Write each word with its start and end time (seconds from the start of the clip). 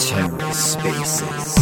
TerraSpaces. 0.00 1.60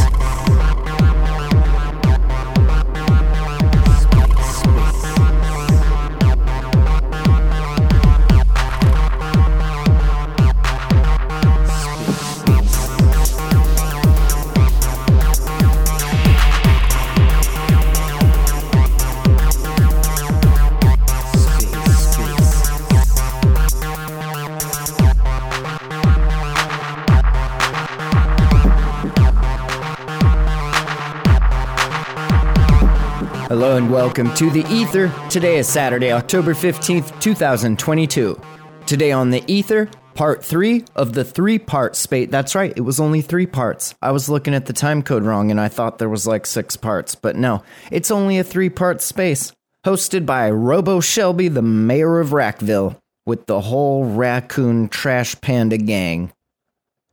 Hello 33.59 33.77
and 33.77 33.91
welcome 33.91 34.33
to 34.35 34.51
the 34.51 34.65
Ether. 34.73 35.13
Today 35.29 35.59
is 35.59 35.69
Saturday, 35.69 36.13
October 36.13 36.55
15th, 36.55 37.21
2022. 37.21 38.41
Today 38.87 39.11
on 39.11 39.31
the 39.31 39.43
Ether, 39.49 39.91
part 40.15 40.45
three 40.45 40.85
of 40.95 41.13
the 41.13 41.25
three 41.25 41.59
part 41.59 41.97
spate. 41.97 42.31
That's 42.31 42.55
right, 42.55 42.73
it 42.77 42.83
was 42.83 43.01
only 43.01 43.21
three 43.21 43.47
parts. 43.47 43.97
I 44.01 44.13
was 44.13 44.29
looking 44.29 44.55
at 44.55 44.67
the 44.67 44.73
time 44.73 45.03
code 45.03 45.25
wrong 45.25 45.51
and 45.51 45.61
I 45.61 45.67
thought 45.67 45.99
there 45.99 46.09
was 46.09 46.25
like 46.25 46.47
six 46.47 46.77
parts, 46.77 47.17
but 47.17 47.35
no, 47.35 47.65
it's 47.91 48.13
only 48.13 48.39
a 48.39 48.45
three 48.45 48.69
part 48.71 49.03
space. 49.03 49.51
Hosted 49.85 50.25
by 50.25 50.49
Robo 50.53 51.01
Shelby, 51.01 51.49
the 51.49 51.61
mayor 51.61 52.21
of 52.21 52.29
RACville, 52.29 52.97
with 53.27 53.47
the 53.47 53.63
whole 53.63 54.05
raccoon 54.05 54.89
trash 54.89 55.35
panda 55.41 55.79
gang. 55.79 56.31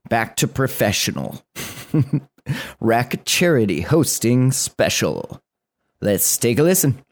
Back 0.10 0.36
to 0.36 0.48
professional. 0.48 1.44
RAC 2.80 3.26
Charity 3.26 3.82
hosting 3.82 4.52
special. 4.52 5.42
Let's 6.06 6.38
take 6.38 6.60
a 6.60 6.64
listen. 6.64 7.04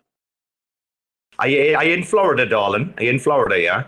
Are 1.40 1.48
you, 1.48 1.76
are 1.76 1.84
you 1.84 1.96
in 1.96 2.04
Florida, 2.04 2.46
darling? 2.46 2.94
Are 2.98 3.04
you 3.04 3.10
in 3.10 3.18
Florida, 3.18 3.60
yeah? 3.60 3.86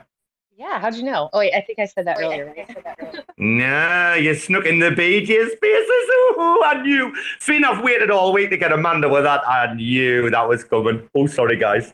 Yeah, 0.58 0.80
how'd 0.80 0.96
you 0.96 1.04
know? 1.04 1.30
Oh 1.32 1.38
wait, 1.40 1.54
I 1.54 1.62
think 1.62 1.78
I 1.78 1.86
said 1.86 2.08
that 2.08 2.18
earlier, 2.20 2.48
right? 2.58 3.24
Nah, 3.38 4.14
you 4.16 4.34
snuck 4.34 4.66
in 4.66 4.80
the 4.80 4.90
BJ 4.90 5.28
spaces. 5.28 6.06
Ooh, 6.38 6.64
I 6.66 6.82
knew. 6.82 7.14
Finn, 7.40 7.64
I've 7.66 7.84
waited 7.84 8.10
all 8.10 8.34
week 8.34 8.50
to 8.50 8.58
get 8.58 8.72
Amanda 8.72 9.08
with 9.08 9.26
that. 9.26 9.48
I 9.48 9.74
knew 9.76 10.30
that 10.32 10.48
was 10.50 10.64
coming. 10.64 11.08
Oh, 11.14 11.28
sorry, 11.28 11.58
guys. 11.58 11.94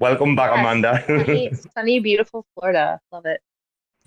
Welcome 0.00 0.34
back, 0.36 0.50
Yes. 0.50 0.58
Amanda. 0.60 1.04
sunny, 1.06 1.52
sunny, 1.74 2.00
beautiful 2.00 2.44
Florida. 2.54 3.00
Love 3.10 3.24
it. 3.24 3.40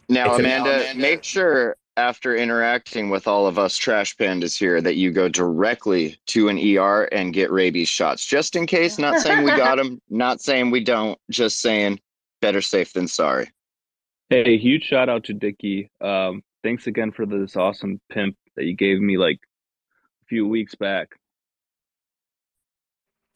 Now, 0.09 0.35
It's 0.35 0.39
a- 0.39 0.43
Amanda, 0.43 0.93
make 0.95 1.23
sure 1.23 1.75
after 1.97 2.35
interacting 2.35 3.09
with 3.09 3.27
all 3.27 3.45
of 3.45 3.59
us 3.59 3.77
trash 3.77 4.15
pandas 4.15 4.57
here 4.57 4.81
that 4.81 4.95
you 4.95 5.11
go 5.11 5.27
directly 5.29 6.17
to 6.27 6.49
an 6.49 6.57
ER 6.57 7.03
and 7.11 7.33
get 7.33 7.51
rabies 7.51 7.89
shots, 7.89 8.25
just 8.25 8.55
in 8.55 8.65
case. 8.65 8.97
Not 8.97 9.21
saying 9.21 9.43
we 9.43 9.51
got 9.51 9.77
them, 9.77 10.01
not 10.09 10.41
saying 10.41 10.71
we 10.71 10.83
don't, 10.83 11.19
just 11.29 11.61
saying 11.61 11.99
better 12.41 12.61
safe 12.61 12.93
than 12.93 13.07
sorry. 13.07 13.49
Hey, 14.29 14.57
huge 14.57 14.83
shout 14.83 15.09
out 15.09 15.23
to 15.25 15.33
Dickie. 15.33 15.91
Um, 16.01 16.41
thanks 16.63 16.87
again 16.87 17.11
for 17.11 17.25
this 17.25 17.55
awesome 17.55 17.99
pimp 18.09 18.35
that 18.55 18.65
you 18.65 18.75
gave 18.75 18.99
me 18.99 19.17
like 19.17 19.39
a 20.23 20.25
few 20.27 20.47
weeks 20.47 20.75
back. 20.75 21.09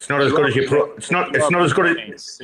it's 0.00 0.08
not 0.08 0.20
as 0.22 0.32
good 0.32 0.48
as 0.48 0.56
your 0.56 0.66
pro- 0.66 0.92
it's 0.92 1.10
not 1.10 1.34
it's 1.34 1.50
not 1.50 1.62
as 1.62 1.72
good 1.72 1.96
as 2.12 2.40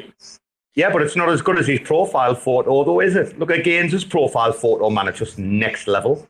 yeah, 0.75 0.91
but 0.91 1.03
it's 1.03 1.17
not 1.17 1.28
as 1.28 1.41
good 1.42 1.58
as 1.58 1.67
his 1.67 1.80
profile 1.80 2.34
photo, 2.34 2.84
though, 2.84 3.00
is 3.00 3.14
it? 3.14 3.39
Look 3.39 3.50
at 3.50 3.64
Gaines's 3.64 4.05
profile 4.05 4.53
photo, 4.53 4.91
man. 4.91 5.08
It's 5.08 5.19
just 5.19 5.39
next 5.39 5.86
level. 5.86 6.28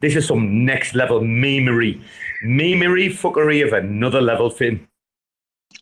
This 0.00 0.16
is 0.16 0.26
some 0.26 0.64
next 0.64 0.94
level 0.94 1.20
memery, 1.20 2.02
memery 2.44 3.08
fuckery 3.08 3.64
of 3.66 3.72
another 3.72 4.20
level, 4.20 4.50
Finn. 4.50 4.86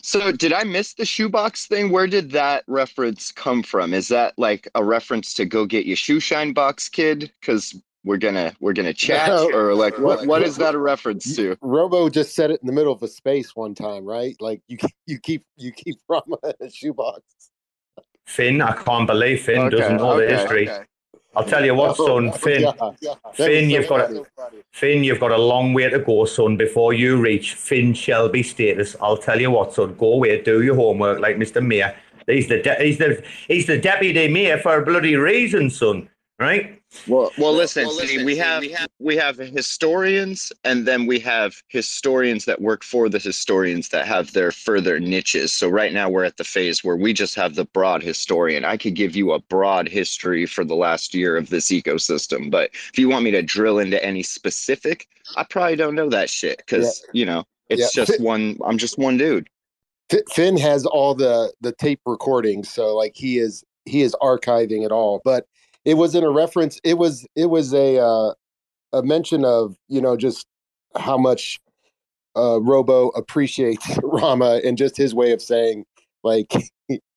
So, 0.00 0.32
did 0.32 0.52
I 0.52 0.64
miss 0.64 0.94
the 0.94 1.04
shoebox 1.04 1.66
thing? 1.66 1.90
Where 1.90 2.06
did 2.08 2.32
that 2.32 2.64
reference 2.66 3.30
come 3.30 3.62
from? 3.62 3.94
Is 3.94 4.08
that 4.08 4.34
like 4.36 4.68
a 4.74 4.82
reference 4.84 5.34
to 5.34 5.44
go 5.44 5.64
get 5.64 5.86
your 5.86 5.96
shoe 5.96 6.18
shine 6.18 6.52
box, 6.52 6.88
kid? 6.88 7.32
Because 7.40 7.74
we're 8.04 8.16
gonna 8.16 8.52
we're 8.60 8.72
gonna 8.72 8.92
chat, 8.94 9.28
No. 9.28 9.50
or 9.52 9.74
like 9.74 9.96
what 9.98 10.26
what 10.26 10.42
is 10.42 10.56
that 10.56 10.74
a 10.74 10.78
reference 10.78 11.36
to? 11.36 11.56
Robo 11.60 12.08
just 12.08 12.34
said 12.34 12.50
it 12.50 12.60
in 12.60 12.66
the 12.66 12.72
middle 12.72 12.92
of 12.92 13.02
a 13.02 13.08
space 13.08 13.54
one 13.54 13.74
time, 13.76 14.04
right? 14.04 14.34
Like 14.40 14.60
you, 14.66 14.76
you 15.06 15.20
keep 15.20 15.44
you 15.56 15.70
keep 15.70 15.96
Rarma 16.10 16.36
in 16.42 16.66
a 16.66 16.70
shoebox. 16.70 17.20
Finn, 18.26 18.60
I 18.62 18.72
can't 18.72 19.06
believe 19.06 19.42
Finn 19.42 19.62
Okay, 19.62 19.76
doesn't 19.76 19.96
know 19.96 20.18
the 20.18 20.26
history. 20.26 20.68
okay. 20.70 20.84
I'll 21.34 21.44
tell 21.44 21.64
you 21.64 21.74
what, 21.74 21.96
son, 21.96 22.30
Finn. 22.32 22.60
yeah, 22.62 22.90
yeah. 23.00 23.14
Finn, 23.32 23.70
you've 23.70 23.88
got 23.88 24.08
to, 24.08 24.26
Finn, 24.70 25.02
you've 25.02 25.18
got 25.20 25.30
a 25.32 25.38
long 25.38 25.72
way 25.72 25.88
to 25.88 25.98
go, 25.98 26.26
son, 26.26 26.58
before 26.58 26.92
you 26.92 27.18
reach 27.18 27.54
Finn 27.54 27.94
Shelby 27.94 28.42
status. 28.42 28.94
I'll 29.00 29.16
tell 29.16 29.40
you 29.40 29.50
what, 29.50 29.72
son, 29.72 29.94
go 29.94 30.12
away, 30.14 30.42
do 30.42 30.62
your 30.62 30.76
homework 30.76 31.20
like 31.20 31.36
Mr. 31.36 31.64
Mayor. 31.64 31.96
He's 32.26 32.48
the 32.48 32.62
de- 32.62 32.76
he's 32.84 32.98
the 32.98 33.24
he's 33.48 33.66
the 33.66 33.78
deputy 33.78 34.28
mayor 34.28 34.58
for 34.58 34.78
a 34.78 34.84
bloody 34.84 35.16
reason, 35.16 35.70
son. 35.70 36.08
Right? 36.42 36.82
Well, 37.06 37.30
well, 37.38 37.52
listen. 37.52 37.84
well, 37.86 37.94
see, 37.94 38.02
listen, 38.02 38.24
we 38.26 38.32
see, 38.34 38.38
have 38.40 38.60
we 38.62 38.68
have- 38.72 38.88
we 38.98 39.16
have 39.16 39.38
historians, 39.38 40.52
and 40.64 40.86
then 40.88 41.06
we 41.06 41.20
have 41.20 41.54
historians 41.68 42.46
that 42.46 42.60
work 42.60 42.82
for 42.82 43.08
the 43.08 43.20
historians 43.20 43.90
that 43.90 44.06
have 44.08 44.32
their 44.32 44.50
further 44.50 44.98
niches. 44.98 45.52
So 45.52 45.68
right 45.68 45.92
now 45.92 46.10
we're 46.10 46.24
at 46.24 46.38
the 46.38 46.44
phase 46.44 46.82
where 46.82 46.96
we 46.96 47.12
just 47.12 47.36
have 47.36 47.54
the 47.54 47.64
broad 47.66 48.02
historian. 48.02 48.64
I 48.64 48.76
could 48.76 48.94
give 48.96 49.14
you 49.14 49.30
a 49.32 49.38
broad 49.38 49.88
history 49.88 50.44
for 50.46 50.64
the 50.64 50.74
last 50.74 51.14
year 51.14 51.36
of 51.36 51.48
this 51.48 51.68
ecosystem, 51.70 52.50
but 52.50 52.70
if 52.92 52.98
you 52.98 53.08
want 53.08 53.22
me 53.24 53.30
to 53.30 53.42
drill 53.42 53.78
into 53.78 54.04
any 54.04 54.24
specific, 54.24 55.06
I 55.36 55.44
probably 55.44 55.76
don't 55.76 55.94
know 55.94 56.08
that 56.10 56.28
shit 56.28 56.58
because 56.58 57.04
you 57.12 57.24
know 57.24 57.44
it's 57.70 57.94
Yeah. 57.96 58.04
just 58.04 58.20
one. 58.20 58.58
I'm 58.64 58.78
just 58.78 58.98
one 58.98 59.16
dude. 59.16 59.46
Finn 60.34 60.56
has 60.58 60.86
all 60.86 61.14
the 61.14 61.52
the 61.60 61.72
tape 61.72 62.00
recordings, 62.04 62.68
so 62.68 62.96
like 62.96 63.12
he 63.14 63.38
is 63.38 63.62
he 63.84 64.02
is 64.02 64.14
archiving 64.20 64.84
it 64.84 64.90
all. 64.92 65.22
But 65.24 65.46
it 65.84 65.94
was 65.94 66.14
in 66.14 66.24
a 66.24 66.30
reference. 66.30 66.80
It 66.84 66.98
was 66.98 67.26
it 67.36 67.46
was 67.46 67.72
a 67.74 67.98
uh, 67.98 68.32
a 68.92 69.02
mention 69.02 69.44
of 69.44 69.76
you 69.88 70.00
know 70.00 70.16
just 70.16 70.46
how 70.96 71.16
much 71.16 71.60
uh, 72.36 72.60
Robo 72.60 73.08
appreciates 73.10 73.86
Rarma 73.98 74.66
and 74.66 74.78
just 74.78 74.96
his 74.96 75.14
way 75.14 75.32
of 75.32 75.42
saying 75.42 75.84
like 76.24 76.52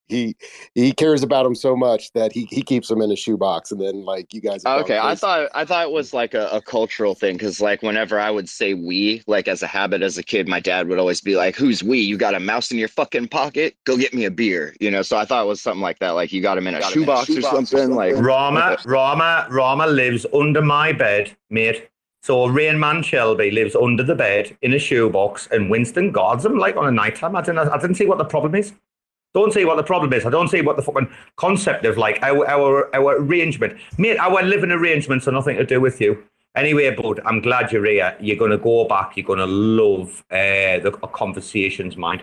he 0.08 0.36
he 0.74 0.92
cares 0.92 1.24
about 1.24 1.46
him 1.46 1.56
so 1.56 1.76
much 1.76 2.12
that 2.14 2.32
he 2.32 2.48
he 2.52 2.62
keeps 2.62 2.90
him 2.90 3.02
in 3.02 3.12
a 3.12 3.16
shoebox, 3.16 3.72
and 3.72 3.82
then 3.82 4.04
like 4.06 4.34
you 4.34 4.42
guys. 4.42 4.62
Oh, 4.66 4.80
okay, 4.80 4.98
I 4.98 5.16
thought 5.16 5.50
I 5.54 5.66
thought 5.66 5.88
it 5.88 5.92
was 5.92 6.14
like 6.14 6.34
a, 6.34 6.48
a 6.50 6.62
cultural 6.62 7.16
thing 7.16 7.36
because 7.36 7.60
like 7.60 7.82
whenever 7.82 8.20
I 8.20 8.32
would 8.32 8.48
say 8.48 8.74
we, 8.74 9.24
like 9.28 9.48
as 9.48 9.64
a 9.64 9.68
habit 9.68 10.02
as 10.02 10.18
a 10.18 10.24
kid, 10.24 10.48
my 10.48 10.60
dad 10.60 10.88
would 10.88 11.00
always 11.00 11.22
be 11.22 11.36
like, 11.36 11.56
"Who's 11.56 11.84
we? 11.84 12.00
You 12.00 12.18
got 12.18 12.36
a 12.36 12.40
mouse 12.40 12.72
in 12.72 12.78
your 12.78 12.88
fucking 12.88 13.30
pocket? 13.30 13.76
Go 13.86 13.98
get 13.98 14.14
me 14.14 14.26
a 14.26 14.32
beer." 14.32 14.76
You 14.80 14.92
know, 14.92 15.02
so 15.02 15.18
I 15.18 15.26
thought 15.26 15.44
it 15.44 15.48
was 15.48 15.62
something 15.62 15.82
like 15.82 16.00
that. 16.00 16.12
Like 16.12 16.32
you 16.32 16.42
got 16.42 16.58
him 16.58 16.68
in 16.68 16.76
a 16.76 16.80
Got 16.80 16.96
him 16.96 17.04
in 17.04 17.10
a 17.10 17.26
shoebox 17.26 17.30
or 17.30 17.34
shoebox 17.34 17.46
or 17.46 17.56
something. 17.56 17.78
something. 17.78 17.96
Like 17.96 18.16
Rarma, 18.16 18.78
Rarma, 18.86 19.48
Rarma 19.50 19.94
lives 19.94 20.26
under 20.34 20.62
my 20.62 20.92
bed, 20.92 21.36
mate. 21.50 21.90
So 22.22 22.48
Rain 22.48 22.80
Man 22.80 23.04
Shelby 23.04 23.52
lives 23.52 23.76
under 23.76 24.02
the 24.02 24.16
bed 24.16 24.58
in 24.64 24.74
a 24.74 24.80
shoebox, 24.80 25.48
and 25.52 25.70
Winston 25.70 26.12
guards 26.12 26.44
him 26.44 26.58
like 26.58 26.76
on 26.76 26.88
a 26.88 26.92
night 26.92 27.16
time. 27.16 27.36
I 27.36 27.42
didn't, 27.42 27.60
I 27.70 27.78
didn't 27.78 27.96
see 27.96 28.08
what 28.08 28.18
the 28.18 28.26
problem 28.26 28.56
is. 28.56 28.74
Don't 29.36 29.52
say 29.54 29.66
what 29.66 29.76
the 29.76 29.84
problem 29.84 30.12
is. 30.14 30.26
I 30.26 30.30
don't 30.32 30.48
say 30.48 30.62
what 30.62 30.78
the 30.78 30.82
fucking 30.82 31.10
concept 31.36 31.86
of 31.86 31.98
like 31.98 32.18
our 32.24 32.48
our 32.50 32.90
our 32.96 33.18
arrangement, 33.18 33.78
mate. 33.98 34.18
Our 34.18 34.42
living 34.42 34.72
arrangements 34.72 35.28
are 35.28 35.32
nothing 35.34 35.58
to 35.58 35.66
do 35.66 35.80
with 35.82 36.00
you. 36.02 36.24
Anyway, 36.56 36.90
bud, 36.96 37.20
I'm 37.26 37.42
glad 37.42 37.72
you're 37.74 37.86
here. 37.86 38.16
You're 38.22 38.38
gonna 38.38 38.58
go 38.58 38.86
back. 38.88 39.18
You're 39.18 39.26
gonna 39.26 39.46
love 39.46 40.24
uh, 40.32 40.80
the 40.80 40.92
conversations, 41.14 41.98
mind. 41.98 42.22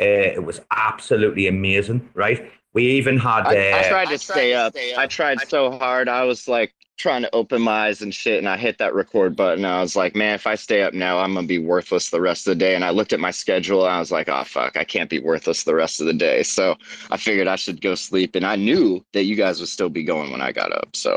Uh, 0.00 0.34
it 0.38 0.44
was 0.44 0.60
absolutely 0.72 1.46
amazing, 1.46 2.08
right? 2.14 2.50
We 2.74 2.82
even 2.98 3.18
had. 3.18 3.46
Uh, 3.46 3.50
I, 3.50 3.78
I 3.84 3.88
tried 3.88 4.08
I 4.08 4.16
to 4.16 4.18
tried 4.18 4.20
stay 4.20 4.50
to 4.50 4.54
up. 4.56 4.72
stay 4.72 4.94
I 4.96 5.06
tried 5.06 5.38
I- 5.40 5.44
so 5.44 5.78
hard. 5.78 6.08
I 6.08 6.24
was 6.24 6.48
like 6.48 6.72
trying 6.98 7.22
to 7.22 7.34
open 7.34 7.62
my 7.62 7.86
eyes 7.86 8.02
and 8.02 8.12
shit, 8.12 8.38
and 8.38 8.48
I 8.48 8.56
hit 8.56 8.78
that 8.78 8.92
record 8.92 9.36
button. 9.36 9.64
I 9.64 9.80
was 9.80 9.94
like, 9.96 10.14
man, 10.16 10.34
if 10.34 10.46
I 10.46 10.56
stay 10.56 10.82
up 10.82 10.92
now, 10.94 11.18
I'm 11.20 11.32
gonna 11.34 11.46
be 11.46 11.58
worthless 11.58 12.10
the 12.10 12.20
rest 12.20 12.46
of 12.46 12.50
the 12.50 12.56
day. 12.64 12.74
And 12.74 12.84
I 12.84 12.90
looked 12.90 13.12
at 13.12 13.20
my 13.20 13.30
schedule, 13.30 13.84
and 13.86 13.94
I 13.94 13.98
was 14.00 14.10
like, 14.10 14.28
oh 14.28 14.44
fuck, 14.44 14.76
I 14.76 14.84
can't 14.84 15.08
be 15.08 15.20
worthless 15.20 15.62
the 15.62 15.74
rest 15.74 16.00
of 16.00 16.06
the 16.06 16.12
day. 16.12 16.42
So 16.42 16.76
I 17.10 17.16
figured 17.16 17.46
I 17.46 17.56
should 17.56 17.80
go 17.80 17.94
sleep, 17.94 18.34
and 18.34 18.44
I 18.44 18.56
knew 18.56 19.04
that 19.14 19.24
you 19.24 19.36
guys 19.36 19.60
would 19.60 19.68
still 19.68 19.88
be 19.88 20.02
going 20.04 20.30
when 20.32 20.40
I 20.42 20.52
got 20.52 20.72
up. 20.72 20.94
So 20.94 21.16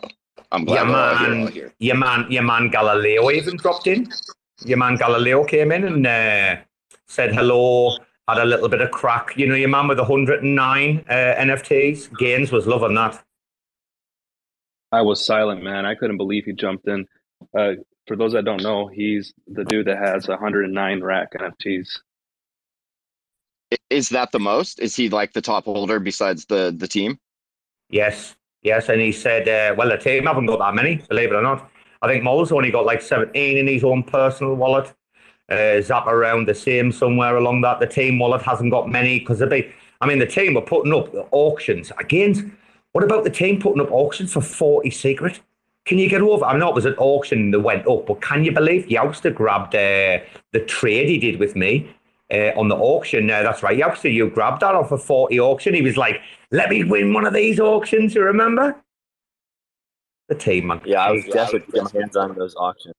I'm 0.52 0.66
glad 0.66 0.88
Yeah, 0.88 0.90
we're 0.90 0.96
all 0.98 1.18
here, 1.18 1.42
all 1.42 1.48
here. 1.48 1.74
your 1.80 1.96
man, 1.96 2.26
your 2.32 2.44
man 2.44 2.70
Galileo 2.70 3.32
even 3.32 3.58
dropped 3.58 3.88
in. 3.88 4.08
Your 4.64 4.78
man 4.78 4.96
Galileo 4.96 5.44
came 5.44 5.72
in 5.72 5.84
and 5.86 6.06
uh, 6.06 6.58
said 7.08 7.34
hello. 7.34 7.98
Had 8.28 8.38
a 8.38 8.46
little 8.46 8.70
bit 8.70 8.82
of 8.82 8.92
crack. 8.92 9.36
You 9.36 9.48
know, 9.48 9.56
your 9.56 9.68
man 9.70 9.88
with 9.88 9.98
109 9.98 11.06
uh, 11.10 11.14
NFTs. 11.14 12.16
Gaines 12.20 12.52
was 12.52 12.68
loving 12.68 12.94
that. 12.96 13.22
I 14.92 15.02
was 15.02 15.26
silent, 15.26 15.64
man. 15.64 15.86
I 15.86 15.96
couldn't 15.96 16.18
believe 16.18 16.46
he 16.46 16.54
jumped 16.54 16.88
in. 16.88 17.08
Uh, 17.58 17.74
for 18.08 18.16
those 18.16 18.34
that 18.34 18.46
don't 18.46 18.62
know, 18.62 18.88
he's 18.88 19.34
the 19.48 19.64
dude 19.66 19.88
that 19.88 19.98
has 19.98 20.28
109 20.28 21.04
rack 21.04 21.34
NFTs. 21.34 21.88
Is 23.90 24.10
that 24.10 24.32
the 24.32 24.40
most? 24.40 24.80
Is 24.80 24.96
he 24.96 25.10
like 25.10 25.34
the 25.34 25.42
top 25.42 25.66
holder 25.66 26.00
besides 26.00 26.46
the 26.46 26.76
the 26.78 26.88
team? 26.88 27.18
Yes, 27.90 28.36
yes. 28.64 28.90
And 28.90 29.00
he 29.00 29.12
said, 29.12 29.48
uh, 29.48 29.76
well, 29.78 29.90
the 29.90 29.98
team 29.98 30.26
haven't 30.26 30.48
got 30.48 30.60
that 30.60 30.76
many, 30.76 30.98
believe 31.08 31.32
it 31.32 31.36
or 31.36 31.42
not. 31.42 31.70
I 32.02 32.08
think 32.08 32.24
Mole's 32.24 32.52
only 32.52 32.72
got 32.72 32.86
like 32.86 33.02
17 33.02 33.58
in 33.58 33.68
his 33.68 33.84
own 33.84 34.04
personal 34.04 34.56
wallet. 34.56 34.92
Uh, 35.50 35.82
Zap 35.82 36.08
around 36.08 36.48
the 36.48 36.56
same 36.56 36.92
somewhere 36.92 37.38
along 37.38 37.62
that. 37.62 37.80
The 37.80 37.88
team 37.88 38.18
wallet 38.18 38.42
hasn't 38.42 38.72
got 38.72 38.90
many 38.90 39.20
because 39.20 39.40
they, 39.40 39.74
I 40.00 40.08
mean, 40.08 40.20
the 40.20 40.26
team 40.26 40.54
were 40.54 40.62
putting 40.62 40.94
up 40.94 41.14
auctions. 41.32 41.92
Again, 42.00 42.58
what 42.94 43.04
about 43.04 43.24
the 43.24 43.30
team 43.30 43.60
putting 43.62 43.82
up 43.82 43.92
auction 43.92 44.28
for 44.28 44.42
40 44.42 44.90
secret? 44.90 45.40
Can 45.86 45.98
you 45.98 46.10
get 46.10 46.22
over? 46.22 46.46
I 46.46 46.58
know 46.58 46.70
it 46.70 46.76
was 46.76 46.86
an 46.86 46.96
auction 46.96 47.52
that 47.52 47.60
went 47.62 47.88
up, 47.88 48.06
but 48.06 48.22
can 48.22 48.44
you 48.44 48.52
believe 48.52 48.90
Youngster 48.90 49.32
grabbed 49.32 49.74
uh, 49.74 50.20
the 50.52 50.60
trade 50.68 51.10
he 51.10 51.18
did 51.18 51.40
with 51.40 51.56
me 51.56 51.90
uh, 52.32 52.52
on 52.56 52.68
the 52.68 52.76
auction? 52.76 53.30
Uh, 53.32 53.42
that's 53.42 53.64
right, 53.64 53.78
Youngster, 53.78 54.10
you 54.10 54.30
grabbed 54.30 54.62
that 54.62 54.76
off 54.76 54.92
a 54.92 54.98
40 54.98 55.40
auction. 55.40 55.74
He 55.74 55.82
was 55.82 55.98
like, 55.98 56.22
let 56.52 56.70
me 56.70 56.84
win 56.84 57.14
one 57.14 57.26
of 57.26 57.34
these 57.34 57.60
auctions, 57.60 58.14
you 58.14 58.22
remember? 58.24 58.76
The 60.28 60.36
team, 60.36 60.68
man. 60.68 60.82
Yeah, 60.86 61.04
I 61.04 61.12
was 61.12 61.26
desperate 61.26 61.66
to 61.66 61.72
get 61.72 61.94
my 61.94 62.00
hands 62.00 62.16
on 62.16 62.36
those 62.36 62.56
auctions. 62.56 62.94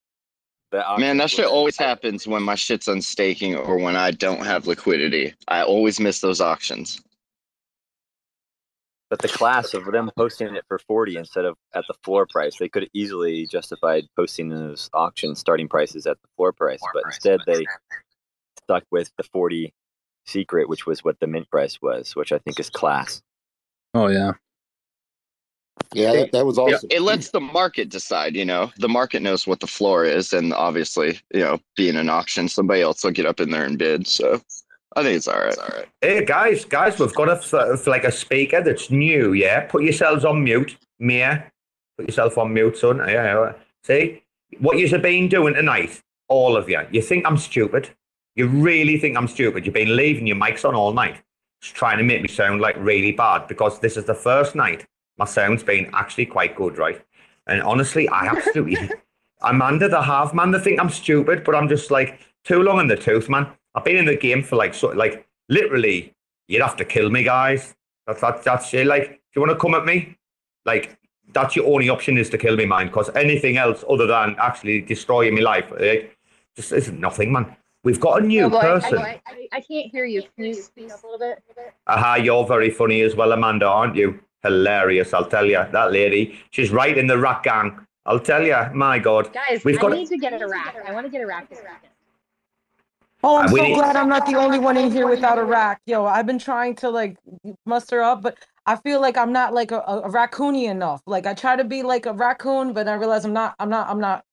The 0.71 0.83
Man, 0.99 1.19
that 1.19 1.31
shit 1.31 1.45
were- 1.45 1.51
always 1.53 1.77
happens 1.77 2.27
when 2.27 2.43
my 2.43 2.55
shit's 2.55 2.89
on 2.89 3.01
staking 3.03 3.55
or 3.55 3.77
when 3.79 3.95
I 3.95 4.11
don't 4.11 4.45
have 4.45 4.67
liquidity. 4.67 5.35
I 5.49 5.63
always 5.63 6.01
miss 6.01 6.21
those 6.21 6.41
auctions. 6.41 7.01
But 9.13 9.19
the 9.19 9.29
class 9.29 9.75
of 9.75 9.85
them 9.93 10.11
posting 10.17 10.57
it 10.57 10.65
for 10.67 10.79
40 10.79 11.19
instead 11.19 11.45
of 11.45 11.59
at 11.75 11.85
the 11.87 11.93
floor 12.03 12.25
price, 12.25 12.57
they 12.57 12.71
could 12.71 12.85
have 12.85 12.91
easily 12.95 13.47
justified 13.47 14.07
posting 14.17 14.49
those 14.49 14.89
auction 14.95 15.35
starting 15.35 15.69
prices 15.69 16.07
at 16.07 16.17
the 16.23 16.29
floor 16.35 16.51
price. 16.51 16.81
But 16.95 17.03
instead, 17.05 17.41
they 17.47 17.67
stuck 18.65 18.85
with 18.91 19.13
the 19.19 19.25
40 19.25 19.71
secret, 20.25 20.67
which 20.67 20.87
was 20.87 21.05
what 21.05 21.21
the 21.21 21.27
mint 21.27 21.47
price 21.51 21.79
was, 21.83 22.17
which 22.17 22.33
I 22.33 22.39
think 22.39 22.59
is 22.59 22.71
class. 22.71 23.21
Oh 23.93 24.07
yeah. 24.07 24.33
Yeah, 25.93 26.13
that, 26.15 26.33
that 26.33 26.47
was 26.47 26.57
Yeah, 26.57 26.77
awesome. 26.77 26.89
it 26.91 27.03
lets 27.03 27.33
the 27.33 27.41
market 27.41 27.91
decide, 27.91 28.35
you 28.35 28.47
know. 28.47 28.73
The 28.79 28.89
market 28.89 29.21
knows 29.21 29.47
what 29.47 29.61
the 29.61 29.67
floor 29.67 30.07
is, 30.07 30.33
and 30.33 30.55
obviously, 30.55 31.21
you 31.35 31.41
know, 31.41 31.61
being 31.77 31.97
an 31.97 32.09
auction, 32.09 32.49
somebody 32.49 32.81
else 32.81 33.05
will 33.05 33.11
get 33.11 33.27
up 33.27 33.41
in 33.41 33.51
there 33.51 33.67
and 33.67 33.79
bid. 33.79 34.07
So 34.07 34.41
I 34.95 35.03
think 35.03 35.17
it's 35.17 35.29
all 35.29 35.41
right. 35.41 35.59
All 35.59 35.69
right. 35.69 35.89
Hey 36.01 36.25
guys, 36.25 36.65
guys, 36.65 36.99
we've 36.99 37.15
got 37.15 37.29
a 37.29 37.81
like 37.87 38.05
a 38.05 38.13
speaker 38.13 38.63
that's 38.63 38.91
new. 38.91 39.33
Yeah, 39.33 39.61
put 39.67 39.83
yourselves 39.83 40.25
on 40.25 40.45
mute, 40.45 40.77
Mia. 40.99 41.51
Put 41.97 42.09
yourself 42.09 42.37
on 42.37 42.53
mute, 42.53 42.77
son. 42.77 42.99
Yeah, 42.99 43.07
yeah. 43.09 43.53
See 43.85 44.23
what 44.59 44.79
you've 44.79 45.01
been 45.01 45.29
doing 45.29 45.55
tonight, 45.55 46.03
all 46.29 46.57
of 46.57 46.69
you. 46.69 46.81
You 46.91 47.01
think 47.01 47.25
I'm 47.27 47.39
stupid? 47.39 47.89
You 48.37 48.49
really 48.49 48.99
think 48.99 49.17
I'm 49.17 49.29
stupid? 49.29 49.65
You've 49.65 49.75
been 49.75 49.97
leaving 49.97 50.27
your 50.27 50.37
mics 50.37 50.67
on 50.69 50.75
all 50.75 50.93
night, 50.93 51.23
just 51.63 51.75
trying 51.75 51.99
to 51.99 52.05
make 52.05 52.21
me 52.21 52.29
sound 52.29 52.61
like 52.61 52.77
really 52.79 53.13
bad 53.13 53.49
because 53.49 53.81
this 53.81 53.97
is 53.97 54.05
the 54.05 54.15
first 54.15 54.55
night 54.55 54.87
my 55.19 55.25
sound's 55.25 55.63
been 55.63 55.89
actually 55.95 56.27
quite 56.27 56.55
good, 56.55 56.77
right? 56.77 57.01
And 57.47 57.63
honestly, 57.63 58.09
I 58.09 58.27
absolutely, 58.27 58.91
under 59.41 59.89
the 59.89 60.03
half 60.03 60.35
man. 60.35 60.51
They 60.51 60.59
think 60.59 60.81
I'm 60.81 60.91
stupid, 60.91 61.45
but 61.45 61.55
I'm 61.55 61.69
just 61.69 61.91
like 61.91 62.21
too 62.45 62.63
long 62.63 62.81
in 62.81 62.89
the 62.89 62.97
tooth, 62.97 63.31
man. 63.31 63.47
I've 63.75 63.85
been 63.85 63.97
in 63.97 64.05
the 64.07 64.17
game 64.17 64.43
for 64.43 64.57
like, 64.57 64.75
so, 64.75 64.89
like 64.89 65.27
literally, 65.49 66.15
you'd 66.49 66.63
have 66.63 66.77
to 66.77 66.85
kill 66.85 67.11
me, 67.11 67.23
guys. 67.25 67.75
That's 68.07 68.21
that's 68.21 68.45
that's 68.45 68.75
it. 68.75 68.87
Like, 68.87 69.09
do 69.11 69.17
you 69.37 69.43
want 69.43 69.53
to 69.53 69.59
come 69.59 69.75
at 69.75 69.85
me, 69.85 70.17
like 70.67 70.97
that's 71.33 71.57
your 71.57 71.67
only 71.73 71.89
option 71.89 72.19
is 72.19 72.29
to 72.31 72.39
kill 72.39 72.57
me, 72.57 72.67
man. 72.67 72.87
Because 72.89 73.09
anything 73.15 73.57
else 73.57 73.85
other 73.89 74.07
than 74.07 74.37
actually 74.39 74.83
destroying 74.83 75.35
my 75.35 75.41
life, 75.41 75.71
like, 75.79 76.17
just 76.57 76.73
is 76.73 76.91
nothing, 76.91 77.33
man. 77.33 77.57
We've 77.85 77.99
got 77.99 78.23
a 78.23 78.27
new 78.27 78.49
person. 78.51 78.99
I, 78.99 79.21
I, 79.27 79.49
I 79.53 79.61
can't 79.61 79.91
hear 79.91 80.05
you. 80.05 80.23
Can 80.37 80.45
you 80.45 80.55
speak 80.55 80.93
up 80.93 81.03
a 81.03 81.07
little 81.07 81.19
bit? 81.19 81.43
Aha, 81.87 82.17
you're 82.17 82.47
very 82.47 82.71
funny 82.71 83.01
as 83.01 83.17
well, 83.17 83.33
Amanda, 83.33 83.67
aren't 83.67 83.97
you? 83.97 84.21
Hilarious, 84.43 85.15
I'll 85.15 85.27
tell 85.27 85.47
you. 85.47 85.65
That 85.73 85.91
lady, 85.93 86.39
she's 86.51 86.71
right 86.71 86.97
in 86.97 87.07
the 87.07 87.17
rat 87.19 87.43
gang. 87.43 87.85
I'll 88.05 88.21
tell 88.21 88.45
you, 88.45 88.57
my 88.75 88.99
God. 88.99 89.33
Guys, 89.33 89.65
We've 89.65 89.79
I 89.79 89.81
got- 89.81 89.93
need 89.93 90.09
to 90.09 90.19
get 90.19 90.41
a 90.41 90.47
rack. 90.49 90.77
I 90.87 90.93
want 90.93 91.07
to 91.07 91.11
get 91.11 91.23
a 91.23 91.27
rack 91.27 91.49
this 91.49 91.59
weekend. 91.59 91.92
Oh, 93.23 93.39
I'm 93.39 93.47
Uh, 93.47 93.51
so 93.51 93.75
glad 93.75 93.97
I'm 93.97 94.09
not 94.09 94.27
the 94.27 94.37
only 94.37 94.59
one 94.59 94.77
in 94.79 94.91
here 94.91 95.07
without 95.09 95.39
a 95.39 95.45
rack. 95.45 95.81
Yo, 95.87 96.07
I've 96.07 96.27
been 96.27 96.39
trying 96.41 96.75
to 96.77 96.91
like 96.91 97.19
muster 97.67 98.03
up, 98.03 98.23
but 98.23 98.39
I 98.67 98.77
feel 98.77 99.01
like 99.01 99.17
I'm 99.19 99.33
not 99.33 99.55
like 99.55 99.71
a, 99.73 99.79
a, 99.81 100.01
a 100.03 100.11
raccoony 100.11 100.65
enough. 100.71 101.03
Like 101.07 101.27
I 101.27 101.35
try 101.35 101.57
to 101.57 101.65
be 101.65 101.83
like 101.83 102.07
a 102.07 102.15
raccoon, 102.15 102.73
but 102.73 102.89
I 102.89 102.95
realize 102.95 103.25
I'm 103.25 103.35
not. 103.35 103.55
I'm 103.61 103.71
not. 103.71 103.89
I'm 103.89 104.01
not 104.01 104.25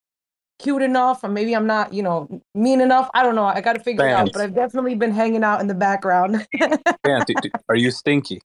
cute 0.59 0.81
enough, 0.83 1.23
or 1.23 1.29
maybe 1.29 1.55
I'm 1.55 1.67
not. 1.67 1.93
You 1.93 2.03
know, 2.03 2.41
mean 2.55 2.81
enough. 2.81 3.09
I 3.13 3.23
don't 3.23 3.35
know. 3.35 3.45
I 3.45 3.61
got 3.61 3.73
to 3.73 3.79
figure 3.81 4.07
it 4.07 4.13
out. 4.13 4.31
But 4.33 4.41
I've 4.43 4.55
definitely 4.55 4.95
been 4.95 5.11
hanging 5.11 5.43
out 5.43 5.61
in 5.61 5.67
the 5.67 5.75
background. 5.75 6.47
Man, 7.05 7.23
d- 7.23 7.35
d- 7.35 7.53
are 7.69 7.75
you 7.75 7.91
stinky? 7.91 8.41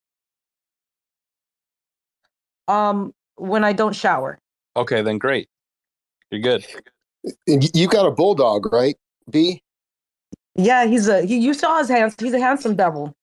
um, 2.68 3.14
when 3.36 3.64
I 3.64 3.72
don't 3.74 3.94
shower. 3.96 4.38
Okay, 4.76 5.02
then 5.02 5.18
great. 5.18 5.48
You're 6.30 6.42
good. 6.42 6.66
You 7.46 7.88
got 7.88 8.06
a 8.06 8.12
bulldog, 8.12 8.72
right? 8.72 8.96
B. 9.30 9.63
Yeah, 10.56 10.86
he's 10.86 11.08
a. 11.08 11.22
He, 11.22 11.38
you 11.38 11.54
saw 11.54 11.78
his 11.78 11.88
hands. 11.88 12.14
He's 12.18 12.32
a 12.32 12.40
handsome 12.40 12.76
devil. 12.76 13.14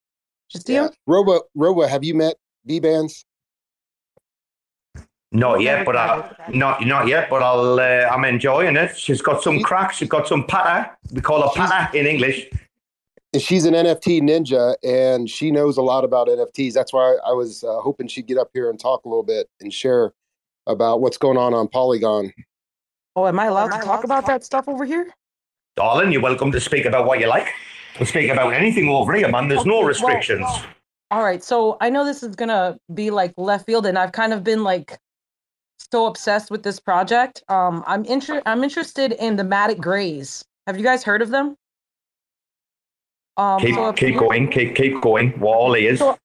Just 0.49 0.67
see 0.67 0.73
him. 0.73 0.89
Roba, 1.07 1.41
Robo, 1.55 1.87
have 1.87 2.03
you 2.03 2.13
met 2.13 2.35
Bbandz? 2.67 3.23
Not 5.33 5.61
yet, 5.61 5.85
but 5.85 5.95
I, 5.95 6.29
not 6.49 6.85
not 6.85 7.07
yet, 7.07 7.29
but 7.29 7.41
I'll. 7.41 7.79
Uh, 7.79 8.09
I'm 8.11 8.25
enjoying 8.25 8.75
it. 8.75 8.97
She's 8.97 9.21
got 9.21 9.41
some 9.41 9.61
cracks. 9.61 9.97
She's 9.97 10.09
got 10.09 10.27
some 10.27 10.45
patter. 10.45 10.91
We 11.13 11.21
call 11.21 11.41
her 11.41 11.49
patter 11.55 11.97
in 11.97 12.05
English. 12.05 12.49
She's 13.39 13.63
an 13.63 13.73
NFT 13.73 14.21
ninja, 14.23 14.75
and 14.83 15.29
she 15.29 15.51
knows 15.51 15.77
a 15.77 15.81
lot 15.81 16.03
about 16.03 16.27
NFTs. 16.27 16.73
That's 16.73 16.91
why 16.91 17.17
I 17.25 17.31
was 17.31 17.63
uh, 17.63 17.79
hoping 17.79 18.09
she'd 18.09 18.27
get 18.27 18.37
up 18.37 18.49
here 18.53 18.69
and 18.69 18.77
talk 18.77 19.05
a 19.05 19.07
little 19.07 19.23
bit 19.23 19.47
and 19.61 19.73
share 19.73 20.11
about 20.67 20.99
what's 20.99 21.17
going 21.17 21.37
on 21.37 21.53
on 21.53 21.69
Polygon. 21.69 22.33
Oh, 23.15 23.25
am 23.25 23.39
I 23.39 23.45
allowed 23.45 23.71
to 23.71 23.81
talk 23.85 24.03
about 24.03 24.25
that 24.25 24.43
stuff 24.43 24.67
over 24.67 24.83
here? 24.83 25.13
Darling, 25.77 26.11
you're 26.11 26.21
welcome 26.21 26.51
to 26.51 26.59
speak 26.59 26.85
about 26.85 27.05
what 27.05 27.19
you 27.19 27.27
like. 27.27 27.47
We'll 27.99 28.05
speak 28.05 28.29
about 28.29 28.53
anything 28.53 28.89
over 28.89 29.13
here, 29.13 29.29
man. 29.29 29.47
There's 29.47 29.65
no 29.65 29.75
Okay, 29.75 29.79
well- 29.79 29.87
restrictions. 29.87 30.45
All 31.11 31.23
right, 31.23 31.43
so 31.43 31.77
I 31.81 31.89
know 31.89 32.05
this 32.05 32.23
is 32.23 32.35
gonna 32.37 32.77
be 32.93 33.09
like 33.11 33.33
left 33.37 33.65
field, 33.65 33.85
and 33.85 33.97
I've 33.97 34.13
kind 34.13 34.31
of 34.31 34.43
been 34.45 34.63
like 34.63 34.97
so 35.91 36.05
obsessed 36.05 36.49
with 36.49 36.63
this 36.63 36.79
project. 36.79 37.43
Um, 37.49 37.83
I'm 37.85 38.05
inter- 38.05 38.41
I'm 38.45 38.63
interested 38.63 39.11
in 39.13 39.35
the 39.35 39.43
Matic 39.43 39.79
Grays. 39.79 40.45
Have 40.67 40.77
you 40.77 40.83
guys 40.83 41.03
heard 41.03 41.21
of 41.21 41.29
them? 41.29 41.57
Um, 43.35 43.59
keep 43.59 43.75
so 43.75 43.91
keep 43.91 44.17
going. 44.17 44.49
Keep 44.49 44.75
keep 44.75 45.01
going. 45.01 45.31
What 45.39 45.57
all 45.57 45.73
is. 45.73 45.99
So, 45.99 46.17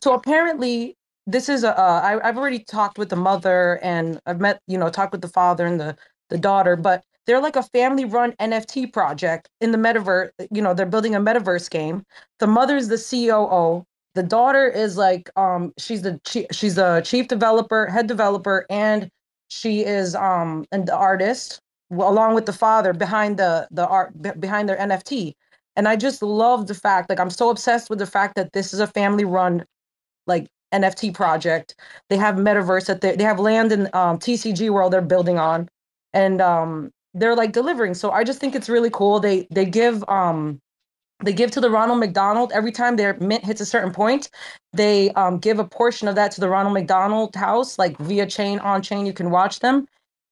so 0.00 0.14
apparently, 0.14 0.96
this 1.26 1.48
is 1.48 1.64
a. 1.64 1.76
Uh, 1.76 2.00
I, 2.00 2.28
I've 2.28 2.38
already 2.38 2.60
talked 2.60 2.96
with 2.96 3.08
the 3.08 3.16
mother, 3.16 3.80
and 3.82 4.20
I've 4.24 4.40
met, 4.40 4.60
you 4.68 4.78
know, 4.78 4.88
talked 4.88 5.10
with 5.10 5.22
the 5.22 5.28
father 5.28 5.66
and 5.66 5.80
the 5.80 5.96
the 6.30 6.38
daughter, 6.38 6.76
but 6.76 7.02
they're 7.28 7.42
like 7.42 7.56
a 7.56 7.62
family-run 7.62 8.32
NFT 8.40 8.92
project 8.92 9.50
in 9.60 9.70
the 9.70 9.78
metaverse. 9.78 10.30
You 10.50 10.62
know, 10.62 10.74
they're 10.74 10.86
building 10.86 11.14
a 11.14 11.20
metaverse 11.20 11.70
game. 11.70 12.04
The 12.40 12.48
mother's 12.48 12.88
the 12.88 12.96
COO. 12.98 13.84
The 14.14 14.22
daughter 14.24 14.66
is 14.66 14.96
like, 14.96 15.30
um, 15.36 15.74
she's 15.78 16.02
the 16.02 16.18
she's 16.50 16.74
the 16.74 17.02
chief 17.04 17.28
developer, 17.28 17.86
head 17.86 18.06
developer, 18.08 18.66
and 18.70 19.10
she 19.48 19.84
is 19.84 20.14
um 20.16 20.64
an 20.72 20.86
the 20.86 20.96
artist 20.96 21.60
along 21.92 22.34
with 22.34 22.46
the 22.46 22.52
father 22.52 22.92
behind 22.94 23.38
the 23.38 23.68
the 23.70 23.86
art 23.86 24.20
be- 24.20 24.32
behind 24.40 24.68
their 24.68 24.78
NFT. 24.78 25.34
And 25.76 25.86
I 25.86 25.96
just 25.96 26.22
love 26.22 26.66
the 26.66 26.74
fact, 26.74 27.08
like, 27.10 27.20
I'm 27.20 27.30
so 27.30 27.50
obsessed 27.50 27.88
with 27.90 28.00
the 28.00 28.06
fact 28.06 28.34
that 28.36 28.52
this 28.52 28.74
is 28.74 28.80
a 28.80 28.86
family 28.88 29.24
run, 29.24 29.64
like, 30.26 30.48
NFT 30.74 31.14
project. 31.14 31.76
They 32.10 32.16
have 32.16 32.34
metaverse 32.34 32.86
that 32.86 33.00
they, 33.00 33.14
they 33.14 33.22
have 33.24 33.38
land 33.38 33.70
in 33.70 33.88
um, 33.92 34.18
TCG 34.18 34.70
world 34.70 34.92
they're 34.92 35.02
building 35.02 35.38
on, 35.38 35.68
and 36.12 36.40
um, 36.40 36.90
they're 37.14 37.36
like 37.36 37.52
delivering. 37.52 37.94
So 37.94 38.10
I 38.10 38.24
just 38.24 38.40
think 38.40 38.54
it's 38.54 38.68
really 38.68 38.90
cool. 38.90 39.20
They 39.20 39.46
they 39.50 39.64
give 39.64 40.04
um 40.08 40.60
they 41.24 41.32
give 41.32 41.50
to 41.52 41.60
the 41.60 41.70
Ronald 41.70 41.98
McDonald 41.98 42.52
every 42.52 42.70
time 42.70 42.96
their 42.96 43.14
mint 43.18 43.44
hits 43.44 43.60
a 43.60 43.66
certain 43.66 43.92
point. 43.92 44.30
They 44.72 45.10
um, 45.12 45.38
give 45.38 45.58
a 45.58 45.64
portion 45.64 46.06
of 46.06 46.14
that 46.14 46.30
to 46.32 46.40
the 46.40 46.48
Ronald 46.48 46.74
McDonald 46.74 47.34
House, 47.34 47.78
like 47.78 47.98
via 47.98 48.26
chain 48.26 48.60
on 48.60 48.82
chain. 48.82 49.04
You 49.04 49.12
can 49.12 49.30
watch 49.30 49.58
them. 49.58 49.86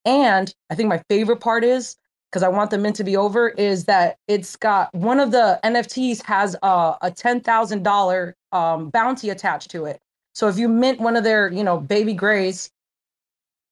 And 0.05 0.55
I 0.71 0.77
think 0.77 0.89
my 0.89 1.03
favorite 1.09 1.41
part 1.41 1.65
is 1.65 1.97
because 2.31 2.45
I 2.45 2.49
want 2.49 2.71
the 2.71 2.79
mint 2.79 2.95
to 2.97 3.05
be 3.05 3.17
over 3.17 3.49
is 3.49 3.87
that 3.87 4.19
it's 4.29 4.55
got 4.55 4.95
one 4.95 5.19
of 5.19 5.33
the 5.33 5.59
NFTs 5.65 6.23
has 6.25 6.55
a, 6.63 6.95
a 7.03 7.11
ten 7.11 7.41
thousand 7.41 7.83
dollar 7.83 8.37
um, 8.53 8.91
bounty 8.91 9.31
attached 9.31 9.71
to 9.73 9.87
it. 9.87 10.01
So 10.35 10.49
if 10.49 10.59
you 10.59 10.69
mint 10.69 11.01
one 11.01 11.17
of 11.17 11.25
their, 11.25 11.51
you 11.51 11.65
know, 11.65 11.79
baby 11.79 12.15
grays, 12.15 12.71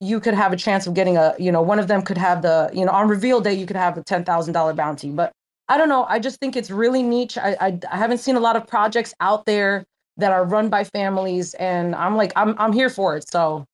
you 0.01 0.21
could 0.21 0.35
have 0.35 0.53
a 0.53 0.57
chance 0.57 0.87
of 0.87 0.95
getting 0.95 1.17
a, 1.17 1.35
you 1.39 1.51
know, 1.53 1.63
one 1.63 1.79
of 1.79 1.89
them 1.89 2.03
could 2.03 2.19
have 2.19 2.43
the, 2.43 2.71
you 2.73 2.85
know, 2.85 2.93
on 2.93 3.09
reveal 3.09 3.41
day 3.41 3.55
you 3.55 3.67
could 3.67 3.77
have 3.77 3.97
a 3.97 4.03
ten 4.03 4.25
thousand 4.25 4.53
dollar 4.53 4.73
bounty. 4.73 5.11
But 5.11 5.33
I 5.69 5.79
don't 5.79 5.89
know. 5.89 6.05
I 6.09 6.19
just 6.19 6.41
think 6.41 6.57
it's 6.57 6.71
really 6.71 7.03
niche. 7.03 7.39
I, 7.39 7.57
I 7.61 7.79
I 7.91 7.97
haven't 7.97 8.19
seen 8.19 8.37
a 8.37 8.41
lot 8.41 8.57
of 8.57 8.67
projects 8.67 9.15
out 9.21 9.47
there 9.47 9.85
that 10.17 10.31
are 10.31 10.45
run 10.45 10.69
by 10.69 10.85
families, 10.85 11.55
and 11.55 11.95
I'm 11.95 12.17
like, 12.17 12.33
I'm 12.37 12.55
I'm 12.59 12.73
here 12.73 12.91
for 12.91 13.17
it. 13.17 13.29
So 13.29 13.65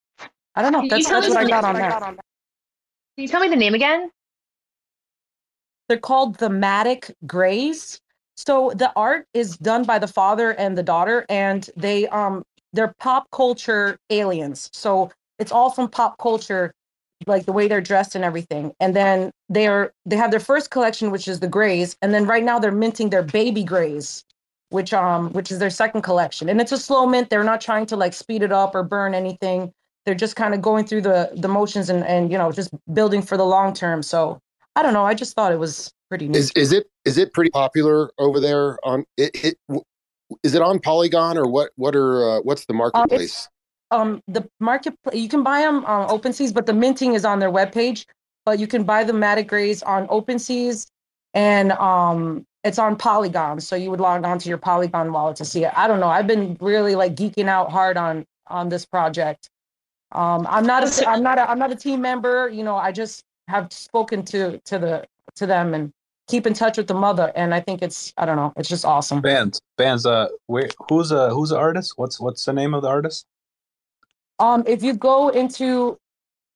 I 0.55 0.63
don't 0.63 0.73
know. 0.73 0.87
That's 0.89 1.09
that's 1.09 1.29
what 1.29 1.39
I 1.39 1.49
got 1.49 1.65
on 1.65 1.75
that. 1.77 2.01
Can 2.01 2.19
you 3.17 3.29
tell 3.29 3.41
me 3.41 3.49
the 3.49 3.57
name 3.57 3.75
again? 3.75 4.11
They're 5.89 5.99
called 5.99 6.37
the 6.37 6.49
Matic 6.49 7.13
Grays. 7.27 8.01
So 8.37 8.73
the 8.75 8.93
art 8.97 9.27
is 9.35 9.59
done 9.59 9.85
by 9.85 9.99
the 9.99 10.07
father 10.07 10.53
and 10.53 10.79
the 10.79 10.83
daughter, 10.83 11.27
and 11.29 11.69
they 11.77 12.07
um 12.09 12.45
they're 12.73 12.95
pop 13.01 13.29
culture 13.33 13.99
aliens. 14.11 14.71
So 14.73 15.11
it's 15.41 15.51
all 15.51 15.71
from 15.71 15.89
pop 15.89 16.19
culture, 16.19 16.73
like 17.27 17.47
the 17.47 17.53
way 17.53 17.67
they're 17.67 17.81
dressed 17.81 18.15
and 18.15 18.25
everything. 18.25 18.73
And 18.79 18.95
then 18.95 19.33
they're 19.49 19.93
they 20.07 20.17
have 20.17 20.31
their 20.31 20.41
first 20.41 20.71
collection, 20.71 21.11
which 21.11 21.27
is 21.27 21.41
the 21.41 21.49
grays, 21.49 21.97
and 22.03 22.15
then 22.15 22.27
right 22.27 22.45
now 22.45 22.59
they're 22.59 22.71
minting 22.71 23.11
their 23.11 23.23
baby 23.23 23.65
grays, 23.65 24.25
which 24.69 24.93
um 24.93 25.33
which 25.33 25.51
is 25.51 25.59
their 25.59 25.71
second 25.71 26.03
collection. 26.03 26.49
And 26.49 26.61
it's 26.61 26.73
a 26.73 26.79
slow 26.79 27.07
mint. 27.07 27.31
They're 27.31 27.45
not 27.45 27.61
trying 27.61 27.87
to 27.87 27.97
like 27.97 28.13
speed 28.13 28.43
it 28.43 28.53
up 28.53 28.75
or 28.75 28.83
burn 28.83 29.15
anything. 29.15 29.73
They're 30.07 30.15
just 30.15 30.37
kind 30.37 30.55
of 30.55 30.63
going 30.63 30.87
through 30.87 31.03
the 31.03 31.31
the 31.35 31.49
motions 31.49 31.89
and 31.89 32.05
and 32.05 32.31
you 32.31 32.39
know 32.39 32.53
just 32.53 32.71
building 32.93 33.23
for 33.23 33.37
the 33.37 33.47
long 33.47 33.75
term. 33.75 34.03
So 34.03 34.39
I 34.77 34.83
don't 34.83 34.93
know. 34.93 35.05
I 35.05 35.15
just 35.15 35.35
thought 35.35 35.53
it 35.53 35.59
was 35.59 35.93
pretty 36.09 36.29
neat. 36.29 36.37
Is 36.37 36.53
is 36.53 36.73
it 36.73 36.87
is 37.05 37.19
it 37.19 37.33
pretty 37.33 37.51
popular 37.51 38.11
over 38.19 38.41
there 38.41 38.79
on 38.85 39.05
it? 39.17 39.31
it 39.45 39.59
w- 39.69 39.85
is 40.43 40.55
it 40.55 40.63
on 40.63 40.79
Polygon 40.79 41.37
or 41.37 41.49
what? 41.49 41.71
What 41.77 41.97
are 41.97 42.31
uh, 42.31 42.41
what's 42.43 42.67
the 42.67 42.75
marketplace? 42.75 43.49
Um 43.91 44.23
the 44.29 44.49
market 44.61 44.95
you 45.13 45.29
can 45.29 45.43
buy 45.43 45.61
them 45.61 45.85
on 45.85 46.09
OpenSeas, 46.09 46.53
but 46.53 46.67
the 46.67 46.73
minting 46.73 47.15
is 47.15 47.25
on 47.25 47.39
their 47.39 47.51
webpage. 47.51 48.07
But 48.45 48.59
you 48.59 48.67
can 48.67 48.85
buy 48.85 49.05
the 49.05 49.13
Matic 49.13 49.49
Grays 49.49 49.83
on 49.83 50.07
OpenSeas 50.09 50.87
and 51.35 51.73
um 51.73 52.47
it's 52.63 52.79
on 52.79 52.97
Polygon. 52.97 53.61
So 53.61 53.75
you 53.77 53.91
would 53.91 54.01
log 54.01 54.25
on 54.25 54.39
to 54.39 54.49
your 54.49 54.59
Polygon 54.59 55.13
wallet 55.13 55.37
to 55.37 55.45
see 55.45 55.65
it. 55.65 55.73
I 55.77 55.89
don't 55.89 56.01
know. 56.01 56.09
I've 56.09 56.27
been 56.27 56.57
really 56.61 56.95
like 56.95 57.15
geeking 57.15 57.49
out 57.49 57.71
hard 57.71 57.97
on 57.97 58.27
on 58.49 58.69
this 58.69 58.85
project. 58.85 59.49
Um 60.13 60.47
I'm 60.49 60.67
not 60.67 60.85
a 60.85 61.09
I'm 61.09 61.23
not 61.23 61.39
a 61.39 61.51
I'm 61.51 61.59
not 61.59 61.73
a 61.73 61.77
team 61.77 62.01
member. 62.01 62.49
You 62.49 62.65
know, 62.65 62.77
I 62.77 62.93
just 62.93 63.25
have 63.49 63.73
spoken 63.73 64.25
to 64.27 64.59
to 64.59 64.79
the 64.79 65.07
to 65.37 65.47
them 65.47 65.75
and 65.75 65.93
keep 66.29 66.47
in 66.47 66.55
touch 66.55 66.77
with 66.77 66.87
the 66.87 66.95
mother. 66.95 67.33
And 67.35 67.55
I 67.55 67.61
think 67.61 67.83
it's 67.83 68.13
I 68.17 68.25
don't 68.25 68.37
know, 68.37 68.53
it's 68.57 68.69
just 68.69 68.85
awesome. 68.85 69.21
Bands, 69.21 69.61
bands. 69.77 70.07
Uh, 70.07 70.29
where? 70.47 70.69
Who's 70.89 71.13
uh 71.13 71.31
who's 71.31 71.51
the 71.51 71.59
artist? 71.59 71.95
What's 71.97 72.21
what's 72.21 72.45
the 72.45 72.53
name 72.53 72.75
of 72.75 72.83
the 72.83 72.89
artist? 72.89 73.27
Um, 74.41 74.65
if 74.67 74.83
you 74.83 74.95
go 74.95 75.29
into 75.29 75.99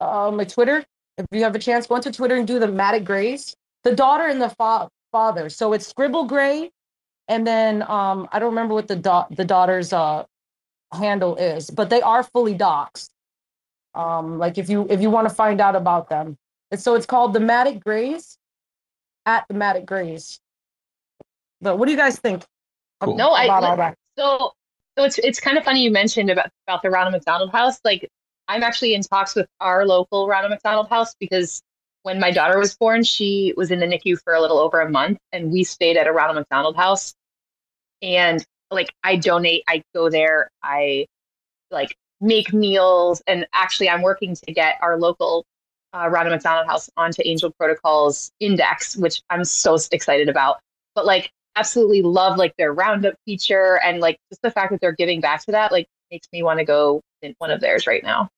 uh, 0.00 0.32
my 0.34 0.44
Twitter, 0.44 0.84
if 1.18 1.26
you 1.30 1.42
have 1.44 1.54
a 1.54 1.58
chance, 1.58 1.86
go 1.86 1.96
into 1.96 2.10
Twitter 2.10 2.34
and 2.34 2.46
do 2.46 2.58
the 2.58 2.66
Matic 2.66 3.04
Grays, 3.04 3.54
the 3.84 3.94
daughter 3.94 4.26
and 4.26 4.42
the 4.42 4.48
fa- 4.48 4.88
father. 5.12 5.48
So 5.48 5.72
it's 5.74 5.86
Scribble 5.86 6.24
Gray, 6.24 6.72
and 7.28 7.46
then 7.46 7.82
um, 7.82 8.28
I 8.32 8.40
don't 8.40 8.50
remember 8.50 8.74
what 8.74 8.88
the 8.88 8.96
da- 8.96 9.26
the 9.30 9.44
daughter's 9.44 9.92
uh 9.92 10.24
handle 10.92 11.36
is, 11.36 11.70
but 11.70 11.90
they 11.90 12.02
are 12.02 12.22
fully 12.24 12.56
doxed. 12.56 13.10
Um, 13.94 14.38
like 14.38 14.58
if 14.58 14.68
you 14.68 14.86
if 14.90 15.00
you 15.00 15.10
want 15.10 15.28
to 15.28 15.34
find 15.34 15.60
out 15.60 15.76
about 15.76 16.08
them, 16.08 16.36
and 16.72 16.80
so 16.80 16.94
it's 16.94 17.06
called 17.06 17.32
the 17.32 17.38
Matic 17.38 17.84
Grays 17.84 18.38
at 19.26 19.46
the 19.48 19.54
Matic 19.54 19.86
Grays. 19.86 20.40
But 21.60 21.78
what 21.78 21.86
do 21.86 21.92
you 21.92 21.98
guys 21.98 22.18
think 22.18 22.44
Cool. 23.00 23.16
No, 23.16 23.32
I 23.32 23.44
about 23.44 23.64
all 23.64 23.76
that? 23.76 23.96
so 24.18 24.52
so 24.96 25.04
it's 25.04 25.18
it's 25.18 25.40
kind 25.40 25.58
of 25.58 25.64
funny 25.64 25.82
you 25.82 25.90
mentioned 25.90 26.30
about 26.30 26.50
about 26.66 26.82
the 26.82 26.90
Ronald 26.90 27.12
McDonald 27.12 27.50
House. 27.50 27.78
Like 27.84 28.08
I'm 28.48 28.62
actually 28.62 28.94
in 28.94 29.02
talks 29.02 29.34
with 29.34 29.46
our 29.60 29.86
local 29.86 30.28
Ronald 30.28 30.50
McDonald 30.50 30.88
House 30.88 31.14
because 31.18 31.62
when 32.02 32.20
my 32.20 32.30
daughter 32.30 32.58
was 32.58 32.76
born, 32.76 33.02
she 33.02 33.54
was 33.56 33.70
in 33.70 33.80
the 33.80 33.86
NICU 33.86 34.20
for 34.22 34.34
a 34.34 34.40
little 34.40 34.58
over 34.58 34.80
a 34.80 34.90
month, 34.90 35.18
and 35.32 35.50
we 35.50 35.64
stayed 35.64 35.96
at 35.96 36.06
a 36.06 36.12
Ronald 36.12 36.36
McDonald 36.36 36.76
House. 36.76 37.14
And 38.02 38.44
like 38.70 38.92
I 39.02 39.16
donate, 39.16 39.64
I 39.68 39.82
go 39.94 40.10
there, 40.10 40.50
I 40.62 41.06
like 41.70 41.96
make 42.20 42.52
meals, 42.52 43.22
and 43.26 43.46
actually 43.52 43.88
I'm 43.88 44.02
working 44.02 44.34
to 44.36 44.52
get 44.52 44.76
our 44.80 44.98
local 44.98 45.44
uh, 45.94 46.08
Ronald 46.08 46.34
McDonald 46.34 46.66
House 46.66 46.90
onto 46.96 47.22
Angel 47.24 47.50
Protocol's 47.52 48.30
index, 48.40 48.96
which 48.96 49.22
I'm 49.30 49.44
so 49.44 49.78
excited 49.90 50.28
about. 50.28 50.58
But 50.94 51.06
like 51.06 51.32
absolutely 51.56 52.02
love 52.02 52.36
like 52.36 52.54
their 52.56 52.72
roundup 52.72 53.14
feature 53.24 53.78
and 53.82 54.00
like 54.00 54.18
just 54.30 54.42
the 54.42 54.50
fact 54.50 54.72
that 54.72 54.80
they're 54.80 54.92
giving 54.92 55.20
back 55.20 55.44
to 55.44 55.52
that 55.52 55.72
like 55.72 55.86
makes 56.10 56.28
me 56.32 56.42
want 56.42 56.58
to 56.58 56.64
go 56.64 57.00
in 57.22 57.34
one 57.38 57.50
of 57.50 57.60
theirs 57.60 57.86
right 57.86 58.02
now. 58.02 58.28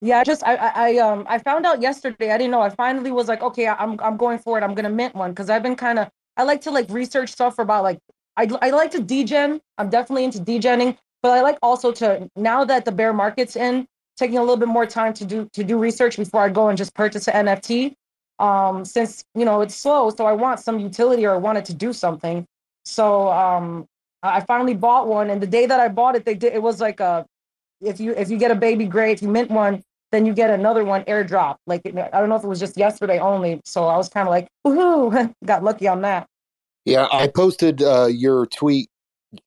Yeah, 0.00 0.22
just 0.22 0.44
I, 0.44 0.54
I 0.54 0.70
I 0.74 0.96
um 0.98 1.26
I 1.28 1.38
found 1.38 1.66
out 1.66 1.82
yesterday. 1.82 2.30
I 2.30 2.38
didn't 2.38 2.52
know. 2.52 2.60
I 2.62 2.70
finally 2.70 3.10
was 3.10 3.26
like, 3.26 3.42
okay, 3.42 3.66
I'm 3.66 3.98
I'm 4.00 4.16
going 4.16 4.38
for 4.38 4.56
it. 4.58 4.62
I'm 4.62 4.74
gonna 4.74 4.90
mint 4.90 5.14
one 5.14 5.32
because 5.32 5.50
I've 5.50 5.62
been 5.62 5.76
kind 5.76 5.98
of 5.98 6.08
I 6.36 6.44
like 6.44 6.60
to 6.62 6.70
like 6.70 6.86
research 6.88 7.30
stuff 7.30 7.58
about 7.58 7.82
like 7.82 7.98
I 8.36 8.48
I 8.62 8.70
like 8.70 8.92
to 8.92 9.02
degen. 9.02 9.60
I'm 9.76 9.90
definitely 9.90 10.24
into 10.24 10.38
degenning, 10.38 10.96
but 11.22 11.32
I 11.32 11.42
like 11.42 11.58
also 11.62 11.90
to 11.92 12.30
now 12.36 12.64
that 12.64 12.84
the 12.84 12.92
bear 12.92 13.12
market's 13.12 13.56
in, 13.56 13.86
taking 14.16 14.38
a 14.38 14.40
little 14.40 14.56
bit 14.56 14.68
more 14.68 14.86
time 14.86 15.14
to 15.14 15.24
do 15.24 15.48
to 15.54 15.64
do 15.64 15.78
research 15.78 16.16
before 16.16 16.42
I 16.42 16.48
go 16.48 16.68
and 16.68 16.78
just 16.78 16.94
purchase 16.94 17.26
an 17.26 17.46
NFT. 17.46 17.94
Um, 18.38 18.84
since 18.84 19.24
you 19.34 19.44
know 19.44 19.60
it's 19.60 19.74
slow, 19.74 20.10
so 20.10 20.26
I 20.26 20.32
want 20.32 20.60
some 20.60 20.78
utility 20.78 21.26
or 21.26 21.34
I 21.34 21.38
wanted 21.38 21.64
to 21.66 21.74
do 21.74 21.92
something. 21.92 22.46
So 22.84 23.28
um, 23.30 23.86
I 24.22 24.40
finally 24.40 24.74
bought 24.74 25.08
one, 25.08 25.30
and 25.30 25.42
the 25.42 25.46
day 25.46 25.66
that 25.66 25.80
I 25.80 25.88
bought 25.88 26.14
it, 26.14 26.24
they 26.24 26.34
did 26.34 26.52
it 26.52 26.62
was 26.62 26.80
like 26.80 27.00
a 27.00 27.26
if 27.80 28.00
you 28.00 28.12
if 28.12 28.30
you 28.30 28.38
get 28.38 28.50
a 28.50 28.54
baby 28.54 28.86
gray, 28.86 29.12
if 29.12 29.22
you 29.22 29.28
mint 29.28 29.50
one, 29.50 29.82
then 30.12 30.26
you 30.26 30.32
get 30.32 30.50
another 30.50 30.84
one 30.84 31.02
airdrop. 31.04 31.56
Like 31.66 31.82
I 31.86 32.20
don't 32.20 32.28
know 32.28 32.36
if 32.36 32.44
it 32.44 32.48
was 32.48 32.60
just 32.60 32.76
yesterday 32.76 33.18
only, 33.18 33.60
so 33.64 33.86
I 33.86 33.96
was 33.96 34.08
kind 34.08 34.26
of 34.26 34.30
like, 34.30 34.48
woohoo, 34.66 35.32
got 35.44 35.62
lucky 35.62 35.86
on 35.88 36.02
that. 36.02 36.26
Yeah, 36.84 37.06
I 37.12 37.28
posted 37.28 37.82
uh, 37.82 38.06
your 38.06 38.46
tweet, 38.46 38.88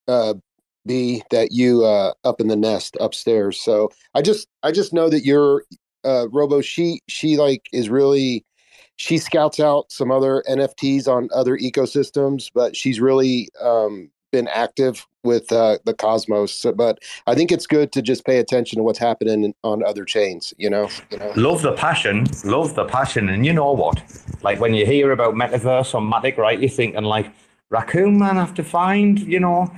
uh, 0.08 0.36
B, 0.86 1.24
that 1.32 1.52
you 1.52 1.84
uh, 1.84 2.14
up 2.24 2.40
in 2.40 2.48
the 2.48 2.56
nest 2.56 2.96
upstairs. 3.00 3.60
So 3.62 3.90
I 4.14 4.22
just 4.22 4.48
I 4.64 4.72
just 4.72 4.94
know 4.94 5.10
that 5.10 5.26
you're 5.26 5.64
uh, 6.04 6.28
Robo. 6.30 6.62
She 6.62 7.02
she 7.08 7.38
like 7.38 7.68
is 7.74 7.90
really 7.90 8.46
she 9.02 9.18
scouts 9.18 9.60
out 9.60 9.92
some 9.92 10.12
other 10.12 10.44
NFTs 10.48 11.08
on 11.08 11.28
other 11.34 11.58
ecosystems, 11.58 12.52
but 12.54 12.76
she's 12.76 13.00
really 13.00 13.50
um, 13.60 14.12
been 14.32 14.48
active 14.48 15.08
with 15.24 15.52
uh, 15.52 15.80
the 15.86 15.94
Cosmos. 15.96 16.54
So, 16.54 16.72
but 16.72 17.00
I 17.26 17.34
think 17.34 17.52
it's 17.52 17.66
good 17.66 17.92
to 17.94 18.04
just 18.04 18.24
pay 18.28 18.38
attention 18.38 18.78
to 18.78 18.84
what's 18.84 19.00
happening 19.00 19.56
on 19.64 19.84
other 19.84 20.06
chains. 20.06 20.54
You 20.60 20.70
know, 20.70 20.88
you 21.10 21.18
know. 21.18 21.34
Love 21.36 21.64
the 21.64 21.74
passion, 21.74 22.28
love 22.46 22.76
the 22.76 22.86
passion, 22.86 23.28
and 23.30 23.44
you 23.44 23.54
know 23.54 23.72
what? 23.72 24.04
Like 24.44 24.60
when 24.60 24.76
you 24.76 24.86
hear 24.86 25.12
about 25.12 25.34
metaverse 25.34 25.96
or 25.96 26.02
Matic, 26.02 26.38
right? 26.38 26.60
You're 26.60 26.70
thinking 26.70 27.04
like, 27.04 27.26
raccoon 27.72 28.20
man 28.20 28.36
have 28.36 28.54
to 28.54 28.64
find, 28.64 29.18
you 29.20 29.40
know, 29.40 29.74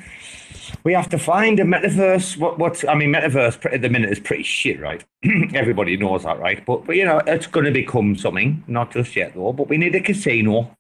we 0.84 0.94
have 0.94 1.10
to 1.10 1.18
find 1.18 1.60
a 1.60 1.64
metaverse. 1.64 2.38
What? 2.38 2.60
What's? 2.60 2.86
I 2.86 2.96
mean, 2.96 3.14
metaverse 3.14 3.74
at 3.74 3.82
the 3.82 3.90
minute 3.90 4.12
is 4.12 4.20
pretty 4.20 4.44
shit, 4.44 4.80
right? 4.80 5.04
Everybody 5.54 5.98
knows 5.98 6.24
that, 6.24 6.40
right? 6.40 6.66
But 6.66 6.86
but 6.86 6.96
you 6.96 7.06
know, 7.06 7.22
it's 7.28 7.48
going 7.48 7.66
to 7.66 7.72
become 7.72 8.16
something. 8.16 8.64
Not 8.68 8.92
just 8.92 9.16
yet 9.16 9.34
though. 9.34 9.54
But 9.54 9.70
we 9.70 9.78
need 9.78 9.96
a 9.96 10.02
casino. 10.02 10.76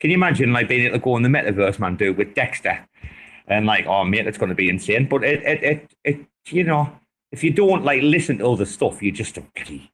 Can 0.00 0.10
you 0.10 0.16
imagine 0.16 0.52
like 0.52 0.68
being 0.68 0.86
able 0.86 0.98
to 0.98 1.04
go 1.04 1.16
in 1.16 1.22
the 1.22 1.28
metaverse, 1.28 1.78
man, 1.78 1.96
do 1.96 2.12
with 2.12 2.34
Dexter? 2.34 2.86
and 3.46 3.66
like, 3.66 3.86
oh 3.86 4.04
mate, 4.04 4.26
it's 4.26 4.38
going 4.38 4.48
to 4.48 4.54
be 4.54 4.68
insane. 4.68 5.08
But 5.08 5.24
it, 5.24 5.42
it, 5.42 5.62
it, 5.62 5.94
it, 6.04 6.26
you 6.48 6.64
know, 6.64 6.90
if 7.32 7.44
you 7.44 7.50
don't 7.50 7.84
like 7.84 8.02
listen 8.02 8.38
to 8.38 8.44
all 8.44 8.56
the 8.56 8.66
stuff, 8.66 9.02
you're 9.02 9.14
just 9.14 9.36
a 9.36 9.42
bloody 9.54 9.90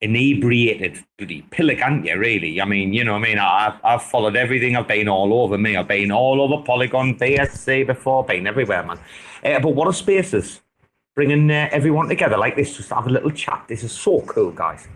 inebriated 0.00 1.04
bloody 1.18 1.42
pillock, 1.50 1.80
aren't 1.82 2.04
you? 2.04 2.18
Really? 2.18 2.60
I 2.60 2.64
mean, 2.64 2.92
you 2.92 3.04
know, 3.04 3.14
I 3.14 3.18
mean, 3.18 3.38
I've 3.38 3.74
I've 3.84 4.02
followed 4.02 4.36
everything. 4.36 4.76
I've 4.76 4.88
been 4.88 5.08
all 5.08 5.32
over 5.42 5.58
me. 5.58 5.76
I've 5.76 5.88
been 5.88 6.12
all 6.12 6.40
over 6.40 6.62
Polygon, 6.62 7.18
BSC 7.18 7.86
before, 7.86 8.24
been 8.24 8.46
everywhere, 8.46 8.84
man. 8.84 8.98
Uh, 9.44 9.60
but 9.60 9.70
what 9.70 9.88
a 9.88 9.92
spaces 9.92 10.60
bringing 11.14 11.50
uh, 11.50 11.68
everyone 11.70 12.08
together 12.08 12.36
like 12.36 12.56
this, 12.56 12.76
just 12.76 12.90
have 12.90 13.06
a 13.06 13.10
little 13.10 13.30
chat. 13.30 13.64
This 13.68 13.84
is 13.84 13.92
so 13.92 14.20
cool, 14.22 14.50
guys. 14.50 14.88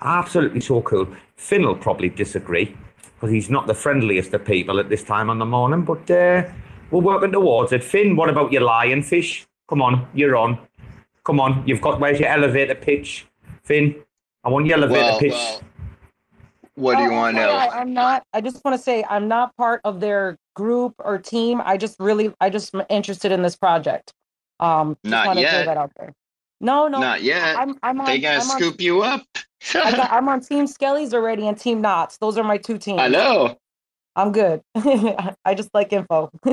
Absolutely 0.00 0.60
so 0.60 0.80
cool. 0.82 1.08
Finn 1.36 1.66
will 1.66 1.76
probably 1.76 2.08
disagree 2.08 2.76
because 3.14 3.30
he's 3.30 3.50
not 3.50 3.66
the 3.66 3.74
friendliest 3.74 4.32
of 4.32 4.44
people 4.44 4.78
at 4.78 4.88
this 4.88 5.02
time 5.02 5.28
on 5.28 5.38
the 5.38 5.44
morning, 5.44 5.82
but 5.82 6.10
uh, 6.10 6.44
we're 6.90 7.00
working 7.00 7.32
towards 7.32 7.72
it. 7.72 7.84
Finn, 7.84 8.16
what 8.16 8.30
about 8.30 8.52
your 8.52 8.62
lionfish? 8.62 9.44
Come 9.68 9.82
on, 9.82 10.08
you're 10.14 10.36
on. 10.36 10.58
Come 11.24 11.40
on, 11.40 11.62
you've 11.66 11.80
got 11.80 12.00
where's 12.00 12.20
your 12.20 12.28
elevator 12.30 12.74
pitch? 12.74 13.26
Finn, 13.64 13.96
I 14.44 14.50
want 14.50 14.66
your 14.66 14.78
elevator 14.78 15.00
Well, 15.00 15.18
pitch. 15.18 15.32
well, 15.32 15.60
what 16.74 16.96
do 16.96 17.02
you 17.02 17.10
Oh, 17.10 17.14
want 17.16 17.36
to 17.36 17.42
FYI, 17.42 17.46
know? 17.46 17.70
I'm 17.72 17.92
not. 17.92 18.22
I 18.32 18.40
just 18.40 18.64
want 18.64 18.76
to 18.76 18.82
say 18.82 19.04
I'm 19.08 19.26
not 19.28 19.56
part 19.56 19.80
of 19.84 20.00
their 20.00 20.36
group 20.54 20.94
or 20.98 21.18
team. 21.18 21.60
I 21.64 21.76
just 21.76 21.96
really, 21.98 22.32
I 22.40 22.50
just 22.50 22.74
am 22.74 22.82
interested 22.88 23.32
in 23.32 23.42
this 23.42 23.56
project. 23.56 24.12
Um, 24.60 24.96
just 25.04 25.10
Not 25.10 25.26
wanna 25.26 25.40
yet. 25.40 25.66
that 25.66 25.76
out 25.76 25.92
there. 25.96 26.12
No, 26.60 26.88
no, 26.88 26.98
Not 26.98 27.22
yet. 27.22 27.56
I'm, 27.56 27.78
I'm 27.82 28.00
on. 28.00 28.06
They 28.06 28.18
gonna 28.18 28.36
I'm 28.36 28.50
on, 28.50 28.56
scoop 28.58 28.80
you 28.80 29.02
up. 29.02 29.22
I 29.74 29.92
got, 29.92 30.10
I'm 30.12 30.28
on 30.28 30.40
Team 30.40 30.66
Skelly's 30.66 31.14
already 31.14 31.46
and 31.46 31.58
Team 31.58 31.80
Knots. 31.80 32.18
Those 32.18 32.36
are 32.36 32.44
my 32.44 32.58
two 32.58 32.78
teams. 32.78 33.00
I 33.00 33.08
know. 33.08 33.56
I'm 34.16 34.32
good. 34.32 34.62
I 34.74 35.54
just 35.54 35.70
like 35.74 35.92
info. 35.92 36.30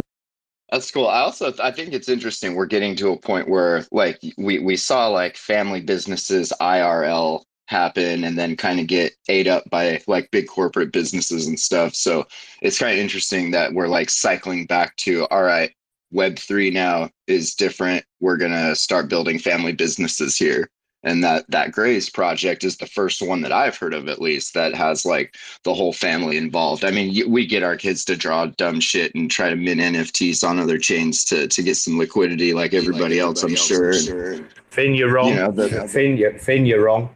That's 0.72 0.90
cool. 0.92 1.08
I 1.08 1.20
also 1.20 1.54
I 1.62 1.72
think 1.72 1.94
it's 1.94 2.10
interesting. 2.10 2.56
We're 2.56 2.66
getting 2.68 2.96
to 2.98 3.10
a 3.12 3.18
point 3.18 3.48
where 3.50 3.86
like 3.92 4.20
we 4.38 4.60
we 4.60 4.76
saw 4.76 5.08
like 5.08 5.38
family 5.38 5.82
businesses 5.82 6.52
IRL 6.62 7.42
happen 7.68 8.24
and 8.24 8.38
then 8.38 8.56
kind 8.56 8.80
of 8.80 8.88
get 8.88 9.16
ate 9.28 9.48
up 9.48 9.64
by 9.70 10.02
like 10.08 10.30
big 10.32 10.48
corporate 10.48 10.92
businesses 10.92 11.48
and 11.48 11.60
stuff. 11.60 11.96
So 11.96 12.26
it's 12.62 12.80
kind 12.80 12.94
of 12.94 13.00
interesting 13.00 13.52
that 13.52 13.74
we're 13.74 13.88
like 13.88 14.10
cycling 14.10 14.66
back 14.66 14.96
to 14.98 15.26
all 15.28 15.44
right, 15.44 15.72
web 16.12 16.38
3 16.38 16.72
now 16.72 17.10
is 17.28 17.56
different. 17.56 18.06
We're 18.20 18.38
going 18.38 18.52
to 18.52 18.76
start 18.76 19.10
building 19.10 19.40
family 19.40 19.74
businesses 19.74 20.38
here. 20.38 20.70
And 21.04 21.24
that 21.24 21.46
that 21.50 21.72
Grays 21.72 22.10
project 22.10 22.64
is 22.64 22.78
the 22.78 22.88
first 22.88 23.22
one 23.22 23.42
that 23.42 23.52
I've 23.52 23.78
heard 23.78 23.94
of, 23.94 24.10
at 24.10 24.20
least, 24.20 24.56
that 24.56 24.74
has 24.74 25.06
like 25.06 25.36
the 25.64 25.72
whole 25.72 25.94
family 25.94 26.36
involved. 26.36 26.84
I 26.84 26.90
mean, 26.90 27.30
we 27.30 27.46
get 27.46 27.62
our 27.62 27.78
kids 27.78 28.04
to 28.06 28.16
draw 28.16 28.48
dumb 28.48 28.80
shit 28.80 29.14
and 29.14 29.30
try 29.30 29.52
to 29.52 29.56
mint 29.56 29.80
NFTs 29.82 30.44
on 30.44 30.58
other 30.58 30.80
chains 30.80 31.24
to 31.26 31.48
to 31.48 31.62
get 31.62 31.78
some 31.78 32.00
liquidity, 32.00 32.56
like 32.56 32.74
everybody 32.74 33.20
else, 33.20 33.44
I'm 33.44 33.56
sure. 33.56 33.92
And, 33.92 34.50
Finn, 34.72 34.96
you're 34.96 35.14
wrong. 35.14 35.30
You 35.30 35.36
know, 35.36 35.52
the- 35.52 35.88
Finn, 35.88 36.18
you, 36.18 36.40
Finn, 36.40 36.66
you're 36.66 36.84
wrong. 36.84 37.16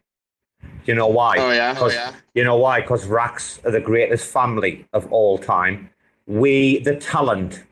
You 0.89 0.95
know 0.95 1.07
why? 1.07 1.37
Oh, 1.37 1.51
yeah? 1.51 1.77
Oh, 1.79 1.91
yeah? 1.91 2.15
You 2.33 2.43
know 2.43 2.55
why? 2.55 2.81
Because 2.81 3.05
Racks 3.05 3.59
are 3.63 3.69
the 3.69 3.79
greatest 3.79 4.25
family 4.25 4.87
of 4.91 5.05
all 5.13 5.37
time. 5.37 5.91
We, 6.25 6.79
the 6.79 6.95
talent 6.95 7.63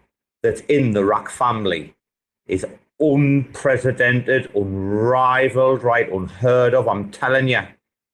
that's 0.44 0.62
in 0.70 0.92
the 0.92 1.04
Rack 1.04 1.28
family, 1.32 1.96
is 2.46 2.64
unprecedented, 3.00 4.52
unrivaled, 4.56 5.82
right? 5.82 6.08
Unheard 6.12 6.76
of. 6.76 6.88
I'm 6.88 7.10
telling 7.10 7.48
you. 7.48 7.62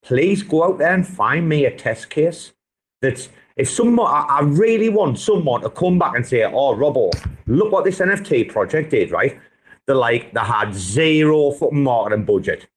Please 0.05 0.41
go 0.41 0.63
out 0.63 0.77
there 0.77 0.93
and 0.93 1.05
find 1.05 1.49
me 1.49 1.65
a 1.65 1.75
test 1.75 2.09
case. 2.09 2.53
That's 3.01 3.27
if 3.57 3.69
someone, 3.69 4.09
I, 4.09 4.37
I 4.37 4.41
really 4.43 4.87
want 4.87 5.19
someone 5.19 5.63
to 5.63 5.69
come 5.69 5.99
back 5.99 6.15
and 6.15 6.25
say, 6.25 6.45
"Oh, 6.45 6.73
Robbo, 6.75 7.11
look 7.45 7.73
what 7.73 7.83
this 7.83 7.99
NFT 7.99 8.47
project 8.47 8.91
did." 8.91 9.11
Right? 9.11 9.37
They're 9.85 9.97
like 9.97 10.31
they 10.31 10.39
had 10.39 10.73
zero 10.73 11.51
fucking 11.51 11.83
marketing 11.83 12.23
budget 12.23 12.67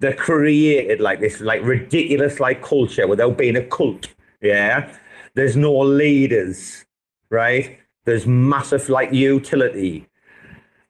they 0.00 0.12
created 0.12 1.00
like 1.00 1.20
this 1.20 1.40
like 1.40 1.62
ridiculous 1.62 2.40
like 2.40 2.62
culture 2.62 3.06
without 3.06 3.36
being 3.36 3.56
a 3.56 3.62
cult 3.62 4.08
yeah? 4.40 4.94
There's 5.34 5.56
no 5.56 5.76
leaders 5.78 6.84
right? 7.30 7.78
There's 8.04 8.26
massive 8.26 8.88
like 8.88 9.12
utility. 9.12 10.08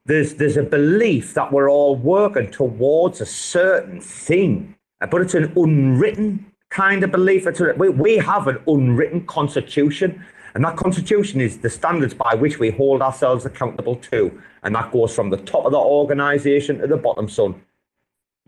There's 0.05 0.35
there's 0.35 0.57
a 0.57 0.63
belief 0.63 1.35
that 1.35 1.53
we're 1.53 1.71
all 1.71 1.97
working 1.97 2.51
towards 2.51 3.21
a 3.21 3.27
certain 3.27 4.01
thing 4.01 4.75
but 5.11 5.21
it's 5.21 5.35
an 5.35 5.53
unwritten 5.57 6.45
kind 6.71 7.05
of 7.05 7.13
belief. 7.13 7.47
It's 7.47 7.61
a, 7.61 7.73
we, 7.77 7.89
we 7.89 8.17
have 8.17 8.49
an 8.49 8.59
unwritten 8.67 9.27
constitution 9.27 10.25
and 10.55 10.65
that 10.65 10.77
constitution 10.77 11.41
is 11.41 11.59
the 11.59 11.71
standards 11.71 12.15
by 12.15 12.35
which 12.35 12.59
we 12.59 12.71
hold 12.71 13.01
ourselves 13.01 13.47
accountable 13.47 13.97
to 13.97 14.43
and 14.63 14.75
that 14.75 14.91
goes 14.93 15.15
from 15.15 15.31
the 15.31 15.37
top 15.37 15.65
of 15.67 15.73
the 15.73 15.79
organization 15.79 16.79
to 16.79 16.87
the 16.87 16.97
bottom 16.97 17.29
son 17.29 17.55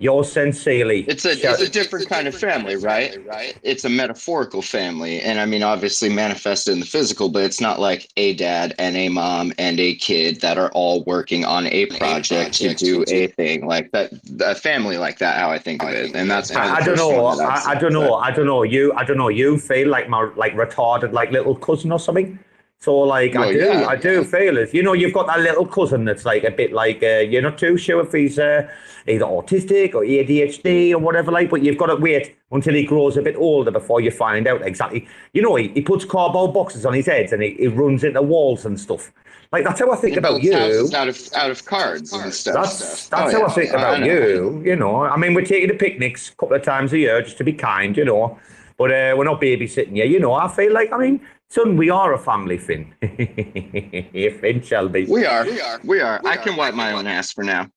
yours 0.01 0.33
sincerely 0.33 1.03
It's 1.03 1.27
a 1.27 1.33
it's 1.33 1.61
a 1.61 1.69
different 1.69 2.09
kind 2.09 2.27
of 2.27 2.35
family, 2.35 2.75
right? 2.77 3.25
Right. 3.27 3.57
It's 3.63 3.85
a 3.85 3.89
metaphorical 3.89 4.63
family, 4.63 5.21
and 5.21 5.39
I 5.39 5.47
mean, 5.47 5.63
obviously 5.63 6.09
manifested 6.09 6.73
in 6.73 6.81
the 6.81 6.87
physical, 6.87 7.29
but 7.29 7.45
it's 7.45 7.61
not 7.61 7.79
like 7.79 8.09
a 8.17 8.35
dad 8.35 8.75
and 8.79 8.97
a 8.97 9.11
mom 9.11 9.53
and 9.59 9.79
a 9.79 9.95
kid 9.95 10.41
that 10.41 10.59
are 10.59 10.71
all 10.73 11.05
working 11.05 11.45
on 11.45 11.67
a 11.67 11.87
project 11.87 12.55
to 12.55 12.75
do 12.75 13.05
a 13.09 13.29
thing 13.29 13.67
like 13.67 13.93
that. 13.93 14.13
A 14.41 14.55
family 14.55 14.97
like 14.97 15.19
that, 15.19 15.37
how 15.37 15.51
I 15.51 15.59
think 15.59 15.83
of 15.83 15.91
it, 15.91 16.17
and 16.17 16.31
that's 16.31 16.51
kind 16.51 16.71
of 16.71 16.77
I, 16.77 16.81
I 16.81 16.85
don't 16.85 16.97
know. 16.97 17.27
I've 17.27 17.39
I, 17.39 17.73
I 17.73 17.75
don't 17.75 17.93
know. 17.93 18.15
I 18.15 18.31
don't 18.31 18.47
know. 18.47 18.63
You. 18.63 18.93
I 18.95 19.05
don't 19.05 19.19
know. 19.19 19.29
You 19.29 19.59
feel 19.59 19.89
like 19.89 20.09
my 20.09 20.31
like 20.35 20.55
retarded 20.55 21.13
like 21.13 21.31
little 21.31 21.55
cousin 21.55 21.93
or 21.93 22.01
something. 22.01 22.39
So 22.81 22.97
like 23.01 23.37
I 23.37 23.53
do. 23.53 23.59
yeah, 23.59 23.87
I 23.87 23.97
do 23.97 24.25
feel 24.25 24.57
it. 24.57 24.73
You 24.73 24.83
know, 24.83 24.95
you've 24.95 25.13
got 25.13 25.27
that 25.27 25.41
little 25.41 25.67
cousin 25.67 26.07
that's 26.07 26.25
like 26.25 26.45
a 26.45 26.51
bit 26.51 26.73
like 26.73 27.03
uh, 27.03 27.19
you're 27.19 27.43
not 27.43 27.59
too 27.59 27.77
sure 27.77 28.01
if 28.07 28.11
he's 28.13 28.39
uh, 28.39 28.67
either 29.07 29.27
autistic 29.27 29.95
or 29.95 30.01
ADHD 30.03 30.93
or 30.93 30.99
whatever. 30.99 31.31
Like, 31.31 31.51
but 31.51 31.63
you've 31.63 31.77
got 31.77 31.87
to 31.89 31.97
wait 31.97 32.37
until 32.53 32.73
he 32.73 32.85
grows 32.85 33.19
a 33.19 33.23
bit 33.23 33.37
older 33.37 33.71
before 33.71 34.01
you 34.01 34.11
find 34.11 34.47
out 34.47 34.63
exactly. 34.67 35.07
You 35.35 35.43
know, 35.43 35.57
he, 35.57 35.69
he 35.69 35.83
puts 35.83 36.07
cardboard 36.07 36.55
boxes 36.55 36.87
on 36.87 36.95
his 36.95 37.05
head 37.05 37.31
and 37.35 37.43
he, 37.43 37.51
he 37.55 37.67
runs 37.69 38.03
into 38.03 38.23
walls 38.23 38.65
and 38.65 38.81
stuff. 38.81 39.13
Like 39.53 39.65
that's 39.65 39.81
how 39.81 39.91
I 39.91 39.97
think 39.97 40.13
He 40.15 40.19
about 40.19 40.43
you. 40.43 40.55
out 40.95 41.09
of 41.09 41.19
out 41.35 41.51
of 41.51 41.65
cards 41.67 42.15
and 42.15 42.33
stuff. 42.33 42.55
That's 42.55 43.09
that's 43.09 43.35
Oh, 43.35 43.37
how 43.37 43.39
yeah. 43.41 43.47
I 43.47 43.51
think 43.53 43.71
I 43.73 43.77
about 43.77 44.01
know. 44.01 44.07
you. 44.07 44.63
You 44.65 44.77
know, 44.77 45.03
I 45.03 45.19
mean, 45.19 45.35
we're 45.35 45.45
taking 45.45 45.69
the 45.69 45.75
picnics 45.75 46.31
a 46.31 46.35
couple 46.37 46.57
of 46.57 46.63
times 46.63 46.95
a 46.95 46.99
year 46.99 47.21
just 47.21 47.37
to 47.39 47.45
be 47.45 47.53
kind, 47.53 47.95
you 47.95 48.07
know. 48.07 48.39
But 48.79 48.91
uh, 48.93 49.15
we're 49.19 49.25
not 49.25 49.39
babysitting 49.43 49.97
you, 49.97 50.05
you 50.05 50.19
know. 50.21 50.33
I 50.33 50.49
feel 50.49 50.73
like, 50.73 50.91
I 50.93 50.97
mean, 50.97 51.21
son, 51.51 51.77
we 51.77 51.91
are 51.91 52.15
a 52.15 52.19
family, 52.19 52.59
Finn. 52.59 52.95
Finn 53.03 54.63
Shelby. 54.63 55.05
We 55.07 55.27
are. 55.27 55.45
We 55.45 55.61
are. 55.61 55.81
We 55.85 56.01
are. 56.01 56.21
I 56.25 56.37
can 56.37 56.57
wipe 56.57 56.75
my 56.75 56.93
own 56.93 57.07
ass 57.07 57.33
for 57.33 57.45
now. 57.45 57.69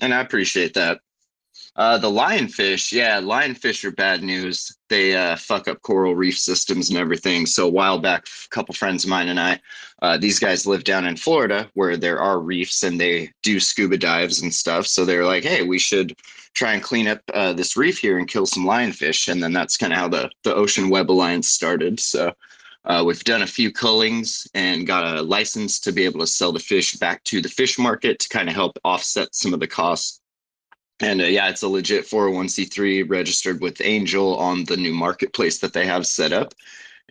And 0.00 0.14
I 0.14 0.20
appreciate 0.20 0.74
that. 0.74 1.00
Uh, 1.74 1.98
the 1.98 2.08
lionfish, 2.08 2.90
yeah, 2.90 3.20
lionfish 3.20 3.84
are 3.84 3.90
bad 3.90 4.22
news. 4.22 4.74
They 4.88 5.14
uh, 5.14 5.36
fuck 5.36 5.68
up 5.68 5.82
coral 5.82 6.14
reef 6.14 6.38
systems 6.38 6.88
and 6.88 6.98
everything. 6.98 7.44
So 7.44 7.66
a 7.66 7.70
while 7.70 7.98
back, 7.98 8.26
a 8.26 8.48
couple 8.48 8.74
friends 8.74 9.04
of 9.04 9.10
mine 9.10 9.28
and 9.28 9.38
I, 9.38 9.60
uh, 10.00 10.16
these 10.16 10.38
guys 10.38 10.66
live 10.66 10.84
down 10.84 11.06
in 11.06 11.16
Florida 11.16 11.70
where 11.74 11.96
there 11.96 12.18
are 12.18 12.40
reefs 12.40 12.82
and 12.82 12.98
they 12.98 13.30
do 13.42 13.60
scuba 13.60 13.98
dives 13.98 14.40
and 14.40 14.52
stuff. 14.52 14.86
So 14.86 15.04
they're 15.04 15.26
like, 15.26 15.44
hey, 15.44 15.62
we 15.62 15.78
should 15.78 16.14
try 16.54 16.72
and 16.72 16.82
clean 16.82 17.08
up 17.08 17.20
uh, 17.34 17.52
this 17.52 17.76
reef 17.76 17.98
here 17.98 18.18
and 18.18 18.28
kill 18.28 18.46
some 18.46 18.64
lionfish. 18.64 19.28
And 19.28 19.42
then 19.42 19.52
that's 19.52 19.76
kind 19.76 19.92
of 19.92 19.98
how 19.98 20.08
the 20.08 20.30
the 20.44 20.54
Ocean 20.54 20.88
Web 20.88 21.10
Alliance 21.10 21.48
started. 21.48 22.00
So 22.00 22.32
uh, 22.86 23.02
we've 23.04 23.24
done 23.24 23.42
a 23.42 23.46
few 23.46 23.72
cullings 23.72 24.46
and 24.54 24.86
got 24.86 25.16
a 25.16 25.22
license 25.22 25.80
to 25.80 25.92
be 25.92 26.04
able 26.04 26.20
to 26.20 26.26
sell 26.26 26.52
the 26.52 26.60
fish 26.60 26.94
back 26.94 27.22
to 27.24 27.42
the 27.42 27.48
fish 27.48 27.78
market 27.78 28.20
to 28.20 28.28
kind 28.28 28.48
of 28.48 28.54
help 28.54 28.78
offset 28.84 29.34
some 29.34 29.52
of 29.52 29.60
the 29.60 29.66
costs. 29.66 30.20
And 31.00 31.20
uh, 31.20 31.24
yeah, 31.24 31.48
it's 31.48 31.62
a 31.62 31.68
legit 31.68 32.06
401c3 32.06 33.10
registered 33.10 33.60
with 33.60 33.80
Angel 33.82 34.36
on 34.36 34.64
the 34.64 34.76
new 34.76 34.94
marketplace 34.94 35.58
that 35.58 35.72
they 35.72 35.84
have 35.84 36.06
set 36.06 36.32
up. 36.32 36.54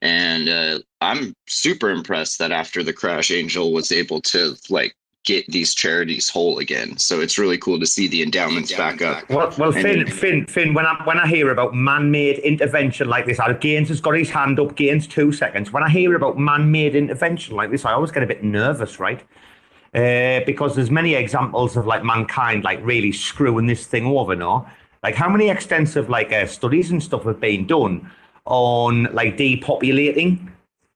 And 0.02 0.50
uh, 0.50 0.80
I'm 1.02 1.34
super 1.48 1.90
impressed 1.90 2.40
that 2.40 2.52
after 2.52 2.82
the 2.82 2.94
crash, 2.94 3.30
Angel 3.30 3.74
was 3.74 3.92
able 3.92 4.22
to 4.22 4.56
like 4.70 4.96
get 5.26 5.46
these 5.48 5.74
charities 5.74 6.30
whole 6.30 6.60
again. 6.60 6.98
So 6.98 7.20
it's 7.20 7.38
really 7.38 7.58
cool 7.58 7.80
to 7.80 7.86
see 7.86 8.08
the 8.08 8.22
endowments 8.24 8.72
back 8.74 9.02
up. 9.02 9.30
Well, 9.30 9.54
well, 9.58 9.74
And- 9.74 9.82
Finn, 9.82 10.08
Finn, 10.08 10.46
Finn. 10.46 10.74
When 10.74 10.86
I 10.86 11.02
when 11.04 11.20
I 11.20 11.28
hear 11.28 11.52
about 11.52 11.76
man-made 11.76 12.40
intervention 12.40 13.10
like 13.10 13.26
this, 13.26 13.40
uh, 13.40 13.54
Gaines 13.54 13.90
has 13.90 14.00
got 14.00 14.16
his 14.16 14.30
hand 14.30 14.60
up. 14.60 14.76
Gaines, 14.76 15.08
two 15.08 15.32
seconds. 15.32 15.74
When 15.74 15.84
I 15.84 15.90
hear 15.90 16.16
about 16.16 16.38
man-made 16.40 16.96
intervention 16.96 17.56
like 17.56 17.72
this, 17.72 17.86
I 17.86 17.94
always 17.94 18.12
get 18.12 18.24
a 18.24 18.28
bit 18.28 18.44
nervous, 18.44 19.00
right? 19.00 19.22
Uh, 19.94 20.42
because 20.46 20.76
there's 20.76 20.92
many 20.92 21.16
examples 21.16 21.78
of 21.78 21.88
like 21.88 22.04
mankind 22.04 22.64
like 22.64 22.80
really 22.84 23.12
screwing 23.12 23.66
this 23.66 23.86
thing 23.88 24.06
over. 24.06 24.36
No, 24.36 24.68
like 25.04 25.16
how 25.16 25.30
many 25.30 25.50
extensive 25.50 26.10
like 26.10 26.32
uh, 26.34 26.46
studies 26.46 26.92
and 26.92 27.02
stuff 27.02 27.24
have 27.24 27.40
been 27.40 27.66
done 27.66 28.12
on 28.46 29.04
like 29.14 29.38
depopulating 29.38 30.48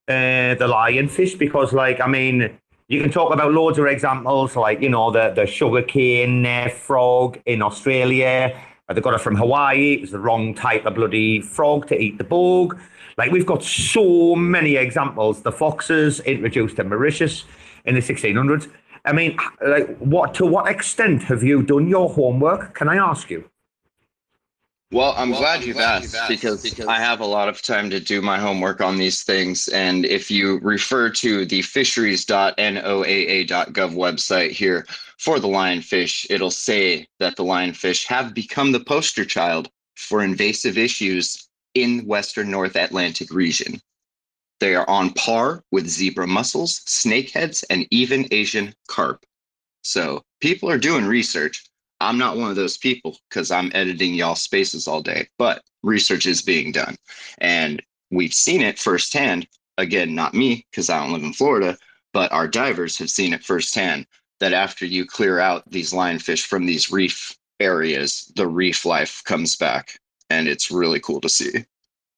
uh, 0.07 0.53
the 0.55 0.67
lionfish 0.67 1.37
because 1.37 1.71
like 1.73 2.01
I 2.01 2.07
mean 2.07 2.58
you 2.89 3.01
can 3.01 3.11
talk 3.11 3.31
about 3.31 3.53
loads 3.53 3.77
of 3.77 3.85
examples 3.85 4.55
like 4.57 4.81
you 4.81 4.89
know 4.89 5.11
the 5.11 5.29
the 5.29 5.45
sugarcane 5.45 6.45
uh, 6.45 6.67
frog 6.69 7.39
in 7.45 7.61
Australia. 7.61 8.59
Uh, 8.89 8.93
they 8.93 9.01
got 9.01 9.13
it 9.13 9.21
from 9.21 9.35
Hawaii. 9.35 9.93
It 9.93 10.01
was 10.01 10.11
the 10.11 10.19
wrong 10.19 10.53
type 10.53 10.85
of 10.85 10.95
bloody 10.95 11.39
frog 11.39 11.87
to 11.87 11.95
eat 11.97 12.17
the 12.17 12.23
bug 12.25 12.77
like 13.19 13.31
we've 13.31 13.45
got 13.45 13.63
so 13.63 14.33
many 14.35 14.77
examples. 14.77 15.41
The 15.41 15.51
foxes 15.51 16.21
introduced 16.21 16.77
to 16.77 16.83
Mauritius 16.83 17.43
in 17.85 17.95
the 17.95 18.01
1600s 18.01 18.69
I 19.05 19.13
mean 19.13 19.37
like 19.65 19.97
what 19.99 20.33
to 20.35 20.45
what 20.45 20.67
extent 20.67 21.23
have 21.23 21.43
you 21.43 21.61
done 21.61 21.87
your 21.87 22.09
homework? 22.09 22.75
Can 22.75 22.89
I 22.89 22.97
ask 22.97 23.29
you 23.29 23.49
Well, 24.91 25.13
I'm 25.15 25.29
glad 25.29 25.63
you've 25.63 25.77
asked 25.77 26.15
because 26.27 26.65
I 26.87 26.97
have 26.97 27.19
a 27.19 27.25
lot 27.25 27.47
of 27.47 27.61
time 27.61 27.91
to 27.91 27.99
do 27.99 28.23
my 28.23 28.39
homework 28.39 28.81
on 28.81 28.97
these 28.97 29.21
things. 29.21 29.67
And 29.67 30.03
if 30.03 30.31
you 30.31 30.57
refer 30.63 31.11
to 31.11 31.45
the 31.45 31.61
fisheries.noaa.gov 31.61 33.93
website 33.93 34.49
here 34.49 34.87
for 35.19 35.39
the 35.39 35.47
lionfish, 35.47 36.25
it'll 36.31 36.49
say 36.49 37.05
that 37.19 37.35
the 37.35 37.43
lionfish 37.43 38.07
have 38.07 38.33
become 38.33 38.71
the 38.71 38.79
poster 38.79 39.25
child 39.25 39.69
for 39.95 40.23
invasive 40.23 40.75
issues 40.75 41.47
in 41.75 42.07
Western 42.07 42.49
North 42.49 42.75
Atlantic 42.75 43.31
region. 43.31 43.79
They 44.59 44.73
are 44.73 44.89
on 44.89 45.11
par 45.11 45.63
with 45.71 45.87
zebra 45.87 46.25
mussels, 46.25 46.81
snakeheads, 46.87 47.63
and 47.69 47.85
even 47.91 48.27
Asian 48.31 48.73
carp. 48.87 49.23
So 49.83 50.23
people 50.41 50.67
are 50.71 50.79
doing 50.79 51.05
research. 51.05 51.68
I'm 52.01 52.17
not 52.17 52.37
one 52.37 52.49
of 52.49 52.55
those 52.55 52.77
people 52.77 53.17
because 53.29 53.51
I'm 53.51 53.71
editing 53.73 54.13
y'all 54.13 54.35
spaces 54.35 54.87
all 54.87 55.01
day, 55.01 55.27
but 55.37 55.63
research 55.83 56.25
is 56.25 56.41
being 56.41 56.71
done. 56.71 56.95
And 57.39 57.81
we've 58.11 58.33
seen 58.33 58.61
it 58.61 58.79
firsthand. 58.79 59.47
Again, 59.77 60.13
not 60.13 60.33
me 60.33 60.65
because 60.71 60.89
I 60.89 60.99
don't 60.99 61.13
live 61.13 61.23
in 61.23 61.33
Florida, 61.33 61.77
but 62.13 62.31
our 62.31 62.47
divers 62.47 62.97
have 62.97 63.09
seen 63.09 63.33
it 63.33 63.43
firsthand 63.43 64.05
that 64.39 64.53
after 64.53 64.85
you 64.85 65.05
clear 65.05 65.39
out 65.39 65.69
these 65.69 65.93
lionfish 65.93 66.45
from 66.45 66.65
these 66.65 66.91
reef 66.91 67.37
areas, 67.59 68.31
the 68.35 68.47
reef 68.47 68.85
life 68.85 69.21
comes 69.25 69.55
back. 69.55 69.99
And 70.29 70.47
it's 70.47 70.69
really 70.69 70.99
cool 70.99 71.21
to 71.21 71.29
see. 71.29 71.65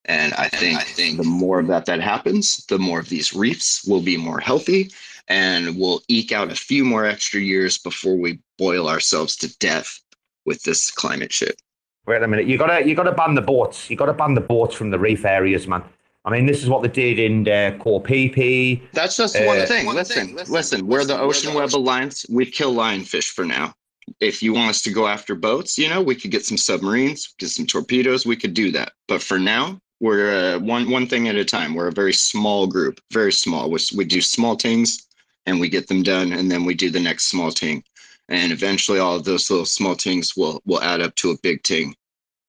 And 0.05 0.33
I 0.33 0.47
think, 0.47 0.79
I 0.79 0.83
think 0.83 1.17
the 1.17 1.23
more 1.23 1.59
of 1.59 1.67
that 1.67 1.85
that 1.85 2.01
happens, 2.01 2.65
the 2.65 2.79
more 2.79 2.99
of 2.99 3.09
these 3.09 3.33
reefs 3.33 3.85
will 3.85 4.01
be 4.01 4.17
more 4.17 4.39
healthy 4.39 4.91
and 5.27 5.77
we'll 5.77 6.01
eke 6.07 6.31
out 6.31 6.51
a 6.51 6.55
few 6.55 6.83
more 6.83 7.05
extra 7.05 7.39
years 7.39 7.77
before 7.77 8.17
we 8.17 8.39
boil 8.57 8.89
ourselves 8.89 9.35
to 9.37 9.57
death 9.59 9.99
with 10.45 10.61
this 10.63 10.91
climate 10.91 11.31
shit. 11.31 11.61
Wait 12.07 12.21
a 12.21 12.27
minute. 12.27 12.47
You 12.47 12.57
gotta 12.57 12.85
you 12.85 12.95
gotta 12.95 13.11
ban 13.11 13.35
the 13.35 13.41
boats. 13.41 13.89
You 13.89 13.95
gotta 13.95 14.13
ban 14.13 14.33
the 14.33 14.41
boats 14.41 14.75
from 14.75 14.89
the 14.89 14.97
reef 14.99 15.23
areas, 15.23 15.67
man. 15.67 15.83
I 16.25 16.31
mean, 16.31 16.45
this 16.45 16.61
is 16.61 16.69
what 16.69 16.81
they 16.81 16.89
did 16.89 17.19
in 17.19 17.47
uh, 17.47 17.77
Kopipi. 17.83 18.81
That's 18.93 19.17
just 19.17 19.35
Uh, 19.35 19.45
one 19.45 19.65
thing. 19.65 19.87
Listen, 19.87 20.35
listen. 20.35 20.85
We're 20.87 21.05
the 21.05 21.19
Ocean 21.19 21.53
Web 21.53 21.73
Alliance. 21.73 22.25
We 22.29 22.45
kill 22.45 22.73
lionfish 22.73 23.29
for 23.29 23.45
now. 23.45 23.73
If 24.19 24.43
you 24.43 24.53
want 24.53 24.69
us 24.69 24.81
to 24.83 24.91
go 24.91 25.07
after 25.07 25.35
boats, 25.35 25.77
you 25.77 25.89
know, 25.89 26.01
we 26.01 26.15
could 26.15 26.31
get 26.31 26.45
some 26.45 26.57
submarines, 26.57 27.33
get 27.39 27.49
some 27.49 27.65
torpedoes. 27.65 28.25
We 28.25 28.35
could 28.35 28.53
do 28.53 28.71
that. 28.71 28.91
But 29.07 29.21
for 29.23 29.39
now, 29.39 29.79
we're 30.01 30.55
uh, 30.55 30.59
one 30.59 30.89
one 30.89 31.07
thing 31.07 31.29
at 31.29 31.35
a 31.35 31.45
time. 31.45 31.75
We're 31.75 31.87
a 31.87 31.93
very 31.93 32.11
small 32.11 32.67
group, 32.67 32.99
very 33.11 33.31
small. 33.31 33.69
We, 33.69 33.79
we 33.95 34.03
do 34.03 34.19
small 34.19 34.55
things 34.55 35.07
and 35.45 35.59
we 35.59 35.69
get 35.69 35.87
them 35.87 36.03
done, 36.03 36.33
and 36.33 36.51
then 36.51 36.65
we 36.65 36.73
do 36.73 36.89
the 36.89 36.99
next 36.99 37.25
small 37.25 37.51
thing, 37.51 37.83
and 38.27 38.51
eventually 38.51 38.99
all 38.99 39.15
of 39.15 39.23
those 39.23 39.49
little 39.49 39.65
small 39.65 39.93
things 39.93 40.35
will 40.35 40.59
will 40.65 40.81
add 40.81 41.01
up 41.01 41.15
to 41.15 41.29
a 41.31 41.37
big 41.43 41.63
thing, 41.63 41.95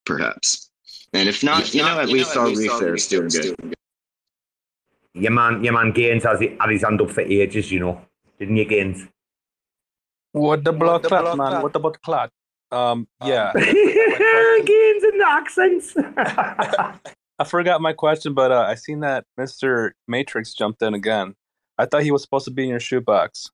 perhaps. 0.07 0.71
And 1.13 1.29
if 1.29 1.45
not, 1.45 1.63
if 1.63 1.75
you 1.75 1.83
know, 1.83 2.01
at 2.01 2.09
you 2.09 2.15
least 2.15 2.35
know, 2.35 2.43
our 2.43 2.49
reef 2.49 2.73
there 2.81 2.95
is 2.95 3.07
doing 3.07 3.29
good. 3.29 3.77
Your 5.15 5.31
man, 5.31 5.63
your 5.63 5.75
man 5.75 5.93
Gaines 5.93 6.25
has 6.25 6.41
had 6.41 6.71
his 6.71 6.83
hand 6.83 7.03
up 7.03 7.11
for 7.11 7.21
ages, 7.21 7.71
you 7.71 7.81
know, 7.81 8.01
didn't 8.39 8.57
you, 8.57 8.65
Gaines? 8.65 9.07
What 10.33 10.65
the 10.65 10.73
blood 10.73 11.03
clot, 11.05 11.37
man? 11.37 11.61
What 11.61 11.77
about 11.77 12.01
clot? 12.01 12.31
Um, 12.71 13.07
yeah. 13.23 13.53
Gaines 13.55 15.05
and 15.05 15.21
the 15.21 15.27
accents. 15.29 15.95
I 17.43 17.45
forgot 17.45 17.81
my 17.81 17.93
question, 17.93 18.35
but 18.35 18.53
uh, 18.53 18.67
I 18.69 18.77
seen 18.77 19.01
that 19.01 19.25
Mr. 19.37 19.91
Matrix 20.07 20.55
jumped 20.55 20.81
in 20.81 20.95
again. 20.95 21.35
I 21.77 21.87
thought 21.87 22.05
he 22.05 22.13
was 22.13 22.23
supposed 22.23 22.45
to 22.45 22.53
be 22.53 22.63
in 22.63 22.69
your 22.69 22.79
shoebox. 22.79 23.51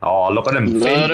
Oh, 0.00 0.32
look 0.32 0.48
at 0.48 0.54
him. 0.54 0.80
Finn, 0.80 1.10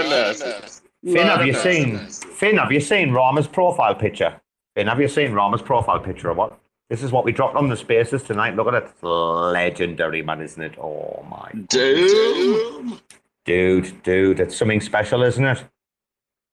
Finn 1.05 1.27
have 1.27 1.45
you 1.45 1.55
seen 1.55 1.99
Finn, 1.99 2.59
have 2.59 2.71
you 2.71 2.79
seen 2.79 3.11
Rarma's 3.11 3.49
profile 3.49 3.97
picture? 3.97 4.41
Finn, 4.77 4.87
have 4.87 5.01
you 5.01 5.09
seen 5.09 5.33
Rarma's 5.33 5.61
profile 5.61 5.99
picture 5.99 6.31
or 6.31 6.35
what? 6.35 6.61
This 6.91 7.03
is 7.03 7.11
what 7.11 7.25
we 7.25 7.33
dropped 7.33 7.57
on 7.57 7.69
the 7.69 7.77
spaces 7.77 8.23
tonight. 8.23 8.55
Look 8.55 8.69
at 8.69 8.75
it. 8.75 8.85
It's 8.85 9.03
legendary, 9.03 10.23
man, 10.23 10.41
isn't 10.41 10.63
it? 10.63 10.79
Oh 10.79 11.27
my 11.29 11.51
dude. 11.67 13.01
Dude, 13.45 14.01
dude, 14.05 14.39
it's 14.39 14.57
something 14.57 14.81
special, 14.81 15.25
isn't 15.25 15.45
it? 15.45 15.65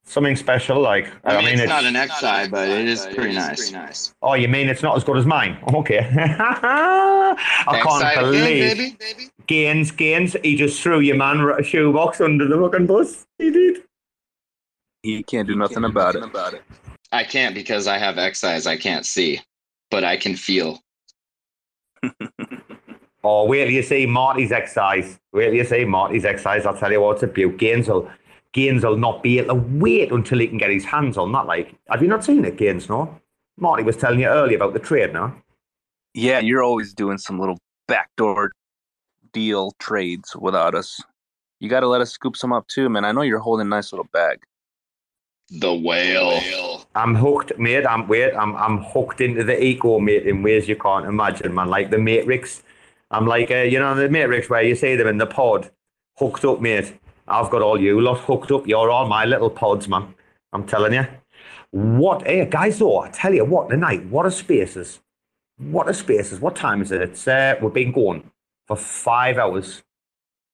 Something 0.05 0.35
special? 0.35 0.79
Like 0.79 1.11
I 1.23 1.29
mean, 1.29 1.37
I 1.37 1.41
mean 1.41 1.53
it's, 1.53 1.61
it's, 1.63 1.69
not 1.69 1.83
an 1.83 2.45
XI, 2.45 2.49
but 2.49 2.69
it 2.69 2.87
is 2.87 3.05
pretty 3.07 3.33
nice. 3.33 4.13
Oh, 4.21 4.33
you 4.33 4.47
mean 4.47 4.69
it's 4.69 4.83
not 4.83 4.95
as 4.95 5.03
good 5.03 5.17
as 5.17 5.25
mine? 5.25 5.57
Okay. 5.75 6.07
I 7.37 7.81
can't 7.83 8.19
believe 8.19 8.97
Gaines, 9.47 9.91
Gaines. 9.91 10.37
He 10.41 10.55
just 10.55 10.81
threw 10.81 11.01
your 11.01 11.17
man 11.17 11.41
a 11.41 11.61
shoebox 11.61 12.21
under 12.21 12.47
the 12.47 12.57
fucking 12.57 12.87
bus. 12.87 13.25
He 13.37 13.51
did. 13.51 13.83
He 15.03 15.21
can't 15.21 15.47
do 15.47 15.55
nothing, 15.55 15.81
can't 15.81 15.85
about, 15.85 16.13
do 16.13 16.21
nothing 16.21 16.33
it. 16.33 16.37
about 16.37 16.53
it. 16.53 16.63
I 17.11 17.23
can't 17.23 17.53
because 17.53 17.87
I 17.87 17.97
have 17.97 18.15
XIs. 18.15 18.65
I 18.67 18.77
can't 18.77 19.05
see, 19.05 19.41
but 19.91 20.03
I 20.03 20.17
can 20.17 20.35
feel. 20.35 20.81
oh, 23.23 23.45
wait 23.45 23.65
till 23.65 23.73
you 23.73 23.83
see 23.83 24.05
Marty's 24.05 24.51
XIs. 24.51 25.19
Wait 25.33 25.45
till 25.45 25.53
you 25.55 25.65
see 25.65 25.85
Marty's 25.85 26.23
XIs. 26.23 26.65
I'll 26.65 26.77
tell 26.77 26.91
you 26.91 27.01
what's 27.01 27.23
a 27.23 27.27
beaut. 27.27 27.57
Gaines 27.57 27.87
will 27.87 28.09
Gaines 28.55 28.85
will 28.85 28.95
not 28.95 29.21
be 29.21 29.37
able 29.37 29.55
to 29.55 29.61
wait 29.77 30.13
until 30.13 30.39
he 30.39 30.47
can 30.47 30.57
get 30.57 30.69
his 30.69 30.85
hands 30.85 31.17
on 31.17 31.33
that. 31.33 31.45
Like, 31.45 31.75
have 31.89 32.01
you 32.01 32.07
not 32.07 32.23
seen 32.23 32.45
it, 32.45 32.55
Gaines? 32.55 32.87
No. 32.87 33.19
Marty 33.57 33.83
was 33.83 33.97
telling 33.97 34.21
you 34.21 34.27
earlier 34.27 34.55
about 34.55 34.71
the 34.71 34.79
trade, 34.79 35.11
no? 35.11 35.33
Yeah, 36.13 36.39
you're 36.39 36.63
always 36.63 36.93
doing 36.93 37.17
some 37.17 37.37
little 37.37 37.57
backdoor 37.89 38.53
deal 39.33 39.73
trades 39.79 40.37
without 40.37 40.73
us. 40.73 41.01
You 41.59 41.67
got 41.67 41.81
to 41.81 41.89
let 41.89 41.99
us 41.99 42.11
scoop 42.11 42.37
some 42.37 42.53
up 42.53 42.65
too, 42.69 42.87
man. 42.87 43.03
I 43.03 43.11
know 43.11 43.23
you're 43.23 43.39
holding 43.39 43.67
a 43.67 43.69
nice 43.69 43.91
little 43.91 44.07
bag. 44.13 44.39
The 45.49 45.73
whale. 45.73 46.87
I'm 46.95 47.13
hooked, 47.13 47.59
mate. 47.59 47.85
I'm 47.85 48.07
wait. 48.07 48.33
I'm 48.35 48.55
I'm 48.55 48.83
hooked 48.85 49.19
into 49.19 49.43
the 49.43 49.61
eco, 49.61 49.99
mate, 49.99 50.25
in 50.25 50.41
ways 50.43 50.69
you 50.69 50.77
can't 50.77 51.05
imagine, 51.05 51.53
man. 51.53 51.67
Like 51.67 51.91
the 51.91 51.97
Matrix. 51.97 52.63
I'm 53.11 53.27
like, 53.27 53.51
uh, 53.51 53.55
you 53.57 53.79
know, 53.79 53.93
the 53.95 54.07
Matrix 54.07 54.49
where 54.49 54.63
you 54.63 54.75
see 54.75 54.95
them 54.95 55.07
in 55.07 55.17
the 55.17 55.27
pod, 55.27 55.69
hooked 56.17 56.45
up, 56.45 56.61
mate. 56.61 56.97
I've 57.27 57.49
got 57.49 57.61
all 57.61 57.79
you 57.79 57.99
lot 58.01 58.19
hooked 58.19 58.51
up. 58.51 58.67
You're 58.67 58.89
all 58.89 59.07
my 59.07 59.25
little 59.25 59.49
pods, 59.49 59.87
man. 59.87 60.13
I'm 60.53 60.65
telling 60.65 60.93
you. 60.93 61.07
What, 61.71 62.25
hey, 62.25 62.45
guys, 62.45 62.79
though, 62.79 62.99
I 62.99 63.09
tell 63.09 63.33
you 63.33 63.43
what, 63.43 63.69
tonight, 63.69 64.05
what 64.05 64.25
are 64.25 64.31
spaces? 64.31 64.99
What 65.57 65.87
are 65.87 65.93
spaces? 65.93 66.39
What 66.39 66.55
time 66.55 66.81
is 66.81 66.91
it? 66.91 67.01
It's, 67.01 67.27
uh, 67.27 67.55
we've 67.61 67.73
been 67.73 67.91
going 67.91 68.31
for 68.67 68.77
five 68.77 69.37
hours. 69.37 69.83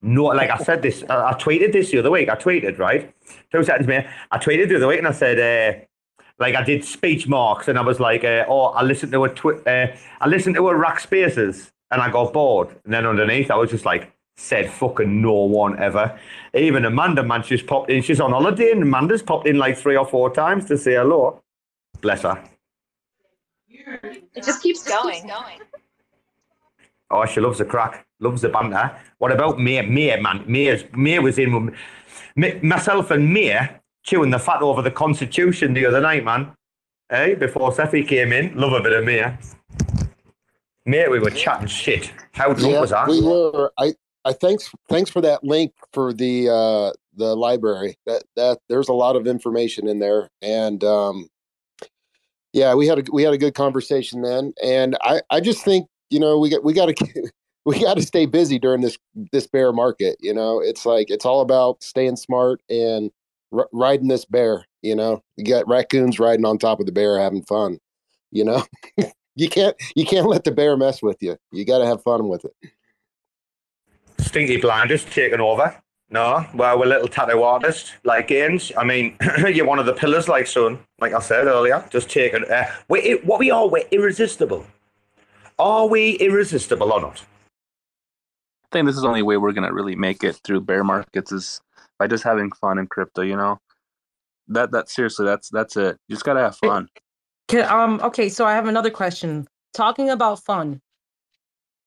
No, 0.01 0.25
like 0.25 0.49
I 0.49 0.57
said 0.57 0.81
this, 0.81 1.03
I, 1.09 1.29
I 1.29 1.33
tweeted 1.33 1.73
this 1.73 1.91
the 1.91 1.99
other 1.99 2.09
week. 2.09 2.29
I 2.29 2.35
tweeted, 2.35 2.79
right? 2.79 3.13
Two 3.51 3.63
seconds, 3.63 3.87
mate. 3.87 4.07
I 4.31 4.37
tweeted 4.39 4.69
the 4.69 4.77
other 4.77 4.87
week 4.87 4.99
and 4.99 5.07
I 5.07 5.11
said, 5.11 5.39
uh, 5.39 6.23
like 6.39 6.55
I 6.55 6.63
did 6.63 6.83
speech 6.83 7.27
marks 7.27 7.67
and 7.67 7.77
I 7.77 7.81
was 7.81 7.99
like, 7.99 8.23
uh, 8.23 8.45
oh, 8.47 8.67
I 8.69 8.81
listened 8.81 9.11
to 9.11 9.23
a 9.25 9.29
twi- 9.29 9.61
uh, 9.67 9.95
I 10.19 10.27
listened 10.27 10.55
to 10.55 10.69
a 10.69 10.75
rack 10.75 10.99
spaces 10.99 11.71
and 11.91 12.01
I 12.01 12.09
got 12.09 12.33
bored. 12.33 12.69
And 12.83 12.93
then 12.93 13.05
underneath, 13.05 13.51
I 13.51 13.55
was 13.55 13.69
just 13.69 13.85
like, 13.85 14.11
said 14.37 14.69
fucking 14.69 15.21
no 15.21 15.33
one 15.33 15.79
ever. 15.79 16.19
Even 16.53 16.85
Amanda, 16.85 17.23
man, 17.23 17.43
she's 17.43 17.61
popped 17.61 17.89
in. 17.89 18.01
She's 18.01 18.19
on 18.19 18.31
holiday, 18.31 18.71
and 18.71 18.81
Amanda's 18.83 19.21
popped 19.21 19.47
in 19.47 19.57
like 19.57 19.77
three 19.77 19.95
or 19.95 20.05
four 20.05 20.33
times 20.33 20.65
to 20.65 20.77
say 20.77 20.93
hello. 20.93 21.41
Bless 22.01 22.23
her. 22.23 22.43
It 23.69 24.43
just 24.43 24.61
keeps 24.61 24.87
going. 24.87 25.31
Oh, 27.09 27.25
she 27.25 27.41
loves 27.41 27.57
the 27.57 27.65
crack, 27.65 28.05
loves 28.19 28.41
the 28.41 28.49
banter. 28.49 28.95
What 29.17 29.31
about 29.31 29.59
May? 29.59 29.81
May, 29.81 30.19
man, 30.19 30.43
May, 30.47 30.87
May 30.95 31.19
was 31.19 31.37
in 31.37 31.65
with 31.65 31.75
me, 32.35 32.59
myself 32.61 33.11
and 33.11 33.33
May 33.33 33.69
chewing 34.03 34.31
the 34.31 34.39
fat 34.39 34.61
over 34.61 34.81
the 34.81 34.91
Constitution 34.91 35.73
the 35.73 35.85
other 35.85 36.01
night, 36.01 36.23
man. 36.23 36.53
Hey, 37.09 37.35
before 37.35 37.73
Cephii 37.73 38.07
came 38.07 38.31
in, 38.31 38.55
love 38.55 38.71
a 38.71 38.81
bit 38.81 38.93
of 38.93 39.03
May. 39.03 39.37
Mate, 40.85 41.11
we 41.11 41.19
were 41.19 41.29
chatting 41.29 41.67
shit. 41.67 42.11
How 42.31 42.53
drunk 42.53 42.73
yeah, 42.73 42.81
was 42.81 42.89
that? 42.89 43.07
We 43.07 43.21
were. 43.21 43.71
I 43.77 43.93
I 44.23 44.33
thanks 44.33 44.71
thanks 44.89 45.09
for 45.09 45.21
that 45.21 45.43
link 45.43 45.73
for 45.93 46.13
the 46.13 46.49
uh, 46.49 46.91
the 47.15 47.35
library. 47.35 47.95
That 48.05 48.23
that 48.35 48.59
there's 48.69 48.89
a 48.89 48.93
lot 48.93 49.15
of 49.15 49.27
information 49.27 49.87
in 49.87 49.99
there, 49.99 50.29
and 50.41 50.83
um, 50.83 51.27
yeah, 52.53 52.73
we 52.73 52.87
had 52.87 52.99
a 52.99 53.11
we 53.11 53.23
had 53.23 53.33
a 53.33 53.37
good 53.37 53.55
conversation 53.55 54.21
then. 54.21 54.53
And 54.63 54.97
I 55.03 55.21
I 55.29 55.39
just 55.39 55.63
think 55.63 55.87
you 56.09 56.19
know 56.19 56.37
we 56.37 56.49
got 56.49 56.63
we 56.63 56.73
got 56.73 56.95
to 56.95 57.31
we 57.65 57.79
got 57.79 57.95
to 57.95 58.03
stay 58.03 58.25
busy 58.25 58.59
during 58.59 58.81
this 58.81 58.97
this 59.31 59.47
bear 59.47 59.71
market. 59.73 60.17
You 60.19 60.33
know, 60.33 60.59
it's 60.59 60.85
like 60.85 61.09
it's 61.09 61.25
all 61.25 61.41
about 61.41 61.83
staying 61.83 62.17
smart 62.17 62.61
and 62.69 63.11
r- 63.51 63.69
riding 63.71 64.07
this 64.07 64.25
bear. 64.25 64.65
You 64.81 64.95
know, 64.95 65.23
you 65.37 65.45
got 65.45 65.67
raccoons 65.67 66.19
riding 66.19 66.45
on 66.45 66.57
top 66.57 66.79
of 66.79 66.85
the 66.85 66.91
bear 66.91 67.19
having 67.19 67.43
fun. 67.43 67.79
You 68.31 68.45
know, 68.45 68.63
you 69.35 69.49
can't 69.49 69.75
you 69.95 70.05
can't 70.05 70.27
let 70.27 70.43
the 70.43 70.51
bear 70.51 70.77
mess 70.77 71.01
with 71.01 71.17
you. 71.21 71.37
You 71.51 71.65
got 71.65 71.79
to 71.79 71.85
have 71.85 72.03
fun 72.03 72.27
with 72.27 72.45
it. 72.45 72.53
Stinky 74.31 74.55
Blinders 74.55 75.03
taking 75.03 75.41
over. 75.41 75.75
No, 76.09 76.45
well, 76.53 76.79
we're 76.79 76.85
little 76.85 77.09
tattoo 77.09 77.43
artists 77.43 77.91
like 78.05 78.29
Gaines. 78.29 78.71
I 78.77 78.85
mean, 78.85 79.17
you're 79.53 79.65
one 79.65 79.77
of 79.77 79.85
the 79.85 79.93
pillars, 79.93 80.29
like 80.29 80.47
son, 80.47 80.79
like 80.99 81.11
I 81.11 81.19
said 81.19 81.47
earlier. 81.47 81.85
Just 81.89 82.09
taking. 82.09 82.45
Uh, 82.45 82.71
we 82.87 83.15
what 83.23 83.39
we 83.39 83.51
are, 83.51 83.67
we're 83.67 83.87
irresistible. 83.91 84.65
Are 85.59 85.85
we 85.85 86.13
irresistible 86.13 86.93
or 86.93 87.01
not? 87.01 87.19
I 87.19 88.67
think 88.71 88.87
this 88.87 88.95
is 88.95 89.01
the 89.01 89.09
only 89.09 89.21
way 89.21 89.35
we're 89.35 89.51
gonna 89.51 89.73
really 89.73 89.97
make 89.97 90.23
it 90.23 90.39
through 90.45 90.61
bear 90.61 90.85
markets 90.85 91.33
is 91.33 91.59
by 91.99 92.07
just 92.07 92.23
having 92.23 92.53
fun 92.53 92.79
in 92.79 92.87
crypto. 92.87 93.23
You 93.23 93.35
know, 93.35 93.59
that 94.47 94.71
that 94.71 94.89
seriously, 94.89 95.25
that's 95.25 95.49
that's 95.49 95.75
it. 95.75 95.97
You 96.07 96.15
just 96.15 96.23
gotta 96.23 96.39
have 96.39 96.55
fun. 96.55 96.87
Can, 97.49 97.69
um. 97.69 97.99
Okay, 98.01 98.29
so 98.29 98.45
I 98.45 98.53
have 98.53 98.67
another 98.67 98.91
question. 98.91 99.45
Talking 99.73 100.09
about 100.09 100.41
fun, 100.43 100.81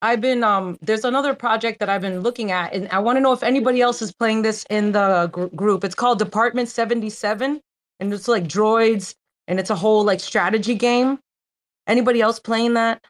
I've 0.04 0.20
been 0.20 0.44
um 0.44 0.76
there's 0.82 1.06
another 1.06 1.34
project 1.34 1.80
that 1.80 1.88
I've 1.88 2.02
been 2.02 2.20
looking 2.20 2.52
at 2.52 2.74
and 2.74 2.86
I 2.90 2.98
want 2.98 3.16
to 3.16 3.20
know 3.22 3.32
if 3.32 3.42
anybody 3.42 3.80
else 3.80 4.02
is 4.02 4.12
playing 4.12 4.42
this 4.42 4.66
in 4.68 4.92
the 4.92 5.30
gr- 5.32 5.46
group. 5.46 5.82
It's 5.82 5.94
called 5.94 6.18
Department 6.18 6.68
77 6.68 7.58
and 8.00 8.12
it's 8.12 8.28
like 8.28 8.44
droids 8.44 9.14
and 9.48 9.58
it's 9.58 9.70
a 9.70 9.74
whole 9.74 10.04
like 10.04 10.20
strategy 10.20 10.74
game. 10.74 11.18
Anybody 11.86 12.20
else 12.20 12.38
playing 12.38 12.74
that? 12.74 13.02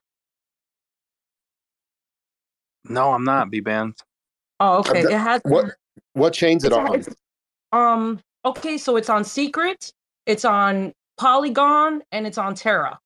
No, 2.85 3.13
I'm 3.13 3.25
not 3.25 3.51
B 3.51 3.59
band. 3.59 3.95
Oh, 4.61 4.79
okay. 4.79 5.01
It 5.01 5.11
has 5.11 5.41
what 5.45 5.75
what 6.13 6.33
chains 6.33 6.63
it 6.63 6.73
on? 6.73 7.03
Um 7.73 8.21
okay, 8.45 8.79
so 8.79 8.95
it's 8.95 9.11
on 9.11 9.25
Secret, 9.25 9.93
it's 10.27 10.45
on 10.45 10.93
Polygon 11.19 12.05
and 12.13 12.25
it's 12.25 12.39
on 12.39 12.55
Terra 12.55 13.01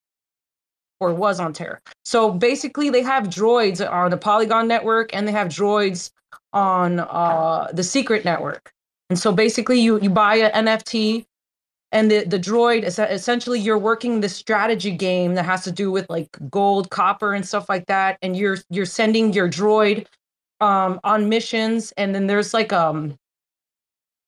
or 1.00 1.12
was 1.12 1.40
on 1.40 1.52
Terra. 1.52 1.80
So 2.04 2.30
basically, 2.30 2.90
they 2.90 3.02
have 3.02 3.24
droids 3.24 3.86
on 3.88 4.10
the 4.10 4.16
Polygon 4.16 4.68
network 4.68 5.14
and 5.14 5.26
they 5.26 5.32
have 5.32 5.48
droids 5.48 6.10
on 6.52 7.00
uh, 7.00 7.68
the 7.72 7.82
Secret 7.82 8.24
network. 8.24 8.72
And 9.10 9.18
so 9.18 9.32
basically, 9.32 9.80
you 9.80 10.00
you 10.00 10.10
buy 10.10 10.36
an 10.36 10.66
NFT, 10.66 11.24
and 11.92 12.10
the 12.10 12.24
the 12.24 12.38
droid 12.38 12.82
is 12.82 12.98
essentially 12.98 13.58
you're 13.58 13.78
working 13.78 14.20
the 14.20 14.28
strategy 14.28 14.90
game 14.90 15.34
that 15.34 15.44
has 15.44 15.64
to 15.64 15.72
do 15.72 15.90
with 15.90 16.08
like 16.10 16.36
gold, 16.50 16.90
copper, 16.90 17.32
and 17.32 17.46
stuff 17.46 17.68
like 17.68 17.86
that. 17.86 18.18
And 18.22 18.36
you're 18.36 18.58
you're 18.68 18.86
sending 18.86 19.32
your 19.32 19.48
droid 19.48 20.06
um, 20.60 21.00
on 21.04 21.28
missions, 21.28 21.92
and 21.96 22.14
then 22.14 22.26
there's 22.26 22.52
like 22.52 22.72
um 22.72 23.16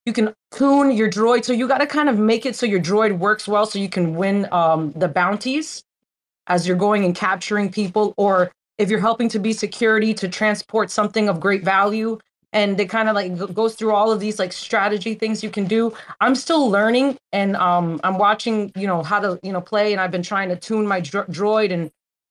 you 0.07 0.13
can 0.15 0.35
tune 0.51 0.91
your 0.93 1.11
droid 1.11 1.45
so 1.45 1.53
you 1.53 1.69
got 1.69 1.79
to 1.79 1.87
kind 1.87 2.09
of 2.09 2.19
make 2.19 2.47
it 2.47 2.57
so 2.57 2.67
your 2.67 2.81
droid 2.81 3.19
works 3.19 3.47
well 3.47 3.67
so 3.67 3.79
you 3.79 3.89
can 3.89 4.15
win 4.15 4.49
um, 4.51 4.93
the 4.93 5.07
bounties 5.07 5.85
as 6.51 6.67
you're 6.67 6.77
going 6.77 7.05
and 7.05 7.15
capturing 7.15 7.71
people, 7.71 8.13
or 8.17 8.51
if 8.77 8.91
you're 8.91 9.01
helping 9.01 9.29
to 9.31 9.39
be 9.39 9.53
security 9.53 10.13
to 10.13 10.29
transport 10.29 10.91
something 10.91 11.29
of 11.29 11.41
great 11.41 11.63
value, 11.63 12.19
and 12.53 12.77
they 12.77 12.85
kind 12.85 13.09
of 13.09 13.15
like 13.15 13.55
goes 13.55 13.77
through 13.77 13.95
all 13.95 14.11
of 14.11 14.19
these 14.19 14.39
like 14.41 14.53
strategy 14.53 15.15
things 15.15 15.45
you 15.45 15.51
can 15.51 15.65
do. 15.65 15.95
I'm 16.21 16.35
still 16.35 16.69
learning, 16.69 17.17
and 17.33 17.57
um, 17.57 18.01
I'm 18.03 18.19
watching, 18.19 18.73
you 18.75 18.89
know, 18.89 19.03
how 19.03 19.21
to 19.21 19.39
you 19.43 19.53
know 19.53 19.61
play, 19.61 19.93
and 19.93 20.01
I've 20.01 20.11
been 20.11 20.25
trying 20.25 20.49
to 20.49 20.57
tune 20.57 20.87
my 20.87 21.01
dro- 21.01 21.25
droid, 21.27 21.73
and 21.73 21.91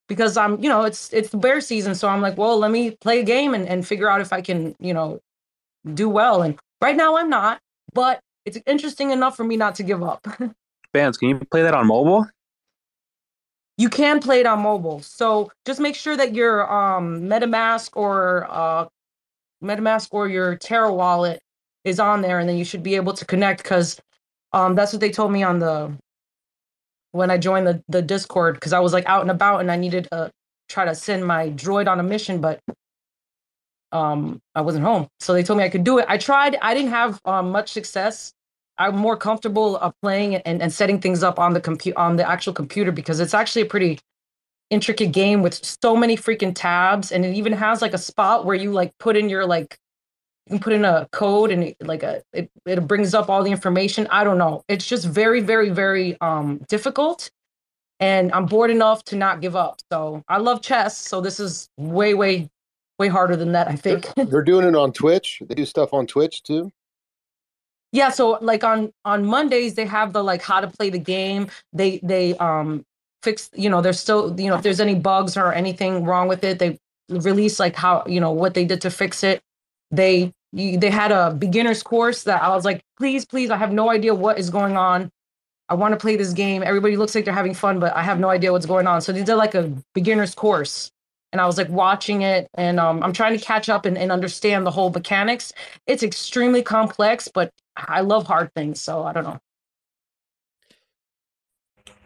because 0.10 0.36
I'm, 0.36 0.62
you 0.62 0.68
know, 0.68 0.84
it's 0.84 1.14
it's 1.14 1.30
the 1.30 1.38
bear 1.38 1.62
season, 1.62 1.96
so 1.96 2.10
I'm 2.10 2.22
like, 2.22 2.38
well, 2.38 2.58
let 2.60 2.72
me 2.72 2.92
play 2.92 3.22
a 3.22 3.24
game 3.24 3.54
and 3.54 3.66
and 3.68 3.88
figure 3.88 4.10
out 4.10 4.20
if 4.20 4.34
I 4.34 4.42
can, 4.42 4.76
you 4.80 4.94
know, 4.94 5.22
do 5.94 6.10
well. 6.10 6.42
And 6.42 6.60
right 6.82 6.96
now 6.96 7.16
I'm 7.16 7.30
not, 7.30 7.60
but 7.94 8.20
it's 8.46 8.58
interesting 8.66 9.12
enough 9.12 9.38
for 9.38 9.46
me 9.46 9.56
not 9.56 9.76
to 9.76 9.84
give 9.84 10.04
up. 10.04 10.28
Bands, 10.94 11.18
can 11.18 11.30
you 11.30 11.40
play 11.52 11.62
that 11.62 11.74
on 11.74 11.88
mobile? 11.88 12.28
You 13.80 13.90
can 13.90 14.20
play 14.20 14.42
it 14.42 14.46
on 14.46 14.62
mobile. 14.62 15.02
So 15.02 15.50
just 15.66 15.80
make 15.80 15.96
sure 15.96 16.18
that 16.18 16.36
your 16.36 16.72
um, 16.72 17.22
MetaMask 17.22 17.92
or 17.96 18.46
uh, 18.50 18.88
MetaMask 19.64 20.10
or 20.12 20.28
your 20.28 20.58
Terra 20.58 20.94
wallet 20.94 21.40
is 21.86 21.98
on 21.98 22.22
there, 22.22 22.40
and 22.40 22.50
then 22.50 22.58
you 22.58 22.66
should 22.66 22.84
be 22.84 22.96
able 22.96 23.14
to 23.14 23.26
connect 23.26 23.64
because 23.64 23.98
um, 24.52 24.76
that's 24.76 24.92
what 24.92 25.00
they 25.00 25.10
told 25.10 25.32
me 25.32 25.44
on 25.44 25.60
the 25.60 25.98
when 27.14 27.32
I 27.32 27.38
joined 27.38 27.68
the 27.68 27.82
the 27.88 28.02
Discord 28.02 28.56
because 28.56 28.74
I 28.74 28.80
was 28.80 28.92
like 28.92 29.06
out 29.08 29.22
and 29.22 29.32
about 29.32 29.62
and 29.62 29.72
I 29.72 29.78
needed 29.78 30.10
to 30.12 30.30
try 30.68 30.84
to 30.84 30.94
send 30.94 31.26
my 31.26 31.50
droid 31.52 31.88
on 31.88 32.02
a 32.02 32.04
mission, 32.04 32.42
but 32.42 32.60
um, 33.94 34.42
I 34.56 34.62
wasn't 34.62 34.84
home. 34.84 35.08
So 35.22 35.32
they 35.32 35.42
told 35.42 35.58
me 35.58 35.64
I 35.64 35.70
could 35.70 35.86
do 35.86 36.00
it. 36.00 36.06
I 36.10 36.18
tried. 36.18 36.58
I 36.62 36.74
didn't 36.74 36.92
have 36.92 37.22
um, 37.24 37.52
much 37.52 37.72
success. 37.72 38.34
I'm 38.80 38.96
more 38.96 39.18
comfortable 39.18 39.78
uh, 39.82 39.92
playing 40.02 40.36
and, 40.36 40.62
and 40.62 40.74
setting 40.74 41.00
things 41.00 41.22
up 41.22 41.38
on 41.38 41.54
the 41.54 41.62
compute 41.62 41.96
on 41.98 42.16
the 42.16 42.28
actual 42.28 42.54
computer 42.54 42.92
because 42.92 43.20
it's 43.20 43.34
actually 43.34 43.64
a 43.64 43.66
pretty 43.66 44.00
intricate 44.70 45.12
game 45.12 45.42
with 45.42 45.64
so 45.82 45.96
many 45.96 46.16
freaking 46.16 46.54
tabs 46.56 47.12
and 47.12 47.26
it 47.26 47.36
even 47.36 47.54
has 47.54 47.82
like 47.82 47.94
a 47.94 47.98
spot 47.98 48.46
where 48.46 48.56
you 48.56 48.72
like 48.72 48.94
put 49.00 49.18
in 49.18 49.28
your 49.28 49.46
like 49.46 49.78
you 50.46 50.52
can 50.52 50.60
put 50.60 50.74
in 50.74 50.86
a 50.86 51.08
code 51.12 51.52
and 51.52 51.64
it, 51.64 51.78
like 51.82 52.04
a 52.04 52.22
it, 52.34 52.50
it 52.66 52.88
brings 52.88 53.14
up 53.16 53.30
all 53.30 53.44
the 53.44 53.50
information 53.50 54.08
i 54.12 54.24
don't 54.24 54.38
know 54.38 54.64
it's 54.68 54.86
just 54.86 55.06
very 55.06 55.42
very 55.42 55.72
very 55.72 56.20
um 56.22 56.62
difficult 56.68 57.32
and 58.00 58.32
i'm 58.32 58.46
bored 58.46 58.70
enough 58.70 59.04
to 59.04 59.16
not 59.16 59.42
give 59.42 59.56
up 59.56 59.80
so 59.92 60.24
i 60.28 60.38
love 60.38 60.62
chess 60.62 60.96
so 60.96 61.20
this 61.20 61.40
is 61.40 61.68
way 61.78 62.14
way 62.14 62.48
way 63.00 63.08
harder 63.08 63.36
than 63.36 63.52
that 63.54 63.68
i 63.68 63.76
think 63.76 64.08
They're 64.16 64.44
doing 64.44 64.68
it 64.68 64.76
on 64.76 64.94
Twitch. 64.94 65.42
They 65.48 65.56
do 65.56 65.66
stuff 65.66 65.94
on 65.94 66.06
Twitch 66.06 66.44
too. 66.44 66.72
Yeah 67.92 68.10
so 68.10 68.38
like 68.42 68.64
on 68.64 68.92
on 69.06 69.26
mondays 69.26 69.76
they 69.76 69.86
have 69.86 70.14
the 70.14 70.24
like 70.24 70.42
how 70.42 70.60
to 70.62 70.68
play 70.68 70.90
the 70.90 71.00
game. 71.00 71.48
They 71.74 72.00
they 72.04 72.36
um 72.38 72.86
fix 73.24 73.50
you 73.56 73.70
know 73.70 73.82
there's 73.82 74.00
still 74.00 74.40
you 74.40 74.50
know 74.50 74.56
if 74.56 74.64
there's 74.64 74.80
any 74.80 74.96
bugs 74.96 75.38
or 75.38 75.54
anything 75.54 76.06
wrong 76.06 76.28
with 76.28 76.44
it 76.44 76.60
they 76.60 76.78
release 77.10 77.60
like 77.60 77.76
how 77.76 78.04
you 78.08 78.20
know 78.20 78.32
what 78.32 78.54
they 78.54 78.66
did 78.66 78.82
to 78.82 78.92
fix 78.92 79.24
it. 79.24 79.42
They 79.92 80.32
they 80.54 80.90
had 80.90 81.12
a 81.12 81.32
beginners 81.32 81.84
course 81.84 82.24
that 82.24 82.42
i 82.42 82.50
was 82.50 82.66
like 82.66 82.82
please 82.98 83.24
please 83.24 83.52
i 83.52 83.58
have 83.58 83.72
no 83.72 83.90
idea 83.92 84.14
what 84.16 84.40
is 84.40 84.50
going 84.50 84.78
on. 84.78 85.12
I 85.72 85.76
want 85.76 85.94
to 85.94 85.98
play 85.98 86.16
this 86.16 86.34
game. 86.34 86.64
Everybody 86.64 86.98
looks 86.98 87.14
like 87.14 87.26
they're 87.26 87.34
having 87.34 87.54
fun 87.54 87.80
but 87.80 87.96
i 87.96 88.02
have 88.02 88.20
no 88.20 88.30
idea 88.30 88.52
what's 88.52 88.66
going 88.66 88.88
on. 88.88 89.02
So 89.02 89.12
they 89.12 89.24
did 89.24 89.36
like 89.36 89.56
a 89.56 89.72
beginners 89.94 90.34
course 90.34 90.92
and 91.32 91.40
i 91.40 91.46
was 91.46 91.58
like 91.58 91.70
watching 91.70 92.24
it 92.24 92.48
and 92.56 92.80
um, 92.80 93.04
i'm 93.04 93.14
trying 93.14 93.38
to 93.38 93.44
catch 93.44 93.70
up 93.70 93.86
and, 93.86 93.98
and 93.98 94.12
understand 94.12 94.66
the 94.66 94.72
whole 94.72 94.90
mechanics. 94.90 95.54
It's 95.86 96.04
extremely 96.04 96.64
complex 96.64 97.28
but 97.28 97.52
i 97.88 98.02
love 98.02 98.28
hard 98.28 98.54
things 98.54 98.82
so 98.82 99.04
i 99.04 99.14
don't 99.14 99.24
know 99.24 99.40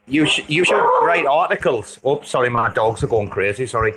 You 0.06 0.26
sh- 0.26 0.44
you 0.48 0.66
should 0.66 0.84
write 1.06 1.26
articles. 1.26 2.00
Oh, 2.04 2.22
sorry, 2.24 2.50
my 2.50 2.70
dogs 2.74 3.04
are 3.04 3.08
going 3.08 3.30
crazy. 3.30 3.66
Sorry, 3.66 3.94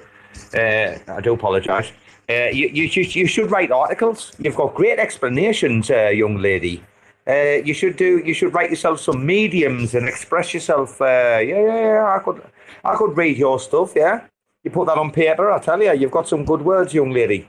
uh, 0.55 0.99
I 1.13 1.21
do 1.21 1.33
apologise. 1.35 1.91
Uh, 2.31 2.51
you, 2.53 2.69
you 2.69 2.89
should 2.89 3.13
you 3.15 3.27
should 3.27 3.51
write 3.51 3.73
articles. 3.73 4.33
You've 4.39 4.55
got 4.55 4.75
great 4.75 5.01
explanations, 5.01 5.91
uh, 5.91 6.09
young 6.09 6.37
lady. 6.37 6.85
Uh, 7.27 7.59
you 7.65 7.75
should 7.75 7.97
do. 7.97 8.23
You 8.25 8.35
should 8.35 8.55
write 8.55 8.71
yourself 8.71 9.01
some 9.01 9.27
mediums 9.27 9.95
and 9.97 10.09
express 10.09 10.55
yourself. 10.55 11.01
Uh, 11.01 11.41
yeah, 11.43 11.43
yeah, 11.43 11.81
yeah. 11.81 12.17
I 12.17 12.21
could 12.21 12.41
I 12.85 12.95
could 12.95 13.17
read 13.17 13.37
your 13.37 13.59
stuff. 13.59 13.93
Yeah, 13.97 14.21
you 14.63 14.71
put 14.71 14.87
that 14.87 14.99
on 14.99 15.11
paper. 15.11 15.51
I 15.51 15.59
tell 15.59 15.83
you, 15.83 15.93
you've 15.93 16.13
got 16.13 16.29
some 16.29 16.45
good 16.45 16.63
words, 16.63 16.95
young 16.95 17.11
lady. 17.11 17.49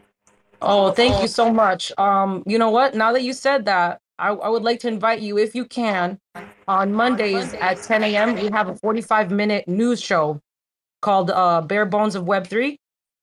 Oh, 0.64 0.92
thank 0.92 1.22
you 1.22 1.28
so 1.28 1.54
much. 1.54 1.92
Um, 2.00 2.42
you 2.48 2.58
know 2.58 2.72
what? 2.72 2.96
Now 2.96 3.14
that 3.14 3.22
you 3.22 3.34
said 3.34 3.66
that, 3.66 4.02
I, 4.20 4.30
I 4.30 4.50
would 4.50 4.64
like 4.64 4.80
to 4.82 4.88
invite 4.88 5.22
you, 5.22 5.38
if 5.38 5.54
you 5.54 5.66
can, 5.66 6.20
on 6.68 6.94
Mondays 6.94 7.54
at 7.56 7.82
10 7.82 8.04
a.m. 8.04 8.36
We 8.36 8.50
have 8.52 8.70
a 8.70 8.76
45 8.76 9.32
minute 9.32 9.68
news 9.68 10.02
show 10.02 10.42
called 11.02 11.30
uh, 11.32 11.62
Bare 11.62 11.86
Bones 11.86 12.16
of 12.16 12.26
Web3. 12.26 12.78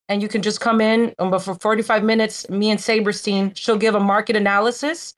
And 0.09 0.21
you 0.21 0.29
can 0.29 0.43
just 0.43 0.61
come 0.61 0.81
in, 0.83 1.15
um, 1.19 1.31
but 1.31 1.39
for 1.39 1.55
45 1.55 2.05
minutes, 2.05 2.49
me 2.51 2.71
and 2.71 2.79
Saberstein, 2.79 3.57
she'll 3.57 3.79
give 3.79 3.95
a 3.95 4.01
market 4.01 4.37
analysis. 4.37 5.15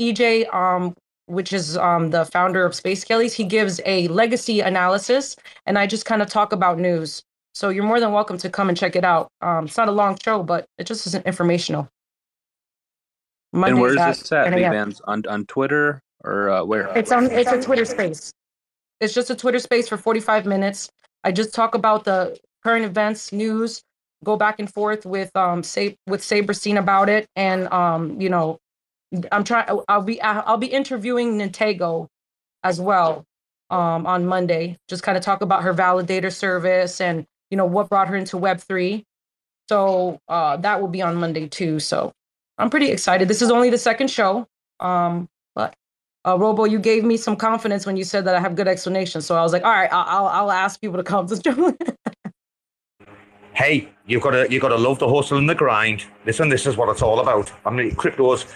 EJ, 0.00 0.52
um, 0.54 0.94
which 1.26 1.52
is 1.52 1.76
um, 1.76 2.10
the 2.10 2.24
founder 2.24 2.64
of 2.64 2.74
Space 2.74 3.02
Kellys, 3.04 3.34
he 3.34 3.42
gives 3.42 3.80
a 3.84 4.06
legacy 4.08 4.60
analysis. 4.60 5.34
And 5.66 5.76
I 5.76 5.88
just 5.88 6.04
kind 6.04 6.22
of 6.22 6.28
talk 6.28 6.52
about 6.52 6.78
news. 6.78 7.22
So 7.54 7.68
you're 7.68 7.84
more 7.84 7.98
than 7.98 8.12
welcome 8.12 8.38
to 8.38 8.48
come 8.48 8.68
and 8.68 8.78
check 8.78 8.94
it 8.94 9.04
out. 9.04 9.28
Um, 9.42 9.64
it's 9.66 9.76
not 9.76 9.88
a 9.88 9.92
long 9.92 10.16
show, 10.22 10.44
but 10.44 10.66
it 10.78 10.84
just 10.84 11.06
isn't 11.08 11.26
informational. 11.26 11.88
And 13.52 13.80
where's 13.80 13.96
this 13.96 14.32
at, 14.32 14.50
10 14.50 14.54
Big 14.54 14.96
On 15.04 15.22
on 15.26 15.46
Twitter 15.46 16.02
or 16.24 16.50
uh, 16.50 16.64
where? 16.64 16.96
It's 16.96 17.12
on. 17.12 17.30
It's 17.30 17.50
a 17.50 17.60
Twitter 17.60 17.84
space. 17.84 18.32
It's 19.00 19.14
just 19.14 19.30
a 19.30 19.34
Twitter 19.34 19.58
space 19.58 19.88
for 19.88 19.96
45 19.96 20.46
minutes. 20.46 20.90
I 21.24 21.32
just 21.32 21.54
talk 21.54 21.74
about 21.74 22.04
the 22.04 22.38
current 22.64 22.84
events, 22.84 23.32
news, 23.32 23.82
go 24.24 24.36
back 24.36 24.58
and 24.58 24.72
forth 24.72 25.06
with 25.06 25.34
um 25.36 25.62
say 25.62 25.96
with 26.06 26.20
Saberstein 26.20 26.78
about 26.78 27.08
it, 27.08 27.26
and 27.36 27.72
um 27.72 28.20
you 28.20 28.28
know, 28.28 28.58
I'm 29.32 29.44
trying. 29.44 29.66
I'll 29.88 30.02
be 30.02 30.20
I'll 30.20 30.56
be 30.58 30.66
interviewing 30.66 31.38
Nintendo 31.38 32.06
as 32.64 32.80
well 32.80 33.24
um 33.70 34.06
on 34.06 34.26
Monday. 34.26 34.76
Just 34.88 35.02
kind 35.02 35.16
of 35.16 35.24
talk 35.24 35.40
about 35.42 35.62
her 35.62 35.72
validator 35.74 36.32
service 36.32 37.00
and 37.00 37.24
you 37.50 37.56
know 37.56 37.66
what 37.66 37.88
brought 37.88 38.08
her 38.08 38.16
into 38.16 38.36
Web 38.36 38.60
three. 38.60 39.04
So 39.68 40.18
uh, 40.28 40.56
that 40.58 40.80
will 40.80 40.88
be 40.88 41.02
on 41.02 41.16
Monday 41.16 41.46
too. 41.46 41.78
So 41.78 42.12
I'm 42.58 42.70
pretty 42.70 42.90
excited. 42.90 43.28
This 43.28 43.40
is 43.40 43.50
only 43.50 43.70
the 43.70 43.78
second 43.78 44.08
show. 44.08 44.46
Um, 44.80 45.28
but 45.54 45.74
uh, 46.26 46.36
Robo, 46.38 46.64
you 46.64 46.78
gave 46.78 47.04
me 47.04 47.16
some 47.16 47.36
confidence 47.36 47.86
when 47.86 47.96
you 47.96 48.04
said 48.04 48.24
that 48.24 48.34
I 48.34 48.40
have 48.40 48.56
good 48.56 48.68
explanations. 48.68 49.26
So 49.26 49.36
I 49.36 49.42
was 49.42 49.52
like, 49.52 49.64
all 49.64 49.70
right, 49.70 49.92
I'll 49.92 50.26
I'll, 50.26 50.26
I'll 50.26 50.50
ask 50.50 50.80
people 50.80 50.96
to 50.96 51.04
come 51.04 51.26
to 51.26 51.36
show. 51.36 51.76
hey, 53.54 53.88
you've 54.06 54.22
got 54.22 54.32
to 54.32 54.46
you've 54.50 54.62
got 54.62 54.68
to 54.68 54.76
love 54.76 54.98
the 54.98 55.08
hustle 55.08 55.38
and 55.38 55.48
the 55.48 55.54
grind. 55.54 56.04
Listen, 56.26 56.48
this 56.48 56.66
is 56.66 56.76
what 56.76 56.88
it's 56.88 57.02
all 57.02 57.20
about. 57.20 57.52
I 57.64 57.70
mean, 57.70 57.94
crypto's, 57.94 58.46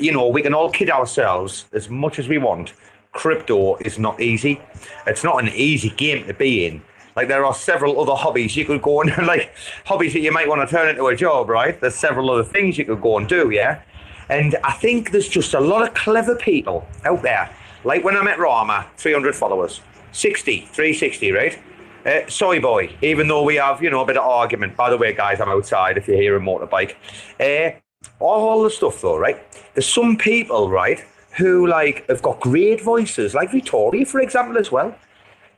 you 0.00 0.12
know, 0.12 0.28
we 0.28 0.42
can 0.42 0.54
all 0.54 0.70
kid 0.70 0.90
ourselves 0.90 1.66
as 1.72 1.88
much 1.90 2.18
as 2.18 2.28
we 2.28 2.38
want. 2.38 2.72
Crypto 3.12 3.76
is 3.76 3.98
not 3.98 4.20
easy. 4.20 4.60
It's 5.06 5.24
not 5.24 5.42
an 5.42 5.48
easy 5.48 5.90
game 5.90 6.26
to 6.26 6.34
be 6.34 6.66
in. 6.66 6.82
Like 7.16 7.28
there 7.28 7.44
are 7.44 7.54
several 7.54 8.00
other 8.00 8.14
hobbies 8.14 8.56
you 8.56 8.64
could 8.64 8.82
go 8.82 9.02
and 9.02 9.10
like 9.26 9.52
hobbies 9.84 10.12
that 10.12 10.20
you 10.20 10.32
might 10.32 10.48
want 10.48 10.68
to 10.68 10.74
turn 10.74 10.88
into 10.88 11.06
a 11.06 11.16
job, 11.16 11.48
right? 11.48 11.80
There's 11.80 11.94
several 11.94 12.30
other 12.30 12.44
things 12.44 12.78
you 12.78 12.84
could 12.84 13.00
go 13.00 13.18
and 13.18 13.28
do, 13.28 13.50
yeah. 13.50 13.82
And 14.28 14.56
I 14.62 14.72
think 14.72 15.10
there's 15.10 15.28
just 15.28 15.54
a 15.54 15.60
lot 15.60 15.86
of 15.86 15.94
clever 15.94 16.36
people 16.36 16.86
out 17.04 17.22
there. 17.22 17.50
Like 17.82 18.04
when 18.04 18.16
I 18.16 18.22
met 18.22 18.38
Rarma, 18.38 18.86
300 18.96 19.34
followers, 19.34 19.80
60, 20.12 20.60
360, 20.60 21.32
right? 21.32 21.58
Uh, 22.04 22.20
soy 22.28 22.60
boy, 22.60 22.90
even 23.02 23.28
though 23.28 23.42
we 23.42 23.56
have, 23.56 23.82
you 23.82 23.90
know, 23.90 24.00
a 24.00 24.06
bit 24.06 24.16
of 24.16 24.24
argument. 24.24 24.76
By 24.76 24.88
the 24.88 24.96
way, 24.96 25.12
guys, 25.12 25.40
I'm 25.40 25.50
outside 25.50 25.98
if 25.98 26.08
you 26.08 26.14
hear 26.14 26.36
a 26.36 26.40
motorbike. 26.40 26.94
Uh, 27.38 27.78
all 28.18 28.62
the 28.62 28.70
stuff, 28.70 29.02
though, 29.02 29.18
right? 29.18 29.38
There's 29.74 29.92
some 29.92 30.16
people, 30.16 30.70
right, 30.70 31.04
who, 31.36 31.66
like, 31.66 32.08
have 32.08 32.22
got 32.22 32.40
great 32.40 32.80
voices, 32.80 33.34
like 33.34 33.50
Victoria, 33.50 34.06
for 34.06 34.20
example, 34.20 34.56
as 34.56 34.72
well. 34.72 34.94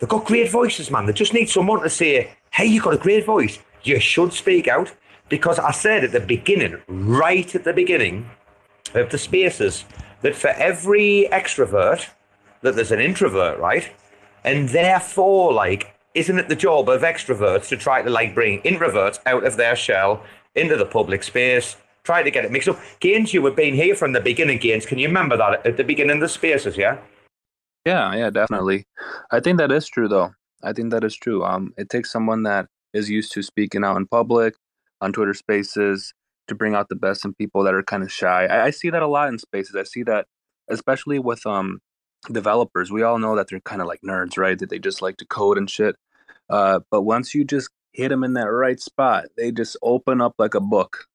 They've 0.02 0.08
got 0.08 0.24
great 0.24 0.50
voices, 0.50 0.90
man. 0.90 1.06
They 1.06 1.12
just 1.12 1.32
need 1.32 1.48
someone 1.48 1.80
to 1.80 1.88
say, 1.88 2.32
hey, 2.50 2.66
you've 2.66 2.82
got 2.82 2.94
a 2.94 2.98
great 2.98 3.24
voice. 3.24 3.60
You 3.84 4.00
should 4.00 4.32
speak 4.32 4.66
out. 4.66 4.92
Because 5.28 5.60
I 5.60 5.70
said 5.70 6.02
at 6.02 6.10
the 6.10 6.18
beginning, 6.18 6.82
right 6.88 7.54
at 7.54 7.62
the 7.62 7.72
beginning 7.72 8.28
of 8.94 9.10
the 9.10 9.16
spaces, 9.16 9.84
that 10.22 10.34
for 10.34 10.48
every 10.48 11.28
extrovert, 11.30 12.08
that 12.62 12.74
there's 12.74 12.90
an 12.90 12.98
introvert, 12.98 13.60
right? 13.60 13.92
And 14.42 14.70
therefore, 14.70 15.52
like, 15.52 15.94
isn't 16.14 16.36
it 16.36 16.48
the 16.48 16.56
job 16.56 16.88
of 16.88 17.02
extroverts 17.02 17.68
to 17.68 17.76
try 17.76 18.02
to 18.02 18.10
like 18.10 18.34
bring 18.34 18.60
introverts 18.62 19.20
out 19.24 19.44
of 19.44 19.56
their 19.56 19.76
shell 19.76 20.24
into 20.56 20.76
the 20.76 20.84
public 20.84 21.22
space, 21.22 21.76
try 22.02 22.24
to 22.24 22.30
get 22.32 22.44
it 22.44 22.50
mixed 22.50 22.68
up? 22.68 22.80
Gaines, 22.98 23.32
you 23.32 23.44
have 23.44 23.54
been 23.54 23.74
here 23.74 23.94
from 23.94 24.14
the 24.14 24.20
beginning, 24.20 24.58
Gaines. 24.58 24.84
Can 24.84 24.98
you 24.98 25.06
remember 25.06 25.36
that 25.36 25.64
at 25.64 25.76
the 25.76 25.84
beginning 25.84 26.16
of 26.16 26.22
the 26.22 26.28
spaces, 26.28 26.76
yeah? 26.76 26.98
Yeah, 27.84 28.14
yeah, 28.14 28.30
definitely. 28.30 28.86
I 29.30 29.40
think 29.40 29.58
that 29.58 29.72
is 29.72 29.88
true, 29.88 30.08
though. 30.08 30.32
I 30.62 30.72
think 30.72 30.90
that 30.92 31.04
is 31.04 31.16
true. 31.16 31.44
Um, 31.44 31.72
it 31.76 31.88
takes 31.90 32.12
someone 32.12 32.44
that 32.44 32.66
is 32.94 33.10
used 33.10 33.32
to 33.32 33.42
speaking 33.42 33.84
out 33.84 33.96
in 33.96 34.06
public, 34.06 34.54
on 35.00 35.12
Twitter 35.12 35.34
Spaces, 35.34 36.14
to 36.48 36.54
bring 36.54 36.74
out 36.74 36.88
the 36.88 36.96
best 36.96 37.24
in 37.24 37.34
people 37.34 37.64
that 37.64 37.74
are 37.74 37.82
kind 37.82 38.02
of 38.02 38.12
shy. 38.12 38.46
I, 38.46 38.66
I 38.66 38.70
see 38.70 38.90
that 38.90 39.02
a 39.02 39.08
lot 39.08 39.28
in 39.28 39.38
Spaces. 39.38 39.74
I 39.74 39.82
see 39.82 40.04
that, 40.04 40.26
especially 40.70 41.18
with 41.18 41.44
um 41.46 41.80
developers. 42.30 42.92
We 42.92 43.02
all 43.02 43.18
know 43.18 43.34
that 43.36 43.48
they're 43.48 43.60
kind 43.60 43.80
of 43.82 43.88
like 43.88 44.00
nerds, 44.06 44.38
right? 44.38 44.58
That 44.58 44.70
they 44.70 44.78
just 44.78 45.02
like 45.02 45.16
to 45.16 45.26
code 45.26 45.58
and 45.58 45.68
shit. 45.68 45.96
Uh, 46.48 46.80
but 46.90 47.02
once 47.02 47.34
you 47.34 47.44
just 47.44 47.70
hit 47.92 48.10
them 48.10 48.22
in 48.24 48.34
that 48.34 48.50
right 48.50 48.80
spot, 48.80 49.26
they 49.36 49.50
just 49.50 49.76
open 49.82 50.20
up 50.20 50.34
like 50.38 50.54
a 50.54 50.60
book. 50.60 51.06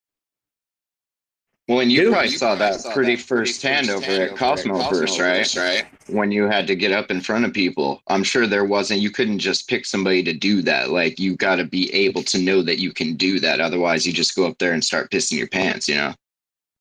Well, 1.67 1.81
and 1.81 1.91
you 1.91 2.03
Dude. 2.03 2.13
probably 2.13 2.29
saw 2.29 2.55
that 2.55 2.81
pretty 2.93 3.17
firsthand 3.17 3.89
over 3.89 4.05
at 4.05 4.35
Cosmoverse, 4.35 5.19
right? 5.19 5.53
Right. 5.55 5.85
When 6.07 6.31
you 6.31 6.45
had 6.45 6.65
to 6.67 6.75
get 6.77 6.93
up 6.93 7.11
in 7.11 7.19
front 7.19 7.43
of 7.43 7.51
people, 7.51 8.01
I'm 8.07 8.23
sure 8.23 8.47
there 8.47 8.63
wasn't. 8.63 9.01
You 9.01 9.11
couldn't 9.11 9.39
just 9.39 9.67
pick 9.67 9.85
somebody 9.85 10.23
to 10.23 10.33
do 10.33 10.61
that. 10.61 10.91
Like 10.91 11.19
you 11.19 11.35
got 11.35 11.57
to 11.57 11.65
be 11.65 11.93
able 11.93 12.23
to 12.23 12.39
know 12.39 12.61
that 12.61 12.79
you 12.79 12.93
can 12.93 13.15
do 13.15 13.41
that. 13.41 13.59
Otherwise, 13.59 14.07
you 14.07 14.13
just 14.13 14.33
go 14.33 14.47
up 14.47 14.57
there 14.59 14.71
and 14.71 14.83
start 14.83 15.11
pissing 15.11 15.37
your 15.37 15.49
pants. 15.49 15.89
You 15.89 15.95
know. 15.95 16.13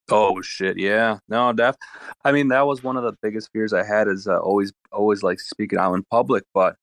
Oh 0.09 0.41
shit, 0.41 0.79
yeah. 0.79 1.19
No, 1.29 1.53
def. 1.53 1.75
I 2.25 2.31
mean, 2.31 2.47
that 2.49 2.65
was 2.65 2.85
one 2.85 2.97
of 2.97 3.03
the 3.03 3.15
biggest 3.23 3.51
fears 3.53 3.73
I 3.73 3.85
had 3.85 4.07
is 4.07 4.29
uh, 4.29 4.39
always, 4.39 4.73
always 4.93 5.25
like 5.25 5.41
speaking 5.41 5.81
out 5.81 5.95
in 5.95 6.05
public. 6.05 6.45
But 6.55 6.77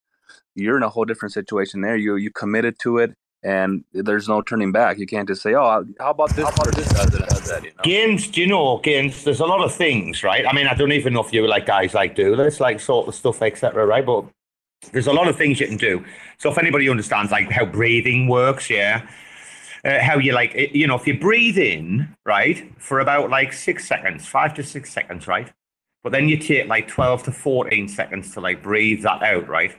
you're 0.55 0.75
in 0.75 0.83
a 0.83 0.89
whole 0.89 1.05
different 1.05 1.31
situation 1.31 1.79
there. 1.79 1.95
You 1.95 2.17
you 2.17 2.31
committed 2.31 2.77
to 2.79 2.97
it, 2.97 3.15
and 3.43 3.83
there's 3.93 4.27
no 4.29 4.41
turning 4.41 4.71
back. 4.71 4.97
You 4.97 5.05
can't 5.05 5.27
just 5.27 5.41
say, 5.41 5.53
"Oh, 5.55 5.85
how 5.99 6.11
about 6.11 6.35
this?" 6.35 6.45
How 6.45 6.51
about 6.53 6.75
this 6.75 6.87
does 6.89 7.13
it? 7.13 7.27
Does 7.29 7.47
that? 7.49 7.63
You 7.63 7.69
know? 7.71 7.83
Games, 7.83 8.27
do 8.27 8.41
you 8.41 8.47
know, 8.47 8.79
games, 8.79 9.23
there's 9.23 9.39
a 9.39 9.45
lot 9.45 9.63
of 9.63 9.73
things, 9.73 10.23
right? 10.23 10.45
I 10.47 10.53
mean, 10.53 10.67
I 10.67 10.73
don't 10.73 10.91
even 10.91 11.13
know 11.13 11.23
if 11.23 11.33
you 11.33 11.45
like 11.47 11.65
guys 11.65 11.93
like 11.93 12.15
do 12.15 12.35
this, 12.35 12.59
like 12.59 12.79
sort 12.79 13.07
of 13.07 13.15
stuff, 13.15 13.41
etc., 13.41 13.85
right? 13.85 14.05
But 14.05 14.25
there's 14.91 15.07
a 15.07 15.13
lot 15.13 15.27
of 15.27 15.35
things 15.37 15.59
you 15.59 15.67
can 15.67 15.77
do. 15.77 16.03
So 16.37 16.51
if 16.51 16.57
anybody 16.57 16.89
understands 16.89 17.31
like 17.31 17.51
how 17.51 17.65
breathing 17.65 18.27
works, 18.27 18.69
yeah, 18.69 19.07
uh, 19.85 19.99
how 20.01 20.17
you 20.17 20.33
like, 20.33 20.53
it- 20.55 20.75
you 20.75 20.87
know, 20.87 20.95
if 20.95 21.05
you 21.07 21.17
breathe 21.19 21.57
in, 21.57 22.15
right, 22.25 22.69
for 22.81 22.99
about 22.99 23.29
like 23.29 23.53
six 23.53 23.87
seconds, 23.87 24.25
five 24.25 24.53
to 24.55 24.63
six 24.63 24.91
seconds, 24.91 25.27
right? 25.27 25.51
But 26.03 26.11
then 26.11 26.27
you 26.27 26.37
take 26.37 26.67
like 26.67 26.89
12 26.89 27.23
to 27.23 27.31
14 27.31 27.87
seconds 27.87 28.33
to 28.33 28.41
like 28.41 28.61
breathe 28.61 29.03
that 29.03 29.23
out, 29.23 29.47
right? 29.47 29.73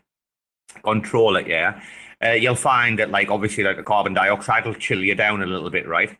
Control 0.82 1.36
it, 1.36 1.46
yeah. 1.46 1.80
Uh, 2.22 2.30
you'll 2.30 2.54
find 2.54 2.98
that 2.98 3.10
like 3.10 3.30
obviously 3.30 3.64
like 3.64 3.76
the 3.76 3.82
carbon 3.82 4.14
dioxide 4.14 4.64
will 4.64 4.74
chill 4.74 5.02
you 5.02 5.14
down 5.14 5.42
a 5.42 5.46
little 5.46 5.70
bit, 5.70 5.86
right? 5.88 6.16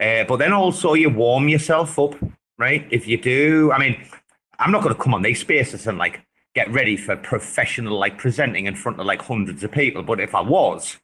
Uh, 0.00 0.24
but 0.24 0.36
then 0.36 0.52
also 0.52 0.94
you 0.94 1.10
warm 1.10 1.48
yourself 1.48 1.98
up, 1.98 2.14
right? 2.58 2.86
If 2.90 3.06
you 3.06 3.16
do, 3.16 3.72
I 3.72 3.78
mean, 3.78 4.04
I'm 4.58 4.70
not 4.70 4.82
going 4.82 4.94
to 4.94 5.00
come 5.00 5.14
on 5.14 5.22
these 5.22 5.40
spaces 5.40 5.86
and 5.86 5.98
like 5.98 6.20
get 6.54 6.70
ready 6.72 6.96
for 6.96 7.16
professional 7.16 7.98
like 7.98 8.18
presenting 8.18 8.66
in 8.66 8.74
front 8.74 8.98
of 9.00 9.06
like 9.06 9.22
hundreds 9.22 9.62
of 9.62 9.70
people. 9.72 10.02
But 10.02 10.20
if 10.20 10.34
I 10.34 10.40
was, 10.40 10.98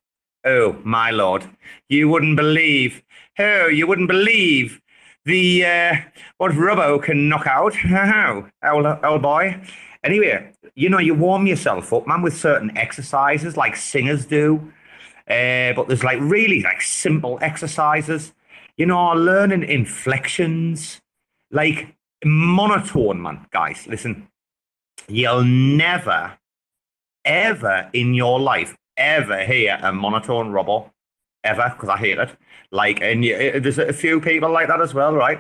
oh 0.45 0.77
my 0.85 1.11
lord, 1.11 1.49
you 1.89 2.09
wouldn't 2.09 2.37
believe, 2.37 3.03
oh, 3.39 3.67
you 3.67 3.87
wouldn't 3.87 4.09
believe 4.09 4.81
the 5.25 5.65
uh, 5.65 5.95
what 6.39 6.53
Rubbo 6.53 7.03
can 7.03 7.29
knock 7.29 7.47
out, 7.47 7.75
oh, 7.85 8.49
old, 8.65 8.87
old 9.05 9.23
boy. 9.23 9.61
Anyway, 10.03 10.53
you 10.75 10.89
know, 10.89 10.99
you 10.99 11.15
warm 11.15 11.47
yourself 11.47 11.93
up, 11.93 12.07
man, 12.07 12.23
with 12.23 12.37
certain 12.37 12.77
exercises 12.77 13.57
like 13.57 13.77
singers 13.77 14.25
do. 14.25 14.73
Uh, 15.29 15.73
but 15.75 15.87
there's 15.89 16.05
like 16.05 16.19
really 16.21 16.63
like 16.63 16.81
simple 16.81 17.39
exercises, 17.41 18.33
you 18.77 18.87
know, 18.87 19.13
learning 19.13 19.63
inflections, 19.63 21.01
like 21.51 21.95
monotone, 22.25 23.23
man. 23.23 23.47
Guys, 23.51 23.87
listen, 23.87 24.29
you'll 25.09 25.45
never, 25.45 26.39
ever 27.25 27.89
in 27.93 28.15
your 28.15 28.41
life 28.41 28.77
ever 28.97 29.45
hear 29.45 29.79
a 29.83 29.93
monotone 29.93 30.51
rubber, 30.51 30.91
ever, 31.45 31.71
because 31.75 31.89
I 31.89 31.97
hate 31.97 32.19
it. 32.19 32.31
Like, 32.71 33.01
and 33.01 33.25
you, 33.25 33.35
uh, 33.35 33.61
there's 33.61 33.79
a 33.79 33.93
few 33.93 34.21
people 34.21 34.51
like 34.51 34.69
that 34.69 34.81
as 34.81 34.95
well, 34.95 35.15
right? 35.15 35.39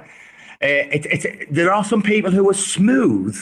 Uh, 0.63 0.87
it, 0.93 1.07
it's 1.07 1.27
there 1.51 1.73
are 1.73 1.85
some 1.85 2.03
people 2.03 2.31
who 2.31 2.49
are 2.49 2.55
smooth, 2.55 3.37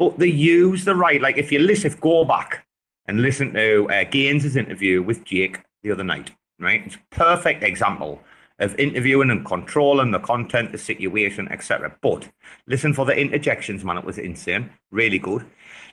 but 0.00 0.18
they 0.18 0.28
use 0.28 0.86
the 0.86 0.96
right. 0.96 1.20
Like, 1.20 1.36
if 1.36 1.52
you 1.52 1.58
listen, 1.58 1.92
if 1.92 2.00
go 2.00 2.24
back 2.24 2.66
and 3.06 3.20
listen 3.20 3.52
to 3.52 3.86
uh, 3.90 4.04
Gaines's 4.04 4.56
interview 4.56 5.02
with 5.02 5.24
Jake 5.24 5.58
the 5.82 5.92
other 5.92 6.02
night, 6.02 6.30
right? 6.58 6.82
It's 6.86 6.96
a 6.96 7.14
perfect 7.14 7.62
example 7.62 8.22
of 8.58 8.74
interviewing 8.78 9.30
and 9.30 9.44
controlling 9.44 10.10
the 10.10 10.18
content, 10.18 10.72
the 10.72 10.78
situation, 10.78 11.48
etc. 11.52 11.94
But 12.00 12.30
listen 12.66 12.94
for 12.94 13.04
the 13.04 13.14
interjections, 13.14 13.84
man. 13.84 13.98
It 13.98 14.04
was 14.06 14.16
insane, 14.16 14.70
really 14.90 15.18
good. 15.18 15.44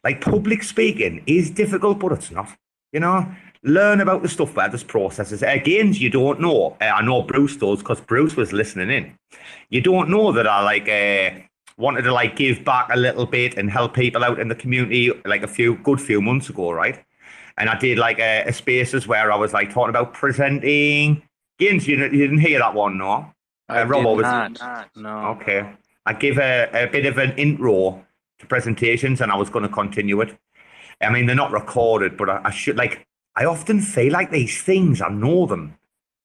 Like 0.05 0.21
public 0.21 0.63
speaking 0.63 1.21
is 1.27 1.49
difficult, 1.49 1.99
but 1.99 2.13
it's 2.13 2.31
not. 2.31 2.49
You 2.93 3.01
know, 3.01 3.29
learn 3.63 3.99
about 3.99 4.21
the 4.21 4.29
stuff 4.29 4.55
where 4.55 4.69
there's 4.69 4.85
processes. 4.85 5.43
Again, 5.43 5.91
you 5.93 6.09
don't 6.09 6.39
know. 6.39 6.77
Uh, 6.79 6.85
I 6.85 7.01
know 7.01 7.23
Bruce 7.23 7.57
does 7.57 7.79
because 7.79 7.99
Bruce 7.99 8.37
was 8.37 8.53
listening 8.53 8.89
in. 8.89 9.17
You 9.69 9.81
don't 9.81 10.09
know 10.09 10.31
that 10.31 10.47
I 10.47 10.61
like 10.61 10.87
uh, 10.87 11.41
wanted 11.77 12.01
to 12.03 12.11
like 12.13 12.35
give 12.35 12.63
back 12.65 12.89
a 12.91 12.97
little 12.97 13.25
bit 13.25 13.57
and 13.57 13.69
help 13.69 13.93
people 13.93 14.23
out 14.23 14.39
in 14.39 14.47
the 14.47 14.55
community 14.55 15.11
like 15.25 15.43
a 15.43 15.47
few 15.47 15.75
good 15.77 16.01
few 16.01 16.21
months 16.21 16.49
ago, 16.49 16.71
right? 16.71 17.03
And 17.57 17.69
I 17.69 17.77
did 17.77 17.97
like 17.97 18.19
a, 18.19 18.43
a 18.47 18.53
spaces 18.53 19.07
where 19.07 19.31
I 19.31 19.35
was 19.35 19.53
like 19.53 19.71
talking 19.71 19.89
about 19.89 20.13
presenting. 20.13 21.23
Gins, 21.59 21.87
you, 21.87 21.97
you 21.97 22.09
didn't 22.09 22.39
hear 22.39 22.59
that 22.59 22.73
one, 22.73 22.97
no? 22.97 23.33
I 23.69 23.81
Uh, 23.81 23.85
Rob, 23.85 24.03
did 24.03 24.17
was- 24.17 24.23
not. 24.23 24.89
No. 24.95 25.17
Okay. 25.39 25.67
I 26.05 26.13
give 26.13 26.37
a, 26.37 26.69
a 26.73 26.87
bit 26.87 27.05
of 27.05 27.17
an 27.17 27.33
intro 27.37 28.03
to 28.39 28.45
presentations 28.45 29.19
and 29.21 29.31
I 29.31 29.35
was 29.35 29.49
going 29.49 29.63
to 29.63 29.69
continue 29.73 30.21
it. 30.21 30.37
I 31.01 31.09
mean, 31.09 31.25
they're 31.25 31.35
not 31.35 31.51
recorded, 31.51 32.15
but 32.17 32.29
I, 32.29 32.41
I 32.45 32.51
should 32.51 32.77
like, 32.77 33.05
I 33.35 33.45
often 33.45 33.81
feel 33.81 34.13
like 34.13 34.31
these 34.31 34.61
things, 34.63 35.01
I 35.01 35.09
know 35.09 35.45
them, 35.45 35.77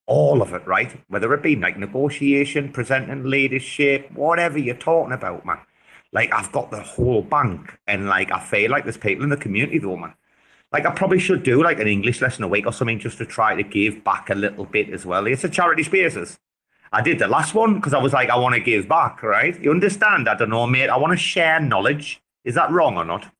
all 0.07 0.43
of 0.43 0.53
it, 0.53 0.67
right? 0.67 0.93
Whether 1.09 1.33
it 1.35 1.43
be 1.43 1.57
like 1.57 1.79
negotiation, 1.79 2.73
presenting 2.73 3.25
leadership, 3.25 4.11
whatever 4.13 4.59
you're 4.59 4.75
talking 4.75 5.13
about, 5.13 5.47
man. 5.47 5.59
Like, 6.13 6.33
I've 6.35 6.53
got 6.53 6.71
the 6.71 6.83
whole 6.83 7.23
bank 7.23 7.79
and 7.87 8.07
like, 8.07 8.31
I 8.31 8.41
feel 8.41 8.71
like 8.71 8.85
there's 8.85 8.99
people 8.99 9.25
in 9.25 9.31
the 9.31 9.37
community 9.37 9.79
though, 9.79 9.97
man. 9.97 10.15
Like, 10.73 10.87
I 10.87 10.91
probably 10.91 11.19
should 11.19 11.43
do 11.43 11.63
like 11.63 11.81
an 11.81 11.87
English 11.87 12.21
lesson 12.21 12.45
a 12.45 12.49
week 12.49 12.67
or 12.67 12.73
something 12.73 12.99
just 12.99 13.19
to 13.19 13.27
try 13.27 13.55
to 13.55 13.63
give 13.63 14.05
back 14.05 14.31
a 14.31 14.35
little 14.35 14.65
bit 14.65 14.91
as 14.91 15.07
well. 15.07 15.27
It's 15.27 15.45
a 15.45 15.49
charity 15.49 15.83
spaces. 15.83 16.39
I 16.93 17.01
did 17.01 17.19
the 17.19 17.29
last 17.29 17.55
one 17.55 17.77
because 17.77 17.95
I 17.95 17.99
was 17.99 18.13
like, 18.13 18.29
I 18.29 18.37
want 18.37 18.55
to 18.55 18.61
give 18.61 18.87
back, 18.87 19.23
right? 19.23 19.59
You 19.63 19.71
understand? 19.71 20.29
I 20.29 20.35
don't 20.35 20.51
know, 20.51 20.67
mate. 20.67 20.91
I 20.91 20.97
want 20.99 21.13
to 21.13 21.17
share 21.17 21.59
knowledge. 21.59 22.21
Is 22.45 22.55
that 22.55 22.71
wrong 22.71 22.99
or 22.99 23.05
not? 23.05 23.31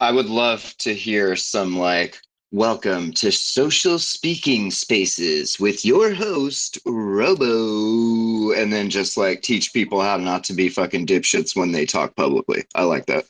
I 0.00 0.12
would 0.12 0.26
love 0.26 0.74
to 0.78 0.92
hear 0.92 1.36
some 1.36 1.78
like 1.78 2.18
welcome 2.52 3.12
to 3.12 3.32
social 3.32 3.98
speaking 3.98 4.70
spaces 4.70 5.58
with 5.58 5.84
your 5.84 6.14
host 6.14 6.78
Robo 6.86 8.52
and 8.52 8.72
then 8.72 8.88
just 8.88 9.16
like 9.16 9.42
teach 9.42 9.72
people 9.72 10.00
how 10.00 10.16
not 10.16 10.44
to 10.44 10.52
be 10.52 10.68
fucking 10.68 11.06
dipshits 11.06 11.56
when 11.56 11.72
they 11.72 11.84
talk 11.84 12.14
publicly. 12.14 12.64
I 12.74 12.84
like 12.84 13.06
that. 13.06 13.24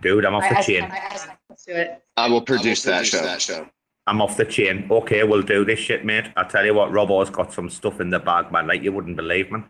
Dude, 0.00 0.24
I'm 0.24 0.34
off 0.34 0.48
the 0.48 0.56
I- 0.56 0.60
I- 0.60 0.62
chain. 0.62 0.82
I- 0.84 1.28
let's 1.50 1.64
do 1.64 1.72
it. 1.72 2.02
I 2.16 2.28
will 2.28 2.40
produce, 2.40 2.82
that, 2.84 3.06
show. 3.06 3.66
I'm 4.06 4.20
off 4.22 4.36
the 4.36 4.44
chain. 4.44 4.86
Okay, 4.90 5.22
we'll 5.24 5.42
do 5.42 5.64
this 5.64 5.78
shit, 5.78 6.04
mate. 6.04 6.24
I'll 6.36 6.48
tell 6.48 6.64
you 6.64 6.74
what, 6.74 6.90
Robo's 6.90 7.30
got 7.30 7.52
some 7.52 7.68
stuff 7.68 8.00
in 8.00 8.10
the 8.10 8.18
bag, 8.18 8.50
man, 8.50 8.66
like 8.66 8.82
you 8.82 8.92
wouldn't 8.92 9.16
believe, 9.16 9.50
man. 9.50 9.64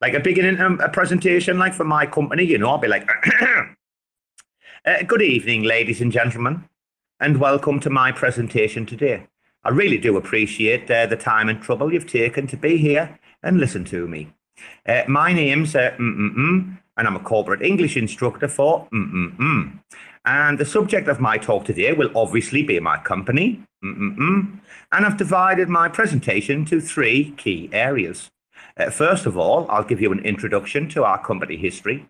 Like 0.00 0.14
a 0.14 0.20
beginning 0.20 0.60
um, 0.60 0.80
a 0.80 0.88
presentation, 0.88 1.58
like 1.58 1.74
for 1.74 1.84
my 1.84 2.06
company, 2.06 2.44
you 2.44 2.58
know, 2.58 2.70
I'll 2.70 2.78
be 2.78 2.88
like, 2.88 3.08
uh, 4.86 5.02
good 5.06 5.22
evening, 5.22 5.62
ladies 5.62 6.00
and 6.00 6.10
gentlemen, 6.10 6.64
and 7.18 7.40
welcome 7.40 7.80
to 7.80 7.88
my 7.88 8.12
presentation 8.12 8.84
today. 8.84 9.26
I 9.64 9.70
really 9.70 9.96
do 9.96 10.18
appreciate 10.18 10.90
uh, 10.90 11.06
the 11.06 11.16
time 11.16 11.48
and 11.48 11.62
trouble 11.62 11.92
you've 11.92 12.06
taken 12.06 12.46
to 12.48 12.58
be 12.58 12.76
here 12.76 13.18
and 13.42 13.58
listen 13.58 13.84
to 13.86 14.06
me. 14.06 14.34
Uh, 14.86 15.02
my 15.08 15.32
name's 15.32 15.74
uh, 15.74 15.92
mm-mm-mm, 15.98 16.78
and 16.96 17.06
I'm 17.06 17.16
a 17.16 17.20
corporate 17.20 17.62
English 17.62 17.96
instructor 17.96 18.48
for 18.48 18.86
mm-mm-mm. 18.92 19.78
And 20.26 20.58
the 20.58 20.66
subject 20.66 21.08
of 21.08 21.20
my 21.20 21.38
talk 21.38 21.64
today 21.64 21.92
will 21.94 22.10
obviously 22.14 22.62
be 22.62 22.80
my 22.80 22.98
company, 22.98 23.62
mm-mm-mm, 23.82 24.60
and 24.92 25.06
I've 25.06 25.16
divided 25.16 25.68
my 25.70 25.88
presentation 25.88 26.66
to 26.66 26.80
three 26.80 27.30
key 27.38 27.70
areas. 27.72 28.30
Uh, 28.76 28.90
first 28.90 29.24
of 29.24 29.38
all, 29.38 29.66
I'll 29.70 29.84
give 29.84 30.02
you 30.02 30.12
an 30.12 30.20
introduction 30.20 30.88
to 30.90 31.04
our 31.04 31.24
company 31.24 31.56
history. 31.56 32.08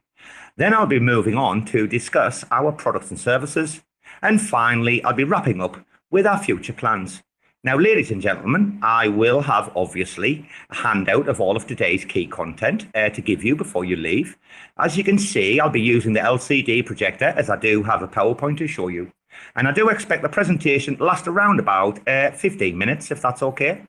Then 0.57 0.75
I'll 0.75 0.87
be 0.87 0.99
moving 0.99 1.37
on 1.37 1.65
to 1.67 1.87
discuss 1.87 2.45
our 2.51 2.73
products 2.73 3.11
and 3.11 3.21
services. 3.21 3.83
And 4.23 4.41
finally, 4.41 5.03
I'll 5.05 5.13
be 5.13 5.25
wrapping 5.25 5.61
up 5.61 5.77
with 6.11 6.27
our 6.27 6.43
future 6.43 6.73
plans. 6.73 7.23
Now, 7.65 7.77
ladies 7.77 8.13
and 8.13 8.23
gentlemen, 8.23 8.79
I 8.81 9.09
will 9.09 9.41
have 9.41 9.73
obviously 9.75 10.49
a 10.71 10.75
handout 10.77 11.29
of 11.29 11.41
all 11.41 11.57
of 11.57 11.67
today's 11.67 12.05
key 12.05 12.27
content 12.27 12.87
uh, 12.95 13.09
to 13.09 13.21
give 13.21 13.43
you 13.43 13.57
before 13.57 13.85
you 13.85 13.97
leave. 13.97 14.37
As 14.79 14.97
you 14.97 15.03
can 15.03 15.19
see, 15.19 15.59
I'll 15.59 15.69
be 15.69 15.81
using 15.81 16.13
the 16.13 16.21
LCD 16.21 16.87
projector 16.87 17.35
as 17.37 17.51
I 17.51 17.57
do 17.57 17.83
have 17.83 18.03
a 18.03 18.09
PowerPoint 18.09 18.59
to 18.59 18.69
show 18.69 18.87
you. 18.87 19.11
And 19.57 19.67
I 19.67 19.73
do 19.73 19.89
expect 19.89 20.23
the 20.23 20.29
presentation 20.29 20.97
to 20.97 21.05
last 21.05 21.27
around 21.27 21.59
about 21.59 22.07
uh, 22.09 22.31
15 22.31 22.79
minutes, 22.79 23.11
if 23.11 23.21
that's 23.21 23.43
okay. 23.43 23.83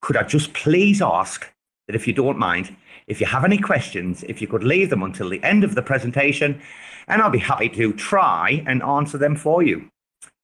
Could 0.00 0.16
I 0.16 0.22
just 0.22 0.52
please 0.52 1.02
ask 1.02 1.52
that 1.88 1.96
if 1.96 2.06
you 2.06 2.12
don't 2.12 2.38
mind, 2.38 2.76
if 3.08 3.20
you 3.20 3.26
have 3.26 3.44
any 3.44 3.58
questions, 3.58 4.22
if 4.28 4.40
you 4.40 4.46
could 4.46 4.62
leave 4.62 4.90
them 4.90 5.02
until 5.02 5.28
the 5.28 5.42
end 5.42 5.64
of 5.64 5.74
the 5.74 5.82
presentation, 5.82 6.60
and 7.08 7.22
I'll 7.22 7.30
be 7.30 7.38
happy 7.38 7.68
to 7.70 7.92
try 7.92 8.62
and 8.66 8.82
answer 8.82 9.18
them 9.18 9.36
for 9.36 9.62
you. 9.62 9.88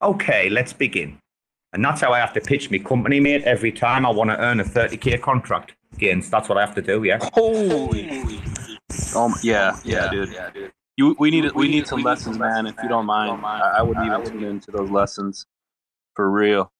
Okay, 0.02 0.48
let's 0.50 0.72
begin. 0.72 1.18
And 1.72 1.84
that's 1.84 2.00
how 2.00 2.12
I 2.12 2.18
have 2.20 2.32
to 2.34 2.40
pitch 2.40 2.70
my 2.70 2.78
company, 2.78 3.18
mate, 3.20 3.42
every 3.42 3.72
time 3.72 4.06
I 4.06 4.10
want 4.10 4.30
to 4.30 4.38
earn 4.38 4.60
a 4.60 4.64
30k 4.64 5.20
contract. 5.20 5.74
Gains, 5.98 6.30
that's 6.30 6.48
what 6.48 6.58
I 6.58 6.60
have 6.60 6.74
to 6.76 6.82
do, 6.82 7.04
yeah. 7.04 7.18
Holy. 7.32 8.40
Oh 9.14 9.28
my- 9.28 9.36
yeah, 9.42 9.78
yeah, 9.84 10.10
dude. 10.10 10.72
You, 10.96 11.16
we 11.18 11.30
need 11.30 11.50
we 11.52 11.66
need 11.68 11.88
some 11.88 12.02
lessons, 12.02 12.38
man. 12.38 12.66
If 12.66 12.76
you 12.82 12.88
don't 12.88 13.06
mind, 13.06 13.44
I, 13.44 13.78
I 13.78 13.82
would 13.82 13.96
even 13.98 14.24
tune 14.24 14.44
into 14.44 14.70
those 14.70 14.90
lessons 14.90 15.46
for 16.14 16.30
real. 16.30 16.70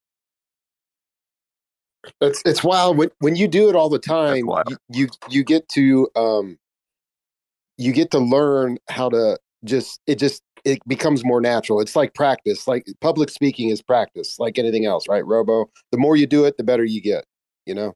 It's 2.20 2.41
it's 2.45 2.62
wild 2.62 2.97
when 2.97 3.11
when 3.18 3.35
you 3.35 3.49
do 3.49 3.68
it 3.68 3.74
all 3.74 3.89
the 3.89 3.99
time. 3.99 4.47
You, 4.47 4.76
you 4.91 5.09
you 5.28 5.43
get 5.45 5.68
to 5.70 6.09
um 6.14 6.59
you 7.76 7.93
get 7.93 8.12
to 8.12 8.18
learn 8.18 8.78
how 8.89 9.09
to 9.09 9.39
just 9.65 10.01
it 10.07 10.19
just 10.19 10.43
it 10.65 10.79
becomes 10.89 11.25
more 11.25 11.41
natural. 11.41 11.81
It's 11.81 11.97
like 11.97 12.15
practice. 12.15 12.67
Like 12.67 12.85
public 13.01 13.31
speaking 13.31 13.69
is 13.69 13.83
practice, 13.83 14.39
like 14.39 14.59
anything 14.59 14.87
else, 14.87 15.07
right? 15.09 15.25
Robo. 15.25 15.71
The 15.93 15.99
more 15.99 16.17
you 16.17 16.27
do 16.27 16.45
it, 16.45 16.57
the 16.57 16.65
better 16.65 16.85
you 16.85 17.01
get. 17.01 17.25
You 17.67 17.75
know. 17.75 17.95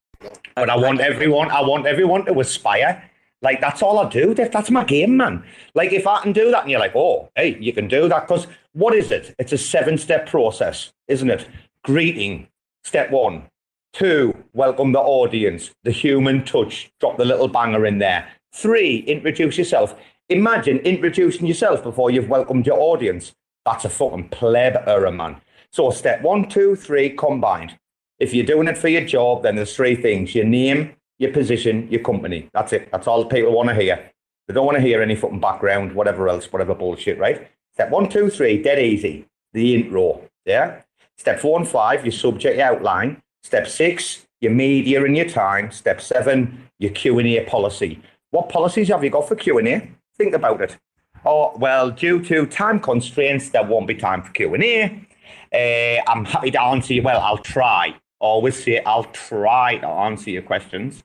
But 0.57 0.69
I 0.71 0.77
want 0.77 1.01
everyone, 1.01 1.51
I 1.51 1.61
want 1.61 1.87
everyone 1.87 2.25
to 2.27 2.39
aspire. 2.41 3.09
Like 3.41 3.61
that's 3.61 3.83
all 3.83 3.99
I 4.01 4.09
do. 4.09 4.35
That- 4.35 4.51
That's 4.53 4.71
my 4.71 4.85
game, 4.85 5.17
man. 5.17 5.45
Like 5.75 5.93
if 5.93 6.07
I 6.07 6.21
can 6.23 6.33
do 6.33 6.51
that, 6.51 6.63
and 6.63 6.71
you're 6.71 6.81
like, 6.81 6.97
oh, 6.97 7.31
hey, 7.37 7.57
you 7.61 7.73
can 7.73 7.87
do 7.87 8.09
that. 8.09 8.27
Because 8.27 8.47
what 8.73 8.95
is 8.95 9.11
it? 9.13 9.35
It's 9.39 9.53
a 9.53 9.59
seven-step 9.59 10.27
process, 10.29 10.93
isn't 11.07 11.31
it? 11.31 11.47
Greeting, 11.85 12.49
step 12.85 13.11
one. 13.13 13.45
Two, 13.93 14.35
welcome 14.53 14.93
the 14.93 15.01
audience, 15.01 15.71
the 15.85 15.91
human 15.93 16.45
touch. 16.45 16.91
Drop 17.01 17.17
the 17.17 17.25
little 17.25 17.49
banger 17.49 17.87
in 17.87 17.99
there. 17.99 18.29
Three, 18.53 18.99
introduce 19.07 19.57
yourself. 19.57 19.95
Imagine 20.31 20.77
introducing 20.81 21.47
yourself 21.47 21.83
before 21.83 22.11
you've 22.11 22.29
welcomed 22.29 22.67
your 22.67 22.79
audience. 22.79 23.33
That's 23.65 23.87
a 23.87 23.89
fucking 23.89 24.29
pleb 24.29 24.77
error, 24.87 25.11
man. 25.11 25.41
So 25.73 25.91
step 25.91 26.21
one, 26.21 26.51
two, 26.51 26.77
three 26.77 27.09
combined. 27.09 27.79
If 28.19 28.35
you're 28.35 28.45
doing 28.45 28.69
it 28.69 28.77
for 28.77 28.89
your 28.89 29.07
job, 29.07 29.43
then 29.43 29.57
there's 29.57 29.75
three 29.75 29.97
things 29.97 30.35
your 30.35 30.45
name, 30.45 30.95
your 31.19 31.33
position, 31.33 31.89
your 31.91 32.03
company. 32.03 32.51
That's 32.53 32.75
it. 32.75 32.91
That's 32.93 33.07
all 33.07 33.25
people 33.25 33.53
want 33.53 33.71
to 33.71 33.75
hear. 33.75 34.11
They 34.47 34.53
don't 34.53 34.67
want 34.67 34.77
to 34.77 34.83
hear 34.83 35.01
any 35.01 35.17
fucking 35.17 35.41
background, 35.41 35.95
whatever 35.95 36.29
else, 36.29 36.53
whatever 36.53 36.75
bullshit, 36.75 37.19
right? 37.19 37.49
Step 37.73 37.89
one, 37.89 38.11
two, 38.11 38.29
three, 38.29 38.63
dead 38.63 38.79
easy. 38.79 39.25
The 39.55 39.77
intro. 39.77 40.29
Yeah. 40.45 40.83
Step 41.17 41.41
four 41.41 41.59
and 41.59 41.67
five, 41.67 42.05
your 42.05 42.13
subject 42.13 42.59
your 42.59 42.67
outline. 42.67 43.23
Step 43.43 43.67
six, 43.67 44.27
your 44.43 44.53
media 44.53 45.03
and 45.03 45.17
your 45.17 45.29
time. 45.29 45.71
Step 45.71 46.03
seven, 46.03 46.69
your 46.79 46.93
Q 46.93 47.19
and 47.19 47.29
A 47.29 47.45
policy. 47.47 48.03
What 48.31 48.51
policies 48.51 48.89
have 48.89 49.03
you 49.03 49.09
got 49.09 49.27
for 49.27 49.35
Q 49.35 49.57
and 49.57 49.69
A? 49.69 49.89
Think 50.19 50.35
about 50.35 50.61
it. 50.61 50.77
Oh 51.25 51.53
well, 51.57 51.91
due 51.91 52.23
to 52.25 52.47
time 52.47 52.81
constraints, 52.81 53.51
there 53.51 53.65
won't 53.65 53.87
be 53.87 53.95
time 53.95 54.23
for 54.23 54.33
Q 54.33 54.55
and 54.55 54.65
A. 54.65 55.07
Uh, 55.53 56.11
I'm 56.11 56.25
happy 56.25 56.51
to 56.51 56.61
answer 56.61 56.95
you. 56.95 57.03
Well, 57.03 57.21
I'll 57.21 57.39
try. 57.39 57.95
Always 58.21 58.63
say 58.63 58.83
I'll 58.85 59.05
try 59.05 59.79
to 59.79 59.87
answer 59.87 60.31
your 60.31 60.43
questions 60.43 61.05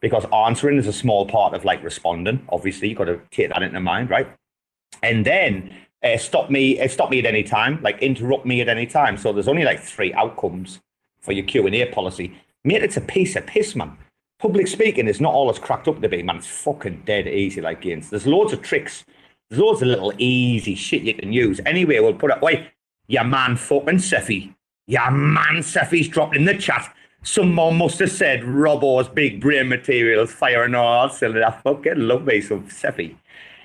because 0.00 0.24
answering 0.32 0.78
is 0.78 0.86
a 0.86 0.92
small 0.92 1.26
part 1.26 1.54
of 1.54 1.64
like 1.64 1.82
responding. 1.82 2.44
Obviously, 2.50 2.88
you've 2.88 2.98
got 2.98 3.06
to 3.06 3.20
take 3.30 3.50
that 3.50 3.62
into 3.62 3.80
mind, 3.80 4.10
right? 4.10 4.28
And 5.02 5.26
then 5.26 5.74
uh, 6.04 6.16
stop 6.16 6.50
me, 6.50 6.80
uh, 6.80 6.88
stop 6.88 7.10
me 7.10 7.18
at 7.18 7.26
any 7.26 7.42
time, 7.42 7.80
like 7.82 8.00
interrupt 8.00 8.46
me 8.46 8.60
at 8.60 8.68
any 8.68 8.86
time. 8.86 9.16
So 9.16 9.32
there's 9.32 9.48
only 9.48 9.64
like 9.64 9.80
three 9.80 10.12
outcomes 10.14 10.80
for 11.20 11.32
your 11.32 11.44
Q 11.44 11.66
and 11.66 11.74
A 11.74 11.86
policy. 11.86 12.36
Mate, 12.64 12.82
it's 12.82 12.96
a 12.96 13.00
piece 13.00 13.34
of 13.36 13.46
piss, 13.46 13.74
man. 13.74 13.96
Public 14.42 14.66
speaking 14.66 15.06
is 15.06 15.20
not 15.20 15.32
all 15.32 15.48
it's 15.50 15.60
cracked 15.60 15.86
up 15.86 16.02
to 16.02 16.08
be, 16.08 16.20
man. 16.20 16.38
It's 16.38 16.48
fucking 16.48 17.04
dead 17.06 17.28
easy, 17.28 17.60
like 17.60 17.80
games. 17.80 18.10
There's 18.10 18.26
loads 18.26 18.52
of 18.52 18.60
tricks. 18.60 19.04
There's 19.48 19.62
loads 19.62 19.82
of 19.82 19.86
little 19.86 20.12
easy 20.18 20.74
shit 20.74 21.02
you 21.02 21.14
can 21.14 21.32
use. 21.32 21.60
Anyway, 21.64 22.00
we'll 22.00 22.14
put 22.14 22.32
it. 22.32 22.42
Wait, 22.42 22.66
your 23.06 23.22
man 23.22 23.54
fucking 23.54 24.00
Cephii. 24.00 24.52
Your 24.88 25.12
man 25.12 25.62
Cephii's 25.62 26.08
dropped 26.08 26.34
in 26.34 26.44
the 26.44 26.56
chat. 26.56 26.92
Someone 27.22 27.78
must 27.78 28.00
have 28.00 28.10
said 28.10 28.40
Robbo's 28.40 29.08
big 29.08 29.40
brain 29.40 29.68
materials 29.68 30.32
firing 30.32 30.74
all 30.74 31.08
cylinders. 31.08 31.44
I 31.46 31.52
fucking 31.60 31.98
love 31.98 32.24
me 32.24 32.40
some 32.40 32.68
Cephii. 32.68 33.16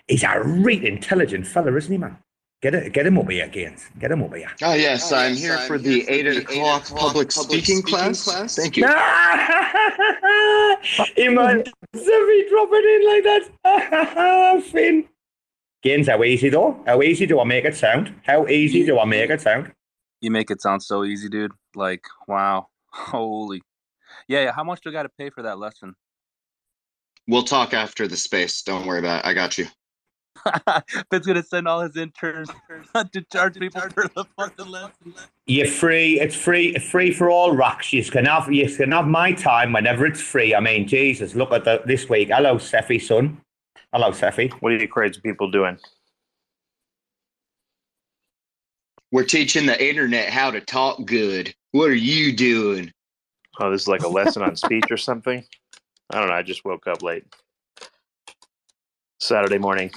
He's 0.08 0.22
a 0.22 0.44
really 0.44 0.90
intelligent 0.90 1.48
fella, 1.48 1.76
isn't 1.76 1.92
he, 1.92 1.98
man? 1.98 2.20
Get 2.62 2.74
it, 2.74 2.92
get 2.92 3.06
him 3.06 3.20
over 3.20 3.32
here, 3.32 3.48
Gaines. 3.48 3.88
Get 4.00 4.12
him 4.12 4.24
over 4.24 4.36
here. 4.36 4.50
Oh 4.64 4.74
yes, 4.74 5.12
I'm 5.12 5.36
here 5.36 5.60
for 5.60 5.78
the 5.78 6.10
eight 6.10 6.26
o'clock 6.26 6.88
public 6.90 7.32
speaking 7.32 7.84
class. 7.84 8.26
Thank 8.56 8.78
you. 8.78 8.84
Imagine 11.18 11.72
Cephii 11.96 12.50
dropping 12.50 12.84
in 12.84 13.06
like 13.06 13.24
that. 13.24 14.64
Finn. 14.72 15.08
Gaines, 15.84 16.08
how 16.08 16.24
easy 16.24 16.50
though? 16.50 16.82
How 16.88 17.04
easy 17.04 17.28
do 17.28 17.40
I 17.40 17.44
make 17.44 17.64
it 17.66 17.76
sound? 17.76 18.16
How 18.24 18.48
easy 18.48 18.84
do 18.84 18.98
I 18.98 19.06
make 19.06 19.30
it 19.30 19.42
sound? 19.42 19.72
You 20.22 20.32
make 20.32 20.50
it 20.50 20.60
sound 20.62 20.82
so 20.82 21.04
easy, 21.04 21.30
dude. 21.30 21.52
Like, 21.76 22.02
wow. 22.28 22.70
Holy. 22.92 23.62
Yeah, 24.28 24.46
yeah. 24.46 24.52
How 24.52 24.64
much 24.64 24.82
do 24.82 24.90
I 24.90 24.94
got 24.94 25.04
to 25.04 25.10
pay 25.10 25.30
for 25.30 25.44
that 25.44 25.60
lesson? 25.60 25.94
We'll 27.28 27.44
talk 27.44 27.76
after 27.76 28.08
the 28.08 28.18
space. 28.18 28.64
Don't 28.64 28.88
worry 28.88 29.00
about 29.00 29.20
it. 29.20 29.28
I 29.28 29.34
got 29.34 29.58
you. 29.60 29.68
Ben's 31.10 31.26
gonna 31.26 31.44
send 31.44 31.68
all 31.68 31.82
his 31.82 31.96
interns 31.98 32.50
to 33.12 33.22
charge 33.32 33.60
people 33.60 33.82
for 33.82 34.08
the 34.08 34.26
fucking 34.38 34.68
lesson. 34.68 35.14
You're 35.46 35.68
free. 35.68 36.20
It's 36.20 36.36
free. 36.36 36.74
Free 36.76 37.14
for 37.14 37.30
all 37.30 37.56
rocks. 37.56 37.94
You 37.94 38.04
can 38.04 38.26
have. 38.26 38.52
You 38.52 38.70
can 38.76 38.92
have 38.92 39.08
my 39.08 39.34
time 39.34 39.74
whenever 39.74 40.06
it's 40.06 40.22
free. 40.22 40.54
I 40.56 40.60
mean, 40.60 40.88
Jesus, 40.88 41.36
look 41.36 41.52
at 41.52 41.64
the, 41.64 41.82
this 41.86 42.10
week. 42.10 42.30
Hello, 42.30 42.58
Cephii, 42.58 43.00
son. 43.00 43.42
Hello, 43.94 44.12
Cephii. 44.12 44.50
What 44.60 44.74
are 44.74 44.78
you 44.78 44.88
crazy 44.88 45.22
people 45.22 45.50
doing? 45.50 45.78
We're 49.12 49.24
teaching 49.24 49.66
the 49.66 49.88
internet 49.88 50.30
how 50.30 50.52
to 50.52 50.60
talk 50.60 51.06
good. 51.06 51.56
What 51.72 51.90
are 51.90 51.96
you 51.96 52.36
doing? 52.36 52.92
Oh, 53.60 53.72
this 53.72 53.84
is 53.84 53.88
like 53.88 54.04
a 54.04 54.08
lesson 54.08 54.44
on 54.44 54.56
speech 54.56 54.92
or 54.92 54.98
something. 54.98 55.44
I 56.10 56.20
don't 56.20 56.28
know. 56.28 56.36
I 56.36 56.44
just 56.44 56.66
woke 56.66 56.88
up 56.88 57.02
late. 57.02 57.24
Saturday 59.20 59.58
morning. 59.58 59.92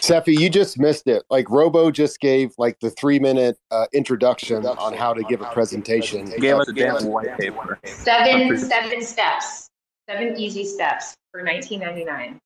Cephii, 0.00 0.38
you 0.38 0.50
just 0.50 0.78
missed 0.78 1.06
it. 1.06 1.24
Like 1.30 1.50
Robo 1.50 1.90
just 1.90 2.20
gave 2.20 2.52
like 2.58 2.78
the 2.80 2.90
three 2.90 3.18
minute 3.18 3.58
uh, 3.70 3.86
introduction 3.92 4.64
on 4.66 4.92
how 4.92 5.14
to 5.14 5.22
give 5.24 5.40
a 5.40 5.46
presentation. 5.46 6.30
He 6.30 6.38
gave 6.38 6.56
us 6.56 6.68
a 6.68 6.72
damn 6.72 7.04
white 7.06 7.36
paper. 7.38 7.78
Seven 7.84 8.58
seven 8.58 9.02
steps. 9.02 9.70
Seven 10.08 10.36
easy 10.36 10.64
steps 10.64 11.16
for 11.32 11.42
1999. 11.42 12.38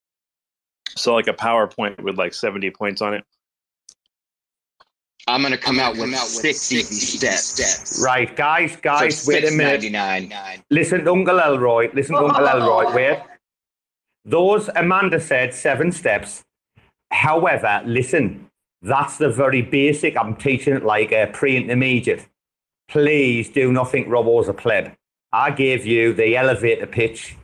So 0.97 1.15
like 1.15 1.29
a 1.29 1.35
PowerPoint 1.35 2.01
with 2.03 2.17
like 2.17 2.33
70 2.33 2.71
points 2.71 3.03
on 3.03 3.13
it. 3.15 3.25
I'm 5.29 5.43
gonna 5.43 5.59
come 5.59 5.79
out 5.79 5.97
with 5.97 6.17
sixty 6.17 6.77
easy 6.77 7.29
steps. 7.29 8.03
Right, 8.03 8.35
guys, 8.35 8.77
guys, 8.77 9.25
For 9.25 9.33
wait 9.33 9.45
a 9.45 9.51
minute. 9.53 9.83
$6.99. 9.83 10.63
Listen 10.71 11.05
to 11.05 11.13
Uncle 11.13 11.39
Elroy. 11.39 11.91
Listen 11.93 12.17
to 12.17 12.23
Uncle 12.23 12.47
Elroy. 12.47 12.93
Wait. 12.95 13.19
Those, 14.25 14.69
Amanda 14.77 15.21
said, 15.21 15.55
seven 15.55 15.93
steps. 15.93 16.45
However, 17.11 17.83
listen, 17.87 18.51
that's 18.83 19.19
the 19.19 19.31
very 19.31 19.63
basic. 19.63 20.17
I'm 20.17 20.37
teaching 20.37 20.75
it 20.75 20.85
like 20.85 21.13
a 21.13 21.29
pre 21.33 21.57
intermediate. 21.57 22.27
Please 22.89 23.49
do 23.49 23.73
not 23.73 23.91
think 23.91 24.09
Robbo's 24.09 24.49
a 24.49 24.55
pleb. 24.55 24.93
I 25.33 25.51
gave 25.51 25.87
you 25.87 26.13
the 26.13 26.37
elevator 26.37 26.87
pitch. 26.87 27.37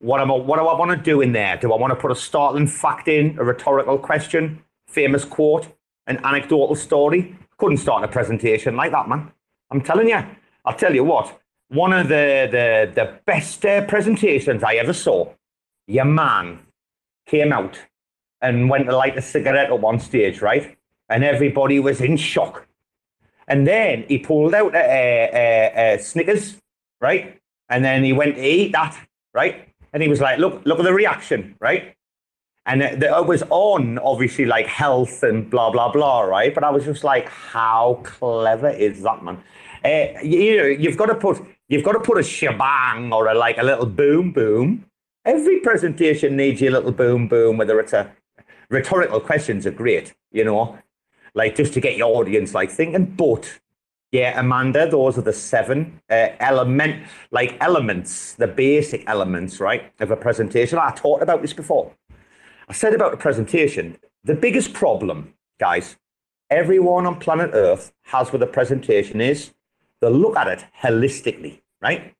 What, 0.00 0.20
am 0.20 0.30
I, 0.30 0.34
what 0.34 0.58
do 0.58 0.66
I 0.66 0.78
want 0.78 0.90
to 0.90 0.96
do 0.96 1.20
in 1.20 1.32
there? 1.32 1.56
Do 1.56 1.72
I 1.72 1.76
want 1.76 1.92
to 1.92 1.96
put 1.96 2.10
a 2.10 2.16
startling 2.16 2.66
fact 2.66 3.08
in, 3.08 3.38
a 3.38 3.44
rhetorical 3.44 3.98
question, 3.98 4.62
famous 4.88 5.24
quote, 5.24 5.68
an 6.06 6.18
anecdotal 6.24 6.74
story? 6.74 7.36
Couldn't 7.56 7.78
start 7.78 8.04
a 8.04 8.08
presentation 8.08 8.76
like 8.76 8.90
that, 8.90 9.08
man. 9.08 9.30
I'm 9.70 9.80
telling 9.80 10.08
you. 10.08 10.20
I'll 10.64 10.76
tell 10.76 10.94
you 10.94 11.04
what. 11.04 11.40
One 11.68 11.92
of 11.92 12.08
the 12.08 12.48
the, 12.50 12.92
the 12.94 13.18
best 13.24 13.64
uh, 13.64 13.84
presentations 13.86 14.62
I 14.62 14.74
ever 14.74 14.92
saw. 14.92 15.32
Your 15.86 16.04
man 16.04 16.60
came 17.26 17.52
out 17.52 17.78
and 18.40 18.68
went 18.68 18.86
to 18.86 18.96
light 18.96 19.16
a 19.16 19.22
cigarette 19.22 19.70
up 19.70 19.84
on 19.84 20.00
stage, 20.00 20.40
right? 20.42 20.76
And 21.08 21.24
everybody 21.24 21.78
was 21.78 22.00
in 22.00 22.16
shock. 22.16 22.66
And 23.48 23.66
then 23.66 24.04
he 24.08 24.18
pulled 24.18 24.54
out 24.54 24.74
a, 24.74 24.78
a, 24.78 25.94
a, 25.94 25.98
Snickers, 25.98 26.56
right? 27.00 27.40
And 27.68 27.84
then 27.84 28.04
he 28.04 28.12
went 28.12 28.36
to 28.36 28.42
eat 28.42 28.72
that, 28.72 28.98
right? 29.34 29.68
And 29.92 30.02
he 30.02 30.08
was 30.08 30.20
like, 30.20 30.38
"Look, 30.38 30.62
look 30.64 30.78
at 30.78 30.84
the 30.84 30.92
reaction, 30.92 31.56
right?" 31.60 31.94
And 32.64 32.82
it, 32.82 33.02
it 33.02 33.26
was 33.26 33.42
on, 33.50 33.98
obviously, 33.98 34.46
like 34.46 34.66
health 34.66 35.22
and 35.22 35.50
blah 35.50 35.70
blah 35.70 35.92
blah, 35.92 36.20
right? 36.22 36.54
But 36.54 36.64
I 36.64 36.70
was 36.70 36.84
just 36.84 37.04
like, 37.04 37.28
"How 37.28 38.00
clever 38.04 38.70
is 38.70 39.02
that, 39.02 39.22
man?" 39.22 39.42
Uh, 39.84 40.20
you, 40.22 40.38
you 40.38 40.56
know, 40.56 40.64
you've 40.64 40.96
got 40.96 41.06
to 41.06 41.14
put 41.14 41.44
you've 41.68 41.84
got 41.84 41.92
to 41.92 42.00
put 42.00 42.18
a 42.18 42.22
shebang 42.22 43.12
or 43.12 43.28
a 43.28 43.34
like 43.34 43.58
a 43.58 43.62
little 43.62 43.86
boom 43.86 44.32
boom. 44.32 44.86
Every 45.24 45.60
presentation 45.60 46.36
needs 46.36 46.60
your 46.60 46.72
little 46.72 46.90
boom 46.90 47.28
boom, 47.28 47.56
whether 47.56 47.78
it's 47.78 47.92
a 47.92 48.10
rhetorical 48.70 49.20
questions 49.20 49.66
are 49.66 49.70
great, 49.70 50.14
you 50.32 50.44
know, 50.44 50.76
like 51.34 51.54
just 51.54 51.72
to 51.74 51.80
get 51.80 51.96
your 51.96 52.16
audience 52.16 52.54
like 52.54 52.72
thinking. 52.72 53.04
But 53.04 53.60
yeah, 54.10 54.38
Amanda, 54.38 54.90
those 54.90 55.16
are 55.18 55.22
the 55.22 55.32
seven 55.32 56.00
uh, 56.10 56.30
element, 56.40 57.06
like 57.30 57.56
elements, 57.60 58.34
the 58.34 58.48
basic 58.48 59.08
elements, 59.08 59.60
right, 59.60 59.92
of 60.00 60.10
a 60.10 60.16
presentation. 60.16 60.78
I 60.78 60.90
talked 60.90 61.22
about 61.22 61.40
this 61.40 61.52
before. 61.52 61.92
I 62.68 62.72
said 62.72 62.92
about 62.92 63.12
the 63.12 63.16
presentation, 63.16 63.98
the 64.24 64.34
biggest 64.34 64.72
problem, 64.72 65.34
guys, 65.60 65.98
everyone 66.50 67.06
on 67.06 67.20
planet 67.20 67.50
Earth 67.54 67.92
has 68.06 68.32
with 68.32 68.42
a 68.42 68.46
presentation 68.46 69.20
is 69.20 69.52
they 70.00 70.10
look 70.10 70.36
at 70.36 70.48
it 70.48 70.64
holistically, 70.82 71.60
right? 71.80 72.12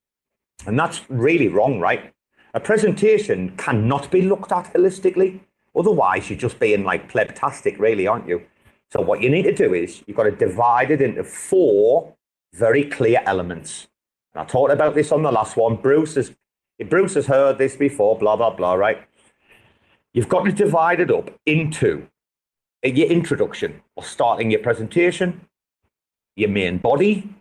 And 0.67 0.79
that's 0.79 1.01
really 1.11 1.49
wrong, 1.49 1.81
right? 1.81 2.13
A 2.55 2.61
presentation 2.61 3.57
cannot 3.57 4.11
be 4.11 4.23
looked 4.23 4.53
at 4.53 4.73
holistically. 4.75 5.41
Otherwise, 5.75 6.29
you're 6.29 6.39
just 6.39 6.59
being 6.61 6.85
like 6.85 7.11
plebtastic, 7.11 7.79
really, 7.79 8.07
aren't 8.07 8.29
you? 8.29 8.43
So 8.91 9.01
what 9.01 9.23
you 9.23 9.31
need 9.31 9.45
to 9.45 9.55
do 9.55 9.73
is 9.73 10.03
you've 10.07 10.19
got 10.19 10.25
to 10.25 10.33
divide 10.33 10.91
it 10.91 11.01
into 11.01 11.25
four 11.25 12.15
very 12.53 12.85
clear 12.85 13.23
elements. 13.25 13.89
And 14.35 14.43
I 14.43 14.45
talked 14.45 14.71
about 14.73 14.95
this 14.95 15.13
on 15.13 15.23
the 15.23 15.33
last 15.33 15.57
one. 15.57 15.77
Bruce 15.77 16.17
has 16.17 16.33
Bruce 16.89 17.15
has 17.15 17.27
heard 17.27 17.59
this 17.59 17.77
before, 17.77 18.19
blah, 18.19 18.37
blah, 18.37 18.51
blah, 18.51 18.75
right? 18.75 19.03
You've 20.13 20.29
got 20.29 20.45
to 20.45 20.53
divide 20.53 21.01
it 21.01 21.11
up 21.11 21.31
into 21.47 22.09
uh, 22.85 22.89
your 22.89 23.09
introduction 23.09 23.81
or 23.97 24.03
starting 24.03 24.51
your 24.51 24.61
presentation, 24.61 25.47
your 26.35 26.51
main 26.51 26.79
body, 26.79 27.33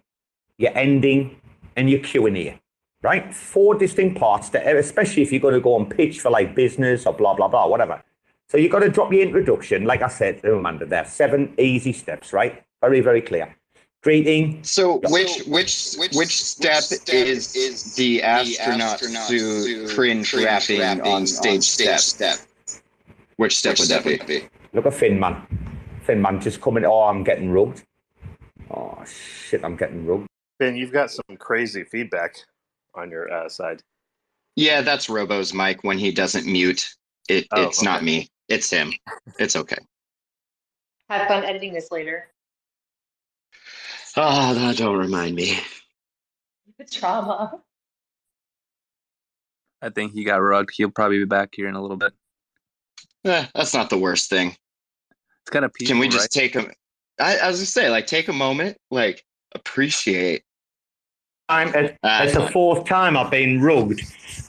your 0.57 0.78
ending, 0.78 1.41
and 1.76 1.89
your 1.89 1.99
Q&A, 2.01 2.61
right? 3.01 3.33
Four 3.33 3.75
distinct 3.75 4.19
parts, 4.19 4.49
that, 4.49 4.67
especially 4.75 5.23
if 5.23 5.31
you're 5.31 5.41
going 5.41 5.53
to 5.53 5.61
go 5.61 5.77
and 5.77 5.89
pitch 5.89 6.19
for 6.19 6.29
like 6.29 6.55
business 6.55 7.05
or 7.05 7.13
blah, 7.13 7.33
blah, 7.33 7.47
blah, 7.47 7.67
whatever. 7.67 8.01
So 8.49 8.57
you've 8.57 8.71
got 8.71 8.79
to 8.79 8.89
drop 8.89 9.11
your 9.13 9.21
introduction, 9.21 9.85
like 9.85 10.01
I 10.01 10.09
said 10.09 10.41
oh, 10.43 10.49
to 10.49 10.55
Amanda 10.57 10.85
there, 10.85 11.05
seven 11.05 11.53
easy 11.57 11.93
steps, 11.93 12.33
right? 12.33 12.61
Very, 12.81 12.99
very 12.99 13.21
clear. 13.21 13.55
Greeting. 14.03 14.63
So 14.63 14.99
which 15.09 15.43
which 15.45 15.95
which 16.13 16.43
step 16.43 16.83
is 17.13 17.55
is 17.55 17.93
the 17.93 18.23
astronaut 18.23 18.97
to 18.97 19.87
cringe 19.93 20.33
rapping 20.33 20.81
on 21.01 21.27
stage 21.27 21.63
step? 21.63 21.99
step? 21.99 22.39
Which 23.35 23.57
step 23.57 23.77
would 23.77 23.89
that 23.89 24.03
be? 24.03 24.43
Look 24.73 24.87
at 24.87 24.95
Finn, 24.95 25.19
man. 25.19 25.45
Finn, 26.01 26.19
man, 26.19 26.41
just 26.41 26.61
coming. 26.61 26.83
Oh, 26.83 27.03
I'm 27.03 27.23
getting 27.23 27.51
rugged. 27.51 27.83
Oh, 28.71 29.03
shit, 29.05 29.63
I'm 29.63 29.75
getting 29.75 30.05
rugged. 30.05 30.27
Ben, 30.57 30.75
you've 30.75 30.91
got 30.91 31.11
some 31.11 31.37
crazy 31.37 31.83
feedback 31.83 32.37
on 32.95 33.11
your 33.11 33.31
uh, 33.31 33.49
side. 33.49 33.81
Yeah, 34.55 34.81
that's 34.81 35.09
Robo's 35.09 35.53
mic 35.53 35.83
when 35.83 35.97
he 35.97 36.11
doesn't 36.11 36.45
mute. 36.45 36.93
It 37.29 37.47
Oh, 37.51 37.63
it's 37.63 37.81
not 37.81 38.03
me. 38.03 38.29
It's 38.49 38.69
him. 38.69 38.93
It's 39.39 39.55
okay. 39.55 39.77
Have 41.09 41.27
fun 41.27 41.43
editing 41.43 41.73
this 41.73 41.91
later. 41.91 42.27
Oh, 44.17 44.53
that 44.53 44.77
don't 44.77 44.97
remind 44.97 45.35
me. 45.35 45.57
The 46.77 46.85
trauma. 46.85 47.61
I 49.81 49.89
think 49.89 50.13
he 50.13 50.23
got 50.23 50.37
rugged. 50.37 50.73
He'll 50.75 50.91
probably 50.91 51.19
be 51.19 51.25
back 51.25 51.49
here 51.55 51.67
in 51.67 51.75
a 51.75 51.81
little 51.81 51.97
bit. 51.97 52.13
Eh, 53.25 53.45
that's 53.55 53.73
not 53.73 53.89
the 53.89 53.97
worst 53.97 54.29
thing. 54.29 54.49
It's 54.49 55.49
kind 55.49 55.65
of 55.65 55.73
peaceful, 55.73 55.95
Can 55.95 55.99
we 55.99 56.07
just 56.07 56.35
right? 56.35 56.43
take 56.43 56.55
a? 56.55 56.69
I, 57.19 57.37
I 57.37 57.47
was 57.47 57.57
gonna 57.57 57.65
say, 57.65 57.89
like, 57.89 58.07
take 58.07 58.27
a 58.27 58.33
moment, 58.33 58.77
like, 58.89 59.23
appreciate. 59.53 60.43
I'm, 61.51 61.67
it's, 61.75 61.97
Uh, 62.01 62.21
it's 62.23 62.33
the 62.33 62.47
fourth 62.47 62.85
time 62.85 63.17
I've 63.17 63.29
been 63.29 63.61
rugged 63.61 63.99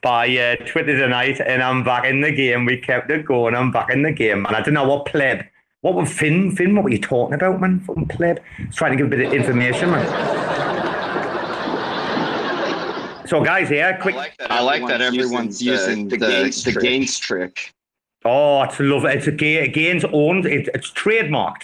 by 0.03 0.29
uh, 0.37 0.57
Twitter 0.65 0.97
tonight, 0.97 1.41
and 1.41 1.63
I'm 1.63 1.83
back 1.83 2.05
in 2.05 2.21
the 2.21 2.31
game. 2.31 2.65
We 2.65 2.77
kept 2.77 3.11
it 3.11 3.25
going. 3.27 3.57
I'm 3.57 3.73
back 3.73 3.91
in 3.91 4.03
the 4.03 4.13
game, 4.13 4.47
and 4.47 4.55
I 4.55 4.61
don't 4.63 4.75
know 4.75 4.89
what 4.89 5.07
pleb. 5.07 5.45
What 5.81 5.95
was 5.95 6.13
Finn? 6.13 6.55
Finn, 6.55 6.77
what 6.77 6.85
were 6.85 6.91
you 6.91 7.01
talking 7.01 7.35
about, 7.35 7.61
man? 7.61 7.81
Fucking 7.81 8.07
pleb. 8.07 8.39
Just 8.67 8.79
trying 8.79 8.93
to 8.93 8.97
give 8.97 9.07
a 9.09 9.11
bit 9.17 9.27
of 9.27 9.33
information, 9.33 9.91
man. 9.91 10.07
So, 13.27 13.43
guys, 13.43 13.69
here, 13.69 13.99
quick. 14.01 14.15
I 14.49 14.63
like 14.63 14.87
that 14.87 15.01
everyone's 15.01 15.61
using 15.61 16.07
the, 16.07 16.19
the, 16.19 16.79
gains 16.81 17.19
trick. 17.19 17.73
Oh, 18.25 18.63
it's 18.63 18.79
love. 18.79 19.05
It's 19.07 19.27
a 19.27 19.33
Ga- 19.33 19.69
Gaines 19.69 20.05
owned. 20.13 20.47
It, 20.47 20.69
it's 20.75 20.93
trademarked. 20.93 21.63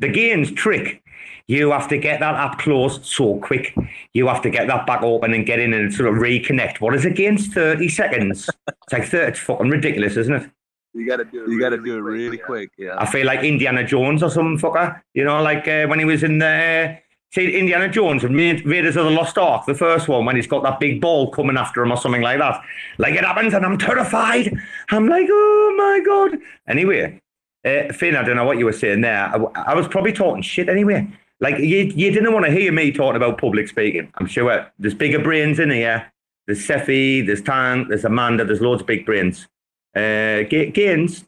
The 0.00 0.08
Gaines 0.08 0.50
trick. 0.50 1.01
You 1.46 1.70
have 1.72 1.88
to 1.88 1.98
get 1.98 2.20
that 2.20 2.34
app 2.34 2.58
closed 2.58 3.04
so 3.04 3.38
quick. 3.40 3.74
You 4.12 4.28
have 4.28 4.42
to 4.42 4.50
get 4.50 4.66
that 4.68 4.86
back 4.86 5.02
open 5.02 5.34
and 5.34 5.44
get 5.44 5.58
in 5.58 5.74
and 5.74 5.92
sort 5.92 6.08
of 6.08 6.16
reconnect. 6.16 6.80
What 6.80 6.94
is 6.94 7.04
it, 7.04 7.16
Gaines? 7.16 7.48
Thirty 7.48 7.88
seconds. 7.88 8.48
It's 8.68 8.92
like 8.92 9.06
30, 9.06 9.30
it's 9.30 9.40
fucking 9.40 9.68
ridiculous, 9.68 10.16
isn't 10.16 10.34
it? 10.34 10.50
You 10.94 11.06
gotta 11.06 11.24
do 11.24 11.44
it. 11.44 11.50
You 11.50 11.58
gotta 11.58 11.78
do 11.78 11.96
it 11.96 12.00
really 12.00 12.38
quick. 12.38 12.70
Yeah. 12.76 12.96
I 12.98 13.06
feel 13.06 13.26
like 13.26 13.42
Indiana 13.42 13.84
Jones 13.84 14.22
or 14.22 14.30
some 14.30 14.58
fucker. 14.58 15.00
You 15.14 15.24
know, 15.24 15.42
like 15.42 15.66
uh, 15.66 15.86
when 15.86 15.98
he 15.98 16.04
was 16.04 16.22
in 16.22 16.38
the. 16.38 16.98
See, 17.34 17.58
Indiana 17.58 17.88
Jones 17.88 18.24
and 18.24 18.36
Raiders 18.36 18.94
of 18.94 19.06
the 19.06 19.10
Lost 19.10 19.38
Ark, 19.38 19.64
the 19.64 19.74
first 19.74 20.06
one, 20.06 20.26
when 20.26 20.36
he's 20.36 20.46
got 20.46 20.62
that 20.64 20.78
big 20.78 21.00
ball 21.00 21.30
coming 21.30 21.56
after 21.56 21.82
him 21.82 21.90
or 21.90 21.96
something 21.96 22.20
like 22.20 22.38
that. 22.40 22.60
Like 22.98 23.14
it 23.14 23.24
happens, 23.24 23.54
and 23.54 23.64
I'm 23.64 23.78
terrified. 23.78 24.54
I'm 24.90 25.08
like, 25.08 25.28
oh 25.30 25.74
my 25.78 26.00
God. 26.04 26.38
Anyway, 26.68 27.22
uh, 27.64 27.90
Finn, 27.94 28.16
I 28.16 28.22
don't 28.22 28.36
know 28.36 28.44
what 28.44 28.58
you 28.58 28.66
were 28.66 28.72
saying 28.74 29.00
there. 29.00 29.32
I, 29.34 29.38
I 29.62 29.74
was 29.74 29.88
probably 29.88 30.12
talking 30.12 30.42
shit 30.42 30.68
anyway. 30.68 31.08
Like, 31.42 31.58
you, 31.58 31.92
you 31.96 32.12
didn't 32.12 32.32
want 32.32 32.46
to 32.46 32.52
hear 32.52 32.72
me 32.72 32.92
talking 32.92 33.16
about 33.16 33.38
public 33.38 33.68
speaking. 33.68 34.12
I'm 34.16 34.28
sure 34.28 34.70
there's 34.78 34.94
bigger 34.94 35.18
brains 35.18 35.58
in 35.58 35.72
here. 35.72 36.10
There's 36.46 36.64
Cephii, 36.64 37.22
there's 37.26 37.42
Tan, 37.42 37.88
there's 37.88 38.04
Amanda, 38.06 38.44
there's 38.44 38.60
loads 38.62 38.82
of 38.82 38.86
big 38.86 39.04
brains. 39.06 39.48
Uh, 39.96 40.42
Ga- 40.48 40.70
Gaines, 40.70 41.24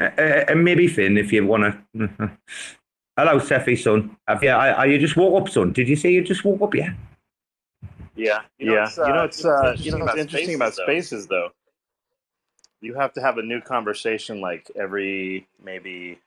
uh, 0.00 0.04
uh, 0.04 0.44
and 0.48 0.64
maybe 0.64 0.86
Finn 0.88 1.18
if 1.18 1.32
you 1.32 1.46
want 1.46 1.76
to. 1.94 2.30
Hello, 3.18 3.40
Cephii, 3.40 3.76
son. 3.76 4.16
Have 4.28 4.42
you, 4.44 4.50
are, 4.50 4.70
are 4.74 4.86
you 4.86 4.98
just 4.98 5.16
woke 5.16 5.42
up, 5.42 5.48
son? 5.50 5.72
Did 5.72 5.88
you 5.88 5.96
say 5.96 6.12
you 6.12 6.22
just 6.22 6.44
woke 6.44 6.62
up? 6.62 6.74
Yeah. 6.74 6.94
Yeah, 8.16 8.42
You 8.58 8.66
know, 8.66 8.74
yeah. 8.74 8.84
it's, 8.84 8.96
you 9.06 9.14
know, 9.14 9.22
uh, 9.22 9.24
it's 9.24 9.44
uh, 9.44 9.74
it's 9.74 9.84
you 9.84 9.92
know, 9.92 9.98
interesting 9.98 10.00
what's 10.00 10.14
about 10.14 10.18
interesting 10.18 10.56
spaces, 10.56 10.56
about 10.56 10.76
though. 10.76 10.84
spaces, 10.84 11.26
though. 11.28 11.50
You 12.80 12.94
have 12.94 13.12
to 13.14 13.20
have 13.22 13.38
a 13.38 13.42
new 13.42 13.60
conversation 13.60 14.40
like 14.40 14.70
every 14.76 15.46
maybe 15.62 16.18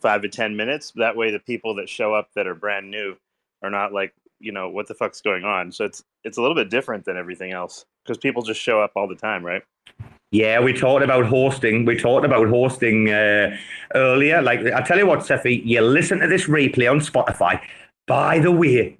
five 0.00 0.22
to 0.22 0.28
ten 0.28 0.56
minutes. 0.56 0.92
That 0.96 1.16
way, 1.16 1.30
the 1.30 1.38
people 1.38 1.74
that 1.76 1.88
show 1.88 2.14
up 2.14 2.28
that 2.34 2.46
are 2.46 2.54
brand 2.54 2.90
new 2.90 3.16
are 3.62 3.70
not 3.70 3.92
like, 3.92 4.14
you 4.38 4.52
know, 4.52 4.68
what 4.68 4.88
the 4.88 4.94
fuck's 4.94 5.20
going 5.20 5.44
on. 5.44 5.72
So 5.72 5.84
it's 5.84 6.02
it's 6.24 6.38
a 6.38 6.40
little 6.40 6.54
bit 6.54 6.70
different 6.70 7.04
than 7.04 7.16
everything 7.16 7.52
else 7.52 7.84
because 8.04 8.18
people 8.18 8.42
just 8.42 8.60
show 8.60 8.80
up 8.80 8.92
all 8.96 9.08
the 9.08 9.14
time, 9.14 9.44
right? 9.44 9.62
Yeah, 10.32 10.60
we 10.60 10.72
talked 10.72 11.02
about 11.02 11.26
hosting. 11.26 11.84
We 11.84 11.96
talked 11.96 12.24
about 12.24 12.48
hosting 12.48 13.10
uh, 13.10 13.56
earlier. 13.96 14.40
Like, 14.40 14.60
I 14.60 14.80
tell 14.82 14.96
you 14.96 15.06
what, 15.06 15.26
Cephii, 15.26 15.62
you 15.64 15.80
listen 15.80 16.20
to 16.20 16.28
this 16.28 16.46
replay 16.46 16.88
on 16.88 17.00
Spotify. 17.00 17.60
By 18.06 18.38
the 18.38 18.52
way, 18.52 18.96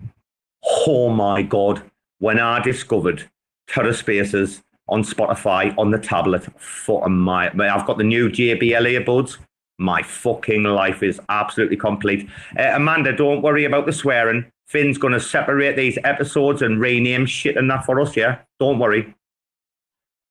oh 0.86 1.09
my 1.09 1.42
God, 1.42 1.82
when 2.18 2.40
I 2.40 2.61
discovered 2.61 3.28
TerraSpaces 3.68 4.62
on 4.88 5.05
Spotify 5.05 5.72
on 5.78 5.92
the 5.92 5.98
tablet, 5.98 6.48
for 6.61 7.09
my, 7.09 7.46
I've 7.46 7.86
got 7.86 7.98
the 7.98 8.05
new 8.05 8.28
JBL 8.28 9.05
earbuds. 9.05 9.38
My 9.80 10.02
fucking 10.02 10.62
life 10.62 11.02
is 11.02 11.18
absolutely 11.30 11.76
complete. 11.76 12.28
Uh, 12.58 12.72
Amanda, 12.74 13.16
don't 13.16 13.42
worry 13.42 13.64
about 13.64 13.86
the 13.86 13.92
swearing. 13.92 14.44
Finn's 14.66 14.98
going 14.98 15.14
to 15.14 15.20
separate 15.20 15.74
these 15.74 15.98
episodes 16.04 16.62
and 16.62 16.80
rename 16.80 17.26
shit 17.26 17.56
and 17.56 17.68
that 17.70 17.84
for 17.86 18.00
us, 18.00 18.16
yeah? 18.16 18.38
Don't 18.58 18.78
worry. 18.78 19.14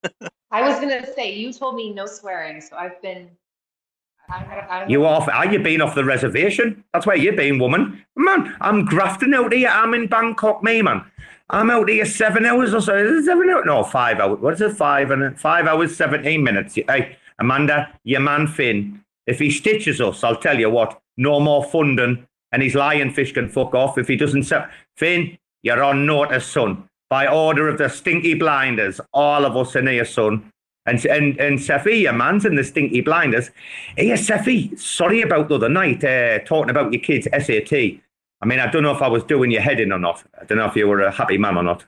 I 0.52 0.68
was 0.68 0.80
gonna 0.80 1.06
say 1.14 1.34
you 1.34 1.54
told 1.54 1.76
me 1.76 1.94
no 1.94 2.06
swearing, 2.06 2.60
so 2.62 2.76
I've 2.76 3.00
been. 3.02 3.30
I'm, 4.30 4.46
I'm, 4.70 4.90
You 4.90 5.06
off? 5.06 5.28
Are 5.28 5.52
you 5.52 5.60
been 5.60 5.82
off 5.82 5.96
the 5.96 6.06
reservation? 6.06 6.84
That's 6.94 7.06
where 7.06 7.16
you've 7.16 7.36
been, 7.36 7.60
woman. 7.60 8.04
Man, 8.16 8.56
I'm 8.62 8.86
grafting 8.86 9.34
out 9.34 9.54
here. 9.54 9.70
I'm 9.70 9.94
in 9.94 10.08
Bangkok, 10.08 10.64
me 10.64 10.82
man. 10.82 11.04
I'm 11.50 11.70
out 11.70 11.90
here 11.90 12.06
seven 12.06 12.46
hours 12.46 12.74
or 12.74 12.82
so. 12.82 12.96
Is 12.96 13.24
it 13.24 13.26
seven 13.26 13.50
hours? 13.50 13.64
No, 13.66 13.84
five 13.84 14.20
hours. 14.20 14.40
What 14.40 14.54
is 14.56 14.62
it? 14.62 14.76
Five 14.76 15.12
and 15.12 15.40
five 15.40 15.68
hours, 15.68 15.96
seventeen 15.96 16.44
minutes. 16.44 16.76
Hey, 16.76 17.18
Amanda, 17.40 17.94
your 18.04 18.22
man 18.22 18.48
Finn. 18.48 19.04
If 19.30 19.40
he 19.40 19.52
stitches 19.52 20.02
us, 20.02 20.24
I'll 20.24 20.36
tell 20.36 20.60
you 20.60 20.70
what. 20.70 21.00
No 21.18 21.40
more 21.40 21.64
funding, 21.64 22.26
and 22.52 22.64
his 22.64 22.76
lion 22.76 23.14
fish 23.14 23.32
can 23.34 23.48
fuck 23.48 23.76
off 23.76 23.98
if 23.98 24.08
he 24.08 24.16
doesn't. 24.16 24.44
Se- 24.44 24.66
Finn, 24.98 25.38
you're 25.62 25.84
on 25.84 26.06
notice, 26.06 26.48
son. 26.48 26.90
By 27.10 27.28
order 27.28 27.68
of 27.68 27.78
the 27.78 27.90
stinky 27.90 28.34
blinders, 28.34 29.00
all 29.14 29.46
of 29.46 29.56
us 29.56 29.76
in 29.76 29.88
here, 29.88 30.06
son. 30.06 30.52
And 30.86 31.06
and 31.06 31.40
and 31.40 31.62
Cephii, 31.62 32.02
your 32.02 32.14
man's 32.14 32.46
in 32.46 32.56
the 32.56 32.64
stinky 32.64 33.02
blinders. 33.02 33.52
Hey, 33.96 34.16
Cephii, 34.16 34.76
sorry 34.78 35.22
about 35.22 35.50
the 35.50 35.56
other 35.56 35.70
night, 35.70 36.04
uh, 36.04 36.40
talking 36.40 36.72
about 36.72 36.92
your 36.92 37.02
kids' 37.02 37.28
SAT. 37.32 37.74
I 38.42 38.46
mean, 38.46 38.60
I 38.60 38.72
don't 38.72 38.84
know 38.84 38.96
if 38.96 39.02
I 39.02 39.08
was 39.10 39.24
doing 39.24 39.52
your 39.52 39.62
head 39.62 39.80
in 39.80 39.92
or 39.92 40.00
not. 40.00 40.24
I 40.40 40.46
don't 40.46 40.58
know 40.58 40.66
if 40.66 40.76
you 40.76 40.88
were 40.88 41.02
a 41.02 41.12
happy 41.12 41.38
man 41.38 41.58
or 41.58 41.64
not. 41.64 41.86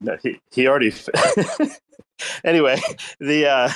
No, 0.00 0.16
he 0.22 0.38
he 0.52 0.68
already. 0.68 0.92
anyway, 2.44 2.78
the 3.18 3.46
uh, 3.46 3.70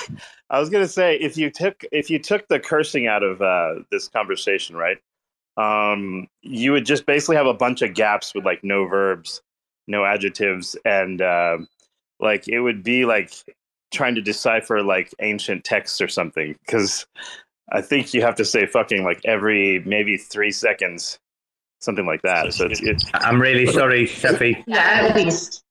I 0.51 0.59
was 0.59 0.69
gonna 0.69 0.87
say 0.87 1.15
if 1.15 1.37
you 1.37 1.49
took 1.49 1.85
if 1.93 2.09
you 2.09 2.19
took 2.19 2.47
the 2.49 2.59
cursing 2.59 3.07
out 3.07 3.23
of 3.23 3.41
uh, 3.41 3.83
this 3.89 4.09
conversation, 4.09 4.75
right? 4.75 4.97
Um, 5.55 6.27
you 6.41 6.73
would 6.73 6.85
just 6.85 7.05
basically 7.05 7.37
have 7.37 7.47
a 7.47 7.53
bunch 7.53 7.81
of 7.81 7.93
gaps 7.93 8.35
with 8.35 8.45
like 8.45 8.61
no 8.61 8.85
verbs, 8.85 9.41
no 9.87 10.03
adjectives, 10.03 10.75
and 10.83 11.21
uh, 11.21 11.57
like 12.19 12.49
it 12.49 12.59
would 12.59 12.83
be 12.83 13.05
like 13.05 13.33
trying 13.93 14.15
to 14.15 14.21
decipher 14.21 14.83
like 14.83 15.13
ancient 15.21 15.63
texts 15.63 16.01
or 16.01 16.09
something. 16.09 16.55
Because 16.65 17.05
I 17.71 17.81
think 17.81 18.13
you 18.13 18.21
have 18.21 18.35
to 18.35 18.45
say 18.45 18.65
fucking 18.65 19.05
like 19.05 19.21
every 19.23 19.79
maybe 19.85 20.17
three 20.17 20.51
seconds, 20.51 21.17
something 21.79 22.05
like 22.05 22.23
that. 22.23 22.53
So 22.53 22.65
it's, 22.65 22.81
it's 22.81 23.05
I'm 23.13 23.41
really 23.41 23.67
sorry, 23.67 24.05
Cephii. 24.05 24.61
Yeah, 24.67 25.07
at 25.09 25.15
least. 25.15 25.63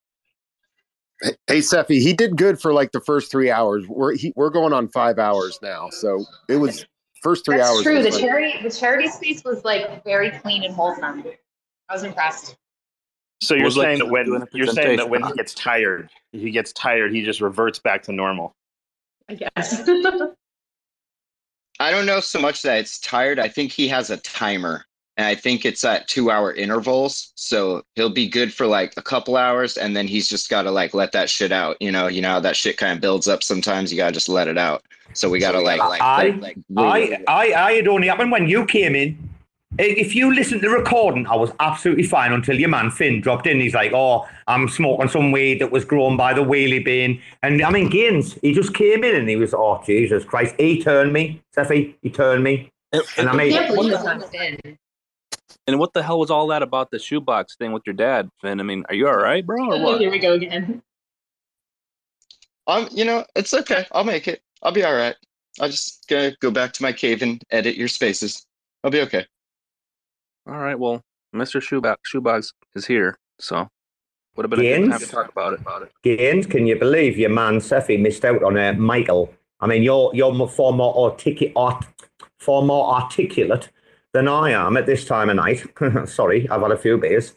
Hey, 1.47 1.61
Cephii, 1.61 2.01
he 2.01 2.13
did 2.13 2.37
good 2.37 2.61
for 2.61 2.73
like 2.73 2.93
the 2.93 3.01
first 3.01 3.31
three 3.31 3.51
hours. 3.51 3.87
We're 3.87 4.17
he, 4.17 4.33
we're 4.37 4.51
going 4.51 4.73
on 4.73 4.89
five 4.89 5.19
hours 5.19 5.59
now, 5.63 5.91
so 5.91 6.25
it 6.49 6.57
was 6.57 6.87
first 7.23 7.45
three 7.45 7.59
That's 7.59 7.71
hours. 7.71 7.83
true. 7.83 8.03
The 8.03 8.11
like- 8.11 8.21
charity, 8.21 8.63
the 8.63 8.71
charity 8.71 9.09
space 9.09 9.45
was 9.45 9.65
like 9.65 10.03
very 10.05 10.31
clean 10.31 10.65
and 10.65 10.75
wholesome. 10.75 11.25
I 11.89 11.93
was 11.93 12.05
impressed. 12.05 12.57
So 13.43 13.55
you're 13.55 13.65
was 13.65 13.77
like 13.77 13.87
saying 13.87 13.99
that 14.01 14.07
when 14.09 14.47
you're 14.53 14.67
saying 14.67 14.99
that 14.99 15.09
when 15.09 15.23
he 15.25 15.33
gets 15.33 15.55
tired, 15.55 16.11
he 16.33 16.51
gets 16.51 16.73
tired, 16.73 17.13
he 17.13 17.23
just 17.25 17.41
reverts 17.41 17.79
back 17.79 18.03
to 18.05 18.13
normal. 18.13 18.55
I 19.29 19.35
guess. 19.35 19.81
I 21.81 21.91
don't 21.91 22.05
know 22.05 22.21
so 22.21 22.39
much 22.39 22.61
that 22.63 22.79
it's 22.79 22.99
tired. 22.99 23.39
I 23.39 23.49
think 23.49 23.73
he 23.73 23.89
has 23.89 24.11
a 24.11 24.19
timer, 24.19 24.85
and 25.21 25.29
I 25.29 25.35
think 25.35 25.67
it's 25.67 25.85
at 25.85 26.09
two 26.09 26.31
hour 26.31 26.51
intervals. 26.51 27.33
So 27.35 27.83
he'll 27.95 28.09
be 28.09 28.27
good 28.27 28.55
for 28.55 28.67
like 28.67 28.95
a 28.97 29.03
couple 29.03 29.37
hours, 29.37 29.77
and 29.77 29.95
then 29.95 30.09
he's 30.09 30.27
just 30.27 30.49
got 30.49 30.63
to 30.63 30.71
like 30.71 30.95
let 30.95 31.13
that 31.13 31.29
shit 31.29 31.53
out. 31.53 31.77
You 31.79 31.93
know, 31.93 32.07
you 32.07 32.23
know 32.23 32.31
how 32.31 32.41
that 32.41 32.57
shit 32.57 32.79
kind 32.79 32.95
of 32.95 33.03
builds 33.03 33.29
up. 33.29 33.43
Sometimes 33.43 33.93
you 33.93 33.99
gotta 33.99 34.13
just 34.13 34.31
let 34.31 34.49
it 34.49 34.57
out. 34.57 34.83
So 35.13 35.29
we 35.29 35.39
gotta 35.39 35.61
like, 35.61 35.79
like, 35.79 36.01
I, 36.01 36.29
like, 36.41 36.57
I, 36.75 37.23
I, 37.29 37.53
I 37.53 37.73
had 37.75 37.87
only 37.87 38.09
happened 38.09 38.33
when 38.33 38.49
you 38.49 38.65
came 38.65 38.95
in. 38.95 39.19
If 39.79 40.15
you 40.15 40.35
listen 40.35 40.59
to 40.61 40.69
the 40.69 40.75
recording, 40.75 41.27
I 41.27 41.37
was 41.37 41.51
absolutely 41.61 42.05
fine 42.05 42.33
until 42.33 42.59
your 42.59 42.71
man 42.71 42.91
Finn 42.91 43.21
dropped 43.21 43.47
in. 43.47 43.61
He's 43.61 43.75
like, 43.75 43.93
"Oh, 43.93 44.27
I'm 44.47 44.69
smoking 44.71 45.09
some 45.09 45.33
weed 45.33 45.61
that 45.61 45.71
was 45.71 45.85
grown 45.85 46.17
by 46.17 46.33
the 46.33 46.43
wheelie 46.43 46.83
bin," 46.83 47.21
and 47.43 47.61
I 47.61 47.71
mean, 47.71 47.91
Gaines, 47.91 48.39
he 48.41 48.55
just 48.55 48.73
came 48.73 49.05
in 49.05 49.15
and 49.15 49.29
he 49.29 49.37
was, 49.37 49.53
"Oh 49.53 49.83
Jesus 49.85 50.25
Christ!" 50.25 50.55
He 50.59 50.83
turned 50.83 51.13
me, 51.13 51.43
Cephii, 51.55 51.95
he 52.01 52.09
turned 52.09 52.43
me, 52.43 52.73
and 53.19 53.29
I 53.29 53.37
mean, 53.37 53.53
can't 53.53 53.75
believe 53.75 53.93
it's 53.93 54.03
not 54.03 54.25
Finn. 54.31 54.79
And 55.67 55.79
what 55.79 55.93
the 55.93 56.03
hell 56.03 56.19
was 56.19 56.31
all 56.31 56.47
that 56.49 56.63
about 56.63 56.91
the 56.91 56.99
shoebox 56.99 57.57
thing 57.57 57.73
with 57.73 57.83
your 57.87 57.95
dad, 57.95 58.29
Finn? 58.41 58.61
I 58.61 58.63
mean, 58.63 58.85
are 58.89 58.95
you 58.95 59.09
all 59.09 59.17
right, 59.17 59.45
bro, 59.45 59.73
or 59.73 59.83
what? 59.83 60.01
Here 60.01 60.11
we 60.11 60.19
go 60.19 60.33
again. 60.35 60.83
I'm, 62.67 62.89
you 62.91 63.05
know, 63.05 63.25
it's 63.37 63.53
okay. 63.53 63.87
I'll 63.93 64.05
make 64.05 64.29
it. 64.29 64.43
I'll 64.63 64.73
be 64.73 64.85
all 64.85 64.95
right. 64.95 65.17
I'm 65.61 65.71
just 65.71 66.07
gonna 66.09 66.35
go 66.41 66.51
back 66.51 66.73
to 66.75 66.83
my 66.83 66.93
cave 66.93 67.23
and 67.23 67.43
edit 67.51 67.77
your 67.77 67.89
spaces. 67.89 68.47
I'll 68.83 68.91
be 68.91 69.01
okay. 69.03 69.27
All 70.47 70.59
right, 70.59 70.79
well, 70.79 71.03
Mr. 71.35 71.61
Shoebox, 71.61 72.09
Shoebox 72.09 72.53
is 72.75 72.87
here, 72.87 73.19
so 73.39 73.69
would 74.37 74.45
have 74.45 74.51
been 74.51 74.61
a 74.61 74.79
good 74.79 74.91
time 74.91 75.01
to 75.01 75.07
talk 75.07 75.29
about 75.31 75.53
it. 75.53 75.61
About 75.61 75.83
it. 75.83 75.93
Gaines, 76.03 76.47
can 76.47 76.67
you 76.67 76.77
believe 76.77 77.19
your 77.19 77.31
man 77.31 77.61
Cephii 77.61 78.01
missed 78.01 78.25
out 78.25 78.43
on 78.43 78.57
uh, 78.57 78.73
Michael? 78.75 79.33
I 79.61 79.67
mean, 79.67 79.83
you're 79.83 80.11
you're 80.15 80.33
mo- 80.33 80.47
far 80.47 80.73
more 80.73 80.97
articulate, 80.97 81.53
art, 81.57 81.85
far 82.39 82.63
more 82.63 82.95
articulate 82.95 83.69
than 84.13 84.29
I 84.29 84.51
am 84.51 84.77
at 84.77 84.87
this 84.87 85.05
time 85.05 85.31
of 85.31 85.37
night. 85.37 85.65
Sorry, 86.09 86.49
I've 86.49 86.63
had 86.63 86.73
a 86.73 86.77
few 86.77 86.99
beers. 86.99 87.35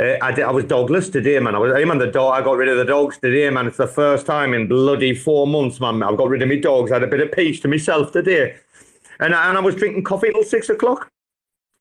Uh, 0.00 0.16
I, 0.22 0.32
did, 0.32 0.44
I 0.44 0.50
was 0.50 0.64
dogless 0.64 1.10
today, 1.10 1.38
man. 1.38 1.54
I 1.54 1.58
was 1.58 1.76
him 1.76 1.90
and 1.90 2.00
the 2.00 2.06
dog. 2.06 2.34
I 2.34 2.42
got 2.42 2.56
rid 2.56 2.68
of 2.68 2.78
the 2.78 2.84
dogs 2.84 3.18
today, 3.18 3.50
man. 3.50 3.66
It's 3.66 3.76
the 3.76 3.86
first 3.86 4.24
time 4.24 4.54
in 4.54 4.66
bloody 4.66 5.14
four 5.14 5.46
months, 5.46 5.80
man. 5.80 6.02
I've 6.02 6.16
got 6.16 6.28
rid 6.28 6.42
of 6.42 6.48
my 6.48 6.56
dogs. 6.56 6.90
I 6.90 6.94
had 6.94 7.02
a 7.02 7.06
bit 7.06 7.20
of 7.20 7.30
peace 7.32 7.60
to 7.60 7.68
myself 7.68 8.12
today, 8.12 8.56
and 9.20 9.34
I, 9.34 9.48
and 9.48 9.58
I 9.58 9.60
was 9.60 9.74
drinking 9.74 10.04
coffee 10.04 10.30
till 10.32 10.44
six 10.44 10.70
o'clock. 10.70 11.10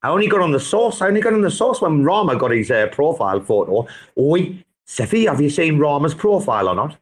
I 0.04 0.10
only 0.10 0.28
got 0.28 0.42
on 0.42 0.52
the 0.52 0.60
source. 0.60 1.02
I 1.02 1.08
only 1.08 1.22
got 1.22 1.34
on 1.34 1.42
the 1.42 1.52
source 1.52 1.80
when 1.80 2.04
Rarma 2.04 2.38
got 2.38 2.52
his 2.52 2.70
uh, 2.72 2.88
profile 2.88 3.40
photo. 3.40 3.88
Oi, 4.20 4.62
Cephii, 4.86 5.26
have 5.26 5.40
you 5.40 5.50
seen 5.50 5.78
Rarma's 5.78 6.16
profile 6.16 6.68
or 6.68 6.76
not? 6.76 6.98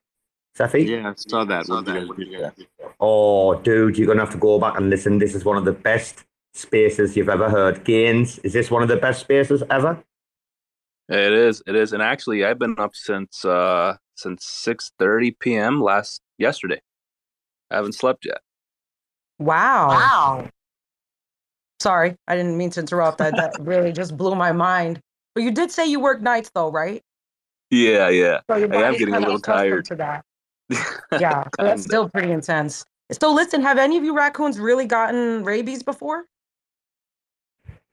Cephii? 0.55 0.85
Yeah, 0.85 1.09
I 1.09 1.13
saw 1.15 1.45
that. 1.45 1.67
What 1.69 1.85
did 1.85 2.27
you 2.27 2.39
guys? 2.39 2.51
Oh, 2.99 3.55
dude, 3.55 3.97
you're 3.97 4.05
gonna 4.05 4.19
have 4.19 4.33
to 4.33 4.37
go 4.37 4.59
back 4.59 4.77
and 4.77 4.89
listen. 4.89 5.17
This 5.17 5.33
is 5.33 5.43
one 5.43 5.57
of 5.57 5.65
the 5.65 5.71
best 5.71 6.25
spaces 6.53 7.15
you've 7.15 7.29
ever 7.29 7.49
heard. 7.49 7.83
Gaines, 7.83 8.39
is 8.39 8.53
this 8.53 8.71
one 8.71 8.83
of 8.83 8.89
the 8.89 8.97
best 8.97 9.21
spaces 9.21 9.63
ever? 9.69 10.03
It 11.07 11.33
is. 11.33 11.63
It 11.65 11.75
is. 11.75 11.93
And 11.93 12.03
actually, 12.03 12.45
I've 12.45 12.59
been 12.59 12.75
up 12.77 12.95
since 12.95 13.43
uh 13.43 13.97
since 14.15 14.45
six 14.45 14.91
thirty 14.99 15.31
p.m. 15.31 15.81
last 15.81 16.21
yesterday. 16.37 16.81
I 17.71 17.75
haven't 17.77 17.93
slept 17.93 18.25
yet. 18.25 18.41
Wow. 19.39 19.89
Wow. 19.89 20.49
Sorry, 21.79 22.15
I 22.27 22.35
didn't 22.35 22.57
mean 22.57 22.69
to 22.71 22.81
interrupt. 22.81 23.19
That 23.19 23.35
that 23.37 23.55
really 23.59 23.91
just 23.91 24.17
blew 24.17 24.35
my 24.35 24.51
mind. 24.51 24.99
But 25.33 25.43
you 25.43 25.51
did 25.51 25.71
say 25.71 25.85
you 25.85 25.99
work 25.99 26.21
nights 26.21 26.51
though, 26.53 26.71
right? 26.71 27.01
Yeah, 27.71 28.09
yeah. 28.09 28.41
So 28.49 28.55
I 28.55 28.87
am 28.87 28.93
getting 28.97 29.13
a 29.13 29.19
little 29.19 29.39
tired. 29.39 29.85
to 29.85 29.95
that. 29.95 30.25
Yeah, 31.19 31.43
so 31.57 31.63
that's 31.63 31.83
still 31.83 32.07
pretty 32.09 32.31
intense. 32.31 32.85
So 33.11 33.33
listen, 33.33 33.61
have 33.63 33.79
any 33.79 33.97
of 33.97 34.03
you 34.03 34.15
raccoons 34.15 34.59
really 34.59 34.85
gotten 34.85 35.43
rabies 35.43 35.81
before? 35.81 36.25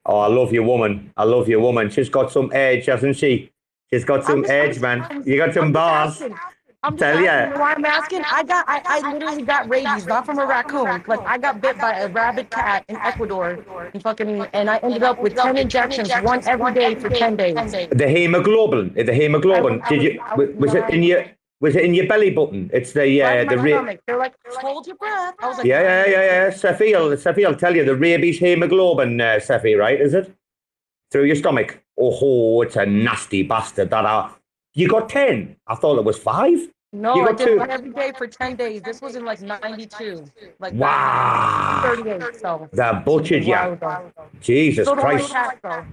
Oh, 0.09 0.19
I 0.19 0.29
love 0.29 0.53
your 0.53 0.63
woman. 0.63 1.13
I 1.17 1.25
love 1.25 1.49
your 1.49 1.61
woman. 1.61 1.91
She's 1.91 2.09
got 2.09 2.31
some 2.31 2.51
edge, 2.55 2.87
hasn't 2.87 3.17
she? 3.17 3.51
She's 3.93 4.05
got 4.05 4.25
some 4.25 4.43
just- 4.43 4.53
edge, 4.53 4.81
man. 4.81 5.23
You 5.27 5.37
got 5.37 5.53
some 5.55 5.73
bars. 5.73 6.23
I'm 6.83 6.93
just 6.97 7.01
Tell 7.01 7.15
asking, 7.15 7.25
ya. 7.25 7.45
you 7.47 7.51
know 7.55 7.61
why 7.61 7.73
I'm 7.73 7.85
asking? 7.85 8.23
I 8.31 8.43
got, 8.45 8.65
I, 8.69 8.81
I 8.85 9.13
literally 9.13 9.43
got 9.43 9.69
rabies, 9.69 10.07
not 10.07 10.25
from 10.25 10.39
a 10.39 10.47
raccoon. 10.47 11.03
Like 11.09 11.21
I 11.27 11.37
got 11.37 11.61
bit 11.61 11.79
by 11.79 11.95
a 11.99 12.09
rabid 12.09 12.51
cat 12.51 12.85
in 12.89 12.95
Ecuador, 12.97 13.59
and 13.93 14.01
fucking, 14.01 14.43
and 14.53 14.71
I 14.71 14.77
ended 14.79 15.03
up 15.03 15.21
with 15.21 15.35
ten 15.35 15.57
injections, 15.57 16.11
one 16.23 16.47
every 16.47 16.73
day 16.75 16.95
for 16.95 17.09
ten 17.09 17.35
days. 17.35 17.57
The 17.91 18.07
hemoglobin. 18.09 18.93
The 18.95 19.13
hemoglobin. 19.13 19.83
Did 19.89 20.03
you? 20.03 20.21
was- 20.37 20.49
was 20.51 20.57
Was 20.59 20.75
it 20.75 20.91
in 20.91 21.03
your? 21.03 21.25
Was 21.61 21.75
it 21.75 21.85
in 21.85 21.95
your 21.95 22.07
belly 22.07 22.31
button? 22.31 22.71
It's 22.73 22.93
the 22.93 23.21
Right 23.23 23.39
uh, 23.39 23.43
in 23.43 23.49
the 23.49 23.57
my 23.57 23.63
ra- 23.63 23.69
stomach. 23.79 24.01
They're 24.07 24.19
like, 24.19 24.35
hold 24.57 24.87
your 24.87 24.97
breath. 24.97 25.35
I 25.41 25.47
was 25.49 25.59
like, 25.59 25.67
Yeah, 25.67 25.81
yeah, 25.81 26.07
yeah, 26.11 26.23
yeah. 26.45 26.51
Cephii, 26.51 26.93
will 26.95 27.17
Cephii, 27.17 27.47
will 27.47 27.55
tell 27.55 27.75
you 27.75 27.85
the 27.85 27.97
rabies 27.97 28.39
hemoglobin, 28.39 29.21
uh, 29.21 29.41
Cephii, 29.41 29.75
right? 29.75 29.99
Is 30.01 30.13
it 30.15 30.35
through 31.11 31.25
your 31.25 31.37
stomach? 31.37 31.81
Oh, 31.99 32.61
it's 32.63 32.77
a 32.77 32.85
nasty 32.85 33.43
bastard. 33.43 33.89
That 33.91 34.05
uh, 34.05 34.29
you 34.75 34.87
got 34.87 35.09
ten. 35.09 35.57
I 35.67 35.75
thought 35.77 35.99
it 35.99 36.05
was 36.05 36.19
five. 36.19 36.59
No, 36.93 37.15
You 37.17 37.29
I 37.29 37.33
did 37.33 37.47
two. 37.47 37.59
one 37.59 37.71
every 37.71 37.91
day 37.91 38.13
for 38.17 38.27
10 38.27 38.57
days. 38.57 38.81
This 38.81 39.03
was 39.03 39.17
in 39.17 39.25
like 39.25 39.43
92. 39.43 40.25
Like 40.61 40.73
Wow. 40.75 41.83
38. 41.97 42.37
So. 42.41 42.69
That 42.73 43.05
butchered 43.05 43.43
a 43.43 43.47
you. 43.47 44.13
Jesus 44.41 44.87
Still 44.87 44.97
Christ. 44.97 45.31
cats, 45.31 45.59
though. 45.63 45.85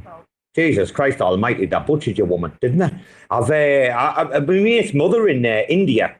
Jesus 0.55 0.91
Christ 0.91 1.21
Almighty, 1.21 1.65
that 1.65 1.87
butchered 1.87 2.17
your 2.17 2.27
woman, 2.27 2.51
didn't 2.61 2.81
it? 2.81 2.93
I've 3.31 3.49
uh, 3.49 3.53
I, 3.53 4.37
I, 4.37 4.39
mate's 4.39 4.93
mother 4.93 5.27
in 5.27 5.45
uh, 5.45 5.63
India, 5.67 6.15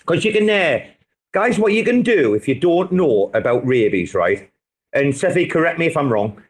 because 0.00 0.24
you 0.24 0.32
can, 0.32 0.48
uh, 0.48 0.86
guys, 1.32 1.58
what 1.58 1.72
you 1.72 1.84
can 1.84 2.02
do 2.02 2.34
if 2.34 2.48
you 2.48 2.54
don't 2.54 2.92
know 2.92 3.30
about 3.34 3.66
rabies, 3.66 4.14
right? 4.14 4.50
And 4.92 5.14
Cephii, 5.14 5.46
correct 5.46 5.78
me 5.78 5.86
if 5.86 5.96
I'm 5.96 6.10
wrong, 6.10 6.42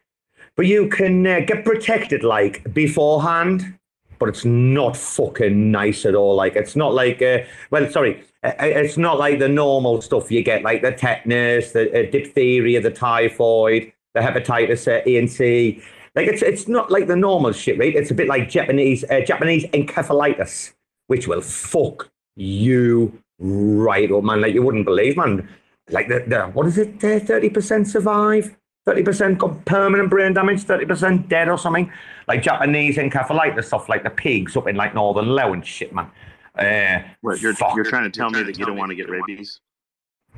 but 0.55 0.67
you 0.67 0.87
can 0.87 1.27
uh, 1.27 1.41
get 1.41 1.65
protected 1.65 2.23
like 2.23 2.73
beforehand, 2.73 3.77
but 4.19 4.29
it's 4.29 4.45
not 4.45 4.95
fucking 4.95 5.69
nice 5.69 6.05
at 6.05 6.15
all. 6.15 6.35
Like 6.35 6.55
it's 6.55 6.75
not 6.75 6.93
like, 6.93 7.21
uh, 7.21 7.39
well, 7.71 7.89
sorry, 7.91 8.23
uh, 8.43 8.53
it's 8.59 8.97
not 8.97 9.19
like 9.19 9.39
the 9.39 9.49
normal 9.49 10.01
stuff 10.01 10.31
you 10.31 10.43
get, 10.43 10.63
like 10.63 10.81
the 10.81 10.91
tetanus, 10.91 11.73
the 11.73 12.07
uh, 12.07 12.09
diphtheria, 12.09 12.81
the 12.81 12.91
typhoid, 12.91 13.91
the 14.13 14.21
hepatitis 14.21 14.87
uh, 14.87 15.03
A 15.05 15.17
and 15.17 15.29
C. 15.29 15.83
Like 16.17 16.27
it's 16.29 16.41
it's 16.41 16.67
not 16.67 16.89
like 16.89 17.05
the 17.05 17.15
normal 17.15 17.51
shit, 17.51 17.77
right? 17.77 17.95
It's 17.95 18.09
a 18.09 18.15
bit 18.15 18.27
like 18.27 18.49
Japanese 18.49 19.03
uh, 19.03 19.21
Japanese 19.21 19.65
encephalitis, 19.67 20.73
which 21.05 21.27
will 21.27 21.41
fuck 21.41 22.09
you 22.35 23.21
right 23.37 24.11
up, 24.11 24.23
man. 24.23 24.41
Like 24.41 24.55
you 24.55 24.63
wouldn't 24.63 24.85
believe, 24.85 25.15
man. 25.15 25.47
Like 25.91 26.07
the, 26.07 26.23
the 26.27 26.47
what 26.47 26.65
is 26.65 26.79
it? 26.79 26.99
Thirty 26.99 27.51
percent 27.51 27.87
survive. 27.87 28.57
Thirty 28.87 29.03
percent 29.03 29.37
got 29.37 29.63
permanent 29.65 30.09
brain 30.09 30.33
damage. 30.33 30.63
Thirty 30.63 30.85
percent 30.85 31.29
dead 31.29 31.49
or 31.49 31.57
something. 31.59 31.91
Like 32.27 32.41
Japanese 32.41 32.97
encephalitis 32.97 33.65
stuff, 33.65 33.87
like 33.87 34.01
the 34.01 34.09
pigs 34.09 34.57
up 34.57 34.67
in 34.67 34.75
like 34.75 34.95
Northern 34.95 35.27
Laos 35.27 35.53
and 35.53 35.65
shit, 35.65 35.93
man. 35.93 36.09
Uh, 36.57 37.07
What, 37.21 37.39
you're, 37.43 37.53
fuck. 37.53 37.75
you're 37.75 37.85
trying 37.85 38.11
to 38.11 38.19
tell 38.19 38.31
me 38.31 38.41
that 38.41 38.57
you 38.57 38.65
don't 38.65 38.75
want 38.75 38.89
to 38.89 38.95
get 38.95 39.07
rabies? 39.07 39.61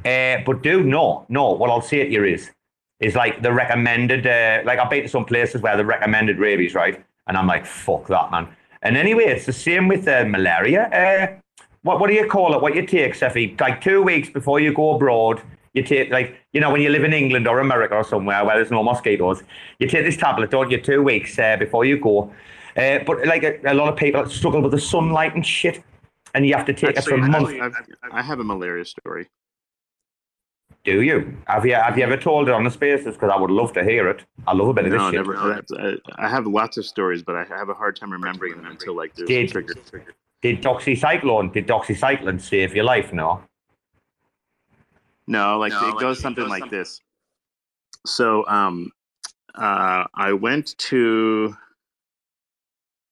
Uh, 0.03 0.43
but 0.45 0.61
dude, 0.61 0.85
no, 0.85 1.25
no. 1.29 1.53
What 1.53 1.69
I'll 1.69 1.81
say 1.81 2.03
to 2.03 2.11
you 2.11 2.25
is, 2.25 2.51
is 2.99 3.15
like 3.15 3.41
the 3.41 3.51
recommended. 3.51 4.27
Uh, 4.27 4.61
like 4.65 4.79
I've 4.79 4.89
been 4.89 5.03
to 5.03 5.09
some 5.09 5.25
places 5.25 5.61
where 5.61 5.77
the 5.77 5.85
recommended 5.85 6.37
rabies, 6.37 6.73
right? 6.75 7.03
And 7.27 7.37
I'm 7.37 7.47
like, 7.47 7.65
fuck 7.65 8.07
that, 8.07 8.31
man. 8.31 8.47
And 8.81 8.97
anyway, 8.97 9.25
it's 9.25 9.45
the 9.45 9.53
same 9.53 9.87
with 9.87 10.07
uh, 10.07 10.25
malaria. 10.25 10.83
Uh, 10.87 11.39
what 11.83 11.99
what 11.99 12.07
do 12.07 12.13
you 12.13 12.27
call 12.27 12.53
it? 12.53 12.61
What 12.61 12.75
you 12.75 12.85
take, 12.85 13.15
Cephii? 13.15 13.55
Like 13.59 13.81
two 13.81 14.01
weeks 14.01 14.29
before 14.29 14.59
you 14.59 14.73
go 14.73 14.95
abroad, 14.95 15.41
you 15.73 15.83
take 15.83 16.11
like 16.11 16.35
you 16.53 16.59
know 16.59 16.71
when 16.71 16.81
you 16.81 16.89
live 16.89 17.03
in 17.03 17.13
England 17.13 17.47
or 17.47 17.59
America 17.59 17.95
or 17.95 18.03
somewhere 18.03 18.43
where 18.45 18.55
there's 18.55 18.71
no 18.71 18.83
mosquitoes, 18.83 19.43
you 19.79 19.87
take 19.87 20.05
this 20.05 20.17
tablet, 20.17 20.51
don't 20.51 20.69
you? 20.71 20.81
Two 20.81 21.01
weeks 21.01 21.37
uh, 21.39 21.55
before 21.57 21.85
you 21.85 21.99
go. 21.99 22.33
Uh, 22.75 22.99
but 23.05 23.25
like 23.25 23.43
a, 23.43 23.59
a 23.65 23.73
lot 23.73 23.89
of 23.89 23.97
people 23.97 24.27
struggle 24.29 24.61
with 24.61 24.71
the 24.71 24.79
sunlight 24.79 25.35
and 25.35 25.45
shit, 25.45 25.83
and 26.33 26.45
you 26.45 26.53
have 26.53 26.65
to 26.65 26.73
take 26.73 26.97
it 26.97 27.03
for 27.03 27.17
months. 27.17 27.35
Actually, 27.35 27.61
I've, 27.61 27.73
I 28.11 28.21
have 28.21 28.39
a 28.39 28.43
malaria 28.43 28.85
story. 28.85 29.27
Do 30.85 31.01
you? 31.01 31.37
Have 31.47 31.65
you 31.65 31.75
have 31.75 31.97
you 31.97 32.03
ever 32.03 32.17
told 32.17 32.47
it 32.47 32.53
on 32.53 32.63
the 32.63 32.71
spaces? 32.71 33.15
Because 33.15 33.31
I 33.33 33.37
would 33.39 33.51
love 33.51 33.73
to 33.73 33.83
hear 33.83 34.07
it. 34.09 34.23
I 34.47 34.53
love 34.53 34.69
a 34.69 34.73
bit 34.73 34.85
of 34.85 34.91
this 34.91 34.97
No, 34.99 35.11
shit. 35.11 35.15
never. 35.17 35.37
I, 35.37 35.95
I 36.25 36.29
have 36.29 36.47
lots 36.47 36.77
of 36.77 36.85
stories, 36.85 37.21
but 37.21 37.35
I 37.35 37.43
have 37.43 37.69
a 37.69 37.73
hard 37.73 37.95
time 37.97 38.11
remembering 38.11 38.55
them 38.55 38.65
until 38.65 38.95
like 38.95 39.13
there's 39.15 39.27
Did- 39.27 39.49
a 39.49 39.51
trigger. 39.51 39.73
Did 40.41 40.61
doxycycline? 40.63 41.51
Did 41.51 41.67
doxycycline 41.67 42.39
save 42.39 42.73
your 42.73 42.85
life? 42.85 43.11
No. 43.11 43.43
No, 45.27 45.59
like 45.59 45.73
it 45.73 45.99
goes 45.99 46.19
something 46.19 46.47
like 46.47 46.69
this. 46.71 47.01
So, 48.05 48.47
um, 48.47 48.89
uh, 49.55 50.05
I 50.15 50.31
went 50.31 50.77
to 50.77 51.53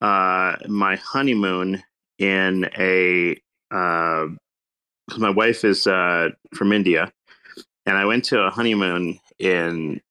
uh, 0.01 0.55
my 0.67 0.95
honeymoon 0.95 1.83
in 2.17 2.69
a. 2.77 3.35
Uh, 3.71 4.27
'cause 5.09 5.19
my 5.19 5.29
wife 5.29 5.63
is 5.65 5.85
uh, 5.87 6.29
from 6.53 6.71
India, 6.73 7.11
and 7.87 7.97
I 7.97 8.05
went 8.05 8.25
to 8.25 8.41
a 8.41 8.51
honeymoon 8.51 9.19
in 9.39 10.01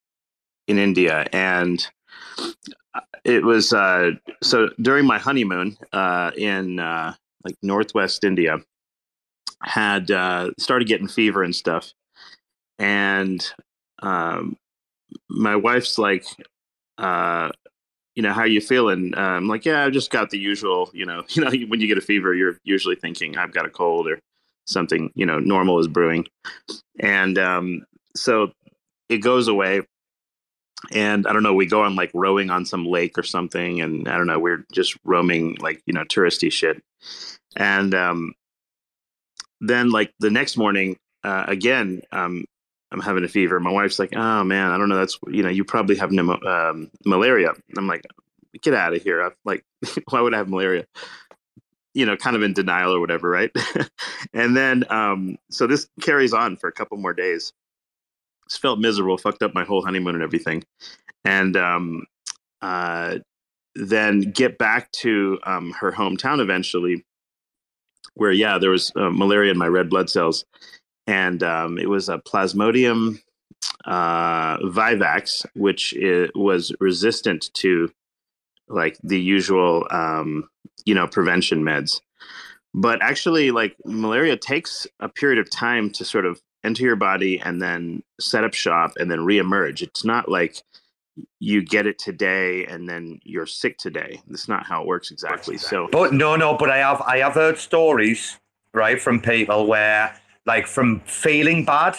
in 0.66 0.78
India, 0.78 1.26
and 1.32 1.86
it 3.22 3.44
was 3.44 3.72
uh, 3.72 4.12
so 4.42 4.70
during 4.80 5.06
my 5.06 5.18
honeymoon 5.18 5.76
uh, 5.92 6.32
in 6.36 6.80
uh, 6.80 7.14
like 7.44 7.54
Northwest 7.62 8.24
India, 8.24 8.58
had 9.62 10.10
uh, 10.10 10.50
started 10.58 10.88
getting 10.88 11.06
fever 11.06 11.42
and 11.42 11.54
stuff, 11.54 11.92
and 12.78 13.46
um, 14.02 14.56
my 15.28 15.54
wife's 15.54 15.98
like, 15.98 16.24
uh, 16.98 17.50
you 18.14 18.22
know, 18.22 18.32
how 18.32 18.44
you 18.44 18.62
feeling? 18.62 19.12
Uh, 19.14 19.20
I'm 19.20 19.48
like, 19.48 19.66
yeah, 19.66 19.84
I 19.84 19.90
just 19.90 20.10
got 20.10 20.30
the 20.30 20.38
usual, 20.38 20.90
you 20.94 21.04
know, 21.04 21.24
you 21.28 21.44
know, 21.44 21.50
when 21.68 21.80
you 21.80 21.86
get 21.86 21.98
a 21.98 22.02
fever, 22.02 22.34
you're 22.34 22.58
usually 22.64 22.96
thinking 22.96 23.36
I've 23.36 23.52
got 23.52 23.66
a 23.66 23.70
cold 23.70 24.08
or 24.08 24.18
something, 24.66 25.10
you 25.14 25.26
know, 25.26 25.38
normal 25.38 25.78
is 25.78 25.88
brewing. 25.88 26.26
And 27.00 27.38
um, 27.38 27.86
so 28.14 28.52
it 29.08 29.18
goes 29.18 29.48
away. 29.48 29.82
And 30.92 31.26
I 31.26 31.32
don't 31.32 31.42
know, 31.42 31.54
we 31.54 31.66
go 31.66 31.82
on 31.82 31.96
like 31.96 32.10
rowing 32.14 32.50
on 32.50 32.64
some 32.64 32.86
lake 32.86 33.16
or 33.18 33.22
something. 33.22 33.80
And 33.80 34.08
I 34.08 34.16
don't 34.16 34.26
know, 34.26 34.38
we're 34.38 34.64
just 34.72 34.96
roaming 35.04 35.56
like, 35.60 35.82
you 35.86 35.94
know, 35.94 36.04
touristy 36.04 36.52
shit. 36.52 36.82
And 37.56 37.94
um, 37.94 38.34
then 39.60 39.90
like 39.90 40.12
the 40.20 40.30
next 40.30 40.56
morning, 40.56 40.96
uh, 41.24 41.44
again, 41.48 42.02
um, 42.12 42.44
I'm 42.92 43.00
having 43.00 43.24
a 43.24 43.28
fever. 43.28 43.58
My 43.58 43.72
wife's 43.72 43.98
like, 43.98 44.14
oh 44.14 44.44
man, 44.44 44.70
I 44.70 44.78
don't 44.78 44.88
know. 44.88 44.98
That's, 44.98 45.18
you 45.28 45.42
know, 45.42 45.48
you 45.48 45.64
probably 45.64 45.96
have 45.96 46.10
pneumo- 46.10 46.44
um, 46.46 46.90
malaria. 47.04 47.52
I'm 47.76 47.88
like, 47.88 48.04
get 48.62 48.74
out 48.74 48.94
of 48.94 49.02
here. 49.02 49.22
I'm 49.22 49.32
like, 49.44 49.64
why 50.10 50.20
would 50.20 50.34
I 50.34 50.38
have 50.38 50.48
malaria? 50.48 50.86
You 51.96 52.06
know, 52.06 52.16
kind 52.16 52.36
of 52.36 52.42
in 52.42 52.52
denial 52.52 52.94
or 52.94 53.00
whatever, 53.00 53.30
right? 53.30 53.50
and 54.34 54.56
then, 54.56 54.84
um, 54.90 55.38
so 55.50 55.66
this 55.66 55.88
carries 56.00 56.32
on 56.32 56.56
for 56.56 56.68
a 56.68 56.72
couple 56.72 56.98
more 56.98 57.14
days. 57.14 57.52
Just 58.48 58.62
felt 58.62 58.78
miserable, 58.78 59.18
fucked 59.18 59.42
up 59.42 59.54
my 59.54 59.64
whole 59.64 59.84
honeymoon 59.84 60.14
and 60.14 60.22
everything. 60.22 60.62
And 61.24 61.56
um, 61.56 62.06
uh, 62.62 63.18
then 63.74 64.20
get 64.20 64.58
back 64.58 64.92
to 64.92 65.38
um, 65.44 65.72
her 65.72 65.90
hometown 65.90 66.40
eventually, 66.40 67.04
where, 68.14 68.30
yeah, 68.30 68.58
there 68.58 68.70
was 68.70 68.92
uh, 68.94 69.10
malaria 69.10 69.50
in 69.50 69.58
my 69.58 69.66
red 69.66 69.90
blood 69.90 70.10
cells 70.10 70.44
and 71.06 71.42
um, 71.42 71.78
it 71.78 71.88
was 71.88 72.08
a 72.08 72.18
Plasmodium 72.18 73.20
uh, 73.84 74.58
vivax, 74.58 75.46
which 75.54 75.92
it 75.94 76.34
was 76.34 76.72
resistant 76.80 77.52
to 77.54 77.90
like 78.68 78.98
the 79.02 79.20
usual, 79.20 79.86
um, 79.90 80.48
you 80.84 80.94
know, 80.94 81.06
prevention 81.06 81.62
meds. 81.62 82.00
But 82.74 83.00
actually, 83.00 83.50
like 83.50 83.76
malaria 83.84 84.36
takes 84.36 84.86
a 85.00 85.08
period 85.08 85.38
of 85.38 85.50
time 85.50 85.90
to 85.92 86.04
sort 86.04 86.26
of 86.26 86.40
enter 86.64 86.82
your 86.82 86.96
body 86.96 87.40
and 87.40 87.62
then 87.62 88.02
set 88.20 88.44
up 88.44 88.52
shop 88.52 88.92
and 88.96 89.10
then 89.10 89.20
reemerge. 89.20 89.82
It's 89.82 90.04
not 90.04 90.28
like 90.28 90.62
you 91.38 91.62
get 91.62 91.86
it 91.86 91.98
today 91.98 92.66
and 92.66 92.88
then 92.88 93.20
you're 93.22 93.46
sick 93.46 93.78
today. 93.78 94.20
That's 94.28 94.48
not 94.48 94.66
how 94.66 94.82
it 94.82 94.86
works 94.86 95.10
exactly. 95.10 95.56
So, 95.56 95.88
but 95.90 96.12
no, 96.12 96.36
no, 96.36 96.56
but 96.56 96.70
I 96.70 96.78
have 96.78 97.00
I 97.02 97.18
have 97.18 97.34
heard 97.34 97.58
stories 97.58 98.38
right 98.74 99.00
from 99.00 99.20
people 99.20 99.66
where 99.66 100.14
like 100.44 100.66
from 100.66 101.00
feeling 101.00 101.64
bad 101.64 101.96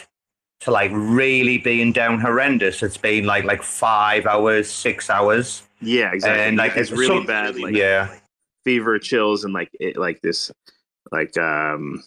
to 0.59 0.71
like 0.71 0.91
really 0.93 1.57
being 1.57 1.91
down 1.91 2.19
horrendous. 2.19 2.83
It's 2.83 2.97
been 2.97 3.25
like 3.25 3.45
like 3.45 3.63
five 3.63 4.25
hours, 4.25 4.69
six 4.69 5.09
hours. 5.09 5.63
Yeah, 5.81 6.11
exactly. 6.13 6.43
And 6.43 6.57
like 6.57 6.75
it's 6.75 6.91
really 6.91 7.25
bad. 7.25 7.57
Like, 7.57 7.75
yeah, 7.75 8.13
fever, 8.63 8.97
chills, 8.99 9.43
and 9.43 9.53
like 9.53 9.69
it, 9.79 9.97
like 9.97 10.21
this, 10.21 10.51
like 11.11 11.37
um, 11.37 12.03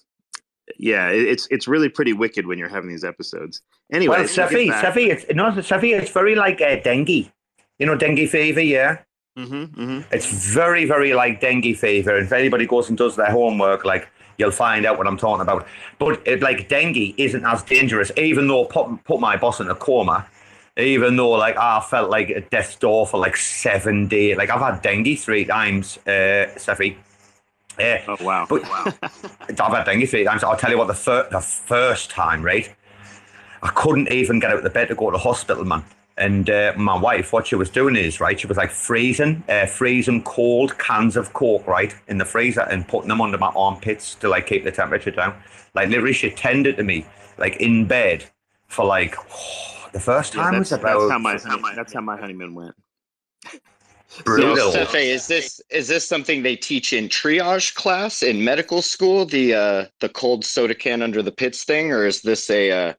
yeah, 0.79 1.09
it, 1.09 1.23
it's 1.23 1.49
it's 1.51 1.69
really 1.69 1.89
pretty 1.89 2.13
wicked 2.13 2.47
when 2.47 2.59
you're 2.59 2.69
having 2.69 2.91
these 2.91 3.05
episodes. 3.05 3.63
Anyway, 3.93 4.17
well, 4.19 4.29
Cephii, 4.29 4.71
Cephii, 4.71 5.11
it's 5.11 5.25
no, 5.35 5.61
Cephii, 5.61 5.93
it's 5.93 6.11
very 6.11 6.35
like 6.35 6.61
uh, 6.61 6.77
dengue. 6.77 7.31
You 7.79 7.87
know, 7.87 7.97
dengue 7.97 8.29
fever. 8.29 8.61
Yeah. 8.61 8.99
Mm-hmm, 9.39 9.81
mm-hmm. 9.81 10.01
It's 10.13 10.27
very, 10.27 10.85
very 10.85 11.15
like 11.15 11.41
dengue 11.41 11.77
fever. 11.77 12.19
If 12.19 12.33
anybody 12.33 12.67
goes 12.67 12.89
and 12.89 12.99
does 12.99 13.17
their 13.17 13.31
homework, 13.31 13.85
like 13.85 14.09
you'll 14.39 14.51
find 14.51 14.85
out 14.85 14.99
what 14.99 15.07
I'm 15.07 15.17
talking 15.17 15.43
about. 15.43 15.67
But 15.99 16.21
it, 16.27 16.43
like 16.43 16.69
dengue 16.69 17.15
isn't 17.17 17.45
as 17.45 17.63
dangerous, 17.63 18.11
even 18.17 18.49
though 18.49 18.65
put 18.65 19.05
put 19.05 19.21
my 19.21 19.37
boss 19.37 19.61
in 19.61 19.71
a 19.71 19.75
coma. 19.75 20.27
Even 20.77 21.17
though 21.17 21.31
like 21.31 21.57
I 21.57 21.81
felt 21.81 22.11
like 22.11 22.31
a 22.31 22.41
death's 22.41 22.77
door 22.77 23.07
for 23.07 23.19
like 23.19 23.37
seven 23.37 24.09
days. 24.09 24.37
Like 24.37 24.51
I've 24.51 24.61
had 24.61 24.83
dengue 24.83 25.19
three 25.19 25.45
times, 25.45 25.99
uh, 26.07 26.57
Cephii. 26.57 26.97
Yeah. 27.79 28.03
Oh 28.09 28.17
wow. 28.21 28.47
But 28.49 28.63
wow. 28.63 28.85
I've 29.03 29.59
had 29.59 29.85
dengue 29.85 30.09
three 30.09 30.25
times. 30.25 30.45
I'll 30.45 30.57
tell 30.57 30.71
you 30.71 30.79
what. 30.79 30.89
The 30.89 30.95
fir- 30.95 31.29
the 31.31 31.41
first 31.41 32.11
time, 32.11 32.43
right? 32.43 32.73
I 33.63 33.69
couldn't 33.69 34.11
even 34.11 34.39
get 34.39 34.51
out 34.51 34.59
of 34.59 34.65
the 34.65 34.71
bed 34.71 34.89
to 34.89 34.95
go 34.95 35.11
to 35.11 35.17
the 35.17 35.23
hospital, 35.23 35.65
man. 35.65 35.85
And 36.17 36.51
uh, 36.51 36.75
my 36.77 36.99
wife, 36.99 37.33
what 37.33 37.47
she 37.47 37.55
was 37.55 37.71
doing 37.71 37.97
is, 37.97 38.21
right, 38.21 38.39
she 38.39 38.47
was 38.47 38.59
like 38.59 38.71
freezing, 38.71 39.43
uh, 39.49 39.65
freezing 39.65 40.23
cold 40.23 40.77
cans 40.77 41.17
of 41.17 41.33
Coke, 41.33 41.67
right, 41.67 41.95
in 42.09 42.19
the 42.19 42.27
freezer 42.27 42.61
and 42.63 42.87
putting 42.87 43.09
them 43.09 43.23
under 43.23 43.39
my 43.39 43.51
armpits 43.57 44.15
to 44.17 44.29
like 44.29 44.47
keep 44.47 44.65
the 44.65 44.71
temperature 44.71 45.11
down. 45.11 45.35
Like 45.75 45.89
literally, 45.89 46.13
she 46.13 46.31
tended 46.31 46.77
to 46.77 46.85
me 46.85 47.07
like 47.39 47.57
in 47.57 47.87
bed 47.87 48.25
for 48.69 48.85
like 48.85 49.17
oh, 49.33 49.80
the 49.93 50.01
first 50.01 50.33
time 50.33 50.53
yeah, 50.53 50.59
was 50.59 50.71
that's, 50.71 50.83
about. 50.83 51.01
That's 51.01 51.13
how 51.13 51.19
my, 51.19 51.39
how 51.39 51.57
my 51.59 51.75
that's 51.75 51.93
how 51.93 52.01
my 52.01 52.17
honeymoon 52.17 52.55
went. 52.55 52.75
Brutal. 54.25 54.73
So, 54.73 54.85
Cephii, 54.85 55.11
is 55.11 55.29
this 55.29 55.61
is 55.71 55.89
this 55.89 56.07
something 56.07 56.43
they 56.43 56.57
teach 56.57 56.93
in 56.93 57.09
triage 57.09 57.75
class 57.75 58.23
in 58.23 58.43
medical 58.43 58.83
school? 58.83 59.25
The 59.25 59.55
uh, 59.55 59.85
the 60.01 60.09
cold 60.09 60.45
soda 60.45 60.75
can 60.75 61.03
under 61.03 61.23
the 61.23 61.33
pits 61.33 61.65
thing, 61.65 61.93
or 61.93 62.07
is 62.07 62.23
this 62.23 62.51
a 62.51 62.71
uh, 62.71 62.95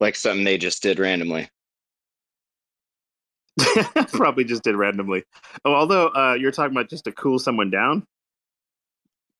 like 0.00 0.16
something 0.16 0.44
they 0.44 0.58
just 0.58 0.82
did 0.82 0.98
randomly? 0.98 1.48
Probably 4.12 4.44
just 4.44 4.62
did 4.62 4.76
randomly. 4.76 5.24
Oh, 5.64 5.74
although 5.74 6.08
uh, 6.08 6.36
you're 6.38 6.50
talking 6.50 6.74
about 6.74 6.88
just 6.88 7.04
to 7.04 7.12
cool 7.12 7.38
someone 7.38 7.70
down. 7.70 8.06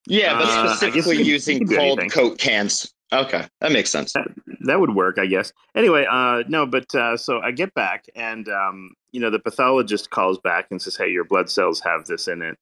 Yeah, 0.06 0.38
but 0.38 0.48
Uh, 0.48 0.68
specifically 0.68 1.16
guess 1.18 1.26
using 1.26 1.66
cold 1.66 1.98
anything. 1.98 2.10
Coke 2.10 2.38
cans. 2.38 2.92
Okay, 3.14 3.46
that 3.60 3.70
makes 3.70 3.90
sense. 3.90 4.12
That, 4.12 4.26
that 4.62 4.80
would 4.80 4.94
work, 4.94 5.18
I 5.18 5.26
guess. 5.26 5.52
Anyway, 5.76 6.04
uh, 6.10 6.42
no, 6.48 6.66
but 6.66 6.92
uh, 6.94 7.16
so 7.16 7.40
I 7.40 7.52
get 7.52 7.72
back, 7.74 8.06
and 8.16 8.48
um, 8.48 8.90
you 9.12 9.20
know, 9.20 9.30
the 9.30 9.38
pathologist 9.38 10.10
calls 10.10 10.38
back 10.38 10.66
and 10.70 10.82
says, 10.82 10.96
"Hey, 10.96 11.10
your 11.10 11.24
blood 11.24 11.48
cells 11.48 11.80
have 11.80 12.06
this 12.06 12.26
in 12.26 12.42
it," 12.42 12.58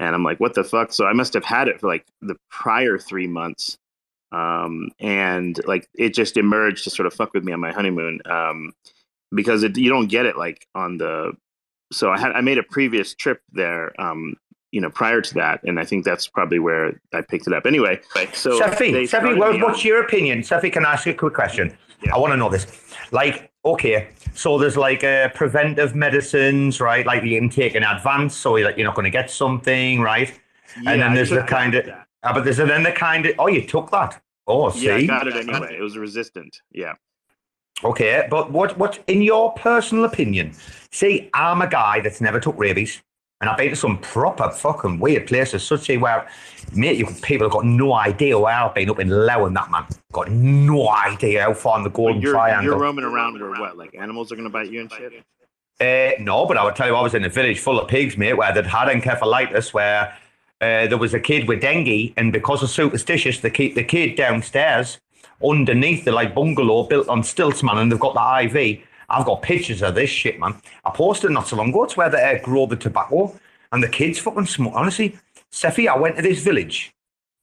and 0.00 0.14
I'm 0.14 0.24
like, 0.24 0.40
"What 0.40 0.54
the 0.54 0.64
fuck?" 0.64 0.92
So 0.92 1.06
I 1.06 1.12
must 1.12 1.34
have 1.34 1.44
had 1.44 1.68
it 1.68 1.80
for 1.80 1.86
like 1.86 2.04
the 2.20 2.36
prior 2.50 2.98
three 2.98 3.28
months, 3.28 3.78
um, 4.32 4.90
and 4.98 5.60
like 5.66 5.88
it 5.94 6.14
just 6.14 6.36
emerged 6.36 6.84
to 6.84 6.90
sort 6.90 7.06
of 7.06 7.14
fuck 7.14 7.32
with 7.32 7.44
me 7.44 7.52
on 7.52 7.60
my 7.60 7.72
honeymoon, 7.72 8.20
um, 8.26 8.72
because 9.34 9.62
it, 9.62 9.76
you 9.76 9.88
don't 9.88 10.08
get 10.08 10.26
it 10.26 10.36
like 10.36 10.66
on 10.74 10.98
the. 10.98 11.32
So 11.92 12.10
I 12.10 12.18
had 12.18 12.32
I 12.32 12.40
made 12.40 12.58
a 12.58 12.64
previous 12.64 13.14
trip 13.14 13.40
there, 13.52 13.92
um, 14.00 14.34
you 14.76 14.82
know, 14.82 14.90
prior 14.90 15.22
to 15.22 15.32
that, 15.32 15.62
and 15.64 15.80
I 15.80 15.86
think 15.86 16.04
that's 16.04 16.28
probably 16.28 16.58
where 16.58 17.00
I 17.14 17.22
picked 17.22 17.46
it 17.46 17.54
up. 17.54 17.64
Anyway, 17.64 17.98
so 18.34 18.58
Cephii, 18.58 18.92
they 18.92 19.06
Cephii, 19.06 19.34
what, 19.34 19.58
what's 19.62 19.86
your 19.86 20.02
opinion? 20.02 20.42
Cephii, 20.42 20.70
can 20.70 20.84
I 20.84 20.92
ask 20.92 21.06
you 21.06 21.12
a 21.12 21.14
quick 21.14 21.32
question? 21.32 21.74
Yeah. 22.02 22.14
I 22.14 22.18
want 22.18 22.34
to 22.34 22.36
know 22.36 22.50
this. 22.50 22.66
Like, 23.10 23.50
okay, 23.64 24.08
so 24.34 24.58
there's 24.58 24.76
like 24.76 25.02
uh, 25.02 25.30
preventive 25.30 25.94
medicines, 25.94 26.78
right? 26.78 27.06
Like 27.06 27.22
you 27.22 27.40
can 27.40 27.48
take 27.48 27.74
in 27.74 27.84
advance, 27.84 28.36
so 28.36 28.56
you're, 28.56 28.70
you're 28.72 28.84
not 28.84 28.94
going 28.94 29.06
to 29.06 29.10
get 29.10 29.30
something, 29.30 30.02
right? 30.02 30.28
Yeah, 30.82 30.90
and 30.90 31.00
then 31.00 31.14
there's 31.14 31.30
the 31.30 31.40
kind 31.40 31.74
of, 31.74 31.86
that. 31.86 32.06
uh, 32.22 32.34
but 32.34 32.44
there's 32.44 32.58
then 32.58 32.82
the 32.82 32.92
kind 32.92 33.24
of, 33.24 33.34
oh, 33.38 33.46
you 33.46 33.66
took 33.66 33.90
that. 33.92 34.20
Oh, 34.46 34.68
see, 34.68 34.88
Yeah, 34.88 34.96
I 34.96 35.06
got 35.06 35.26
it 35.26 35.36
anyway. 35.36 35.74
It 35.78 35.80
was 35.80 35.96
resistant. 35.96 36.60
Yeah. 36.70 36.96
Okay, 37.82 38.26
but 38.30 38.50
what 38.50 38.76
what 38.78 39.02
in 39.06 39.20
your 39.22 39.52
personal 39.52 40.04
opinion? 40.04 40.52
See, 40.92 41.30
I'm 41.34 41.60
a 41.62 41.66
guy 41.66 42.00
that's 42.00 42.20
never 42.22 42.40
took 42.40 42.58
rabies, 42.58 43.02
and 43.40 43.50
I've 43.50 43.58
been 43.58 43.70
to 43.70 43.76
some 43.76 43.98
proper 43.98 44.50
fucking 44.50 44.98
weird 44.98 45.26
places, 45.26 45.62
such 45.62 45.90
as 45.90 45.98
where, 45.98 46.26
mate, 46.72 46.96
you 46.96 47.06
people 47.22 47.46
have 47.46 47.52
got 47.52 47.66
no 47.66 47.92
idea 47.92 48.38
where 48.38 48.54
I've 48.54 48.74
been 48.74 48.88
up 48.88 48.98
in 48.98 49.10
Laos 49.10 49.48
and 49.48 49.56
that 49.56 49.70
man 49.70 49.84
got 50.12 50.30
no 50.30 50.88
idea 50.88 51.42
how 51.42 51.52
far 51.52 51.76
in 51.78 51.84
the 51.84 51.90
Golden 51.90 52.22
You're, 52.22 52.32
Triangle. 52.32 52.64
you're 52.64 52.78
roaming 52.78 53.04
around 53.04 53.38
where 53.38 53.50
what? 53.50 53.76
Like 53.76 53.94
animals 53.94 54.32
are 54.32 54.36
going 54.36 54.48
to 54.48 54.52
bite 54.52 54.70
you 54.70 54.80
and 54.80 54.92
shit? 54.92 55.22
Uh, 55.78 56.22
no, 56.22 56.46
but 56.46 56.56
I 56.56 56.64
would 56.64 56.74
tell 56.74 56.86
you, 56.86 56.94
I 56.94 57.02
was 57.02 57.14
in 57.14 57.24
a 57.24 57.28
village 57.28 57.60
full 57.60 57.78
of 57.78 57.88
pigs, 57.88 58.16
mate, 58.16 58.32
where 58.32 58.52
they'd 58.54 58.64
had 58.64 58.88
encephalitis, 58.88 59.74
where 59.74 60.16
uh, 60.62 60.86
there 60.86 60.96
was 60.96 61.12
a 61.12 61.20
kid 61.20 61.46
with 61.46 61.60
dengue, 61.60 62.14
and 62.16 62.32
because 62.32 62.62
of 62.62 62.70
superstitious, 62.70 63.40
they 63.40 63.50
keep 63.50 63.74
the 63.74 63.84
kid 63.84 64.16
downstairs 64.16 64.98
underneath 65.46 66.06
the 66.06 66.12
like 66.12 66.34
bungalow 66.34 66.84
built 66.84 67.08
on 67.08 67.22
stilts, 67.22 67.62
man, 67.62 67.76
and 67.76 67.92
they've 67.92 68.00
got 68.00 68.14
the 68.14 68.58
IV. 68.58 68.80
I've 69.08 69.26
got 69.26 69.42
pictures 69.42 69.82
of 69.82 69.94
this 69.94 70.10
shit, 70.10 70.38
man. 70.38 70.56
I 70.84 70.90
posted 70.90 71.30
not 71.30 71.48
so 71.48 71.56
long 71.56 71.70
ago. 71.70 71.84
It's 71.84 71.96
where 71.96 72.10
they 72.10 72.38
uh, 72.38 72.42
grow 72.42 72.66
the 72.66 72.76
tobacco, 72.76 73.38
and 73.72 73.82
the 73.82 73.88
kids 73.88 74.18
fucking 74.18 74.46
smoke. 74.46 74.74
Honestly, 74.74 75.18
Cephii, 75.50 75.88
I 75.88 75.96
went 75.96 76.16
to 76.16 76.22
this 76.22 76.42
village 76.42 76.92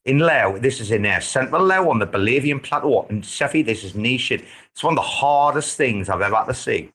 in 0.06 0.20
Laos. 0.20 0.60
This 0.62 0.82
is 0.82 0.92
in 0.92 1.06
uh, 1.06 1.20
central 1.20 1.64
Laos 1.64 1.88
on 1.88 2.00
the 2.00 2.08
Bolaven 2.08 2.62
plateau. 2.62 3.06
And 3.10 3.26
Cephii, 3.26 3.64
this 3.64 3.84
is 3.84 3.96
niche 3.96 4.22
shit. 4.22 4.44
It's 4.72 4.84
one 4.84 4.94
of 4.94 4.98
the 4.98 5.02
hardest 5.02 5.78
things 5.78 6.10
I've 6.10 6.22
ever 6.22 6.36
had 6.36 6.46
to 6.46 6.54
see. 6.54 6.92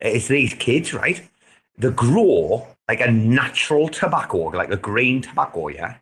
It's 0.00 0.28
these 0.28 0.54
kids, 0.54 0.94
right? 0.94 1.28
They 1.76 1.90
grow 1.90 2.66
like 2.88 3.00
a 3.00 3.10
natural 3.10 3.88
tobacco, 3.88 4.48
like 4.48 4.70
a 4.70 4.76
green 4.76 5.22
tobacco, 5.22 5.68
yeah? 5.68 5.96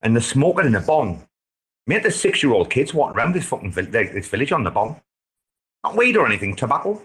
And 0.00 0.14
they're 0.14 0.22
smoking 0.22 0.66
in 0.66 0.74
a 0.74 0.80
bong. 0.80 1.26
Mate, 1.86 2.04
the 2.04 2.10
six 2.10 2.42
year 2.42 2.52
old 2.52 2.70
kids 2.70 2.94
walking 2.94 3.16
around 3.16 3.34
this 3.34 3.46
fucking 3.46 3.72
vil- 3.72 3.86
this 3.86 4.28
village 4.28 4.52
on 4.52 4.64
the 4.64 4.70
bong. 4.70 5.00
Not 5.84 5.96
weed 5.96 6.16
or 6.16 6.26
anything, 6.26 6.54
tobacco. 6.56 7.02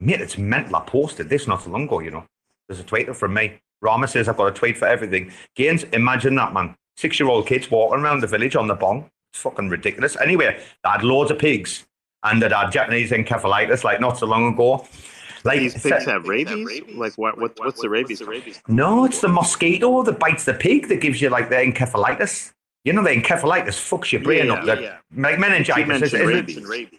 Mate, 0.00 0.20
it's 0.20 0.38
mental. 0.38 0.76
I 0.76 0.80
posted 0.80 1.28
this 1.28 1.46
not 1.46 1.62
so 1.62 1.70
long 1.70 1.84
ago, 1.84 2.00
you 2.00 2.10
know. 2.10 2.24
There's 2.68 2.80
a 2.80 2.84
tweet 2.84 3.14
from 3.16 3.34
me. 3.34 3.58
Rarma 3.82 4.08
says 4.08 4.28
I've 4.28 4.36
got 4.36 4.46
a 4.48 4.52
tweet 4.52 4.76
for 4.76 4.86
everything. 4.86 5.32
Gaines, 5.54 5.84
imagine 5.84 6.34
that, 6.36 6.52
man. 6.52 6.76
Six 6.96 7.18
year 7.18 7.28
old 7.28 7.46
kids 7.46 7.70
walking 7.70 8.00
around 8.00 8.20
the 8.20 8.26
village 8.26 8.56
on 8.56 8.66
the 8.66 8.74
bong. 8.74 9.08
It's 9.32 9.40
fucking 9.42 9.68
ridiculous. 9.68 10.16
Anyway, 10.20 10.58
they 10.82 10.90
had 10.90 11.02
loads 11.04 11.30
of 11.30 11.38
pigs 11.38 11.86
and 12.24 12.42
they 12.42 12.48
had 12.48 12.70
Japanese 12.70 13.10
encephalitis 13.12 13.84
like 13.84 14.00
not 14.00 14.18
so 14.18 14.26
long 14.26 14.52
ago. 14.52 14.86
Like 15.44 15.60
These 15.60 15.80
pigs 15.82 16.04
have 16.06 16.26
rabies? 16.28 16.82
Like 16.94 17.16
what? 17.16 17.38
what 17.38 17.52
what's 17.58 17.80
the 17.80 17.88
rabies? 17.88 18.20
No, 18.66 19.04
it's 19.04 19.20
the 19.20 19.28
mosquito 19.28 20.02
that 20.02 20.18
bites 20.18 20.44
the 20.44 20.54
pig 20.54 20.88
that 20.88 21.00
gives 21.00 21.22
you 21.22 21.30
like 21.30 21.48
the 21.48 21.56
encephalitis. 21.56 22.52
You 22.84 22.92
know, 22.92 23.04
the 23.04 23.10
encephalitis 23.10 23.78
fucks 23.78 24.10
your 24.12 24.22
brain 24.22 24.46
Yeah, 24.46 24.52
up. 24.54 24.64
That, 24.64 24.82
yeah. 24.82 24.96
Like 25.16 25.38
meningitis. 25.38 26.12
Is 26.12 26.20
rabies. 26.20 26.56
it? 26.58 26.94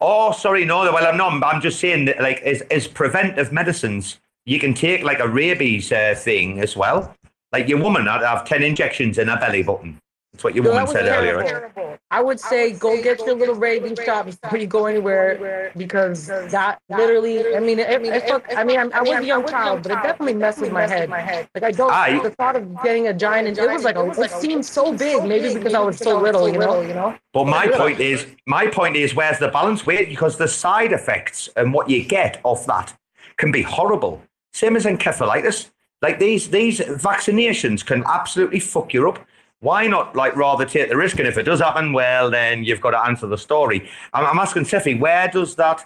Oh, 0.00 0.32
sorry, 0.32 0.64
no. 0.64 0.90
Well, 0.92 1.06
I'm 1.06 1.16
not. 1.16 1.42
I'm 1.42 1.60
just 1.60 1.80
saying 1.80 2.04
that, 2.06 2.20
like, 2.20 2.40
as, 2.42 2.62
as 2.70 2.86
preventive 2.86 3.52
medicines, 3.52 4.20
you 4.48 4.58
can 4.58 4.72
take 4.72 5.02
like 5.02 5.20
a 5.20 5.28
rabies 5.28 5.92
uh, 5.92 6.14
thing 6.16 6.60
as 6.60 6.76
well. 6.76 7.14
Like 7.52 7.68
your 7.68 7.82
woman 7.82 8.06
had 8.06 8.22
have 8.22 8.46
ten 8.46 8.62
injections 8.62 9.18
in 9.18 9.28
her 9.28 9.36
belly 9.38 9.62
button. 9.62 9.98
That's 10.38 10.44
what 10.44 10.54
your 10.54 10.62
No, 10.62 10.70
woman 10.70 10.84
that 10.84 10.92
was 10.94 11.04
said 11.04 11.18
earlier. 11.18 11.36
Right? 11.38 11.48
terrible. 11.48 11.98
I 12.12 12.20
would 12.22 12.38
say 12.38 12.72
go 12.72 13.02
get 13.02 13.18
your 13.26 13.34
little 13.34 13.56
rabies 13.56 13.98
shot 14.04 14.26
before 14.26 14.56
you 14.56 14.68
go 14.68 14.86
anywhere 14.86 15.72
because 15.76 16.28
that 16.28 16.80
literally, 16.88 17.56
I 17.56 17.58
mean, 17.58 17.80
it, 17.80 18.00
it 18.06 18.28
fuck, 18.28 18.44
I 18.56 18.62
mean, 18.62 18.78
I'm, 18.78 18.92
I 18.92 19.02
was 19.02 19.18
a 19.18 19.24
young 19.24 19.44
child, 19.48 19.82
but 19.82 19.90
it 19.90 19.96
definitely 19.96 20.34
messed 20.34 20.60
with 20.60 20.70
my 20.70 20.86
head. 20.86 21.10
Like 21.10 21.64
I 21.64 21.72
don't, 21.72 21.90
ah, 21.90 22.02
Aye. 22.02 22.20
the 22.22 22.30
thought 22.30 22.54
of 22.54 22.82
getting 22.84 23.08
a 23.08 23.14
giant, 23.14 23.58
it 23.58 23.68
was 23.68 23.82
like, 23.82 23.96
a, 23.96 24.08
it 24.10 24.30
seemed 24.30 24.64
so 24.64 24.96
big, 24.96 25.24
maybe 25.24 25.52
because 25.54 25.74
I 25.74 25.80
was 25.80 25.98
so 25.98 26.20
little, 26.20 26.48
you 26.48 26.56
know? 26.56 27.16
But 27.32 27.46
my 27.46 27.66
point 27.66 27.98
is, 27.98 28.24
my 28.46 28.68
point 28.68 28.94
is, 28.94 29.16
where's 29.16 29.40
the 29.40 29.48
balance? 29.48 29.84
Where 29.86 30.06
because 30.06 30.36
the 30.38 30.46
side 30.46 30.92
effects 30.92 31.48
and 31.56 31.74
what 31.74 31.90
you 31.90 32.04
get 32.04 32.40
off 32.44 32.64
that 32.66 32.96
can 33.38 33.50
be 33.50 33.62
horrible. 33.62 34.22
Same 34.52 34.76
as 34.76 34.84
encephalitis. 34.84 35.70
Like 36.00 36.20
these 36.20 36.50
these 36.50 36.78
vaccinations 36.78 37.84
can 37.84 38.04
absolutely 38.06 38.60
fuck 38.60 38.94
you 38.94 39.08
up. 39.08 39.18
Why 39.60 39.86
not 39.86 40.14
like 40.14 40.36
rather 40.36 40.64
take 40.64 40.88
the 40.88 40.96
risk? 40.96 41.18
And 41.18 41.26
if 41.26 41.36
it 41.36 41.42
does 41.42 41.60
happen, 41.60 41.92
well, 41.92 42.30
then 42.30 42.64
you've 42.64 42.80
got 42.80 42.92
to 42.92 43.04
answer 43.04 43.26
the 43.26 43.38
story. 43.38 43.88
I'm, 44.12 44.24
I'm 44.24 44.38
asking 44.38 44.66
Cephii, 44.66 44.94
where 44.94 45.28
does 45.28 45.56
that 45.56 45.84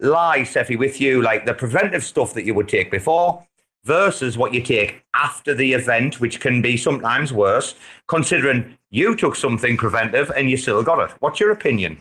lie, 0.00 0.44
Cephii, 0.44 0.76
with 0.76 1.00
you? 1.00 1.22
Like 1.22 1.46
the 1.46 1.54
preventive 1.54 2.04
stuff 2.04 2.34
that 2.34 2.44
you 2.44 2.54
would 2.54 2.68
take 2.68 2.90
before 2.90 3.46
versus 3.84 4.36
what 4.36 4.52
you 4.52 4.62
take 4.62 5.04
after 5.14 5.54
the 5.54 5.72
event, 5.72 6.20
which 6.20 6.40
can 6.40 6.60
be 6.60 6.76
sometimes 6.76 7.32
worse, 7.32 7.74
considering 8.08 8.76
you 8.90 9.16
took 9.16 9.36
something 9.36 9.76
preventive 9.76 10.30
and 10.36 10.50
you 10.50 10.56
still 10.56 10.82
got 10.82 11.10
it. 11.10 11.16
What's 11.20 11.40
your 11.40 11.50
opinion? 11.50 12.00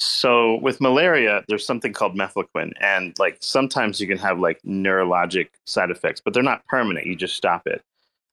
So 0.00 0.56
with 0.60 0.80
malaria, 0.80 1.42
there's 1.48 1.66
something 1.66 1.92
called 1.92 2.16
mefloquine, 2.16 2.72
and 2.80 3.18
like 3.18 3.38
sometimes 3.40 4.00
you 4.00 4.06
can 4.06 4.18
have 4.18 4.38
like 4.38 4.60
neurologic 4.62 5.48
side 5.66 5.90
effects, 5.90 6.20
but 6.24 6.34
they're 6.34 6.42
not 6.42 6.64
permanent. 6.66 7.06
You 7.06 7.16
just 7.16 7.34
stop 7.34 7.66
it. 7.66 7.82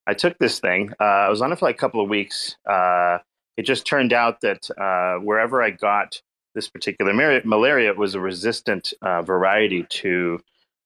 I 0.07 0.13
took 0.13 0.37
this 0.37 0.59
thing. 0.59 0.91
Uh, 0.99 1.03
I 1.03 1.29
was 1.29 1.41
on 1.41 1.51
it 1.51 1.59
for 1.59 1.65
like 1.65 1.75
a 1.75 1.79
couple 1.79 2.01
of 2.01 2.09
weeks. 2.09 2.55
Uh, 2.69 3.19
it 3.57 3.63
just 3.63 3.85
turned 3.85 4.13
out 4.13 4.41
that 4.41 4.69
uh, 4.77 5.19
wherever 5.23 5.63
I 5.63 5.71
got 5.71 6.21
this 6.53 6.69
particular 6.69 7.13
mar- 7.13 7.41
malaria, 7.43 7.89
it 7.89 7.97
was 7.97 8.15
a 8.15 8.19
resistant 8.19 8.93
uh, 9.01 9.21
variety 9.21 9.83
to. 9.89 10.39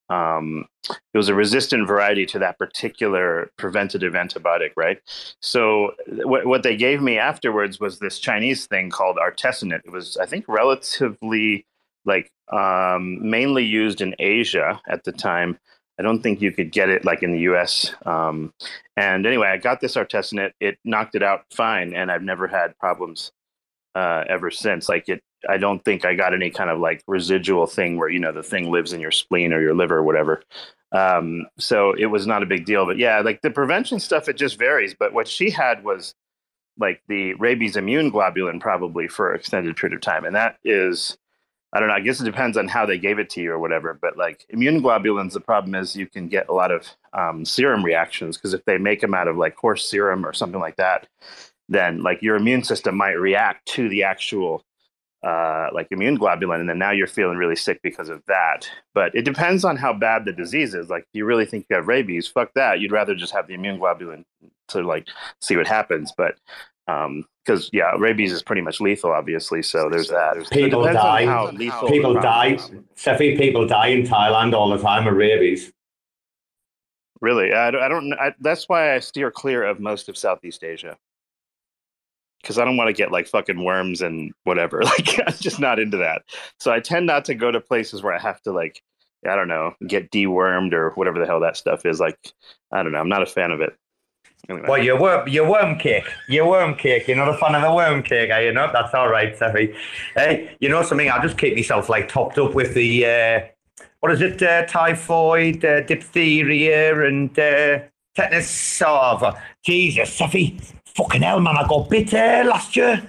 Um, 0.10 0.66
it 0.90 1.18
was 1.18 1.30
a 1.30 1.36
resistant 1.36 1.88
variety 1.88 2.26
to 2.28 2.40
that 2.40 2.58
particular 2.58 3.52
preventative 3.58 4.14
antibiotic, 4.14 4.72
right? 4.76 5.00
So 5.40 5.92
what 6.08 6.48
what 6.48 6.64
they 6.64 6.76
gave 6.76 7.00
me 7.02 7.20
afterwards 7.20 7.80
was 7.80 8.00
this 8.00 8.18
Chinese 8.18 8.66
thing 8.66 8.90
called 8.90 9.18
artesunate. 9.18 9.82
It 9.86 9.92
was, 9.92 10.18
I 10.18 10.26
think, 10.26 10.46
relatively 10.48 11.68
like 12.06 12.32
um, 12.52 13.30
mainly 13.30 13.66
used 13.66 14.02
in 14.02 14.16
Asia 14.18 14.82
at 14.88 15.04
the 15.04 15.12
time. 15.12 15.60
I 16.00 16.02
don't 16.02 16.22
think 16.22 16.42
you 16.42 16.54
could 16.54 16.72
get 16.72 16.88
it 16.88 17.04
like 17.04 17.24
in 17.24 17.34
the 17.34 17.42
U.S. 17.42 17.94
Um, 18.06 18.54
and 18.96 19.26
anyway, 19.26 19.48
I 19.48 19.58
got 19.58 19.82
this 19.82 19.96
artesunate. 19.96 20.54
It 20.62 20.80
knocked 20.86 21.14
it 21.16 21.22
out 21.22 21.44
fine, 21.52 21.94
and 21.94 22.10
I've 22.10 22.24
never 22.24 22.48
had 22.48 22.78
problems 22.80 23.34
uh, 23.96 24.24
ever 24.30 24.50
since. 24.50 24.88
Like 24.88 25.10
it, 25.10 25.22
I 25.50 25.58
don't 25.58 25.84
think 25.84 26.06
I 26.06 26.16
got 26.16 26.34
any 26.34 26.52
kind 26.52 26.70
of 26.70 26.80
like 26.80 27.04
residual 27.06 27.68
thing 27.68 27.98
where 27.98 28.08
you 28.10 28.20
know 28.20 28.32
the 28.32 28.44
thing 28.44 28.72
lives 28.72 28.94
in 28.94 29.02
your 29.02 29.12
spleen 29.12 29.52
or 29.52 29.62
your 29.62 29.76
liver 29.76 29.98
or 29.98 30.04
whatever. 30.04 30.42
Um, 30.94 31.48
so 31.58 31.92
it 31.92 32.06
was 32.06 32.26
not 32.26 32.44
a 32.44 32.48
big 32.48 32.66
deal. 32.66 32.86
But 32.86 32.98
yeah, 32.98 33.20
like 33.20 33.42
the 33.42 33.52
prevention 33.52 34.00
stuff, 34.00 34.30
it 34.30 34.38
just 34.38 34.58
varies. 34.58 34.96
But 34.98 35.14
what 35.14 35.28
she 35.28 35.50
had 35.50 35.84
was 35.84 36.16
like 36.78 37.02
the 37.10 37.34
rabies 37.34 37.76
immune 37.76 38.10
globulin 38.10 38.62
probably 38.62 39.10
for 39.10 39.32
an 39.32 39.40
extended 39.40 39.76
period 39.76 39.96
of 39.96 40.02
time, 40.02 40.24
and 40.24 40.36
that 40.36 40.58
is. 40.64 41.18
I 41.72 41.80
don't 41.80 41.90
know. 41.90 41.94
I 41.94 42.00
guess 42.00 42.20
it 42.20 42.26
depends 42.26 42.58
on 42.58 42.68
how 42.68 42.86
they 42.86 42.98
gave 42.98 43.20
it 43.20 43.30
to 43.32 43.42
you 43.42 43.52
or 43.52 43.60
whatever. 43.60 43.94
But 43.94 44.18
like 44.18 44.46
immune 44.50 44.82
globulins, 44.82 45.34
the 45.34 45.40
problem 45.40 45.76
is 45.76 45.96
you 45.96 46.08
can 46.08 46.28
get 46.28 46.50
a 46.50 46.54
lot 46.54 46.72
of 46.72 46.88
um, 47.14 47.46
serum 47.46 47.84
reactions 47.84 48.38
because 48.38 48.54
if 48.54 48.66
they 48.66 48.78
make 48.78 49.02
them 49.02 49.14
out 49.14 49.28
of 49.28 49.38
like 49.38 49.56
horse 49.56 49.90
serum 49.90 50.26
or 50.26 50.34
something 50.34 50.60
like 50.60 50.78
that, 50.78 51.08
then 51.68 52.02
like 52.02 52.22
your 52.22 52.36
immune 52.36 52.64
system 52.64 52.96
might 52.96 53.12
react 53.12 53.68
to 53.68 53.88
the 53.90 54.04
actual 54.04 54.64
uh, 55.22 55.68
like 55.74 55.88
immune 55.92 56.18
globulin, 56.18 56.62
and 56.62 56.70
then 56.70 56.80
now 56.80 56.92
you're 56.92 57.08
feeling 57.08 57.38
really 57.38 57.56
sick 57.56 57.82
because 57.84 58.10
of 58.10 58.24
that. 58.28 58.70
But 58.94 59.14
it 59.14 59.26
depends 59.26 59.66
on 59.66 59.76
how 59.76 59.94
bad 59.94 60.26
the 60.26 60.32
disease 60.32 60.74
is. 60.74 60.90
Like, 60.90 61.04
if 61.04 61.10
you 61.14 61.26
really 61.26 61.46
think 61.46 61.66
you 61.70 61.76
have 61.76 61.88
rabies, 61.88 62.28
fuck 62.28 62.54
that. 62.56 62.80
You'd 62.80 62.92
rather 62.92 63.16
just 63.16 63.34
have 63.34 63.48
the 63.48 63.54
immune 63.54 63.80
globulin 63.80 64.24
to 64.70 64.82
like 64.82 65.08
see 65.42 65.58
what 65.58 65.68
happens. 65.68 66.14
But 66.16 66.36
Um, 66.90 67.26
because 67.46 67.70
yeah, 67.74 67.92
rabies 67.98 68.32
is 68.32 68.44
pretty 68.44 68.62
much 68.62 68.80
lethal, 68.80 69.12
obviously. 69.12 69.64
So 69.64 69.90
there's 69.90 70.10
that. 70.10 70.36
So 70.36 70.42
it 70.42 70.50
People 70.52 70.88
on 70.88 70.94
die. 70.94 71.26
how 71.26 71.50
lethal 71.50 71.90
People 71.90 72.14
die. 72.14 72.54
is. 72.56 72.72
Cephii, 72.96 73.38
people 73.38 73.66
die 73.66 73.88
in 73.88 74.04
Thailand 74.04 74.54
all 74.54 74.70
the 74.70 74.78
time 74.78 75.08
of 75.08 75.16
rabies. 75.16 75.72
Really, 77.22 77.52
I 77.54 77.72
don't. 77.72 77.82
I 77.82 77.88
don't 77.88 78.14
I, 78.14 78.34
that's 78.40 78.70
why 78.70 78.94
I 78.94 79.00
steer 79.00 79.32
clear 79.32 79.64
of 79.64 79.80
most 79.80 80.10
of 80.10 80.18
Southeast 80.18 80.64
Asia 80.64 80.96
because 82.42 82.58
I 82.58 82.66
don't 82.66 82.78
want 82.78 82.88
to 82.88 82.94
get 82.94 83.12
like 83.12 83.28
fucking 83.28 83.64
worms 83.64 84.02
and 84.02 84.32
whatever. 84.44 84.82
Like, 84.90 85.20
I'm 85.28 85.34
just 85.34 85.60
not 85.60 85.80
into 85.80 85.98
that. 85.98 86.24
So 86.60 86.72
I 86.72 86.80
tend 86.80 87.06
not 87.06 87.26
to 87.26 87.36
go 87.36 87.52
to 87.52 87.60
places 87.62 88.02
where 88.02 88.14
I 88.14 88.20
have 88.20 88.42
to 88.44 88.52
like, 88.52 88.82
I 89.28 89.36
don't 89.36 89.48
know, 89.48 89.74
get 89.88 90.12
dewormed 90.12 90.74
or 90.74 90.92
whatever 90.92 91.20
the 91.20 91.26
hell 91.26 91.42
that 91.42 91.58
stuff 91.58 91.86
is. 91.86 92.00
Like, 92.00 92.18
I 92.72 92.82
don't 92.84 92.92
know. 92.92 93.00
I'm 93.00 93.10
not 93.10 93.22
a 93.24 93.26
fan 93.28 93.52
of 93.52 93.62
it. 93.62 93.76
Anyway. 94.48 94.68
Well, 94.68 94.84
your 94.84 95.00
worm, 95.00 95.28
your 95.28 95.50
worm 95.50 95.78
cake, 95.78 96.06
your 96.28 96.48
worm 96.48 96.76
cake. 96.76 97.08
You're 97.08 97.18
not 97.18 97.30
a 97.30 97.38
fan 97.38 97.56
of 97.56 97.62
the 97.62 97.74
worm 97.74 98.02
cake, 98.02 98.32
are 98.32 98.42
you? 98.42 98.54
Not. 98.54 98.74
That's 98.74 98.94
all 98.94 99.10
right, 99.10 99.38
Cephii. 99.38 99.76
Hey, 100.16 100.56
you 100.60 100.70
know 100.70 100.82
something? 100.82 101.10
I'll 101.10 101.22
just 101.22 101.38
keep 101.38 101.56
myself 101.56 101.90
like 101.90 102.08
topped 102.08 102.38
up 102.38 102.56
with 102.56 102.74
the 102.74 103.06
uh, 103.06 103.40
what 104.00 104.12
is 104.12 104.22
it? 104.22 104.42
Uh, 104.42 104.66
typhoid, 104.66 105.64
uh, 105.66 105.82
diphtheria, 105.82 107.06
and 107.06 107.38
uh, 107.38 107.80
tetanus. 108.16 108.82
Oh, 108.86 109.34
Jesus, 109.64 110.14
Cephii. 110.14 110.60
Fucking 110.86 111.22
hell, 111.22 111.40
man! 111.40 111.58
I 111.58 111.68
got 111.68 111.90
bit 111.90 112.14
uh, 112.14 112.44
last 112.48 112.76
year. 112.76 113.02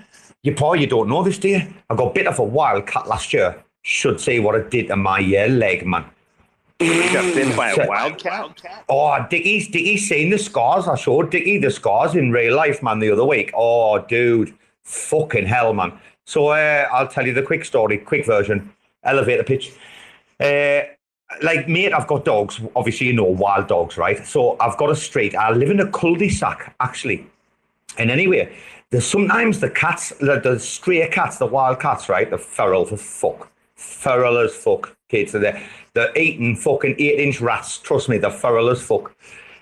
You 0.43 0.55
probably 0.55 0.87
don't 0.87 1.09
know 1.09 1.23
this, 1.23 1.39
do 1.39 1.49
you? 1.49 1.63
I 1.89 1.95
got 1.95 2.15
bit 2.15 2.27
off 2.27 2.39
a 2.39 2.43
wild 2.43 2.75
wildcat 2.75 3.07
last 3.07 3.33
year. 3.33 3.63
Should 3.83 4.21
see 4.21 4.41
what 4.41 4.55
it 4.55 4.71
did 4.71 4.89
to 4.89 4.97
my 4.97 5.21
uh, 5.21 5.49
leg, 5.49 5.87
man. 5.87 6.05
Got 6.81 7.57
by 7.57 7.71
a 7.73 7.87
wildcat? 7.87 8.85
Oh, 8.89 9.27
Dickie's 9.29 9.69
Dickie's 9.69 10.09
seen 10.09 10.31
the 10.31 10.39
scars. 10.39 10.89
I 10.89 10.97
showed 10.97 11.31
Dickie 11.31 11.59
the 11.59 11.71
scars 11.71 12.15
in 12.15 12.33
real 12.33 12.57
life, 12.57 12.83
man, 12.83 13.01
the 13.01 13.11
other 13.11 13.25
week. 13.25 13.51
Oh, 13.55 13.99
dude, 13.99 14.55
fucking 14.85 15.45
hell, 15.45 15.75
man. 15.75 15.93
So 16.25 16.49
uh, 16.49 16.89
I'll 16.91 17.09
tell 17.09 17.27
you 17.27 17.35
the 17.35 17.43
quick 17.43 17.67
story, 17.67 17.99
quick 17.99 18.25
version, 18.25 18.73
elevator 19.05 19.43
pitch. 19.43 19.73
Uh, 20.39 20.83
like, 21.43 21.69
mate, 21.69 21.93
I've 21.93 22.07
got 22.07 22.25
dogs. 22.25 22.61
Obviously, 22.75 23.09
you 23.09 23.13
know, 23.13 23.25
wild 23.25 23.69
dogs, 23.69 23.99
right? 23.99 24.27
So 24.27 24.57
I've 24.59 24.79
got 24.79 24.91
a 24.91 24.97
street. 24.97 25.35
I 25.35 25.51
live 25.51 25.69
in 25.69 25.81
a 25.81 25.91
cul-de-sac, 25.91 26.75
actually. 26.81 27.27
And 27.99 28.11
anyway, 28.11 28.57
there's 28.89 29.07
sometimes 29.07 29.61
the 29.61 29.69
cats, 29.69 30.15
the, 30.21 30.41
the 30.41 30.59
stray 30.59 31.07
cats, 31.11 31.37
the 31.37 31.47
wild 31.47 31.79
cats, 31.79 32.09
right? 32.09 32.31
The 32.31 32.39
feral 32.39 32.87
for 32.87 32.97
fuck. 32.97 33.51
Feral 33.77 34.39
as 34.39 34.55
fuck, 34.55 34.97
kids. 35.09 35.33
They're, 35.33 35.63
they're 35.95 36.17
eating 36.17 36.57
fucking 36.57 36.97
eight 36.99 37.21
inch 37.21 37.41
rats. 37.41 37.79
Trust 37.79 38.09
me, 38.09 38.19
they're 38.19 38.31
feral 38.31 38.71
as 38.71 38.83
fuck. 38.83 39.15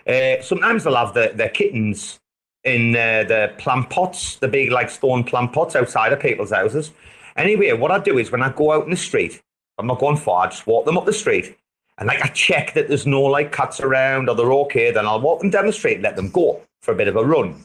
Uh, 0.06 0.40
sometimes 0.40 0.84
they'll 0.84 0.96
have 0.96 1.14
their, 1.14 1.32
their 1.32 1.48
kittens 1.48 2.18
in 2.64 2.94
uh, 2.96 3.24
the 3.24 3.52
plant 3.58 3.90
pots, 3.90 4.36
the 4.36 4.48
big 4.48 4.70
like 4.70 4.90
stone 4.90 5.24
plant 5.24 5.52
pots 5.52 5.76
outside 5.76 6.12
of 6.12 6.20
people's 6.20 6.52
houses. 6.52 6.92
Anyway, 7.36 7.72
what 7.72 7.90
I 7.90 7.98
do 7.98 8.18
is 8.18 8.32
when 8.32 8.42
I 8.42 8.50
go 8.50 8.72
out 8.72 8.84
in 8.84 8.90
the 8.90 8.96
street, 8.96 9.42
I'm 9.78 9.86
not 9.86 10.00
going 10.00 10.16
far, 10.16 10.46
I 10.46 10.50
just 10.50 10.66
walk 10.66 10.84
them 10.84 10.98
up 10.98 11.06
the 11.06 11.12
street. 11.12 11.56
And 11.98 12.06
like 12.06 12.22
I 12.22 12.28
check 12.28 12.74
that 12.74 12.88
there's 12.88 13.06
no 13.06 13.22
like 13.22 13.52
cats 13.52 13.80
around 13.80 14.28
or 14.28 14.34
they're 14.34 14.52
okay, 14.52 14.90
then 14.90 15.06
I'll 15.06 15.20
walk 15.20 15.40
them 15.40 15.50
down 15.50 15.66
the 15.66 15.72
street 15.72 16.00
let 16.00 16.16
them 16.16 16.30
go 16.30 16.60
for 16.80 16.92
a 16.92 16.96
bit 16.96 17.08
of 17.08 17.16
a 17.16 17.24
run 17.24 17.64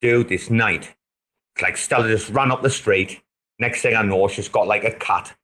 dude, 0.00 0.28
this 0.28 0.50
night, 0.50 0.94
like 1.60 1.76
Stella 1.76 2.08
just 2.08 2.30
ran 2.30 2.50
up 2.50 2.62
the 2.62 2.70
street. 2.70 3.20
Next 3.58 3.82
thing 3.82 3.94
I 3.94 4.02
know, 4.02 4.28
she's 4.28 4.48
got 4.48 4.66
like 4.66 4.84
a 4.84 4.92
cat. 4.92 5.34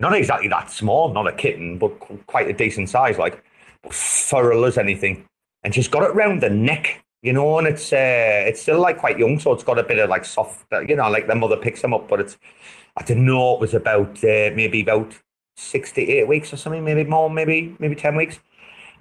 Not 0.00 0.14
exactly 0.14 0.48
that 0.48 0.70
small, 0.70 1.12
not 1.12 1.28
a 1.28 1.32
kitten, 1.32 1.76
but 1.76 1.90
quite 2.26 2.48
a 2.48 2.54
decent 2.54 2.88
size, 2.88 3.18
like 3.18 3.44
feral 3.90 4.64
as 4.64 4.78
anything. 4.78 5.26
And 5.62 5.74
she's 5.74 5.88
got 5.88 6.02
it 6.02 6.14
round 6.14 6.42
the 6.42 6.48
neck, 6.48 7.04
you 7.20 7.34
know, 7.34 7.58
and 7.58 7.68
it's 7.68 7.92
uh, 7.92 8.44
it's 8.48 8.62
still 8.62 8.80
like 8.80 8.96
quite 8.96 9.18
young, 9.18 9.38
so 9.38 9.52
it's 9.52 9.62
got 9.62 9.78
a 9.78 9.82
bit 9.82 9.98
of 9.98 10.08
like 10.08 10.24
soft, 10.24 10.64
uh, 10.72 10.80
you 10.80 10.96
know, 10.96 11.10
like 11.10 11.26
the 11.26 11.34
mother 11.34 11.58
picks 11.58 11.82
them 11.82 11.92
up, 11.92 12.08
but 12.08 12.18
it's 12.18 12.38
I 12.96 13.02
don't 13.02 13.26
know 13.26 13.54
it 13.54 13.60
was 13.60 13.74
about 13.74 14.16
uh, 14.24 14.50
maybe 14.54 14.80
about 14.80 15.14
six 15.56 15.92
to 15.92 16.00
eight 16.00 16.26
weeks 16.26 16.50
or 16.50 16.56
something, 16.56 16.82
maybe 16.82 17.04
more, 17.04 17.28
maybe 17.28 17.76
maybe 17.78 17.94
ten 17.94 18.16
weeks. 18.16 18.40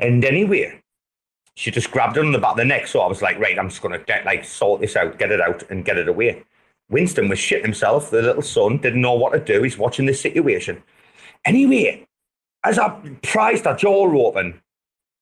And 0.01 0.23
anyway, 0.25 0.81
she 1.55 1.71
just 1.71 1.91
grabbed 1.91 2.17
it 2.17 2.25
on 2.25 2.33
the 2.33 2.39
back 2.39 2.51
of 2.51 2.57
the 2.57 2.65
neck. 2.65 2.87
So 2.87 2.99
I 2.99 3.07
was 3.07 3.21
like, 3.21 3.39
right, 3.39 3.57
I'm 3.57 3.69
just 3.69 3.81
gonna 3.81 3.99
get 3.99 4.25
like 4.25 4.43
sort 4.43 4.81
this 4.81 4.97
out, 4.97 5.17
get 5.17 5.31
it 5.31 5.39
out, 5.39 5.63
and 5.69 5.85
get 5.85 5.97
it 5.97 6.09
away. 6.09 6.43
Winston 6.89 7.29
was 7.29 7.39
shitting 7.39 7.63
himself. 7.63 8.09
The 8.09 8.21
little 8.21 8.41
son 8.41 8.77
didn't 8.77 9.01
know 9.01 9.13
what 9.13 9.33
to 9.33 9.39
do. 9.39 9.63
He's 9.63 9.77
watching 9.77 10.05
this 10.05 10.21
situation. 10.21 10.81
Anyway, 11.45 12.07
as 12.63 12.79
I 12.79 12.89
prized 13.21 13.63
that 13.63 13.79
jaw 13.79 14.27
open, 14.27 14.61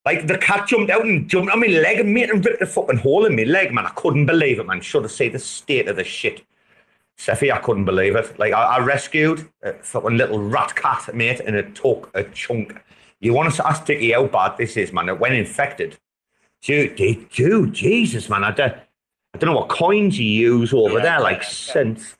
like 0.05 0.25
the 0.25 0.37
cat 0.37 0.67
jumped 0.67 0.89
out 0.89 1.05
and 1.05 1.29
jumped 1.29 1.51
on 1.51 1.59
my 1.59 1.67
leg 1.67 1.99
and 1.99 2.13
made 2.13 2.29
and 2.29 2.43
ripped 2.43 2.61
a 2.61 2.65
fucking 2.65 2.97
hole 2.97 3.25
in 3.25 3.35
my 3.35 3.43
leg, 3.43 3.73
man. 3.73 3.85
I 3.85 3.89
couldn't 3.89 4.25
believe 4.25 4.59
it, 4.59 4.65
man. 4.65 4.79
Should 4.81 5.03
have 5.03 5.11
seen 5.11 5.33
the 5.33 5.39
state 5.39 5.89
of 5.89 5.97
the 5.97 6.03
shit. 6.03 6.45
Cephii, 7.17 7.51
I 7.51 7.57
couldn't 7.57 7.85
believe 7.85 8.15
it. 8.15 8.39
Like 8.39 8.53
I, 8.53 8.77
I 8.77 8.79
rescued 8.79 9.49
a 9.63 9.73
fucking 9.73 10.17
little 10.17 10.39
rat 10.39 10.75
cat, 10.75 11.13
mate, 11.13 11.41
and 11.41 11.55
it 11.55 11.75
took 11.75 12.09
a 12.13 12.23
chunk. 12.23 12.79
You 13.19 13.33
want 13.33 13.53
to 13.53 13.67
ask 13.67 13.85
Dickie 13.85 14.11
how 14.11 14.27
bad 14.27 14.57
this 14.57 14.77
is, 14.77 14.93
man? 14.93 15.09
It 15.09 15.19
went 15.19 15.33
infected. 15.33 15.97
Dude, 16.61 16.95
dude, 16.95 17.73
Jesus, 17.73 18.29
man. 18.29 18.43
I 18.43 18.51
don't, 18.51 18.75
I 19.33 19.37
don't 19.37 19.49
know 19.53 19.59
what 19.59 19.69
coins 19.69 20.17
you 20.19 20.25
use 20.25 20.73
over 20.73 20.95
Yeah, 20.97 21.03
there, 21.03 21.19
like 21.19 21.41
yeah. 21.41 21.47
cents. 21.49 22.15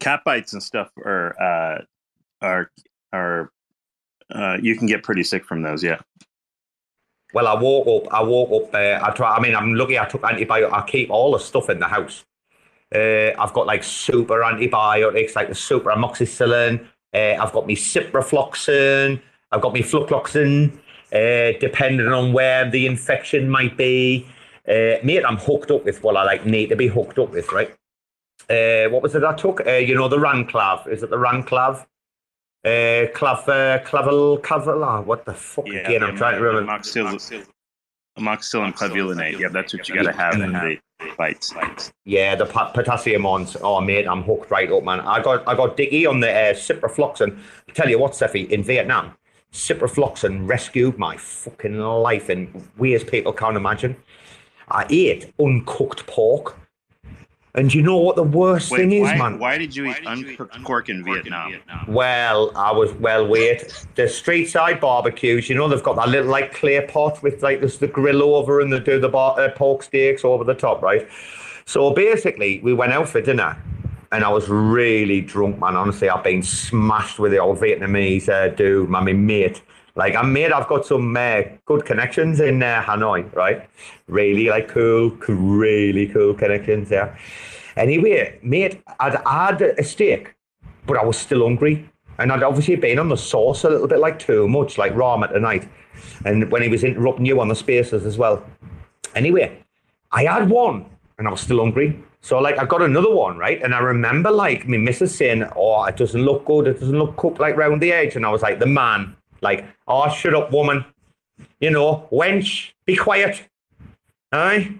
cat 0.00 0.20
bites 0.24 0.52
and 0.52 0.62
stuff 0.62 0.90
are 0.98 1.34
uh, 1.40 1.82
are 2.44 2.70
are 3.12 3.50
uh, 4.34 4.58
you 4.60 4.76
can 4.76 4.86
get 4.86 5.02
pretty 5.02 5.22
sick 5.22 5.44
from 5.44 5.62
those. 5.62 5.82
Yeah. 5.82 6.00
Well, 7.34 7.46
I 7.46 7.54
woke 7.58 8.04
up. 8.06 8.12
I 8.12 8.22
woke 8.22 8.50
up. 8.68 8.74
Uh, 8.74 8.98
I 9.02 9.10
try. 9.14 9.36
I 9.36 9.40
mean, 9.40 9.54
I'm 9.54 9.74
lucky. 9.74 9.98
I 9.98 10.04
took 10.06 10.22
antibiotics. 10.24 10.72
I 10.74 10.82
keep 10.86 11.10
all 11.10 11.32
the 11.32 11.38
stuff 11.38 11.70
in 11.70 11.78
the 11.78 11.88
house. 11.88 12.24
Uh, 12.94 13.32
I've 13.38 13.54
got 13.54 13.66
like 13.66 13.82
super 13.82 14.44
antibiotics, 14.44 15.34
like 15.34 15.48
the 15.48 15.54
super 15.54 15.90
amoxicillin. 15.90 16.84
Uh, 17.14 17.42
I've 17.42 17.52
got 17.52 17.66
me 17.66 17.74
ciprofloxacin. 17.74 19.20
I've 19.50 19.60
got 19.62 19.72
me 19.72 19.82
flucloxin. 19.82 20.72
Uh, 21.12 21.52
depending 21.60 22.08
on 22.08 22.32
where 22.32 22.70
the 22.70 22.86
infection 22.86 23.48
might 23.48 23.76
be, 23.76 24.26
uh, 24.68 24.96
mate, 25.02 25.24
I'm 25.24 25.36
hooked 25.36 25.70
up 25.70 25.84
with 25.84 26.02
what 26.02 26.16
I 26.16 26.24
like 26.24 26.46
need 26.46 26.68
to 26.68 26.76
be 26.76 26.86
hooked 26.86 27.18
up 27.18 27.30
with, 27.30 27.50
right? 27.52 27.74
Uh, 28.50 28.88
what 28.90 29.02
was 29.02 29.14
it 29.14 29.24
I 29.24 29.34
took? 29.34 29.66
Uh, 29.66 29.72
you 29.72 29.94
know, 29.94 30.08
the 30.08 30.18
Ranclav. 30.18 30.88
Is 30.88 31.02
it 31.02 31.10
the 31.10 31.16
Ranclav? 31.16 31.86
Uh, 32.64 33.10
clav, 33.12 33.48
uh, 33.48 33.82
clavel, 33.84 34.38
clavel, 34.38 34.84
ah, 34.84 35.00
what 35.00 35.24
the 35.24 35.34
fuck 35.34 35.66
Yeah. 35.66 35.80
again? 35.88 36.02
I'm 36.04 36.16
trying 36.16 36.38
to 36.38 36.44
remember. 36.44 36.72
Amoxicillin, 36.72 37.44
amoxicillin 38.18 38.72
clavulanate. 38.72 39.38
Yeah, 39.38 39.48
that's 39.48 39.72
what 39.74 39.88
you 39.88 39.96
got 39.96 40.04
to 40.04 40.12
have 40.12 40.34
in 40.34 40.52
the 40.52 40.78
bites. 41.18 41.52
Yeah, 42.04 42.36
the 42.36 42.46
po- 42.46 42.70
potassium 42.72 43.24
ones. 43.24 43.56
Oh, 43.62 43.80
mate, 43.80 44.06
I'm 44.06 44.22
hooked 44.22 44.48
right 44.50 44.70
up, 44.70 44.84
man. 44.84 45.00
I 45.00 45.20
got 45.20 45.46
I 45.48 45.56
got 45.56 45.76
Dickie 45.76 46.06
on 46.06 46.20
the 46.20 46.30
uh, 46.30 46.52
ciprofloxacin. 46.54 47.36
I 47.68 47.72
tell 47.72 47.88
you 47.88 47.98
what, 47.98 48.12
Cephii, 48.14 48.48
in 48.50 48.62
Vietnam, 48.62 49.16
ciprofloxacin 49.52 50.48
rescued 50.48 50.98
my 50.98 51.16
fucking 51.16 51.78
life 51.80 52.30
in 52.30 52.68
ways 52.78 53.02
people 53.02 53.32
can't 53.32 53.56
imagine. 53.56 53.96
I 54.72 54.86
ate 54.88 55.32
uncooked 55.38 56.06
pork. 56.06 56.58
And 57.54 57.72
you 57.74 57.82
know 57.82 57.98
what 57.98 58.16
the 58.16 58.22
worst 58.22 58.70
Wait, 58.70 58.78
thing 58.78 58.92
is, 58.92 59.02
why, 59.02 59.16
man? 59.18 59.38
why 59.38 59.58
did 59.58 59.76
you 59.76 59.84
eat 59.84 60.06
uncooked 60.06 60.62
pork 60.62 60.88
in 60.88 61.04
Vietnam? 61.04 61.54
Well, 61.86 62.50
I 62.56 62.72
was 62.72 62.94
well. 62.94 63.26
weird. 63.26 63.70
the 63.94 64.08
street 64.08 64.46
side 64.46 64.80
barbecues. 64.80 65.50
You 65.50 65.56
know 65.56 65.68
they've 65.68 65.82
got 65.82 65.96
that 65.96 66.08
little 66.08 66.30
like 66.30 66.54
clay 66.54 66.80
pot 66.86 67.22
with 67.22 67.42
like 67.42 67.60
there's 67.60 67.76
the 67.76 67.88
grill 67.88 68.22
over 68.22 68.60
and 68.60 68.72
they 68.72 68.80
do 68.80 68.98
the 68.98 69.10
bar, 69.10 69.38
uh, 69.38 69.50
pork 69.50 69.82
steaks 69.82 70.24
over 70.24 70.44
the 70.44 70.54
top, 70.54 70.80
right? 70.80 71.06
So 71.66 71.92
basically, 71.92 72.60
we 72.60 72.72
went 72.72 72.92
out 72.92 73.10
for 73.10 73.20
dinner, 73.20 73.62
and 74.12 74.24
I 74.24 74.30
was 74.30 74.48
really 74.48 75.20
drunk, 75.20 75.58
man. 75.60 75.76
Honestly, 75.76 76.08
I've 76.08 76.24
been 76.24 76.42
smashed 76.42 77.18
with 77.18 77.32
the 77.32 77.38
old 77.38 77.58
Vietnamese 77.58 78.30
uh, 78.30 78.48
dude, 78.48 78.88
my 78.88 79.00
my 79.00 79.12
mate. 79.12 79.60
Like 79.94 80.14
I'm 80.14 80.32
mate, 80.32 80.52
I've 80.52 80.68
got 80.68 80.86
some 80.86 81.16
uh, 81.16 81.42
good 81.66 81.84
connections 81.84 82.40
in 82.40 82.62
uh, 82.62 82.82
Hanoi, 82.82 83.34
right? 83.34 83.68
Really 84.08 84.48
like 84.48 84.68
cool, 84.68 85.10
really 85.28 86.06
cool 86.08 86.34
connections 86.34 86.88
there. 86.88 87.18
Anyway, 87.76 88.38
mate, 88.42 88.82
I'd 89.00 89.20
had 89.26 89.62
a 89.62 89.84
steak 89.84 90.34
but 90.86 90.98
I 90.98 91.04
was 91.04 91.16
still 91.16 91.44
hungry. 91.44 91.88
And 92.18 92.30
I'd 92.30 92.42
obviously 92.42 92.76
been 92.76 92.98
on 92.98 93.08
the 93.08 93.16
sauce 93.16 93.64
a 93.64 93.70
little 93.70 93.88
bit 93.88 93.98
like 93.98 94.18
too 94.18 94.46
much, 94.46 94.78
like 94.78 94.94
Ram 94.94 95.22
at 95.22 95.34
night. 95.40 95.68
And 96.24 96.50
when 96.52 96.62
he 96.62 96.68
was 96.68 96.84
interrupting 96.84 97.26
you 97.26 97.40
on 97.40 97.48
the 97.48 97.54
spaces 97.54 98.04
as 98.04 98.18
well. 98.18 98.44
Anyway, 99.14 99.58
I 100.10 100.24
had 100.24 100.48
one 100.48 100.86
and 101.18 101.26
I 101.26 101.30
was 101.30 101.40
still 101.40 101.58
hungry. 101.58 102.02
So 102.20 102.38
like 102.38 102.58
I 102.58 102.64
got 102.64 102.82
another 102.82 103.12
one, 103.12 103.38
right? 103.38 103.60
And 103.62 103.74
I 103.74 103.78
remember 103.78 104.30
like 104.30 104.68
me 104.68 104.78
missus 104.78 105.16
saying, 105.16 105.44
Oh, 105.56 105.84
it 105.84 105.96
doesn't 105.96 106.22
look 106.22 106.44
good, 106.44 106.66
it 106.66 106.80
doesn't 106.80 106.98
look 106.98 107.16
cooked 107.16 107.40
like 107.40 107.56
round 107.56 107.80
the 107.80 107.92
edge. 107.92 108.14
And 108.14 108.26
I 108.26 108.30
was 108.30 108.42
like, 108.42 108.58
the 108.58 108.66
man, 108.66 109.16
like, 109.42 109.66
oh 109.86 110.08
shut 110.08 110.34
up, 110.34 110.52
woman. 110.52 110.84
You 111.60 111.70
know, 111.70 112.08
wench, 112.10 112.72
be 112.86 112.96
quiet. 112.96 113.42
Aye. 114.32 114.74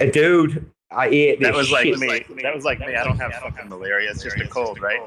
A 0.00 0.10
dude, 0.10 0.70
I 0.90 1.08
ate 1.08 1.40
this 1.40 1.48
That 1.48 1.54
was 1.54 1.70
like 1.70 1.84
shit. 1.84 1.98
me. 1.98 2.42
That 2.42 2.54
was 2.54 2.64
like 2.64 2.80
me. 2.80 2.94
I 2.94 3.04
don't 3.04 3.18
have 3.18 3.32
fucking 3.34 3.68
malaria. 3.68 4.10
It's 4.10 4.22
just 4.22 4.38
a 4.40 4.46
cold, 4.48 4.80
right? 4.80 5.00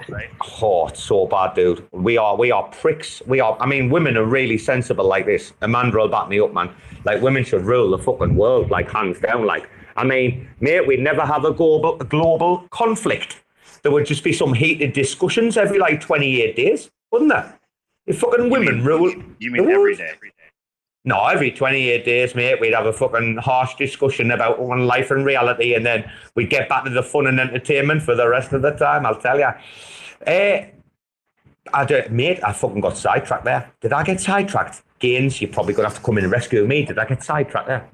Oh, 0.61 0.87
it's 0.87 1.01
so 1.01 1.25
bad, 1.25 1.55
dude. 1.55 1.87
We 1.91 2.17
are 2.17 2.35
we 2.35 2.51
are 2.51 2.63
pricks. 2.63 3.21
We 3.25 3.39
are. 3.39 3.57
I 3.59 3.65
mean, 3.65 3.89
women 3.89 4.15
are 4.17 4.25
really 4.25 4.57
sensible 4.57 5.05
like 5.07 5.25
this. 5.25 5.53
Amanda 5.61 5.97
will 5.97 6.07
back 6.07 6.29
me 6.29 6.39
up, 6.39 6.53
man. 6.53 6.69
Like 7.05 7.21
women 7.21 7.43
should 7.43 7.63
rule 7.63 7.91
the 7.91 7.97
fucking 7.97 8.35
world, 8.35 8.69
like 8.69 8.91
hands 8.91 9.19
down. 9.19 9.45
Like, 9.45 9.69
I 9.95 10.03
mean, 10.03 10.47
mate, 10.59 10.85
we'd 10.85 10.99
never 10.99 11.25
have 11.25 11.45
a 11.45 11.53
global 11.53 11.99
a 12.01 12.05
global 12.05 12.67
conflict. 12.69 13.41
There 13.81 13.91
would 13.91 14.05
just 14.05 14.23
be 14.23 14.33
some 14.33 14.53
heated 14.53 14.93
discussions 14.93 15.57
every 15.57 15.79
like 15.79 15.99
twenty 16.01 16.41
eight 16.41 16.55
days, 16.55 16.91
wouldn't 17.11 17.31
there? 17.31 17.57
If 18.07 18.19
fucking 18.19 18.49
women 18.49 18.83
rule. 18.83 19.13
You 19.39 19.51
mean 19.51 19.69
every 19.69 19.95
day? 19.95 20.13
No, 21.03 21.25
every 21.25 21.51
28 21.51 22.05
days, 22.05 22.35
mate, 22.35 22.59
we'd 22.59 22.73
have 22.73 22.85
a 22.85 22.93
fucking 22.93 23.37
harsh 23.37 23.73
discussion 23.75 24.29
about 24.29 24.59
one 24.59 24.85
life 24.85 25.09
and 25.09 25.25
reality, 25.25 25.73
and 25.73 25.83
then 25.83 26.09
we'd 26.35 26.51
get 26.51 26.69
back 26.69 26.83
to 26.83 26.91
the 26.91 27.01
fun 27.01 27.25
and 27.25 27.39
entertainment 27.39 28.03
for 28.03 28.15
the 28.15 28.27
rest 28.27 28.53
of 28.53 28.61
the 28.61 28.71
time, 28.71 29.05
I'll 29.05 29.19
tell 29.19 29.39
you. 29.39 29.49
Uh, 30.27 30.65
I 31.73 31.85
don't, 31.85 32.11
mate, 32.11 32.39
I 32.43 32.53
fucking 32.53 32.81
got 32.81 32.97
sidetracked 32.97 33.45
there. 33.45 33.71
Did 33.81 33.93
I 33.93 34.03
get 34.03 34.21
sidetracked? 34.21 34.83
Gaines, 34.99 35.41
you're 35.41 35.51
probably 35.51 35.73
going 35.73 35.85
to 35.85 35.89
have 35.89 35.97
to 35.97 36.05
come 36.05 36.19
in 36.19 36.25
and 36.25 36.31
rescue 36.31 36.67
me. 36.67 36.85
Did 36.85 36.99
I 36.99 37.05
get 37.05 37.23
sidetracked 37.23 37.67
there? 37.67 37.89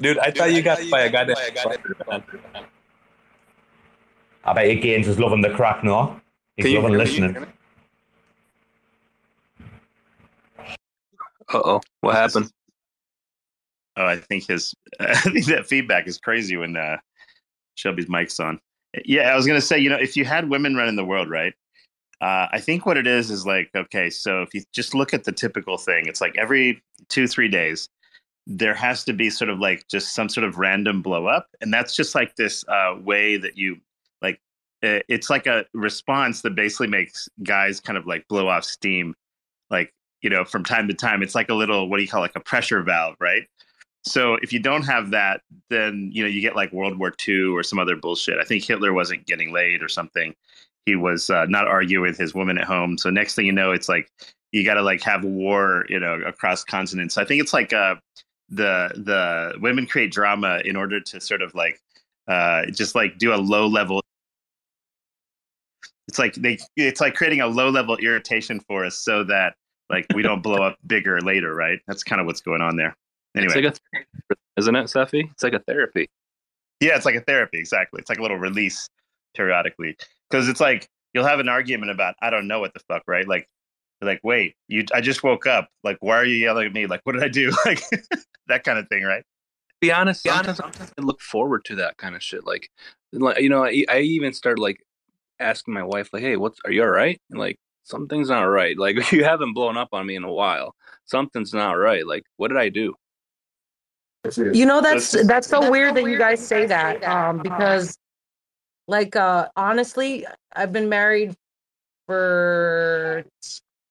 Dude, 0.00 0.18
I 0.18 0.30
thought 0.30 0.52
you 0.52 0.62
got 0.62 0.78
by 0.90 1.02
a 1.02 1.10
goddamn 1.10 1.36
spider. 1.36 2.22
I 4.44 4.52
bet 4.52 4.70
you 4.70 4.80
Gaines 4.80 5.08
is 5.08 5.18
loving 5.18 5.40
the 5.40 5.50
crack, 5.50 5.82
no? 5.82 6.20
He's 6.56 6.66
Can 6.66 6.74
loving 6.76 6.90
hear 6.90 6.98
me? 6.98 7.04
listening. 7.04 7.46
Uh 11.52 11.60
oh, 11.64 11.80
what 12.00 12.14
happened? 12.16 12.50
Oh, 13.96 14.06
I 14.06 14.16
think 14.16 14.46
his. 14.48 14.74
I 15.00 15.14
think 15.14 15.46
that 15.46 15.66
feedback 15.66 16.06
is 16.06 16.18
crazy 16.18 16.56
when 16.56 16.76
uh, 16.76 16.98
Shelby's 17.76 18.08
mic's 18.08 18.40
on. 18.40 18.60
Yeah, 19.04 19.32
I 19.32 19.36
was 19.36 19.46
gonna 19.46 19.60
say, 19.60 19.78
you 19.78 19.90
know, 19.90 19.96
if 19.98 20.16
you 20.16 20.24
had 20.24 20.50
women 20.50 20.74
running 20.76 20.96
the 20.96 21.04
world, 21.04 21.30
right? 21.30 21.54
Uh, 22.20 22.48
I 22.52 22.60
think 22.60 22.86
what 22.86 22.96
it 22.98 23.06
is 23.06 23.30
is 23.30 23.46
like, 23.46 23.70
okay, 23.76 24.10
so 24.10 24.42
if 24.42 24.54
you 24.54 24.62
just 24.72 24.94
look 24.94 25.14
at 25.14 25.24
the 25.24 25.32
typical 25.32 25.78
thing, 25.78 26.06
it's 26.06 26.20
like 26.20 26.36
every 26.38 26.82
two, 27.10 27.28
three 27.28 27.48
days, 27.48 27.88
there 28.46 28.74
has 28.74 29.04
to 29.04 29.12
be 29.14 29.30
sort 29.30 29.50
of 29.50 29.60
like 29.60 29.86
just 29.88 30.14
some 30.14 30.28
sort 30.28 30.46
of 30.46 30.58
random 30.58 31.02
blow 31.02 31.26
up, 31.26 31.48
and 31.62 31.72
that's 31.74 31.96
just 31.96 32.14
like 32.14 32.36
this 32.36 32.64
uh, 32.68 32.96
way 33.02 33.36
that 33.38 33.58
you 33.58 33.78
like. 34.22 34.40
uh, 34.84 35.00
It's 35.08 35.30
like 35.30 35.46
a 35.46 35.66
response 35.74 36.42
that 36.42 36.54
basically 36.56 36.88
makes 36.88 37.28
guys 37.44 37.80
kind 37.80 37.98
of 37.98 38.06
like 38.06 38.26
blow 38.28 38.48
off 38.48 38.64
steam, 38.64 39.14
like 39.70 39.92
you 40.22 40.30
know, 40.30 40.44
from 40.44 40.64
time 40.64 40.88
to 40.88 40.94
time. 40.94 41.22
It's 41.22 41.34
like 41.34 41.48
a 41.48 41.54
little 41.54 41.88
what 41.88 41.98
do 41.98 42.02
you 42.02 42.08
call 42.08 42.20
it, 42.20 42.28
like 42.28 42.36
a 42.36 42.40
pressure 42.40 42.82
valve, 42.82 43.16
right? 43.20 43.44
So 44.06 44.34
if 44.40 44.52
you 44.52 44.60
don't 44.60 44.84
have 44.84 45.10
that, 45.10 45.40
then 45.68 46.10
you 46.12 46.22
know 46.22 46.28
you 46.28 46.40
get 46.40 46.54
like 46.54 46.72
World 46.72 46.98
War 46.98 47.12
II 47.26 47.46
or 47.48 47.62
some 47.62 47.78
other 47.78 47.96
bullshit. 47.96 48.38
I 48.38 48.44
think 48.44 48.64
Hitler 48.64 48.92
wasn't 48.92 49.26
getting 49.26 49.52
laid 49.52 49.82
or 49.82 49.88
something. 49.88 50.34
He 50.86 50.94
was 50.94 51.28
uh, 51.28 51.46
not 51.46 51.66
arguing 51.66 52.08
with 52.08 52.16
his 52.16 52.32
woman 52.32 52.58
at 52.58 52.64
home. 52.64 52.96
So 52.98 53.10
next 53.10 53.34
thing 53.34 53.46
you 53.46 53.52
know, 53.52 53.72
it's 53.72 53.88
like 53.88 54.08
you 54.52 54.64
got 54.64 54.74
to 54.74 54.82
like 54.82 55.02
have 55.02 55.24
war, 55.24 55.84
you 55.88 55.98
know, 55.98 56.20
across 56.24 56.62
continents. 56.62 57.18
I 57.18 57.24
think 57.24 57.42
it's 57.42 57.52
like 57.52 57.72
uh, 57.72 57.96
the 58.48 58.92
the 58.94 59.54
women 59.60 59.86
create 59.86 60.12
drama 60.12 60.60
in 60.64 60.76
order 60.76 61.00
to 61.00 61.20
sort 61.20 61.42
of 61.42 61.54
like 61.54 61.80
uh, 62.28 62.66
just 62.66 62.94
like 62.94 63.18
do 63.18 63.34
a 63.34 63.36
low 63.36 63.66
level. 63.66 64.00
It's 66.06 66.20
like 66.20 66.34
they 66.34 66.58
it's 66.76 67.00
like 67.00 67.16
creating 67.16 67.40
a 67.40 67.48
low 67.48 67.70
level 67.70 67.96
irritation 67.96 68.60
for 68.60 68.84
us 68.84 68.96
so 68.96 69.24
that 69.24 69.56
like 69.90 70.06
we 70.14 70.22
don't 70.22 70.42
blow 70.42 70.62
up 70.62 70.76
bigger 70.86 71.20
later, 71.20 71.54
right? 71.54 71.78
That's 71.86 72.02
kind 72.02 72.20
of 72.20 72.26
what's 72.26 72.40
going 72.40 72.62
on 72.62 72.76
there. 72.76 72.96
Anyway. 73.36 73.52
It's 73.52 73.56
like 73.56 73.64
a 73.64 73.76
therapy, 73.92 74.40
isn't 74.56 74.76
it, 74.76 74.88
Cephii? 74.88 75.30
It's 75.32 75.42
like 75.42 75.52
a 75.52 75.60
therapy. 75.60 76.08
Yeah, 76.80 76.96
it's 76.96 77.06
like 77.06 77.14
a 77.14 77.20
therapy, 77.20 77.58
exactly. 77.58 78.00
It's 78.00 78.08
like 78.08 78.18
a 78.18 78.22
little 78.22 78.38
release 78.38 78.88
periodically. 79.34 79.96
Because 80.30 80.48
it's 80.48 80.60
like 80.60 80.88
you'll 81.14 81.26
have 81.26 81.40
an 81.40 81.48
argument 81.48 81.90
about 81.90 82.14
I 82.20 82.30
don't 82.30 82.46
know 82.46 82.60
what 82.60 82.74
the 82.74 82.80
fuck, 82.88 83.02
right? 83.06 83.26
Like 83.26 83.48
like, 84.02 84.20
wait, 84.22 84.54
you 84.68 84.84
I 84.92 85.00
just 85.00 85.22
woke 85.22 85.46
up. 85.46 85.68
Like, 85.82 85.96
why 86.00 86.16
are 86.16 86.24
you 86.24 86.36
yelling 86.36 86.66
at 86.66 86.72
me? 86.72 86.86
Like, 86.86 87.00
what 87.04 87.12
did 87.12 87.22
I 87.22 87.28
do? 87.28 87.50
Like 87.64 87.82
that 88.48 88.64
kind 88.64 88.78
of 88.78 88.88
thing, 88.88 89.02
right? 89.02 89.24
be 89.80 89.92
honest, 89.92 90.22
sometimes, 90.22 90.56
sometimes 90.58 90.92
I 90.98 91.02
look 91.02 91.20
forward 91.20 91.64
to 91.66 91.76
that 91.76 91.96
kind 91.96 92.14
of 92.14 92.22
shit. 92.22 92.46
Like, 92.46 92.70
like 93.12 93.40
you 93.40 93.48
know, 93.48 93.64
I, 93.64 93.84
I 93.88 94.00
even 94.00 94.32
start 94.32 94.58
like 94.58 94.82
asking 95.38 95.74
my 95.74 95.82
wife, 95.82 96.10
like, 96.12 96.22
"Hey, 96.22 96.36
what's 96.36 96.58
are 96.64 96.72
you 96.72 96.82
all 96.82 96.88
right?" 96.88 97.20
And 97.30 97.38
like, 97.38 97.58
something's 97.86 98.28
not 98.28 98.42
right. 98.42 98.76
Like, 98.86 99.10
you 99.12 99.24
haven't 99.24 99.54
blown 99.54 99.76
up 99.76 99.88
on 99.92 100.06
me 100.06 100.16
in 100.16 100.24
a 100.24 100.32
while. 100.32 100.74
Something's 101.06 101.54
not 101.54 101.72
right. 101.72 102.06
Like, 102.06 102.24
what 102.36 102.48
did 102.48 102.58
I 102.58 102.68
do? 102.68 102.94
You 104.52 104.66
know 104.66 104.80
that's 104.80 105.12
that's 105.26 105.46
so 105.46 105.70
weird 105.70 105.94
that 105.94 106.02
you 106.02 106.18
guys 106.18 106.44
say 106.44 106.66
that 106.66 107.04
um 107.04 107.38
because 107.38 107.96
like 108.88 109.14
uh 109.14 109.46
honestly 109.54 110.26
I've 110.52 110.72
been 110.72 110.88
married 110.88 111.36
for 112.06 113.24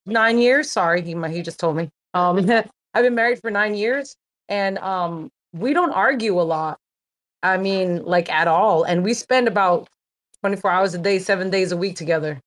nine 0.05 0.37
years. 0.37 0.69
Sorry, 0.69 1.01
he 1.01 1.15
he 1.31 1.41
just 1.41 1.59
told 1.59 1.77
me. 1.77 1.89
Um, 2.13 2.37
I've 2.93 3.03
been 3.03 3.15
married 3.15 3.39
for 3.41 3.51
nine 3.51 3.75
years, 3.75 4.15
and 4.49 4.77
um, 4.79 5.29
we 5.53 5.73
don't 5.73 5.91
argue 5.91 6.39
a 6.39 6.43
lot. 6.43 6.79
I 7.43 7.57
mean, 7.57 8.03
like 8.03 8.29
at 8.31 8.47
all, 8.47 8.83
and 8.83 9.03
we 9.03 9.13
spend 9.13 9.47
about 9.47 9.89
twenty 10.41 10.55
four 10.55 10.71
hours 10.71 10.93
a 10.93 10.97
day, 10.97 11.19
seven 11.19 11.49
days 11.49 11.71
a 11.71 11.77
week 11.77 11.95
together. 11.95 12.41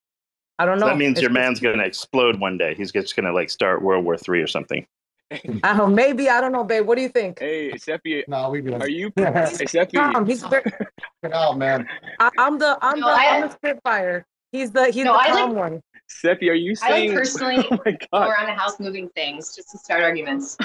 I 0.59 0.65
don't 0.67 0.79
know. 0.81 0.87
So 0.87 0.91
that 0.91 0.99
means 0.99 1.13
It's 1.13 1.23
your 1.23 1.31
man's 1.31 1.61
going 1.61 1.79
to 1.79 1.85
explode 1.85 2.41
one 2.41 2.59
day. 2.59 2.75
He's 2.75 2.91
just 2.93 3.15
going 3.15 3.27
to 3.27 3.33
like 3.33 3.49
start 3.51 3.81
World 3.83 4.05
War 4.05 4.17
Three 4.17 4.41
or 4.43 4.47
something. 4.47 4.87
I 5.63 5.77
don't. 5.77 5.95
Maybe 5.95 6.29
I 6.29 6.41
don't 6.41 6.53
know, 6.53 6.65
babe. 6.65 6.87
What 6.87 6.97
do 6.97 7.03
you 7.03 7.09
think? 7.11 7.39
Hey, 7.39 7.77
Cephii, 7.77 8.25
No, 8.29 8.51
we 8.51 8.61
good. 8.63 8.81
are 8.83 8.89
you? 8.89 9.13
hey, 9.17 9.47
Cephii, 9.67 9.93
Tom, 9.99 10.27
he's 10.27 10.43
very, 10.43 10.63
Get 11.23 11.57
man. 11.57 11.87
I, 12.19 12.31
I'm 12.39 12.59
the 12.59 12.79
I'm 12.83 12.99
No, 13.01 13.07
the 13.09 13.13
I- 13.13 13.27
I'm 13.37 13.41
the 13.43 13.51
Spitfire. 13.51 14.27
He's 14.53 14.71
the 14.73 14.87
he's 14.91 15.05
No, 15.05 15.13
the 15.13 15.19
I 15.19 15.25
like- 15.25 15.33
calm 15.35 15.55
one. 15.55 15.81
Cephii, 16.11 16.49
are 16.49 16.55
you 16.55 16.75
saying? 16.75 16.91
I 16.93 16.97
like 16.97 17.09
saying? 17.09 17.19
personally 17.19 17.69
oh 17.71 17.79
my 17.85 17.93
go 17.93 17.99
god! 18.13 18.31
around 18.31 18.47
the 18.47 18.55
house 18.55 18.81
moving 18.81 19.11
things 19.11 19.55
just 19.55 19.71
to 19.73 19.79
start 19.79 20.03
arguments. 20.03 20.57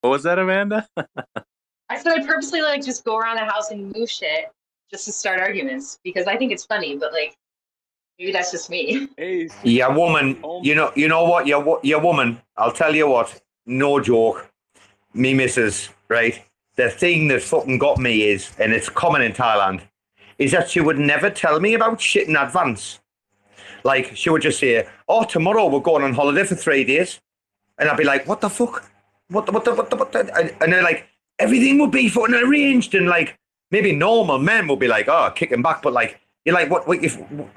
What 0.00 0.10
was 0.10 0.22
that, 0.24 0.38
Amanda? 0.38 0.86
I 1.88 1.98
said 1.98 2.12
I 2.18 2.26
purposely 2.26 2.60
like 2.62 2.84
just 2.84 3.04
go 3.04 3.18
around 3.18 3.36
the 3.36 3.44
house 3.44 3.70
and 3.70 3.92
move 3.96 4.10
shit 4.10 4.46
just 4.92 5.06
to 5.06 5.12
start 5.12 5.40
arguments 5.40 5.98
because 6.04 6.26
I 6.26 6.36
think 6.36 6.52
it's 6.52 6.64
funny, 6.64 6.96
but 6.96 7.12
like 7.12 7.36
maybe 8.18 8.32
that's 8.32 8.50
just 8.52 8.70
me. 8.70 9.08
Hey, 9.16 9.48
Yeah, 9.64 9.88
woman. 9.88 10.38
Oh 10.44 10.62
You 10.62 10.74
know, 10.74 10.92
you 10.94 11.08
know 11.08 11.24
what? 11.24 11.46
Your 11.46 11.80
your 11.82 12.00
woman. 12.00 12.40
I'll 12.56 12.72
tell 12.72 12.94
you 12.94 13.08
what. 13.08 13.40
No 13.66 14.00
joke. 14.00 14.50
Me 15.14 15.34
missus, 15.34 15.88
right? 16.08 16.42
The 16.76 16.90
thing 16.90 17.28
that 17.28 17.42
fucking 17.42 17.78
got 17.78 17.98
me 17.98 18.22
is, 18.22 18.50
and 18.58 18.72
it's 18.72 18.88
common 18.88 19.22
in 19.22 19.32
Thailand, 19.32 19.82
is 20.38 20.52
that 20.52 20.70
she 20.70 20.80
would 20.80 20.98
never 20.98 21.30
tell 21.30 21.60
me 21.60 21.74
about 21.74 22.00
shit 22.00 22.28
in 22.28 22.36
advance. 22.36 23.00
Like 23.84 24.16
she 24.16 24.30
would 24.30 24.42
just 24.42 24.60
say, 24.60 24.86
"Oh, 25.08 25.24
tomorrow 25.24 25.66
we're 25.68 25.80
going 25.80 26.04
on 26.04 26.14
holiday 26.14 26.44
for 26.44 26.54
three 26.54 26.84
days," 26.84 27.20
and 27.78 27.88
I'd 27.88 27.96
be 27.96 28.04
like, 28.04 28.26
"What 28.26 28.40
the 28.40 28.50
fuck? 28.50 28.90
What 29.28 29.46
the 29.46 29.52
what 29.52 29.64
the 29.64 29.74
what 29.74 29.90
the 29.90 29.96
what 29.96 30.12
the?" 30.12 30.20
And, 30.36 30.54
and 30.60 30.72
they're 30.72 30.82
like, 30.82 31.08
everything 31.38 31.78
would 31.78 31.90
be 31.90 32.08
fucking 32.08 32.34
arranged, 32.34 32.94
and 32.94 33.06
like 33.08 33.38
maybe 33.72 33.90
normal 33.92 34.38
men 34.38 34.68
would 34.68 34.78
be 34.78 34.86
like, 34.86 35.08
"Oh, 35.08 35.32
kicking 35.34 35.62
back," 35.62 35.82
but 35.82 35.92
like 35.92 36.20
you're 36.44 36.54
like, 36.54 36.70
"What? 36.70 36.86
what 36.86 37.02
if 37.02 37.18
we're 37.30 37.48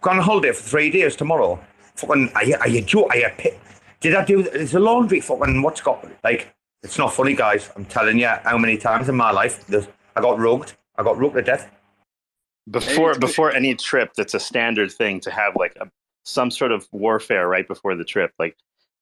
going 0.00 0.18
on 0.18 0.24
holiday 0.24 0.50
for 0.52 0.62
three 0.62 0.90
days 0.90 1.14
tomorrow?" 1.14 1.60
Fucking, 1.94 2.32
are 2.34 2.44
you 2.44 2.56
are 2.56 2.68
you 2.68 2.80
joke? 2.80 3.10
Are 3.10 3.16
you? 3.18 3.28
Pi- 3.38 3.58
did 4.00 4.14
I 4.14 4.24
do? 4.24 4.40
Is 4.40 4.72
the 4.72 4.80
laundry 4.80 5.20
fucking? 5.20 5.62
What's 5.62 5.80
got 5.80 6.04
like? 6.24 6.52
It's 6.82 6.96
not 6.98 7.12
funny, 7.12 7.34
guys. 7.34 7.70
I'm 7.76 7.84
telling 7.84 8.18
you, 8.18 8.28
how 8.28 8.56
many 8.56 8.76
times 8.76 9.08
in 9.08 9.16
my 9.16 9.32
life 9.32 9.66
there's- 9.66 9.88
I 10.14 10.20
got 10.20 10.38
rugged. 10.38 10.72
I 10.96 11.02
got 11.02 11.18
rugged 11.18 11.34
to 11.38 11.42
death. 11.42 11.68
Before 12.70 13.10
it's- 13.10 13.18
before 13.18 13.52
any 13.52 13.74
trip, 13.74 14.12
that's 14.16 14.34
a 14.34 14.38
standard 14.40 14.92
thing 14.92 15.18
to 15.20 15.30
have 15.32 15.56
like 15.56 15.74
a, 15.80 15.90
some 16.24 16.50
sort 16.52 16.70
of 16.70 16.86
warfare 16.92 17.48
right 17.48 17.66
before 17.66 17.96
the 17.96 18.04
trip. 18.04 18.32
Like 18.38 18.56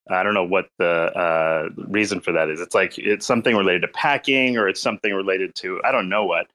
I 0.08 0.22
don't 0.22 0.34
know 0.34 0.44
what 0.44 0.68
the 0.78 0.86
uh, 1.16 1.68
reason 1.88 2.20
for 2.20 2.32
that 2.32 2.48
is. 2.48 2.60
It's 2.60 2.74
like 2.74 2.98
it's 2.98 3.26
something 3.26 3.56
related 3.56 3.82
to 3.82 3.88
packing, 3.88 4.56
or 4.56 4.68
it's 4.68 4.80
something 4.80 5.12
related 5.12 5.54
to 5.56 5.80
I 5.84 5.92
don't 5.92 6.08
know 6.08 6.24
what. 6.24 6.46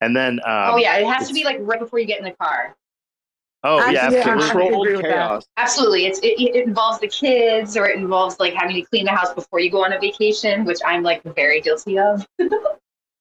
And 0.00 0.14
then 0.14 0.40
um, 0.44 0.74
oh 0.74 0.76
yeah, 0.76 0.96
it 0.98 1.06
has 1.06 1.26
to 1.28 1.34
be 1.34 1.44
like 1.44 1.58
right 1.60 1.80
before 1.80 1.98
you 1.98 2.06
get 2.06 2.18
in 2.18 2.24
the 2.24 2.32
car. 2.32 2.76
oh 3.64 3.88
yeah, 3.90 4.06
Actually, 4.06 4.20
I- 4.20 4.22
I 4.22 4.34
absolutely. 4.36 4.68
controlled 4.68 5.02
chaos. 5.02 5.46
Absolutely, 5.56 6.06
it's 6.06 6.18
it, 6.20 6.40
it 6.40 6.66
involves 6.66 7.00
the 7.00 7.08
kids 7.08 7.76
or 7.76 7.86
it 7.86 7.96
involves 7.96 8.38
like 8.38 8.54
having 8.54 8.76
to 8.76 8.82
clean 8.82 9.04
the 9.06 9.12
house 9.12 9.32
before 9.34 9.60
you 9.60 9.70
go 9.70 9.84
on 9.84 9.92
a 9.92 9.98
vacation, 9.98 10.64
which 10.64 10.78
I'm 10.86 11.02
like 11.02 11.22
very 11.34 11.60
guilty 11.60 11.98
of. 11.98 12.26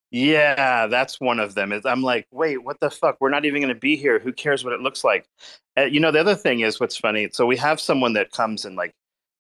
Yeah, 0.10 0.88
that's 0.88 1.20
one 1.20 1.40
of 1.40 1.54
them. 1.54 1.74
Is 1.74 1.86
I'm 1.86 2.02
like, 2.02 2.28
wait, 2.32 2.64
what 2.64 2.80
the 2.80 2.90
fuck? 2.90 3.18
We're 3.20 3.30
not 3.30 3.44
even 3.46 3.62
going 3.62 3.74
to 3.74 3.80
be 3.80 3.98
here. 3.98 4.20
Who 4.20 4.32
cares 4.32 4.64
what 4.64 4.74
it 4.74 4.80
looks 4.80 5.04
like? 5.04 5.28
Uh, 5.78 5.84
you 5.84 6.00
know, 6.00 6.12
the 6.12 6.20
other 6.20 6.36
thing 6.36 6.62
is 6.62 6.80
what's 6.80 6.96
funny. 6.98 7.28
So 7.34 7.46
we 7.46 7.58
have 7.58 7.80
someone 7.82 8.14
that 8.14 8.32
comes 8.32 8.64
and 8.64 8.76
like, 8.78 8.94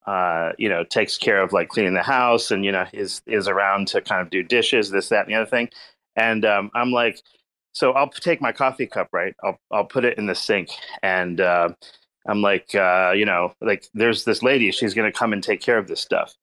uh, 0.07 0.53
you 0.57 0.69
know, 0.69 0.83
takes 0.85 1.17
care 1.17 1.41
of 1.41 1.51
like 1.53 1.69
cleaning 1.69 1.93
the 1.93 2.01
house 2.01 2.49
and 2.49 2.63
you 2.65 2.71
know 2.71 2.85
is 2.93 3.21
is 3.27 3.47
around 3.47 3.87
to 3.89 4.01
kind 4.01 4.21
of 4.21 4.29
do 4.29 4.41
dishes, 4.41 4.89
this, 4.89 5.09
that, 5.09 5.25
and 5.25 5.29
the 5.29 5.35
other 5.35 5.49
thing. 5.49 5.69
And 6.15 6.45
um, 6.45 6.71
I'm 6.73 6.91
like, 6.91 7.21
so 7.73 7.91
I'll 7.91 8.09
take 8.09 8.41
my 8.41 8.51
coffee 8.53 8.87
cup, 8.87 9.09
right? 9.11 9.35
I'll 9.43 9.59
I'll 9.71 9.85
put 9.85 10.05
it 10.05 10.17
in 10.17 10.25
the 10.25 10.33
sink, 10.35 10.69
and 11.03 11.41
uh, 11.41 11.69
I'm 12.27 12.41
like, 12.41 12.73
uh, 12.73 13.13
you 13.15 13.25
know, 13.25 13.53
like 13.61 13.85
there's 13.93 14.23
this 14.23 14.41
lady. 14.41 14.71
She's 14.71 14.93
going 14.93 15.11
to 15.11 15.17
come 15.17 15.33
and 15.33 15.43
take 15.43 15.61
care 15.61 15.77
of 15.77 15.87
this 15.87 16.01
stuff. 16.01 16.33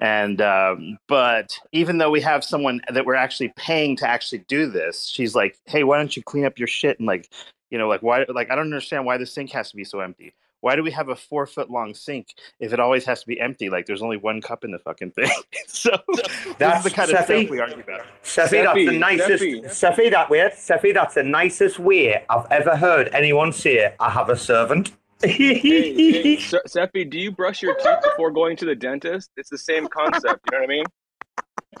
And 0.00 0.40
um, 0.40 0.98
but 1.08 1.58
even 1.72 1.98
though 1.98 2.10
we 2.10 2.20
have 2.20 2.44
someone 2.44 2.80
that 2.92 3.04
we're 3.04 3.16
actually 3.16 3.52
paying 3.56 3.96
to 3.96 4.08
actually 4.08 4.44
do 4.48 4.66
this, 4.70 5.06
she's 5.06 5.34
like, 5.34 5.58
"Hey, 5.66 5.82
why 5.82 5.98
don't 5.98 6.16
you 6.16 6.22
clean 6.22 6.44
up 6.44 6.58
your 6.58 6.68
shit?" 6.68 6.98
And 7.00 7.08
like, 7.08 7.28
you 7.70 7.78
know, 7.78 7.88
like 7.88 8.02
why? 8.02 8.24
Like 8.28 8.50
I 8.50 8.54
don't 8.54 8.66
understand 8.66 9.06
why 9.06 9.18
the 9.18 9.26
sink 9.26 9.50
has 9.52 9.70
to 9.70 9.76
be 9.76 9.84
so 9.84 10.00
empty. 10.00 10.34
Why 10.60 10.76
do 10.76 10.82
we 10.82 10.90
have 10.90 11.08
a 11.08 11.16
four 11.16 11.46
foot 11.46 11.70
long 11.70 11.94
sink 11.94 12.34
if 12.60 12.72
it 12.72 12.80
always 12.80 13.04
has 13.04 13.20
to 13.20 13.26
be 13.26 13.40
empty? 13.40 13.70
Like 13.70 13.86
there's 13.86 14.02
only 14.02 14.16
one 14.16 14.40
cup 14.40 14.64
in 14.64 14.70
the 14.70 14.78
fucking 14.78 15.12
thing. 15.12 15.30
so 15.66 15.90
this 16.14 16.54
That's 16.58 16.84
is 16.84 16.90
the 16.90 16.96
kind 16.96 17.10
of 17.10 17.18
Cephii. 17.18 17.44
stuff 17.44 17.50
we 17.50 17.60
argue 17.60 17.80
about. 17.80 18.06
Cephii, 18.22 18.62
that's 18.62 18.74
the 18.74 18.98
nicest. 18.98 19.42
Cephii. 19.42 19.68
Cephii, 19.68 20.10
that 20.10 20.30
way. 20.30 20.50
Cephii, 20.56 20.92
that's 20.92 21.14
the 21.14 21.22
nicest 21.22 21.78
way 21.78 22.24
I've 22.28 22.46
ever 22.50 22.76
heard 22.76 23.08
anyone 23.12 23.52
say. 23.52 23.94
I 24.00 24.10
have 24.10 24.28
a 24.30 24.36
servant. 24.36 24.92
Hey, 25.22 25.54
hey, 25.58 26.36
Se- 26.66 26.88
do 26.92 27.18
you 27.18 27.32
brush 27.32 27.60
your 27.60 27.74
teeth 27.74 28.02
before 28.02 28.30
going 28.30 28.56
to 28.58 28.64
the 28.64 28.76
dentist? 28.76 29.30
It's 29.36 29.50
the 29.50 29.58
same 29.58 29.88
concept. 29.88 30.40
You 30.50 30.58
know 30.58 30.60
what 30.60 30.64
I 30.64 30.66
mean? 30.66 30.84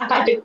I, 0.00 0.42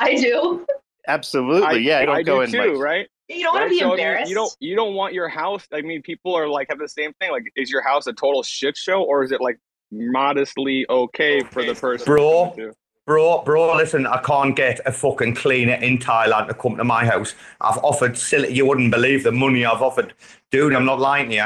I 0.00 0.14
do. 0.16 0.66
Absolutely, 1.06 1.66
I, 1.66 1.72
yeah. 1.72 1.98
I 1.98 2.04
don't 2.06 2.16
I 2.16 2.22
go 2.22 2.36
do 2.38 2.42
in 2.42 2.50
too, 2.50 2.72
like, 2.74 2.82
right? 2.82 3.08
You 3.28 3.44
don't 3.44 3.54
want 3.54 3.64
to 3.66 3.70
be 3.70 3.78
So, 3.78 3.84
I 3.84 3.88
mean, 3.88 3.98
embarrassed. 4.00 4.28
you 4.28 4.34
don't 4.34 4.56
you 4.60 4.76
don't 4.76 4.94
want 4.94 5.14
your 5.14 5.28
house. 5.28 5.66
I 5.72 5.82
mean, 5.82 6.02
people 6.02 6.34
are 6.34 6.48
like 6.48 6.68
have 6.70 6.78
the 6.78 6.88
same 6.88 7.12
thing. 7.14 7.30
Like, 7.30 7.44
is 7.56 7.70
your 7.70 7.82
house 7.82 8.06
a 8.06 8.12
total 8.12 8.42
shit 8.42 8.76
show, 8.76 9.02
or 9.02 9.22
is 9.22 9.32
it 9.32 9.40
like 9.40 9.58
modestly 9.90 10.86
okay 10.90 11.40
for 11.40 11.64
the 11.64 11.74
person? 11.74 12.04
Bro. 12.04 12.54
to? 12.56 12.72
Bro, 13.04 13.42
bro, 13.42 13.76
listen, 13.76 14.06
I 14.06 14.18
can't 14.18 14.54
get 14.54 14.78
a 14.86 14.92
fucking 14.92 15.34
cleaner 15.34 15.74
in 15.74 15.98
Thailand 15.98 16.46
to 16.46 16.54
come 16.54 16.76
to 16.76 16.84
my 16.84 17.04
house. 17.04 17.34
I've 17.60 17.78
offered 17.78 18.16
silly, 18.16 18.52
you 18.52 18.64
wouldn't 18.64 18.92
believe 18.92 19.24
the 19.24 19.32
money 19.32 19.64
I've 19.64 19.82
offered. 19.82 20.14
Dude, 20.52 20.72
I'm 20.72 20.84
not 20.84 21.00
lying 21.00 21.30
to 21.30 21.34
you. 21.34 21.44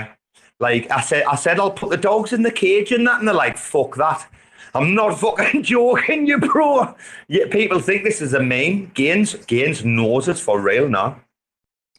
Like 0.61 0.91
I 0.91 1.01
said, 1.01 1.25
I 1.25 1.35
said 1.35 1.59
I'll 1.59 1.71
put 1.71 1.89
the 1.89 1.97
dogs 1.97 2.35
in 2.35 2.43
the 2.43 2.51
cage 2.51 2.93
and 2.93 3.07
that, 3.07 3.21
and 3.21 3.27
they're 3.29 3.35
like, 3.35 3.57
fuck 3.57 3.97
that. 3.97 4.27
I'm 4.75 4.95
not 4.95 5.19
fucking 5.19 5.63
joking, 5.63 6.27
you 6.27 6.39
bro. 6.39 6.95
Yeah, 7.29 7.47
people 7.51 7.81
think 7.81 8.05
this 8.05 8.21
is 8.21 8.35
a 8.35 8.43
meme. 8.43 8.91
Gaines, 8.93 9.35
Gaines 9.47 9.83
knows 9.83 10.29
it's 10.29 10.41
for 10.41 10.61
real 10.61 10.91
now. 10.91 11.19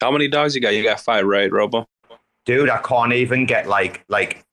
How 0.02 0.12
many 0.12 0.28
dogs 0.28 0.56
you 0.56 0.62
got? 0.62 0.76
You 0.76 0.84
got 0.84 1.00
five, 1.00 1.26
right, 1.26 1.52
Robo? 1.52 1.88
Dude, 2.46 2.70
I 2.70 2.78
can't 2.78 3.14
even 3.14 3.46
get 3.46 3.68
like 3.68 4.04
like 4.08 4.46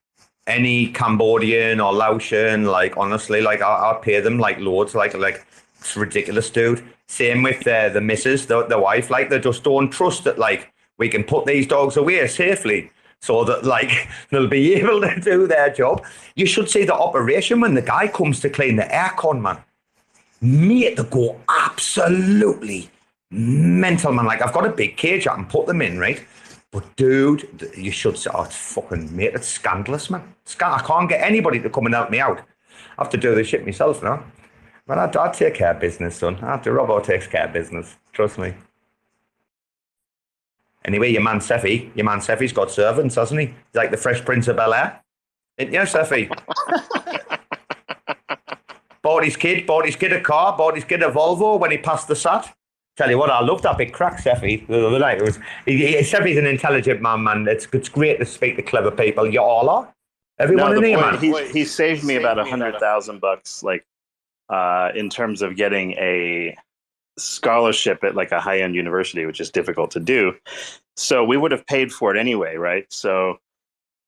any 0.46 0.88
Cambodian 0.88 1.80
or 1.80 1.92
Laotian. 1.92 2.64
Like 2.64 2.96
honestly, 2.96 3.40
like 3.40 3.60
I, 3.60 3.90
I 3.92 3.98
pay 4.02 4.20
them 4.20 4.38
like 4.38 4.58
loads. 4.58 4.94
Like 4.94 5.14
like 5.14 5.46
it's 5.78 5.96
ridiculous, 5.96 6.50
dude. 6.50 6.82
Same 7.06 7.42
with 7.42 7.66
uh, 7.66 7.90
the 7.90 8.00
missus, 8.00 8.46
the, 8.46 8.64
the 8.66 8.78
wife. 8.78 9.10
Like 9.10 9.28
they 9.28 9.38
just 9.38 9.62
don't 9.62 9.90
trust 9.90 10.24
that 10.24 10.38
like 10.38 10.72
we 10.98 11.08
can 11.08 11.24
put 11.24 11.44
these 11.44 11.66
dogs 11.66 11.96
away 11.96 12.26
safely. 12.26 12.90
So 13.20 13.44
that 13.44 13.64
like 13.64 14.08
they'll 14.30 14.48
be 14.48 14.74
able 14.74 15.02
to 15.02 15.20
do 15.20 15.46
their 15.46 15.70
job. 15.70 16.04
You 16.36 16.46
should 16.46 16.70
see 16.70 16.84
the 16.84 16.94
operation 16.94 17.60
when 17.60 17.74
the 17.74 17.82
guy 17.82 18.08
comes 18.08 18.40
to 18.40 18.50
clean 18.50 18.76
the 18.76 18.84
aircon, 18.84 19.40
man. 19.40 19.58
Mate, 20.40 20.96
they 20.96 21.04
go 21.04 21.40
absolutely 21.48 22.90
mental, 23.34 24.12
man. 24.12 24.26
Like 24.26 24.42
I've 24.42 24.52
got 24.52 24.66
a 24.66 24.70
big 24.70 24.96
cage 24.96 25.26
I 25.26 25.34
can 25.34 25.46
put 25.46 25.66
them 25.66 25.82
in, 25.82 25.98
right? 25.98 26.24
But 26.70 26.96
dude, 26.96 27.70
you 27.76 27.90
should 27.90 28.18
say, 28.18 28.30
oh, 28.34 28.42
it's 28.42 28.56
fucking 28.56 29.14
mate, 29.14 29.32
it's 29.34 29.46
scandalous, 29.46 30.10
man. 30.10 30.34
I 30.60 30.82
can't 30.84 31.08
get 31.08 31.20
anybody 31.20 31.60
to 31.60 31.70
come 31.70 31.86
and 31.86 31.94
help 31.94 32.10
me 32.10 32.20
out. 32.20 32.40
I 32.98 33.04
have 33.04 33.10
to 33.10 33.16
do 33.16 33.34
this 33.34 33.48
shit 33.48 33.64
myself 33.64 34.02
now. 34.02 34.24
Man, 34.86 34.98
I, 34.98 35.10
I 35.18 35.28
take 35.30 35.54
care 35.54 35.72
of 35.72 35.80
business, 35.80 36.16
son. 36.16 36.36
I 36.42 36.52
have 36.52 36.62
to. 36.62 36.70
Robbo 36.70 37.02
takes 37.02 37.26
care 37.26 37.46
of 37.46 37.52
business. 37.52 37.96
Trust 38.12 38.38
me. 38.38 38.54
Anyway, 40.84 41.10
your 41.10 41.22
man 41.22 41.40
Cephii, 41.40 41.90
your 41.94 42.04
man 42.04 42.18
Cephii's 42.18 42.52
got 42.52 42.70
servants, 42.70 43.14
hasn't 43.14 43.40
he? 43.40 43.46
He's 43.46 43.74
like 43.74 43.90
the 43.90 43.96
Fresh 43.96 44.24
Prince 44.24 44.48
of 44.48 44.56
Bel 44.56 44.74
Air. 44.74 45.00
Isn't 45.56 45.72
you, 45.72 45.86
Cephii? 45.86 46.28
bought 49.02 49.24
his 49.24 49.36
kid, 49.36 49.66
bought 49.66 49.86
his 49.86 49.96
kid 49.96 50.12
a 50.12 50.20
car, 50.20 50.56
bought 50.56 50.74
his 50.74 50.84
kid 50.84 51.02
a 51.02 51.10
Volvo 51.10 51.58
when 51.58 51.70
he 51.70 51.78
passed 51.78 52.08
the 52.08 52.16
SAT. 52.16 52.54
Tell 52.96 53.10
you 53.10 53.18
what, 53.18 53.28
I 53.28 53.40
loved 53.40 53.64
that 53.64 53.76
big 53.76 53.92
crack, 53.92 54.20
Cephii, 54.20 54.64
the 54.68 54.86
other 54.86 55.00
night. 55.00 55.18
It 55.18 55.24
was, 55.24 55.38
he, 55.66 55.96
he, 55.96 56.02
Cephii's 56.04 56.38
an 56.38 56.46
intelligent 56.46 57.02
man, 57.02 57.24
man. 57.24 57.46
It's, 57.48 57.66
it's 57.72 57.88
great 57.88 58.20
to 58.20 58.24
speak 58.24 58.54
to 58.56 58.62
clever 58.62 58.92
people. 58.92 59.26
You 59.26 59.40
all 59.40 59.68
are. 59.68 59.92
Everyone 60.38 60.72
no, 60.72 60.78
in 60.78 60.84
here, 60.84 61.00
man. 61.00 61.18
he, 61.18 61.32
he 61.48 61.64
saved 61.64 62.04
me 62.04 62.16
about 62.16 62.38
a 62.38 62.44
hundred 62.44 62.78
thousand 62.80 63.20
bucks, 63.20 63.62
like 63.62 63.84
uh, 64.48 64.90
in 64.94 65.08
terms 65.08 65.42
of 65.42 65.56
getting 65.56 65.92
a 65.92 66.56
scholarship 67.16 68.02
at 68.02 68.14
like 68.14 68.32
a 68.32 68.40
high 68.40 68.60
end 68.60 68.74
university, 68.74 69.26
which 69.26 69.40
is 69.40 69.50
difficult 69.50 69.90
to 69.92 70.00
do. 70.00 70.34
So 70.96 71.24
we 71.24 71.36
would 71.36 71.52
have 71.52 71.66
paid 71.66 71.92
for 71.92 72.14
it 72.14 72.18
anyway, 72.18 72.56
right? 72.56 72.86
So, 72.92 73.38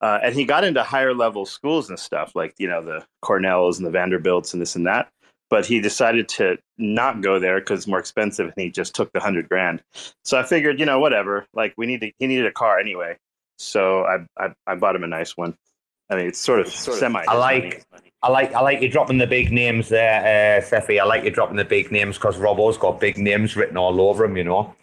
uh, 0.00 0.18
and 0.22 0.34
he 0.34 0.44
got 0.44 0.64
into 0.64 0.82
higher 0.82 1.14
level 1.14 1.46
schools 1.46 1.88
and 1.88 1.98
stuff, 1.98 2.32
like 2.34 2.54
you 2.58 2.68
know 2.68 2.82
the 2.84 3.04
Cornells 3.24 3.78
and 3.78 3.86
the 3.86 3.90
Vanderbilts 3.90 4.52
and 4.52 4.60
this 4.60 4.76
and 4.76 4.86
that. 4.86 5.10
But 5.48 5.64
he 5.64 5.80
decided 5.80 6.28
to 6.30 6.58
not 6.76 7.22
go 7.22 7.38
there 7.38 7.60
because 7.60 7.80
it's 7.80 7.86
more 7.86 8.00
expensive, 8.00 8.46
and 8.46 8.54
he 8.56 8.70
just 8.70 8.94
took 8.94 9.12
the 9.12 9.20
hundred 9.20 9.48
grand. 9.48 9.82
So 10.24 10.38
I 10.38 10.42
figured, 10.42 10.80
you 10.80 10.86
know, 10.86 10.98
whatever. 10.98 11.46
Like 11.54 11.74
we 11.76 11.86
need 11.86 12.00
to, 12.00 12.10
he 12.18 12.26
needed 12.26 12.46
a 12.46 12.52
car 12.52 12.78
anyway. 12.78 13.16
So 13.58 14.04
I, 14.04 14.26
I 14.36 14.52
I 14.66 14.74
bought 14.74 14.96
him 14.96 15.04
a 15.04 15.06
nice 15.06 15.36
one. 15.36 15.56
I 16.08 16.16
mean, 16.16 16.26
it's 16.28 16.38
sort 16.38 16.60
of 16.60 16.68
semi. 16.68 17.24
I 17.26 17.36
like, 17.36 17.84
I 18.22 18.30
like, 18.30 18.54
I 18.54 18.60
like 18.60 18.80
you 18.80 18.88
dropping 18.88 19.18
the 19.18 19.26
big 19.26 19.50
names 19.50 19.88
there, 19.88 20.58
uh, 20.58 20.60
Cephii. 20.64 21.00
I 21.00 21.04
like 21.04 21.24
you 21.24 21.30
dropping 21.30 21.56
the 21.56 21.64
big 21.64 21.90
names 21.90 22.16
because 22.16 22.36
Robbo's 22.36 22.78
got 22.78 23.00
big 23.00 23.18
names 23.18 23.56
written 23.56 23.76
all 23.76 24.00
over 24.00 24.24
him. 24.24 24.36
You 24.36 24.44
know, 24.44 24.74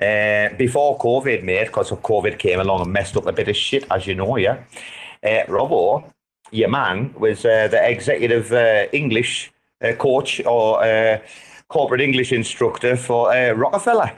uh, 0.00 0.54
before 0.56 0.98
COVID, 0.98 1.42
mate, 1.42 1.66
because 1.66 1.90
COVID 1.90 2.38
came 2.38 2.58
along 2.58 2.82
and 2.82 2.92
messed 2.92 3.16
up 3.16 3.26
a 3.26 3.32
bit 3.32 3.48
of 3.48 3.56
shit, 3.56 3.84
as 3.90 4.06
you 4.06 4.14
know, 4.14 4.36
yeah. 4.36 4.64
Uh, 5.22 5.44
Robbo, 5.46 6.10
your 6.50 6.70
man, 6.70 7.14
was 7.18 7.44
uh, 7.44 7.68
the 7.68 7.88
executive 7.88 8.50
uh, 8.52 8.86
English 8.92 9.52
coach 9.98 10.40
or 10.44 10.82
corporate 11.72 12.02
English 12.02 12.32
instructor 12.32 12.96
for 12.96 13.32
uh, 13.32 13.52
Rockefeller. 13.52 14.12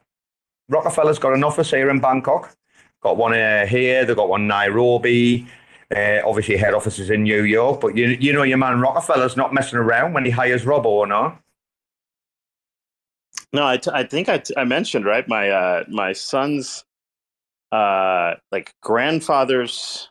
Rockefeller's 0.68 1.18
got 1.18 1.34
an 1.34 1.44
office 1.44 1.70
here 1.70 1.88
in 1.88 2.00
Bangkok. 2.00 2.56
Got 3.00 3.16
one 3.16 3.34
uh, 3.34 3.66
here. 3.66 4.04
They've 4.04 4.16
got 4.16 4.28
one 4.28 4.42
in 4.42 4.48
Nairobi. 4.48 5.46
Uh, 5.94 6.18
obviously, 6.24 6.56
head 6.56 6.74
offices 6.74 7.10
in 7.10 7.22
New 7.22 7.44
York. 7.44 7.80
But 7.80 7.96
you, 7.96 8.08
you 8.18 8.32
know, 8.32 8.42
your 8.42 8.58
man 8.58 8.80
Rockefeller's 8.80 9.36
not 9.36 9.54
messing 9.54 9.78
around 9.78 10.14
when 10.14 10.24
he 10.24 10.30
hires 10.30 10.64
Robbo 10.64 10.86
or 10.86 11.06
not. 11.06 11.40
No, 13.52 13.66
I, 13.66 13.76
t- 13.76 13.90
I 13.92 14.02
think 14.02 14.28
I, 14.28 14.38
t- 14.38 14.54
I 14.56 14.64
mentioned 14.64 15.04
right 15.04 15.28
my 15.28 15.50
uh, 15.50 15.84
my 15.88 16.12
son's 16.12 16.84
uh, 17.70 18.34
like 18.50 18.74
grandfather's 18.82 20.08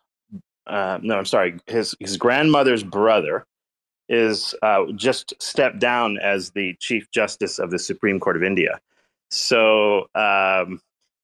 uh, 0.68 1.00
no, 1.02 1.18
I'm 1.18 1.26
sorry, 1.26 1.60
his 1.68 1.96
his 2.00 2.16
grandmother's 2.16 2.84
brother 2.84 3.46
is 4.14 4.54
uh, 4.62 4.86
just 4.96 5.34
stepped 5.42 5.80
down 5.80 6.20
as 6.20 6.52
the 6.52 6.76
chief 6.80 7.10
justice 7.12 7.58
of 7.58 7.72
the 7.72 7.80
Supreme 7.80 8.20
Court 8.20 8.38
of 8.38 8.44
India. 8.44 8.80
So, 9.32 10.08
um, 10.14 10.80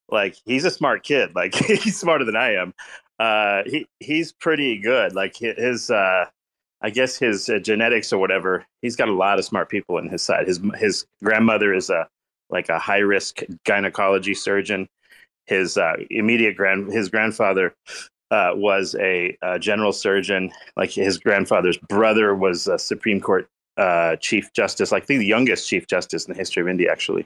like, 0.09 0.35
he's 0.45 0.65
a 0.65 0.71
smart 0.71 1.03
kid. 1.03 1.35
Like, 1.35 1.53
he's 1.55 1.99
smarter 1.99 2.25
than 2.25 2.35
I 2.35 2.55
am. 2.55 2.73
Uh, 3.19 3.63
he 3.65 3.85
he's 3.99 4.31
pretty 4.31 4.77
good. 4.79 5.13
Like 5.13 5.35
his, 5.35 5.91
uh, 5.91 6.25
I 6.81 6.89
guess 6.89 7.17
his 7.17 7.49
uh, 7.49 7.59
genetics 7.59 8.13
or 8.13 8.17
whatever. 8.17 8.65
He's 8.81 8.95
got 8.95 9.09
a 9.09 9.13
lot 9.13 9.39
of 9.39 9.45
smart 9.45 9.69
people 9.69 9.97
in 9.97 10.07
his 10.07 10.21
side. 10.21 10.47
His 10.47 10.61
his 10.75 11.05
grandmother 11.21 11.73
is 11.73 11.89
a 11.89 12.07
like 12.49 12.69
a 12.69 12.79
high 12.79 12.99
risk 12.99 13.41
gynecology 13.65 14.33
surgeon. 14.33 14.87
His 15.47 15.77
uh, 15.77 15.97
immediate 16.09 16.55
grand 16.55 16.93
his 16.93 17.09
grandfather 17.09 17.75
uh, 18.31 18.51
was 18.53 18.95
a, 18.99 19.37
a, 19.41 19.59
general 19.59 19.91
surgeon. 19.91 20.51
Like 20.77 20.91
his 20.91 21.17
grandfather's 21.17 21.77
brother 21.77 22.35
was 22.35 22.67
a 22.67 22.77
Supreme 22.77 23.21
Court 23.21 23.49
uh, 23.77 24.17
Chief 24.17 24.51
Justice, 24.53 24.91
like 24.91 25.07
the 25.07 25.23
youngest 25.25 25.67
Chief 25.67 25.87
Justice 25.87 26.25
in 26.25 26.33
the 26.33 26.37
history 26.37 26.61
of 26.61 26.67
India, 26.67 26.91
actually. 26.91 27.25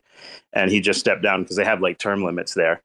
And 0.54 0.72
he 0.72 0.80
just 0.80 1.00
stepped 1.00 1.24
down 1.24 1.44
because 1.44 1.58
they 1.58 1.66
have 1.66 1.82
like 1.82 1.98
term 1.98 2.24
limits 2.24 2.54
there. 2.54 2.82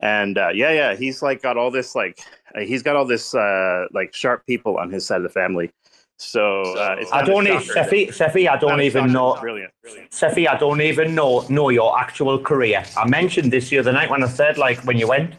And 0.00 0.36
uh, 0.36 0.50
yeah, 0.52 0.72
yeah, 0.72 0.94
he's 0.94 1.22
like 1.22 1.40
got 1.40 1.56
all 1.56 1.70
this 1.70 1.94
like 1.94 2.18
he's 2.58 2.82
got 2.82 2.96
all 2.96 3.06
this 3.06 3.34
uh, 3.34 3.86
like 3.92 4.12
sharp 4.14 4.44
people 4.46 4.76
on 4.76 4.90
his 4.90 5.06
side 5.06 5.18
of 5.18 5.22
the 5.22 5.28
family. 5.28 5.70
So 6.18 6.62
uh, 6.76 7.02
I 7.12 7.24
don't 7.24 7.46
even 7.46 7.60
Cephii, 7.60 8.10
Cephii, 8.12 8.48
I 8.48 8.56
don't 8.56 8.80
even 8.80 9.12
know. 9.12 9.36
Brilliant, 9.40 9.72
brilliant. 9.82 10.12
Cephii, 10.12 10.46
I 10.46 10.56
don't 10.56 10.80
even 10.80 11.14
know 11.14 11.46
know 11.48 11.70
your 11.70 11.98
actual 11.98 12.38
career. 12.38 12.84
I 12.96 13.08
mentioned 13.08 13.52
this 13.52 13.70
the 13.70 13.78
other 13.78 13.92
night 13.92 14.10
when 14.10 14.22
I 14.22 14.28
said 14.28 14.58
like 14.58 14.78
when 14.84 14.98
you 14.98 15.08
went 15.08 15.34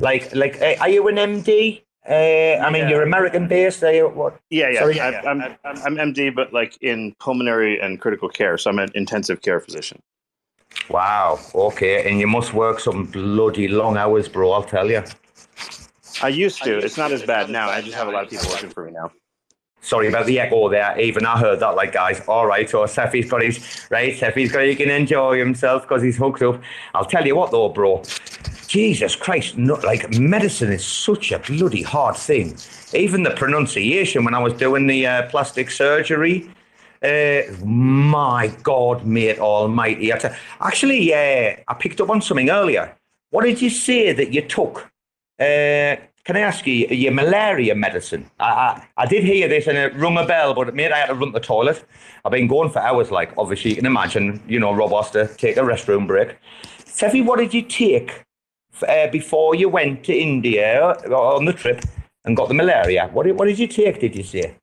like, 0.00 0.34
like, 0.34 0.60
uh, 0.60 0.74
are 0.80 0.88
you 0.88 1.06
an 1.08 1.16
MD? 1.16 1.82
Uh, 2.08 2.62
I 2.62 2.70
mean, 2.70 2.88
you're 2.88 3.02
American 3.02 3.46
based. 3.46 3.84
Are 3.84 3.92
you 3.92 4.08
what? 4.08 4.40
Yeah, 4.48 4.70
yeah. 4.70 4.80
Sorry? 4.80 5.00
I, 5.00 5.20
I'm, 5.20 5.42
I'm, 5.42 5.56
I'm 5.64 5.96
MD, 5.96 6.34
but 6.34 6.52
like 6.52 6.76
in 6.80 7.14
pulmonary 7.20 7.78
and 7.80 8.00
critical 8.00 8.28
care. 8.28 8.56
So 8.58 8.70
I'm 8.70 8.78
an 8.78 8.90
intensive 8.94 9.42
care 9.42 9.60
physician. 9.60 10.02
Wow. 10.88 11.38
Okay, 11.54 12.08
and 12.08 12.18
you 12.18 12.26
must 12.26 12.54
work 12.54 12.80
some 12.80 13.04
bloody 13.04 13.68
long 13.68 13.96
hours, 13.96 14.28
bro. 14.28 14.52
I'll 14.52 14.62
tell 14.62 14.90
you. 14.90 15.04
I 16.22 16.28
used 16.28 16.62
to. 16.64 16.78
It's 16.78 16.96
not 16.96 17.12
as 17.12 17.22
bad 17.22 17.50
now. 17.50 17.68
I 17.68 17.80
just 17.80 17.96
have 17.96 18.08
a 18.08 18.10
lot 18.10 18.24
of 18.24 18.30
people 18.30 18.48
working 18.48 18.70
for 18.70 18.84
me 18.84 18.92
now. 18.92 19.12
Sorry 19.82 20.08
about 20.08 20.26
the 20.26 20.38
echo 20.38 20.68
there. 20.68 20.98
Even 21.00 21.24
I 21.24 21.38
heard 21.38 21.60
that, 21.60 21.74
like, 21.74 21.92
guys. 21.92 22.20
All 22.28 22.46
right, 22.46 22.68
so 22.68 22.84
Cephii's 22.84 23.30
got 23.30 23.42
his, 23.42 23.86
right, 23.90 24.14
Cephii's 24.14 24.52
got, 24.52 24.64
he 24.64 24.76
can 24.76 24.90
enjoy 24.90 25.38
himself 25.38 25.82
because 25.82 26.02
he's 26.02 26.18
hooked 26.18 26.42
up. 26.42 26.60
I'll 26.94 27.06
tell 27.06 27.26
you 27.26 27.34
what, 27.34 27.50
though, 27.50 27.70
bro. 27.70 28.02
Jesus 28.70 29.16
Christ, 29.16 29.58
no, 29.58 29.74
like 29.74 30.16
medicine 30.16 30.70
is 30.70 30.86
such 30.86 31.32
a 31.32 31.40
bloody 31.40 31.82
hard 31.82 32.16
thing. 32.16 32.56
Even 32.94 33.24
the 33.24 33.32
pronunciation 33.32 34.24
when 34.24 34.32
I 34.32 34.38
was 34.38 34.52
doing 34.52 34.86
the 34.86 35.08
uh, 35.08 35.28
plastic 35.28 35.72
surgery, 35.72 36.48
uh, 37.02 37.40
my 37.64 38.46
God, 38.62 39.04
mate 39.04 39.40
almighty. 39.40 40.12
Actually, 40.12 41.12
uh, 41.12 41.56
I 41.66 41.74
picked 41.80 42.00
up 42.00 42.10
on 42.10 42.22
something 42.22 42.48
earlier. 42.48 42.96
What 43.30 43.42
did 43.44 43.60
you 43.60 43.70
say 43.70 44.12
that 44.12 44.32
you 44.32 44.42
took? 44.42 44.88
Uh, 45.40 45.96
can 46.22 46.36
I 46.36 46.40
ask 46.40 46.64
you, 46.64 46.86
your 46.86 47.10
malaria 47.10 47.74
medicine? 47.74 48.30
I, 48.38 48.44
I, 48.44 48.88
I, 48.98 49.06
did 49.06 49.24
hear 49.24 49.48
this 49.48 49.66
and 49.66 49.76
it 49.76 49.96
rung 49.96 50.16
a 50.16 50.24
bell, 50.24 50.54
but 50.54 50.68
it 50.68 50.76
made 50.76 50.92
I 50.92 50.98
had 50.98 51.06
to 51.06 51.14
run 51.14 51.32
the 51.32 51.40
toilet. 51.40 51.84
I've 52.24 52.30
been 52.30 52.46
going 52.46 52.70
for 52.70 52.78
hours, 52.78 53.10
like, 53.10 53.32
obviously, 53.36 53.70
you 53.70 53.76
can 53.78 53.86
imagine, 53.86 54.40
you 54.46 54.60
know, 54.60 54.72
Rob 54.72 55.10
to 55.10 55.26
take 55.26 55.56
a 55.56 55.62
restroom 55.62 56.06
break. 56.06 56.36
Cephii, 56.84 57.22
what 57.22 57.40
did 57.40 57.52
you 57.52 57.62
take 57.62 58.24
uh, 58.82 59.08
before 59.08 59.54
you 59.54 59.68
went 59.68 60.04
to 60.04 60.14
India 60.14 60.92
on 61.10 61.44
the 61.44 61.52
trip 61.52 61.82
and 62.24 62.36
got 62.36 62.48
the 62.48 62.54
malaria? 62.54 63.08
What 63.12 63.26
did, 63.26 63.38
what 63.38 63.46
did 63.46 63.58
you 63.58 63.66
take, 63.66 64.00
did 64.00 64.16
you 64.16 64.22
say? 64.22 64.54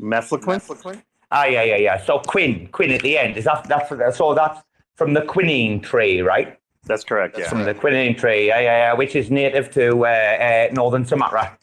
Mefloquine? 0.00 1.02
Ah, 1.30 1.44
yeah, 1.44 1.62
yeah, 1.62 1.76
yeah. 1.76 2.04
So 2.04 2.20
quin, 2.20 2.68
quin 2.68 2.90
at 2.92 3.02
the 3.02 3.18
end. 3.18 3.36
Is 3.36 3.44
that, 3.44 3.68
that's, 3.68 4.16
so 4.16 4.34
that's 4.34 4.62
from 4.94 5.14
the 5.14 5.22
quinine 5.22 5.80
tree, 5.80 6.20
right? 6.20 6.58
That's 6.84 7.02
correct, 7.02 7.36
yeah. 7.38 7.48
From 7.48 7.64
the 7.64 7.74
quinine 7.74 8.14
tree, 8.14 8.46
yeah, 8.46 8.60
yeah, 8.60 8.78
yeah, 8.78 8.92
which 8.94 9.16
is 9.16 9.30
native 9.30 9.70
to 9.72 10.06
uh, 10.06 10.08
uh, 10.08 10.68
northern 10.72 11.04
Sumatra. 11.04 11.58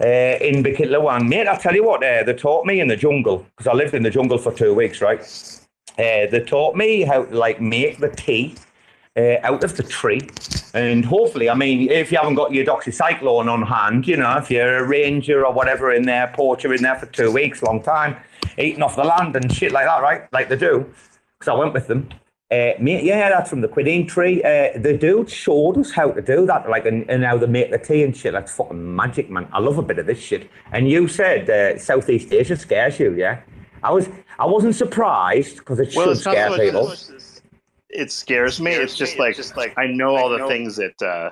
Uh, 0.00 0.04
in 0.40 0.64
Bukit 0.64 1.28
Mate, 1.28 1.46
I 1.46 1.56
tell 1.56 1.74
you 1.74 1.84
what, 1.84 2.02
uh, 2.02 2.24
they 2.24 2.34
taught 2.34 2.66
me 2.66 2.80
in 2.80 2.88
the 2.88 2.96
jungle, 2.96 3.46
because 3.56 3.68
I 3.68 3.72
lived 3.72 3.94
in 3.94 4.02
the 4.02 4.10
jungle 4.10 4.38
for 4.38 4.52
two 4.52 4.74
weeks, 4.74 5.00
right? 5.00 5.20
Uh, 5.98 6.26
they 6.30 6.42
taught 6.44 6.74
me 6.74 7.02
how 7.02 7.24
to 7.24 7.36
like 7.36 7.60
make 7.60 7.98
the 7.98 8.08
tea 8.08 8.56
uh, 9.16 9.36
out 9.42 9.64
of 9.64 9.76
the 9.76 9.82
tree. 9.82 10.20
And 10.74 11.04
hopefully, 11.04 11.50
I 11.50 11.54
mean, 11.54 11.90
if 11.90 12.10
you 12.10 12.18
haven't 12.18 12.34
got 12.34 12.52
your 12.52 12.64
doxycycline 12.64 13.50
on 13.50 13.62
hand, 13.62 14.06
you 14.06 14.16
know, 14.16 14.36
if 14.38 14.50
you're 14.50 14.78
a 14.78 14.86
ranger 14.86 15.44
or 15.44 15.52
whatever 15.52 15.92
in 15.92 16.04
there, 16.04 16.32
poacher 16.34 16.72
in 16.72 16.82
there 16.82 16.96
for 16.96 17.06
two 17.06 17.30
weeks, 17.30 17.62
long 17.62 17.82
time, 17.82 18.16
eating 18.58 18.82
off 18.82 18.96
the 18.96 19.04
land 19.04 19.36
and 19.36 19.52
shit 19.52 19.72
like 19.72 19.86
that, 19.86 20.02
right? 20.02 20.32
Like 20.32 20.48
they 20.48 20.56
do, 20.56 20.90
because 21.38 21.48
I 21.48 21.54
went 21.54 21.74
with 21.74 21.86
them. 21.86 22.08
Uh, 22.50 22.72
mate, 22.78 23.02
yeah, 23.02 23.30
that's 23.30 23.48
from 23.48 23.62
the 23.62 23.68
quinine 23.68 24.06
tree. 24.06 24.42
Uh, 24.42 24.78
the 24.78 24.94
dude 24.96 25.30
showed 25.30 25.78
us 25.78 25.90
how 25.90 26.10
to 26.10 26.20
do 26.20 26.44
that, 26.44 26.68
like, 26.68 26.84
and, 26.84 27.08
and 27.08 27.24
how 27.24 27.38
they 27.38 27.46
make 27.46 27.70
the 27.70 27.78
tea 27.78 28.02
and 28.02 28.14
shit. 28.14 28.32
That's 28.32 28.54
fucking 28.54 28.94
magic, 28.94 29.30
man. 29.30 29.48
I 29.54 29.58
love 29.58 29.78
a 29.78 29.82
bit 29.82 29.98
of 29.98 30.04
this 30.04 30.18
shit. 30.18 30.50
And 30.70 30.86
you 30.90 31.08
said 31.08 31.48
uh, 31.48 31.78
Southeast 31.78 32.30
Asia 32.30 32.56
scares 32.56 33.00
you, 33.00 33.14
yeah? 33.14 33.40
I 33.82 33.90
was, 33.90 34.10
I 34.38 34.44
wasn't 34.44 34.74
surprised 34.74 35.56
because 35.56 35.80
it 35.80 35.94
well, 35.96 36.08
should 36.08 36.18
scare 36.18 36.54
people 36.58 36.92
it 37.92 38.10
scares 38.10 38.60
me. 38.60 38.72
It's 38.72 38.96
just 38.96 39.18
like, 39.18 39.36
just 39.36 39.56
like 39.56 39.74
I 39.76 39.86
know 39.86 40.16
all 40.16 40.28
the 40.28 40.46
things 40.48 40.76
that 40.76 41.00
uh, 41.02 41.30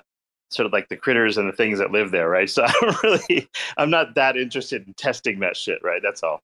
sort 0.51 0.67
of 0.67 0.73
like 0.73 0.89
the 0.89 0.97
critters 0.97 1.39
and 1.39 1.49
the 1.49 1.57
things 1.57 1.79
that 1.79 1.91
live 1.91 2.11
there, 2.11 2.29
right? 2.29 2.49
So 2.51 2.65
I'm 2.65 2.95
really, 3.03 3.49
I'm 3.77 3.91
not 3.91 4.15
that 4.15 4.37
interested 4.37 4.87
in 4.87 4.95
testing 4.95 5.41
that 5.41 5.57
shit, 5.57 5.83
right? 5.83 6.03
That's 6.03 6.23
all. 6.23 6.43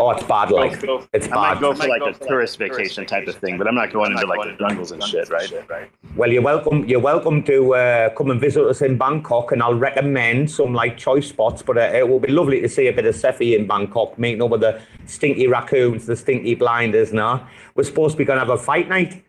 Oh, 0.00 0.10
it's 0.12 0.22
bad. 0.22 0.52
Like 0.52 0.80
go, 0.80 1.04
it's 1.12 1.26
I 1.26 1.30
bad. 1.30 1.36
might 1.36 1.60
go 1.60 1.74
for 1.74 1.88
like 1.88 2.02
a 2.02 2.12
tourist 2.24 2.56
vacation 2.56 3.04
type 3.04 3.26
of 3.26 3.34
thing, 3.34 3.58
but 3.58 3.66
I'm 3.66 3.74
not 3.74 3.92
going 3.92 4.12
into 4.12 4.26
like 4.26 4.48
the 4.48 4.56
jungles 4.56 4.92
and 4.92 5.02
shit, 5.02 5.28
right? 5.28 5.90
Well, 6.14 6.30
you're 6.30 6.40
welcome. 6.40 6.84
You're 6.84 7.00
welcome 7.00 7.42
to 7.42 7.74
uh, 7.74 8.10
come 8.10 8.30
and 8.30 8.40
visit 8.40 8.64
us 8.64 8.80
in 8.80 8.96
Bangkok, 8.96 9.50
and 9.50 9.60
I'll 9.60 9.74
recommend 9.74 10.52
some 10.52 10.72
like 10.72 10.98
choice 10.98 11.28
spots. 11.28 11.62
But 11.62 11.78
uh, 11.78 11.90
it 11.92 12.08
will 12.08 12.20
be 12.20 12.30
lovely 12.30 12.60
to 12.60 12.68
see 12.68 12.86
a 12.86 12.92
bit 12.92 13.06
of 13.06 13.16
Cephii 13.16 13.56
in 13.56 13.66
Bangkok, 13.66 14.16
meeting 14.20 14.40
up 14.40 14.50
with 14.50 14.60
the 14.60 14.80
stinky 15.06 15.48
raccoons, 15.48 16.06
the 16.06 16.14
stinky 16.14 16.54
blinders. 16.54 17.12
Now 17.12 17.48
we're 17.74 17.82
supposed 17.82 18.12
to 18.12 18.18
be 18.18 18.24
going 18.24 18.38
to 18.38 18.46
have 18.46 18.56
a 18.56 18.62
fight 18.62 18.88
night 18.88 19.24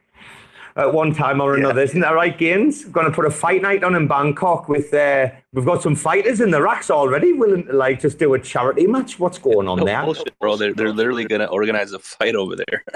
at 0.79 0.93
one 0.93 1.13
time 1.13 1.41
or 1.41 1.55
another. 1.55 1.81
Yeah. 1.81 1.85
Isn't 1.85 1.99
that 2.01 2.13
right, 2.13 2.37
Gaines? 2.37 2.85
We're 2.85 2.91
going 2.91 3.05
to 3.05 3.11
put 3.11 3.25
a 3.25 3.31
fight 3.31 3.61
night 3.61 3.83
on 3.83 3.95
in 3.95 4.07
Bangkok 4.07 4.69
with, 4.69 4.93
uh, 4.93 5.29
we've 5.53 5.65
got 5.65 5.81
some 5.81 5.95
fighters 5.95 6.41
in 6.41 6.51
the 6.51 6.61
racks 6.61 6.89
already 6.89 7.33
willing 7.33 7.65
to 7.65 7.73
like 7.73 7.99
just 7.99 8.17
do 8.17 8.33
a 8.33 8.39
charity 8.39 8.87
match. 8.87 9.19
What's 9.19 9.37
going 9.37 9.67
on 9.67 9.79
no 9.79 9.85
there? 9.85 10.03
Bullshit, 10.03 10.37
bro. 10.39 10.55
They're, 10.55 10.73
they're 10.73 10.93
literally 10.93 11.25
going 11.25 11.41
to 11.41 11.49
organize 11.49 11.91
a 11.91 11.99
fight 11.99 12.35
over 12.35 12.55
there. 12.55 12.83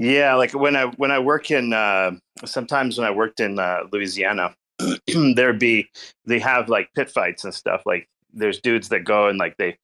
Yeah, 0.00 0.36
like 0.36 0.54
when 0.54 0.76
I 0.76 0.84
when 0.84 1.10
I 1.10 1.18
work 1.18 1.50
in 1.50 1.72
uh, 1.72 2.12
sometimes 2.44 2.96
when 2.96 3.04
I 3.08 3.10
worked 3.10 3.40
in 3.40 3.58
uh, 3.58 3.80
Louisiana, 3.90 4.54
there'd 5.34 5.58
be 5.58 5.90
they 6.24 6.38
have 6.38 6.68
like 6.68 6.88
pit 6.94 7.10
fights 7.10 7.42
and 7.42 7.52
stuff. 7.52 7.82
Like 7.84 8.08
there's 8.32 8.60
dudes 8.60 8.90
that 8.90 9.00
go 9.00 9.26
and 9.26 9.40
like 9.40 9.56
they 9.56 9.76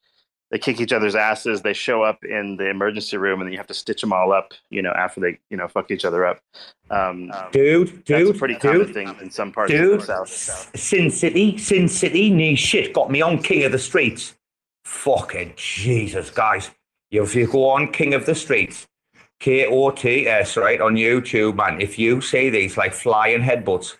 they 0.54 0.58
kick 0.58 0.80
each 0.80 0.92
other's 0.92 1.16
asses. 1.16 1.62
They 1.62 1.72
show 1.72 2.04
up 2.04 2.22
in 2.22 2.56
the 2.58 2.70
emergency 2.70 3.16
room, 3.16 3.40
and 3.40 3.48
then 3.48 3.52
you 3.52 3.58
have 3.58 3.66
to 3.66 3.74
stitch 3.74 4.00
them 4.00 4.12
all 4.12 4.32
up. 4.32 4.54
You 4.70 4.82
know, 4.82 4.92
after 4.92 5.20
they 5.20 5.40
you 5.50 5.56
know 5.56 5.66
fuck 5.66 5.90
each 5.90 6.04
other 6.04 6.24
up. 6.24 6.40
Um, 6.90 7.32
dude, 7.50 8.04
dude, 8.04 8.36
a 8.36 8.38
pretty 8.38 8.54
common 8.54 8.86
dude, 8.86 8.94
thing 8.94 9.16
in 9.20 9.30
some 9.32 9.50
parts 9.50 9.72
dude, 9.72 9.94
of 9.94 10.06
the 10.06 10.26
south. 10.26 10.78
Sin 10.78 11.10
City, 11.10 11.58
Sin 11.58 11.88
City, 11.88 12.30
new 12.30 12.54
shit 12.54 12.92
got 12.92 13.10
me 13.10 13.20
on 13.20 13.42
King 13.42 13.64
of 13.64 13.72
the 13.72 13.80
Streets. 13.80 14.36
Fucking 14.84 15.54
Jesus, 15.56 16.30
guys! 16.30 16.70
If 17.10 17.34
you 17.34 17.48
go 17.48 17.70
on 17.70 17.90
King 17.90 18.14
of 18.14 18.24
the 18.24 18.36
Streets, 18.36 18.86
K 19.40 19.66
O 19.66 19.90
T 19.90 20.28
S, 20.28 20.56
right 20.56 20.80
on 20.80 20.94
YouTube, 20.94 21.56
man. 21.56 21.80
If 21.80 21.98
you 21.98 22.20
say 22.20 22.48
these 22.48 22.76
like 22.76 22.92
flying 22.92 23.42
headbutts 23.42 23.96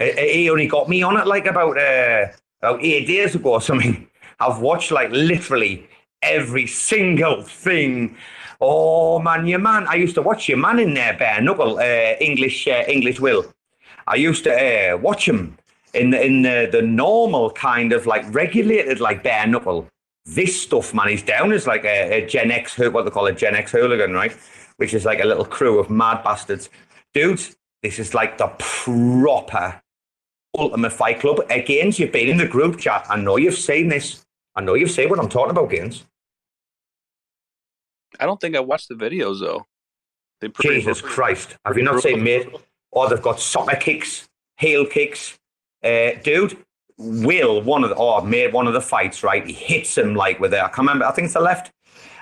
He 0.00 0.48
only 0.48 0.68
got 0.68 0.88
me 0.88 1.02
on 1.02 1.18
it 1.18 1.26
like 1.26 1.44
about 1.44 1.76
uh, 1.76 2.28
about 2.62 2.82
eight 2.82 3.06
days 3.06 3.34
ago 3.34 3.52
or 3.52 3.60
something. 3.60 4.08
I've 4.40 4.60
watched 4.60 4.90
like 4.90 5.10
literally 5.10 5.86
every 6.22 6.66
single 6.66 7.42
thing. 7.42 8.16
Oh 8.60 9.18
man, 9.20 9.46
your 9.46 9.58
man! 9.60 9.86
I 9.86 9.94
used 9.94 10.14
to 10.16 10.22
watch 10.22 10.48
your 10.48 10.58
man 10.58 10.78
in 10.78 10.94
there, 10.94 11.16
bare 11.16 11.40
knuckle, 11.40 11.78
uh, 11.78 12.16
English, 12.20 12.66
uh, 12.66 12.84
English 12.88 13.20
Will. 13.20 13.52
I 14.06 14.16
used 14.16 14.44
to 14.44 14.52
uh, 14.52 14.96
watch 14.96 15.28
him 15.28 15.56
in 15.94 16.10
the, 16.10 16.24
in 16.24 16.42
the, 16.42 16.68
the 16.70 16.82
normal 16.82 17.50
kind 17.50 17.92
of 17.92 18.06
like 18.06 18.24
regulated 18.34 19.00
like 19.00 19.22
bare 19.22 19.46
knuckle. 19.46 19.86
This 20.24 20.60
stuff, 20.60 20.92
man, 20.92 21.08
he's 21.08 21.22
down 21.22 21.52
as 21.52 21.66
like 21.66 21.84
a, 21.84 22.22
a 22.22 22.26
Gen 22.26 22.50
X, 22.50 22.78
what 22.78 23.04
they 23.04 23.10
call 23.10 23.26
a 23.26 23.32
Gen 23.32 23.54
X 23.54 23.72
hooligan, 23.72 24.12
right? 24.12 24.36
Which 24.76 24.94
is 24.94 25.04
like 25.04 25.20
a 25.20 25.26
little 25.26 25.44
crew 25.44 25.78
of 25.78 25.88
mad 25.90 26.22
bastards. 26.22 26.68
Dudes, 27.14 27.56
this 27.82 27.98
is 27.98 28.14
like 28.14 28.38
the 28.38 28.48
proper 28.58 29.80
Ultimate 30.56 30.92
Fight 30.92 31.20
Club. 31.20 31.40
Again, 31.50 31.92
you've 31.94 32.12
been 32.12 32.28
in 32.28 32.36
the 32.36 32.46
group 32.46 32.78
chat. 32.78 33.06
I 33.08 33.16
know 33.16 33.36
you've 33.36 33.54
seen 33.54 33.88
this. 33.88 34.24
I 34.58 34.60
know 34.60 34.74
you've 34.74 34.90
seen 34.90 35.08
what 35.08 35.20
I'm 35.20 35.28
talking 35.28 35.52
about, 35.52 35.70
Gaines. 35.70 36.04
I 38.18 38.26
don't 38.26 38.40
think 38.40 38.56
I 38.56 38.60
watched 38.60 38.88
the 38.88 38.96
videos 38.96 39.38
though. 39.38 39.64
They 40.40 40.48
pretty 40.48 40.80
Jesus. 40.80 41.00
Christ. 41.00 41.56
Have 41.64 41.76
you 41.76 41.84
not 41.84 42.02
seen, 42.02 42.24
mate? 42.24 42.48
Oh, 42.92 43.08
they've 43.08 43.22
got 43.22 43.38
soccer 43.38 43.76
kicks, 43.76 44.28
heel 44.56 44.84
kicks. 44.84 45.38
Uh, 45.84 46.10
dude, 46.24 46.58
Will, 46.96 47.62
one 47.62 47.84
of 47.84 47.90
the, 47.90 47.96
oh, 47.96 48.20
made 48.24 48.52
one 48.52 48.66
of 48.66 48.72
the 48.72 48.80
fights, 48.80 49.22
right? 49.22 49.46
He 49.46 49.52
hits 49.52 49.96
him 49.96 50.16
like 50.16 50.40
with 50.40 50.52
it. 50.52 50.58
I 50.58 50.66
can't 50.66 50.78
remember. 50.78 51.04
I 51.04 51.12
think 51.12 51.26
it's 51.26 51.34
the 51.34 51.40
left. 51.40 51.70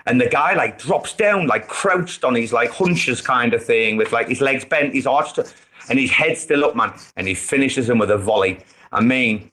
And 0.04 0.20
the 0.20 0.28
guy 0.28 0.52
like 0.52 0.78
drops 0.78 1.14
down, 1.14 1.46
like 1.46 1.68
crouched 1.68 2.22
on 2.22 2.34
his 2.34 2.52
like 2.52 2.70
hunches 2.70 3.22
kind 3.22 3.54
of 3.54 3.64
thing 3.64 3.96
with 3.96 4.12
like 4.12 4.28
his 4.28 4.42
legs 4.42 4.66
bent, 4.66 4.92
his 4.92 5.06
arch, 5.06 5.32
to, 5.34 5.50
and 5.88 5.98
his 5.98 6.10
head 6.10 6.36
still 6.36 6.66
up, 6.66 6.76
man. 6.76 6.92
And 7.16 7.26
he 7.26 7.34
finishes 7.34 7.88
him 7.88 7.96
with 7.96 8.10
a 8.10 8.18
volley. 8.18 8.58
I 8.92 9.00
mean, 9.00 9.50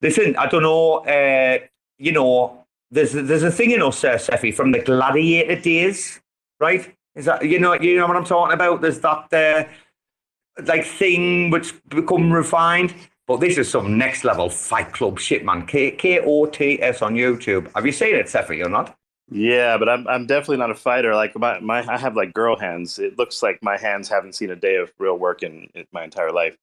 listen, 0.00 0.36
I 0.36 0.46
don't 0.46 0.62
know, 0.62 1.00
uh, 1.00 1.58
you 1.98 2.12
know, 2.12 2.64
there's 2.90 3.12
there's 3.12 3.42
a 3.42 3.50
thing 3.50 3.72
in 3.72 3.82
us, 3.82 3.98
Cephii, 3.98 4.52
from 4.52 4.72
the 4.72 4.78
gladiator 4.78 5.60
days, 5.60 6.20
right? 6.60 6.94
Is 7.14 7.26
that 7.26 7.44
you 7.44 7.58
know 7.58 7.74
you 7.74 7.96
know 7.96 8.06
what 8.06 8.16
I'm 8.16 8.24
talking 8.24 8.54
about? 8.54 8.80
There's 8.80 9.00
that 9.00 9.32
uh, 9.32 9.64
like 10.64 10.84
thing 10.84 11.50
which 11.50 11.74
become 11.88 12.32
refined. 12.32 12.94
But 13.26 13.40
this 13.40 13.58
is 13.58 13.70
some 13.70 13.98
next 13.98 14.24
level 14.24 14.48
fight 14.48 14.94
club 14.94 15.18
shit, 15.18 15.44
man. 15.44 15.66
K 15.66 15.90
K 15.90 16.20
O 16.20 16.46
T 16.46 16.82
S 16.82 17.02
on 17.02 17.14
YouTube. 17.14 17.70
Have 17.74 17.84
you 17.84 17.92
seen 17.92 18.14
it, 18.14 18.28
Cephii, 18.28 18.62
or 18.62 18.70
not? 18.70 18.96
Yeah, 19.30 19.76
but 19.76 19.88
I'm 19.88 20.08
I'm 20.08 20.26
definitely 20.26 20.56
not 20.56 20.70
a 20.70 20.74
fighter. 20.74 21.14
Like 21.14 21.36
my, 21.36 21.60
my 21.60 21.86
I 21.86 21.98
have 21.98 22.16
like 22.16 22.32
girl 22.32 22.56
hands. 22.56 22.98
It 22.98 23.18
looks 23.18 23.42
like 23.42 23.62
my 23.62 23.76
hands 23.76 24.08
haven't 24.08 24.34
seen 24.34 24.50
a 24.50 24.56
day 24.56 24.76
of 24.76 24.90
real 24.98 25.18
work 25.18 25.42
in, 25.42 25.68
in 25.74 25.84
my 25.92 26.04
entire 26.04 26.32
life. 26.32 26.56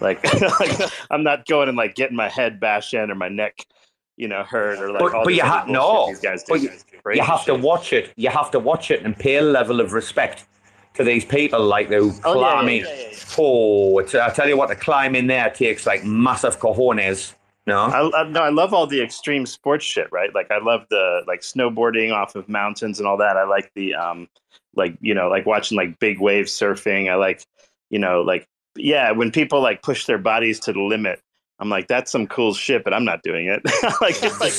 Like, 0.00 0.24
like 0.60 0.90
I'm 1.10 1.22
not 1.22 1.46
going 1.46 1.68
and 1.68 1.76
like 1.76 1.94
getting 1.94 2.16
my 2.16 2.28
head 2.28 2.60
bashed 2.60 2.94
in 2.94 3.10
or 3.10 3.14
my 3.14 3.28
neck, 3.28 3.66
you 4.16 4.28
know, 4.28 4.42
heard 4.42 4.78
or 4.78 4.90
like 4.90 5.00
But, 5.00 5.14
all 5.14 5.24
but 5.24 5.34
you 5.34 5.42
other 5.42 5.50
have 5.52 5.68
no. 5.68 6.08
These 6.08 6.20
guys 6.20 6.44
But 6.48 6.56
do. 6.56 6.64
you, 6.64 6.70
Crazy 7.02 7.18
you 7.20 7.24
have 7.24 7.44
to 7.44 7.54
watch 7.54 7.92
it. 7.92 8.12
You 8.16 8.30
have 8.30 8.50
to 8.52 8.58
watch 8.58 8.90
it 8.90 9.02
and 9.04 9.16
pay 9.16 9.36
a 9.36 9.42
level 9.42 9.80
of 9.80 9.92
respect 9.92 10.46
to 10.94 11.04
these 11.04 11.24
people 11.24 11.62
like 11.64 11.88
who 11.88 12.12
Oh, 12.24 12.40
yeah, 12.40 12.50
climb 12.50 12.68
yeah, 12.68 12.74
in. 12.74 12.84
yeah, 12.84 12.94
yeah, 12.94 13.08
yeah. 13.10 13.16
Oh, 13.38 13.98
it's, 13.98 14.14
I 14.14 14.30
tell 14.30 14.48
you 14.48 14.56
what, 14.56 14.68
to 14.68 14.74
climb 14.76 15.14
in 15.14 15.26
there 15.26 15.50
takes 15.50 15.86
like 15.86 16.04
massive 16.04 16.58
cojones. 16.58 17.34
No, 17.66 17.80
I, 17.80 18.20
I 18.20 18.28
no, 18.28 18.42
I 18.42 18.48
love 18.50 18.72
all 18.72 18.86
the 18.86 19.02
extreme 19.02 19.44
sports 19.44 19.84
shit, 19.84 20.06
right? 20.12 20.32
Like 20.32 20.50
I 20.52 20.58
love 20.58 20.86
the 20.88 21.22
like 21.26 21.40
snowboarding 21.40 22.12
off 22.12 22.36
of 22.36 22.48
mountains 22.48 23.00
and 23.00 23.08
all 23.08 23.16
that. 23.16 23.36
I 23.36 23.42
like 23.44 23.72
the 23.74 23.94
um 23.94 24.28
like 24.76 24.96
you 25.00 25.14
know 25.14 25.28
like 25.28 25.46
watching 25.46 25.76
like 25.76 25.98
big 25.98 26.20
wave 26.20 26.46
surfing. 26.46 27.10
I 27.10 27.16
like 27.16 27.44
you 27.90 27.98
know 27.98 28.22
like 28.22 28.46
yeah 28.76 29.10
when 29.10 29.32
people 29.32 29.60
like 29.60 29.82
push 29.82 30.06
their 30.06 30.18
bodies 30.18 30.60
to 30.60 30.72
the 30.72 30.80
limit. 30.80 31.20
I'm 31.58 31.68
like 31.70 31.88
that's 31.88 32.12
some 32.12 32.26
cool 32.26 32.52
shit, 32.52 32.84
but 32.84 32.92
I'm 32.92 33.04
not 33.04 33.22
doing 33.22 33.46
it. 33.46 33.62
like 34.00 34.22
like. 34.40 34.52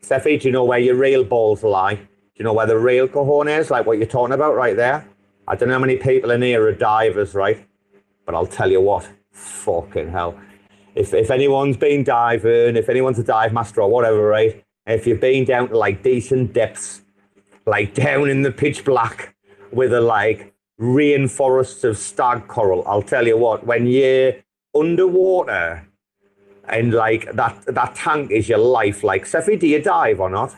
Cephii, 0.00 0.38
do 0.38 0.48
you 0.48 0.52
know 0.52 0.64
where 0.64 0.78
your 0.78 0.94
real 0.94 1.24
balls 1.24 1.62
lie? 1.62 1.94
Do 1.94 2.40
you 2.40 2.44
know 2.44 2.52
where 2.52 2.66
the 2.66 2.78
real 2.78 3.06
cojones, 3.06 3.60
is? 3.60 3.70
like 3.70 3.86
what 3.86 3.98
you're 3.98 4.06
talking 4.06 4.34
about 4.34 4.54
right 4.54 4.76
there? 4.76 5.06
I 5.46 5.56
don't 5.56 5.68
know 5.68 5.74
how 5.74 5.80
many 5.80 5.96
people 5.96 6.30
in 6.30 6.42
here 6.42 6.66
are 6.66 6.72
divers, 6.72 7.34
right? 7.34 7.66
But 8.24 8.34
I'll 8.34 8.46
tell 8.46 8.70
you 8.70 8.80
what, 8.80 9.08
fucking 9.30 10.10
hell. 10.10 10.40
If, 10.94 11.12
if 11.12 11.30
anyone's 11.30 11.76
been 11.76 12.04
diving, 12.04 12.76
if 12.76 12.88
anyone's 12.88 13.18
a 13.18 13.24
dive 13.24 13.52
master 13.52 13.82
or 13.82 13.90
whatever, 13.90 14.22
right? 14.22 14.64
If 14.86 15.06
you've 15.06 15.20
been 15.20 15.44
down 15.44 15.68
to 15.68 15.78
like 15.78 16.02
decent 16.02 16.52
depths, 16.52 17.02
like 17.66 17.94
down 18.06 18.30
in 18.30 18.42
the 18.42 18.52
pitch 18.52 18.84
black 18.84 19.34
with 19.72 19.92
a 19.92 20.00
like 20.00 20.54
rainforests 20.80 21.84
of 21.84 21.98
stag 21.98 22.46
coral, 22.48 22.84
I'll 22.86 23.02
tell 23.02 23.26
you 23.26 23.36
what, 23.36 23.66
when 23.66 23.86
you're 23.86 24.34
underwater 24.74 25.86
and 26.68 26.92
like 26.92 27.30
that 27.32 27.64
that 27.66 27.94
tank 27.94 28.30
is 28.30 28.48
your 28.48 28.58
life, 28.58 29.04
like 29.04 29.26
Cephii, 29.26 29.56
do 29.56 29.66
you 29.66 29.82
dive 29.82 30.20
or 30.20 30.30
not? 30.30 30.54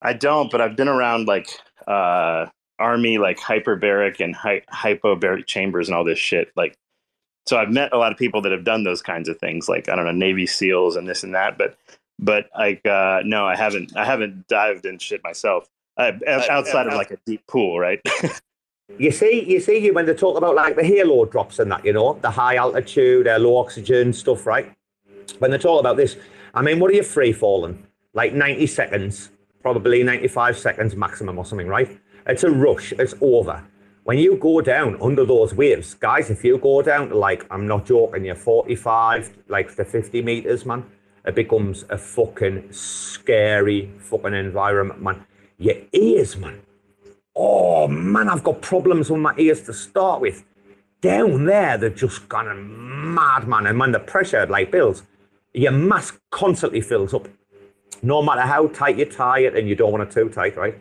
I 0.00 0.12
don't, 0.12 0.50
but 0.50 0.60
I've 0.60 0.76
been 0.76 0.88
around 0.88 1.26
like 1.26 1.48
uh 1.86 2.46
army 2.78 3.18
like 3.18 3.38
hyperbaric 3.38 4.20
and 4.20 4.34
hy- 4.34 4.62
hypobaric 4.72 5.46
chambers 5.46 5.88
and 5.88 5.96
all 5.96 6.04
this 6.04 6.18
shit. 6.18 6.52
Like, 6.56 6.76
so 7.46 7.58
I've 7.58 7.70
met 7.70 7.92
a 7.92 7.98
lot 7.98 8.12
of 8.12 8.18
people 8.18 8.40
that 8.42 8.52
have 8.52 8.64
done 8.64 8.84
those 8.84 9.02
kinds 9.02 9.28
of 9.28 9.38
things, 9.38 9.68
like 9.68 9.88
I 9.88 9.96
don't 9.96 10.04
know 10.04 10.12
Navy 10.12 10.46
SEALs 10.46 10.96
and 10.96 11.08
this 11.08 11.22
and 11.22 11.34
that. 11.34 11.58
But 11.58 11.76
but 12.18 12.48
like 12.56 12.86
uh 12.86 13.20
no, 13.24 13.46
I 13.46 13.56
haven't. 13.56 13.96
I 13.96 14.04
haven't 14.04 14.48
dived 14.48 14.86
in 14.86 14.98
shit 14.98 15.22
myself. 15.22 15.68
Uh, 15.96 16.12
outside 16.28 16.86
of 16.86 16.94
like 16.94 17.10
a 17.10 17.18
deep 17.26 17.44
pool, 17.48 17.80
right? 17.80 18.00
You 18.96 19.10
see, 19.10 19.44
you 19.46 19.60
see 19.60 19.78
you 19.78 19.92
when 19.92 20.06
they 20.06 20.14
talk 20.14 20.38
about 20.38 20.54
like 20.54 20.74
the 20.74 20.82
halo 20.82 21.26
drops 21.26 21.58
and 21.58 21.70
that, 21.70 21.84
you 21.84 21.92
know, 21.92 22.18
the 22.22 22.30
high 22.30 22.56
altitude, 22.56 23.28
uh, 23.28 23.38
low 23.38 23.58
oxygen 23.58 24.12
stuff, 24.12 24.46
right? 24.46 24.74
When 25.38 25.50
they 25.50 25.58
talk 25.58 25.80
about 25.80 25.98
this, 25.98 26.16
I 26.54 26.62
mean, 26.62 26.80
what 26.80 26.90
are 26.90 26.94
you 26.94 27.02
free 27.02 27.32
falling? 27.32 27.86
Like 28.14 28.32
90 28.32 28.66
seconds, 28.66 29.30
probably 29.62 30.02
95 30.02 30.58
seconds 30.58 30.96
maximum 30.96 31.38
or 31.38 31.44
something, 31.44 31.68
right? 31.68 32.00
It's 32.26 32.44
a 32.44 32.50
rush, 32.50 32.92
it's 32.92 33.14
over. 33.20 33.62
When 34.04 34.16
you 34.18 34.36
go 34.36 34.62
down 34.62 34.96
under 35.02 35.26
those 35.26 35.54
waves, 35.54 35.92
guys, 35.92 36.30
if 36.30 36.42
you 36.42 36.56
go 36.56 36.80
down 36.80 37.10
to 37.10 37.18
like, 37.18 37.46
I'm 37.50 37.66
not 37.66 37.84
joking, 37.84 38.24
you're 38.24 38.34
45, 38.34 39.36
like 39.48 39.76
the 39.76 39.84
50 39.84 40.22
meters, 40.22 40.64
man, 40.64 40.84
it 41.26 41.34
becomes 41.34 41.84
a 41.90 41.98
fucking 41.98 42.72
scary 42.72 43.92
fucking 43.98 44.32
environment, 44.32 45.02
man. 45.02 45.26
Your 45.58 45.76
ears, 45.92 46.38
man. 46.38 46.62
Oh 47.40 47.86
man, 47.86 48.28
I've 48.28 48.42
got 48.42 48.60
problems 48.60 49.10
with 49.10 49.20
my 49.20 49.32
ears 49.38 49.62
to 49.62 49.72
start 49.72 50.20
with. 50.20 50.44
Down 51.00 51.44
there, 51.44 51.78
they're 51.78 51.90
just 51.90 52.28
gone 52.28 53.14
mad, 53.14 53.46
man. 53.46 53.66
And 53.66 53.78
when 53.78 53.92
the 53.92 54.00
pressure 54.00 54.44
like 54.46 54.72
builds, 54.72 55.04
your 55.54 55.70
mask 55.70 56.20
constantly 56.30 56.80
fills 56.80 57.14
up. 57.14 57.28
No 58.02 58.22
matter 58.22 58.40
how 58.40 58.66
tight 58.66 58.98
you 58.98 59.04
tie 59.04 59.38
it, 59.40 59.56
and 59.56 59.68
you 59.68 59.76
don't 59.76 59.92
want 59.92 60.02
it 60.02 60.10
too 60.10 60.28
tight, 60.28 60.56
right? 60.56 60.76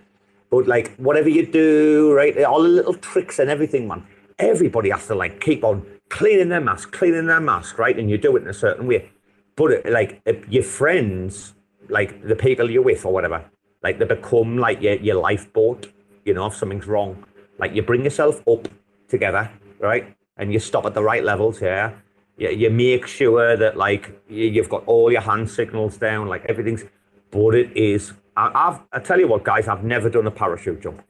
But 0.50 0.68
like 0.68 0.96
whatever 0.96 1.30
you 1.30 1.46
do, 1.46 2.12
right? 2.14 2.44
All 2.44 2.64
the 2.64 2.70
little 2.70 2.96
tricks 2.96 3.38
and 3.38 3.52
everything, 3.52 3.88
man. 3.88 4.08
Everybody 4.40 4.90
has 4.90 5.06
to 5.08 5.16
like 5.16 5.40
keep 5.40 5.64
on 5.64 5.86
cleaning 6.10 6.50
their 6.50 6.62
mask, 6.62 6.92
cleaning 6.92 7.28
their 7.28 7.40
mask, 7.40 7.78
right? 7.78 7.98
And 8.00 8.10
you 8.10 8.18
do 8.18 8.36
it 8.36 8.42
in 8.42 8.50
a 8.50 8.54
certain 8.54 8.88
way. 8.88 9.12
But 9.56 9.72
it, 9.74 9.92
like 9.92 10.22
if 10.26 10.48
your 10.50 10.64
friends, 10.64 11.54
like 11.88 12.28
the 12.28 12.36
people 12.36 12.72
you're 12.72 12.82
with 12.82 13.06
or 13.06 13.14
whatever, 13.14 13.46
like 13.84 14.00
they 14.00 14.06
become 14.06 14.58
like 14.58 14.82
your, 14.82 14.96
your 14.96 15.16
lifeboat, 15.16 15.92
you 16.28 16.34
know, 16.34 16.48
if 16.48 16.56
something's 16.56 16.86
wrong. 16.86 17.26
Like 17.58 17.74
you 17.74 17.82
bring 17.82 18.04
yourself 18.04 18.46
up 18.48 18.68
together, 19.08 19.50
right? 19.80 20.16
And 20.38 20.54
you 20.54 20.60
stop 20.60 20.86
at 20.86 20.94
the 20.94 21.02
right 21.02 21.24
levels, 21.24 21.62
yeah. 21.62 21.94
You, 22.38 22.50
you 22.50 22.70
make 22.70 23.08
sure 23.08 23.58
that 23.58 23.78
like 23.78 24.22
you, 24.30 24.46
you've 24.46 24.70
got 24.70 24.84
all 24.86 25.12
your 25.12 25.22
hand 25.22 25.50
signals 25.50 25.98
down, 25.98 26.28
like 26.28 26.46
everything's. 26.46 26.84
But 27.32 27.56
it 27.56 27.76
is. 27.76 28.14
I, 28.36 28.52
I've. 28.54 28.80
I 28.94 29.00
tell 29.00 29.20
you 29.20 29.28
what, 29.28 29.44
guys, 29.44 29.68
I've 29.68 29.84
never 29.84 30.10
done 30.10 30.28
a 30.28 30.32
parachute 30.32 30.82
jump. 30.82 31.02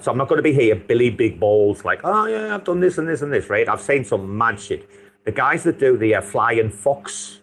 So 0.00 0.10
I'm 0.10 0.18
not 0.18 0.28
going 0.28 0.38
to 0.38 0.42
be 0.42 0.52
here, 0.52 0.74
Billy 0.74 1.08
Big 1.08 1.40
Balls, 1.40 1.84
like, 1.84 2.00
oh 2.04 2.26
yeah, 2.26 2.54
I've 2.54 2.64
done 2.64 2.80
this 2.80 2.98
and 2.98 3.08
this 3.08 3.22
and 3.22 3.32
this, 3.32 3.48
right? 3.48 3.66
I've 3.66 3.80
seen 3.80 4.04
some 4.04 4.36
mad 4.36 4.60
shit. 4.60 4.88
The 5.24 5.32
guys 5.32 5.64
that 5.64 5.78
do 5.78 5.96
the 5.96 6.16
uh, 6.16 6.20
flying 6.20 6.70
fox 6.70 7.40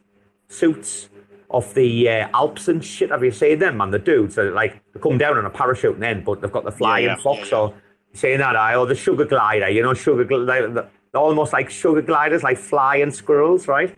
suits 0.47 1.09
off 1.53 1.73
the 1.73 2.09
uh, 2.09 2.27
Alps 2.33 2.67
and 2.67 2.83
shit, 2.83 3.11
have 3.11 3.23
you 3.23 3.31
seen 3.31 3.59
them, 3.59 3.77
man? 3.77 3.91
The 3.91 3.99
dudes 3.99 4.35
that 4.35 4.53
like 4.53 4.81
they 4.93 4.99
come 4.99 5.17
down 5.17 5.37
on 5.37 5.45
a 5.45 5.49
parachute 5.49 5.93
and 5.93 6.03
then, 6.03 6.23
but 6.23 6.41
they've 6.41 6.51
got 6.51 6.65
the 6.65 6.71
flying 6.71 7.05
yeah, 7.05 7.15
fox 7.15 7.51
yeah, 7.51 7.57
or 7.57 7.73
saying 8.13 8.39
that, 8.39 8.55
I 8.55 8.75
or 8.75 8.85
the 8.85 8.95
sugar 8.95 9.25
glider, 9.25 9.69
you 9.69 9.81
know, 9.83 9.93
sugar 9.93 10.25
gl- 10.25 10.45
they're, 10.45 10.67
they're 10.67 10.89
almost 11.21 11.53
like 11.53 11.69
sugar 11.69 12.01
gliders, 12.01 12.43
like 12.43 12.57
flying 12.57 13.11
squirrels, 13.11 13.67
right? 13.67 13.95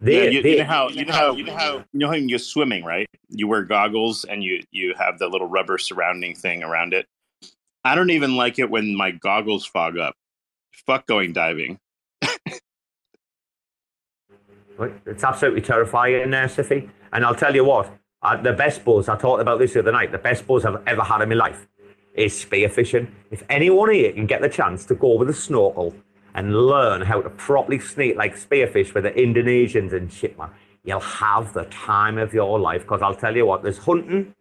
They, 0.00 0.24
yeah, 0.24 0.30
you, 0.30 0.42
they- 0.42 0.50
you 0.52 0.58
know 0.58 0.64
how 0.64 0.88
you 0.88 1.04
know 1.04 1.12
how 1.12 1.32
you 1.36 1.44
know 1.44 1.56
how 1.56 1.76
you 1.92 1.98
know 2.00 2.06
how 2.08 2.14
you're 2.14 2.38
swimming, 2.38 2.82
right? 2.84 3.06
You 3.28 3.46
wear 3.46 3.62
goggles 3.62 4.24
and 4.24 4.42
you 4.42 4.62
you 4.70 4.94
have 4.98 5.18
the 5.18 5.28
little 5.28 5.48
rubber 5.48 5.78
surrounding 5.78 6.34
thing 6.34 6.62
around 6.62 6.94
it. 6.94 7.06
I 7.84 7.94
don't 7.94 8.10
even 8.10 8.36
like 8.36 8.58
it 8.58 8.68
when 8.70 8.96
my 8.96 9.10
goggles 9.12 9.64
fog 9.64 9.96
up. 9.96 10.16
Fuck 10.86 11.06
going 11.06 11.32
diving. 11.32 11.78
It's 15.06 15.24
absolutely 15.24 15.62
terrifying, 15.62 16.32
uh, 16.34 16.48
Cephii. 16.48 16.88
And 17.12 17.24
I'll 17.24 17.34
tell 17.34 17.54
you 17.54 17.64
what, 17.64 17.92
uh, 18.22 18.36
the 18.40 18.52
best 18.52 18.84
buzz, 18.84 19.08
I 19.08 19.16
talked 19.16 19.40
about 19.40 19.58
this 19.58 19.72
the 19.74 19.80
other 19.80 19.92
night, 19.92 20.12
the 20.12 20.18
best 20.18 20.46
buzz 20.46 20.64
I've 20.64 20.82
ever 20.86 21.02
had 21.02 21.22
in 21.22 21.28
my 21.28 21.34
life 21.34 21.66
is 22.14 22.32
spearfishing. 22.32 23.08
If 23.30 23.44
anyone 23.48 23.92
here 23.92 24.12
can 24.12 24.26
get 24.26 24.40
the 24.40 24.48
chance 24.48 24.84
to 24.86 24.94
go 24.94 25.16
with 25.16 25.30
a 25.30 25.34
snorkel 25.34 25.94
and 26.34 26.54
learn 26.54 27.02
how 27.02 27.20
to 27.22 27.30
properly 27.30 27.78
sneak 27.78 28.16
like 28.16 28.34
spearfish 28.36 28.94
with 28.94 29.04
the 29.04 29.10
Indonesians 29.10 29.92
and 29.92 30.12
shit, 30.12 30.36
man, 30.38 30.50
you'll 30.84 31.00
have 31.00 31.52
the 31.52 31.64
time 31.64 32.18
of 32.18 32.32
your 32.34 32.58
life. 32.58 32.82
Because 32.82 33.02
I'll 33.02 33.14
tell 33.14 33.36
you 33.36 33.46
what, 33.46 33.62
there's 33.62 33.78
hunting 33.78 34.34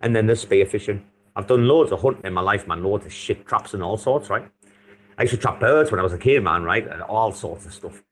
and 0.00 0.14
then 0.14 0.26
there's 0.26 0.44
spearfishing. 0.44 1.02
I've 1.36 1.46
done 1.46 1.66
loads 1.66 1.92
of 1.92 2.00
hunting 2.00 2.24
in 2.24 2.32
my 2.32 2.40
life, 2.40 2.66
man, 2.66 2.82
loads 2.82 3.06
of 3.06 3.12
shit 3.12 3.46
traps 3.46 3.74
and 3.74 3.82
all 3.82 3.96
sorts, 3.96 4.30
right? 4.30 4.48
I 5.18 5.22
used 5.22 5.34
to 5.34 5.40
trap 5.40 5.60
birds 5.60 5.90
when 5.90 6.00
I 6.00 6.02
was 6.02 6.12
a 6.12 6.18
kid, 6.18 6.42
man, 6.42 6.62
right? 6.62 6.86
And 6.86 7.02
all 7.02 7.32
sorts 7.32 7.66
of 7.66 7.74
stuff. 7.74 8.02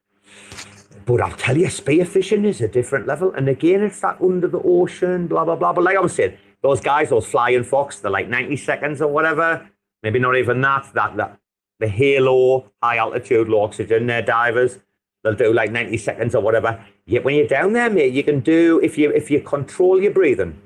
But 1.04 1.20
I'll 1.20 1.36
tell 1.36 1.56
you, 1.56 1.66
spearfishing 1.66 2.44
is 2.44 2.60
a 2.60 2.68
different 2.68 3.06
level. 3.06 3.32
And 3.32 3.48
again, 3.48 3.82
it's 3.82 4.00
that 4.00 4.20
under 4.20 4.48
the 4.48 4.60
ocean, 4.62 5.26
blah, 5.26 5.44
blah, 5.44 5.56
blah. 5.56 5.72
But 5.72 5.84
like 5.84 5.96
I 5.96 6.00
was 6.00 6.14
saying, 6.14 6.36
those 6.62 6.80
guys, 6.80 7.10
those 7.10 7.26
flying 7.26 7.64
fox, 7.64 8.00
they're 8.00 8.10
like 8.10 8.28
90 8.28 8.56
seconds 8.56 9.02
or 9.02 9.08
whatever. 9.08 9.68
Maybe 10.02 10.18
not 10.18 10.36
even 10.36 10.60
that. 10.60 10.90
That, 10.94 11.16
that 11.16 11.38
the 11.80 11.88
halo, 11.88 12.70
high 12.82 12.98
altitude, 12.98 13.48
low 13.48 13.62
oxygen, 13.62 14.06
they're 14.06 14.22
divers. 14.22 14.78
They'll 15.22 15.34
do 15.34 15.52
like 15.52 15.72
90 15.72 15.96
seconds 15.98 16.34
or 16.34 16.40
whatever. 16.40 16.84
Yet 17.06 17.24
when 17.24 17.34
you're 17.34 17.46
down 17.46 17.72
there, 17.72 17.90
mate, 17.90 18.12
you 18.12 18.22
can 18.22 18.40
do, 18.40 18.80
if 18.82 18.96
you 18.96 19.10
if 19.10 19.30
you 19.30 19.40
control 19.40 20.00
your 20.00 20.12
breathing 20.12 20.60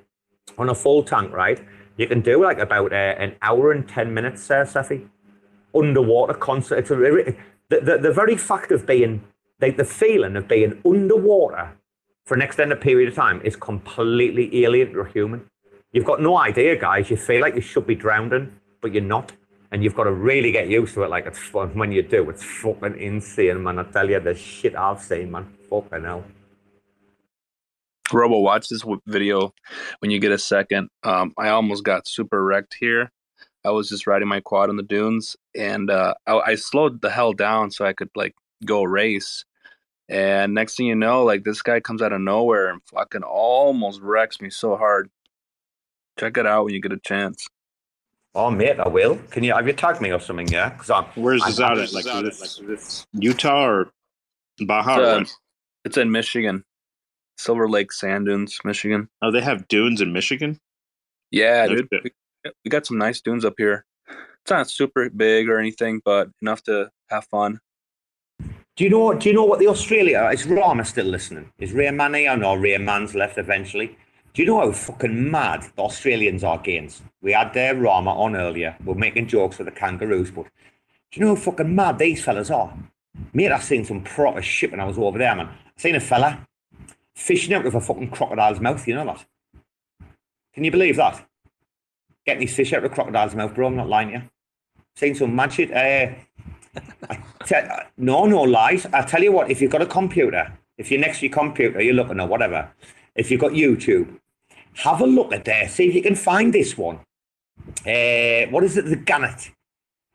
on 0.58 0.68
a 0.68 0.74
full 0.74 1.02
tank, 1.02 1.32
right, 1.32 1.60
you 1.96 2.06
can 2.06 2.20
do 2.20 2.42
like 2.42 2.58
about 2.58 2.92
uh, 2.92 2.96
an 3.18 3.36
hour 3.42 3.72
and 3.72 3.88
10 3.88 4.12
minutes, 4.12 4.50
uh, 4.50 4.64
Cephii, 4.64 5.08
underwater 5.74 6.34
concert. 6.34 6.78
It's 6.78 6.90
a, 6.90 6.96
the, 7.68 7.80
the, 7.80 7.98
the 7.98 8.12
very 8.12 8.36
fact 8.36 8.70
of 8.70 8.86
being, 8.86 9.24
the, 9.58 9.70
the 9.70 9.84
feeling 9.84 10.36
of 10.36 10.48
being 10.48 10.80
underwater 10.84 11.76
for 12.24 12.34
an 12.34 12.42
extended 12.42 12.80
period 12.80 13.08
of 13.08 13.14
time 13.14 13.40
is 13.44 13.56
completely 13.56 14.64
alien 14.64 14.92
to 14.92 15.00
a 15.00 15.08
human. 15.08 15.48
You've 15.92 16.04
got 16.04 16.20
no 16.20 16.36
idea, 16.36 16.76
guys. 16.78 17.10
You 17.10 17.16
feel 17.16 17.40
like 17.40 17.54
you 17.54 17.60
should 17.60 17.86
be 17.86 17.94
drowning, 17.94 18.52
but 18.80 18.92
you're 18.92 19.02
not. 19.02 19.32
And 19.72 19.82
you've 19.82 19.94
got 19.94 20.04
to 20.04 20.12
really 20.12 20.52
get 20.52 20.68
used 20.68 20.94
to 20.94 21.04
it. 21.04 21.10
Like 21.10 21.26
it's 21.26 21.38
fun 21.38 21.76
when 21.76 21.92
you 21.92 22.02
do. 22.02 22.28
It's 22.30 22.42
fucking 22.42 22.98
insane, 22.98 23.62
man. 23.62 23.78
I 23.78 23.84
tell 23.84 24.08
you, 24.08 24.20
the 24.20 24.34
shit 24.34 24.76
I've 24.76 25.00
seen, 25.00 25.30
man. 25.30 25.52
Fucking 25.70 26.04
hell. 26.04 26.24
Robo, 28.12 28.38
watch 28.38 28.68
this 28.68 28.84
video 29.06 29.52
when 29.98 30.10
you 30.10 30.20
get 30.20 30.30
a 30.32 30.38
second. 30.38 30.90
Um, 31.02 31.32
I 31.36 31.48
almost 31.48 31.82
got 31.82 32.06
super 32.06 32.44
wrecked 32.44 32.76
here. 32.78 33.10
I 33.64 33.70
was 33.70 33.88
just 33.88 34.06
riding 34.06 34.28
my 34.28 34.40
quad 34.40 34.68
on 34.68 34.76
the 34.76 34.84
dunes, 34.84 35.36
and 35.56 35.90
uh, 35.90 36.14
I, 36.26 36.38
I 36.38 36.54
slowed 36.54 37.00
the 37.00 37.10
hell 37.10 37.32
down 37.32 37.72
so 37.72 37.84
I 37.84 37.92
could 37.92 38.10
like 38.14 38.34
go 38.64 38.82
race. 38.82 39.44
And 40.08 40.54
next 40.54 40.76
thing 40.76 40.86
you 40.86 40.94
know, 40.94 41.24
like 41.24 41.44
this 41.44 41.62
guy 41.62 41.80
comes 41.80 42.00
out 42.00 42.12
of 42.12 42.20
nowhere 42.20 42.68
and 42.68 42.80
fucking 42.94 43.22
almost 43.22 44.00
wrecks 44.00 44.40
me 44.40 44.50
so 44.50 44.76
hard. 44.76 45.10
Check 46.18 46.36
it 46.36 46.46
out 46.46 46.64
when 46.64 46.74
you 46.74 46.80
get 46.80 46.92
a 46.92 46.98
chance. 46.98 47.46
Oh, 48.34 48.50
mate, 48.50 48.78
I 48.78 48.88
will. 48.88 49.18
Can 49.30 49.44
you 49.44 49.54
have 49.54 49.66
you 49.66 49.72
tagged 49.72 50.00
me 50.00 50.12
or 50.12 50.20
something? 50.20 50.46
Yeah, 50.48 50.68
because 50.68 50.90
I'm. 50.90 51.04
Where's 51.14 51.42
I'm, 51.42 51.50
this 51.50 51.60
out 51.60 51.78
at? 51.78 51.92
Like, 51.92 52.06
is 52.06 52.60
this 52.66 53.06
Utah 53.14 53.64
or 53.64 53.90
Baja? 54.60 55.20
It's, 55.20 55.32
uh, 55.32 55.34
it's 55.86 55.96
in 55.96 56.10
Michigan, 56.10 56.64
Silver 57.38 57.68
Lake 57.68 57.92
Sand 57.92 58.26
Dunes, 58.26 58.58
Michigan. 58.64 59.08
Oh, 59.22 59.30
they 59.30 59.40
have 59.40 59.66
dunes 59.68 60.00
in 60.00 60.12
Michigan. 60.12 60.60
Yeah, 61.30 61.66
No 61.66 61.76
dude, 61.76 61.88
we, 62.04 62.10
we 62.64 62.68
got 62.68 62.86
some 62.86 62.98
nice 62.98 63.20
dunes 63.20 63.44
up 63.44 63.54
here. 63.56 63.86
It's 64.42 64.50
not 64.50 64.70
super 64.70 65.08
big 65.10 65.48
or 65.48 65.58
anything, 65.58 66.00
but 66.04 66.28
enough 66.40 66.62
to 66.64 66.90
have 67.08 67.24
fun. 67.26 67.60
Do 68.76 68.84
you 68.84 68.90
know? 68.90 69.14
Do 69.14 69.30
you 69.30 69.34
know 69.34 69.44
what 69.44 69.58
the 69.58 69.68
Australia? 69.68 70.28
Is 70.30 70.44
Rarma 70.44 70.86
still 70.86 71.06
listening? 71.06 71.50
Is 71.58 71.72
Ray 71.72 71.90
Man 71.90 72.12
here? 72.12 72.36
No, 72.36 72.54
Ray 72.54 72.76
Man's 72.76 73.14
left 73.14 73.38
eventually. 73.38 73.96
Do 74.34 74.42
you 74.42 74.48
know 74.48 74.60
how 74.60 74.70
fucking 74.70 75.30
mad 75.30 75.62
the 75.76 75.82
Australians 75.82 76.44
are 76.44 76.58
Gaines? 76.58 77.00
We 77.22 77.32
had 77.32 77.54
their 77.54 77.74
Rarma 77.74 78.14
on 78.14 78.36
earlier. 78.36 78.76
We're 78.84 78.94
making 78.94 79.28
jokes 79.28 79.56
with 79.56 79.64
the 79.64 79.72
kangaroos, 79.72 80.30
but 80.30 80.44
do 81.10 81.20
you 81.20 81.24
know 81.24 81.34
how 81.34 81.40
fucking 81.40 81.74
mad 81.74 81.98
these 81.98 82.22
fellas 82.22 82.50
are? 82.50 82.76
Mate, 83.32 83.50
I 83.50 83.60
seen 83.60 83.86
some 83.86 84.02
proper 84.02 84.42
shit 84.42 84.72
when 84.72 84.80
I 84.80 84.84
was 84.84 84.98
over 84.98 85.16
there, 85.16 85.34
man. 85.34 85.46
I 85.48 85.80
seen 85.80 85.94
a 85.94 86.00
fella 86.00 86.46
fishing 87.14 87.54
out 87.54 87.64
of 87.64 87.74
a 87.74 87.80
fucking 87.80 88.10
crocodile's 88.10 88.60
mouth. 88.60 88.86
You 88.86 88.96
know 88.96 89.06
that? 89.06 89.24
Can 90.52 90.64
you 90.64 90.70
believe 90.70 90.96
that? 90.96 91.26
Getting 92.26 92.40
these 92.40 92.54
fish 92.54 92.74
out 92.74 92.84
of 92.84 92.92
a 92.92 92.94
crocodile's 92.94 93.34
mouth, 93.34 93.54
bro. 93.54 93.68
I'm 93.68 93.76
not 93.76 93.88
lying 93.88 94.08
to 94.08 94.14
you. 94.16 94.22
Seen 94.96 95.14
some 95.14 95.34
mad 95.34 95.54
shit. 95.54 95.72
Uh, 95.72 96.14
Tell, 97.46 97.82
no, 97.96 98.26
no 98.26 98.42
lies. 98.42 98.86
I 98.92 99.02
tell 99.02 99.22
you 99.22 99.32
what, 99.32 99.50
if 99.50 99.60
you've 99.60 99.70
got 99.70 99.82
a 99.82 99.86
computer, 99.86 100.52
if 100.78 100.90
you're 100.90 101.00
next 101.00 101.20
to 101.20 101.26
your 101.26 101.34
computer, 101.34 101.80
you're 101.80 101.94
looking 101.94 102.20
at 102.20 102.28
whatever, 102.28 102.70
if 103.14 103.30
you've 103.30 103.40
got 103.40 103.52
YouTube, 103.52 104.18
have 104.74 105.00
a 105.00 105.06
look 105.06 105.32
at 105.32 105.44
there. 105.44 105.68
See 105.68 105.88
if 105.88 105.94
you 105.94 106.02
can 106.02 106.14
find 106.14 106.52
this 106.52 106.76
one. 106.76 107.00
Uh, 107.86 108.50
what 108.50 108.64
is 108.64 108.76
it? 108.76 108.84
The 108.86 108.96
gannet. 108.96 109.50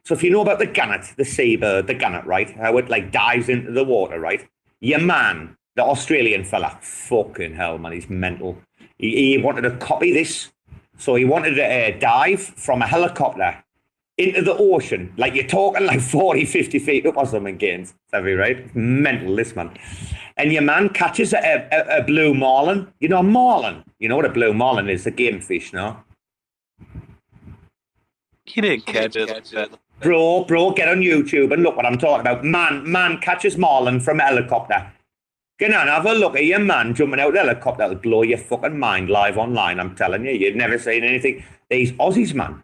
So 0.03 0.13
if 0.13 0.23
you 0.23 0.29
know 0.29 0.41
about 0.41 0.59
the 0.59 0.65
gannet, 0.65 1.13
the 1.17 1.25
seabird, 1.25 1.88
the 1.88 1.93
gannet, 1.93 2.25
right? 2.25 2.49
How 2.51 2.77
it 2.77 2.89
like 2.89 3.11
dives 3.11 3.49
into 3.49 3.71
the 3.71 3.83
water, 3.83 4.19
right? 4.19 4.47
Your 4.79 4.99
man, 4.99 5.57
the 5.75 5.83
Australian 5.83 6.43
fella, 6.43 6.77
fucking 6.81 7.55
hell, 7.55 7.77
man, 7.77 7.91
he's 7.91 8.09
mental. 8.09 8.57
He, 8.97 9.31
he 9.31 9.38
wanted 9.38 9.61
to 9.61 9.77
copy 9.77 10.11
this. 10.11 10.51
So 10.97 11.15
he 11.15 11.25
wanted 11.25 11.55
to 11.55 11.65
uh, 11.65 11.99
dive 11.99 12.41
from 12.41 12.81
a 12.81 12.88
helicopter 12.88 13.63
into 14.22 14.41
the 14.41 14.56
ocean. 14.56 15.14
Like 15.18 15.34
you're 15.34 15.48
talking 15.48 15.85
like 15.85 16.02
40, 16.19 16.45
50 16.45 16.80
feet 16.80 17.06
up 17.06 17.18
or 17.18 17.26
something, 17.26 17.57
Gaines. 17.57 17.93
Savvy, 18.10 18.34
right? 18.34 18.73
Mental, 18.76 19.35
this 19.35 19.56
man. 19.56 19.77
And 20.38 20.52
your 20.52 20.61
man 20.61 20.89
catches 20.89 21.34
a, 21.34 21.68
a, 21.72 21.99
a 21.99 22.03
blue 22.03 22.34
marlin. 22.34 22.91
You 22.99 23.10
know, 23.10 23.19
a 23.19 23.23
marlin. 23.23 23.84
You 23.99 24.10
know 24.10 24.15
what 24.15 24.26
a 24.26 24.30
blue 24.30 24.53
marlin 24.53 24.89
is? 24.89 25.06
A 25.06 25.11
game 25.11 25.41
fish, 25.41 25.73
no? 25.73 25.98
He 28.45 28.61
didn't 28.61 28.85
catch 28.85 29.15
it. 29.15 29.77
Bro, 30.02 30.45
bro, 30.45 30.72
get 30.72 30.89
on 30.89 31.02
YouTube 31.02 31.53
and 31.53 31.61
look 31.61 31.76
what 31.76 31.85
I'm 31.85 31.98
talking 31.98 32.22
about. 32.22 32.43
Man, 32.43 32.89
man 32.91 33.19
catches 33.19 33.57
marlin 33.57 33.99
from 33.99 34.19
a 34.19 34.23
helicopter. 34.23 34.91
Get 35.60 35.73
on, 35.76 35.88
have 35.88 36.07
a 36.07 36.14
look 36.14 36.35
at 36.35 36.45
your 36.45 36.57
man 36.57 36.95
jumping 36.95 37.19
out 37.19 37.27
of 37.27 37.34
the 37.34 37.39
helicopter. 37.41 37.84
It'll 37.84 37.95
blow 37.98 38.23
your 38.23 38.39
fucking 38.39 38.80
mind 38.80 39.11
live 39.11 39.38
online. 39.38 39.80
I'm 39.80 39.95
telling 39.95 40.26
you, 40.26 40.31
you've 40.31 40.56
never 40.56 40.80
seen 40.80 41.03
anything. 41.03 41.43
These 41.69 41.91
Aussies, 41.93 42.34
man. 42.34 42.64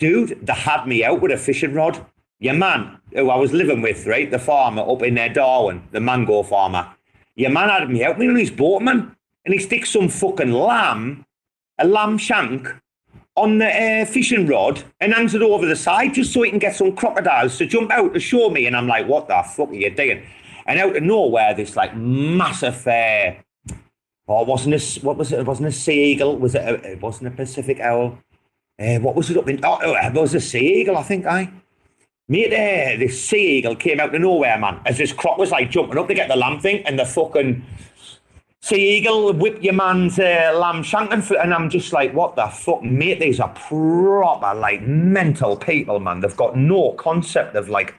Dude, 0.00 0.44
they 0.44 0.54
had 0.54 0.86
me 0.86 1.04
out 1.04 1.20
with 1.20 1.30
a 1.30 1.36
fishing 1.36 1.74
rod. 1.74 2.04
Your 2.40 2.54
man, 2.54 2.98
who 3.12 3.28
I 3.28 3.36
was 3.36 3.52
living 3.52 3.82
with, 3.82 4.06
right? 4.06 4.30
The 4.30 4.38
farmer 4.38 4.82
up 4.82 5.02
in 5.02 5.14
there, 5.14 5.28
Darwin, 5.28 5.86
the 5.92 6.00
mango 6.00 6.42
farmer. 6.42 6.88
Your 7.36 7.50
man 7.50 7.68
had 7.68 7.90
me 7.90 8.02
out 8.02 8.20
on 8.20 8.34
his 8.34 8.50
boat, 8.50 8.80
man. 8.80 9.14
And 9.44 9.54
he 9.54 9.60
sticks 9.60 9.90
some 9.90 10.08
fucking 10.08 10.52
lamb, 10.52 11.26
a 11.78 11.86
lamb 11.86 12.16
shank, 12.16 12.66
on 13.36 13.58
the 13.58 13.66
uh, 13.66 14.04
fishing 14.06 14.46
rod 14.46 14.82
and 15.00 15.14
hangs 15.14 15.34
it 15.34 15.42
over 15.42 15.66
the 15.66 15.76
side 15.76 16.14
just 16.14 16.32
so 16.32 16.42
he 16.42 16.50
can 16.50 16.58
get 16.58 16.76
some 16.76 16.94
crocodiles 16.94 17.56
to 17.58 17.66
jump 17.66 17.90
out 17.90 18.12
to 18.14 18.20
show 18.20 18.50
me. 18.50 18.66
And 18.66 18.76
I'm 18.76 18.86
like, 18.86 19.06
what 19.06 19.28
the 19.28 19.42
fuck 19.54 19.68
are 19.68 19.74
you 19.74 19.90
doing? 19.90 20.22
And 20.66 20.78
out 20.78 20.96
of 20.96 21.02
nowhere, 21.02 21.54
this 21.54 21.76
like 21.76 21.94
massive, 21.94 22.86
uh, 22.86 23.32
oh, 24.28 24.44
wasn't 24.44 24.72
this, 24.72 25.02
what 25.02 25.16
was 25.16 25.32
it? 25.32 25.40
It 25.40 25.46
wasn't 25.46 25.68
a 25.68 25.72
sea 25.72 26.12
eagle. 26.12 26.38
Was 26.38 26.54
it? 26.54 26.62
A, 26.62 26.92
it 26.92 27.00
wasn't 27.00 27.28
a 27.28 27.36
Pacific 27.36 27.80
owl. 27.80 28.18
Uh, 28.80 28.98
what 29.00 29.14
was 29.14 29.28
it 29.30 29.36
up 29.36 29.48
in? 29.48 29.62
Oh, 29.62 29.78
oh, 29.82 29.94
it 29.94 30.14
was 30.14 30.34
a 30.34 30.40
sea 30.40 30.80
eagle, 30.80 30.96
I 30.96 31.02
think. 31.02 31.26
I. 31.26 31.52
Mate, 32.28 32.52
uh, 32.52 32.98
this 32.98 33.22
sea 33.28 33.58
eagle 33.58 33.76
came 33.76 34.00
out 34.00 34.14
of 34.14 34.20
nowhere, 34.20 34.58
man. 34.58 34.80
As 34.86 34.96
this 34.96 35.12
croc 35.12 35.36
was 35.36 35.50
like 35.50 35.70
jumping 35.70 35.98
up 35.98 36.08
to 36.08 36.14
get 36.14 36.28
the 36.28 36.36
lamb 36.36 36.60
thing, 36.60 36.82
and 36.86 36.98
the 36.98 37.04
fucking 37.04 37.62
sea 38.62 38.98
eagle 38.98 39.32
whip 39.32 39.62
your 39.62 39.74
man's 39.74 40.18
uh, 40.18 40.52
lamb 40.54 40.82
shank, 40.82 41.12
and, 41.12 41.28
and 41.32 41.52
I'm 41.52 41.68
just 41.68 41.92
like, 41.92 42.14
what 42.14 42.36
the 42.36 42.46
fuck, 42.46 42.82
mate? 42.82 43.20
These 43.20 43.40
are 43.40 43.50
proper 43.50 44.54
like 44.58 44.82
mental 44.82 45.56
people, 45.56 46.00
man. 46.00 46.20
They've 46.20 46.36
got 46.36 46.56
no 46.56 46.92
concept 46.92 47.56
of 47.56 47.68
like 47.68 47.94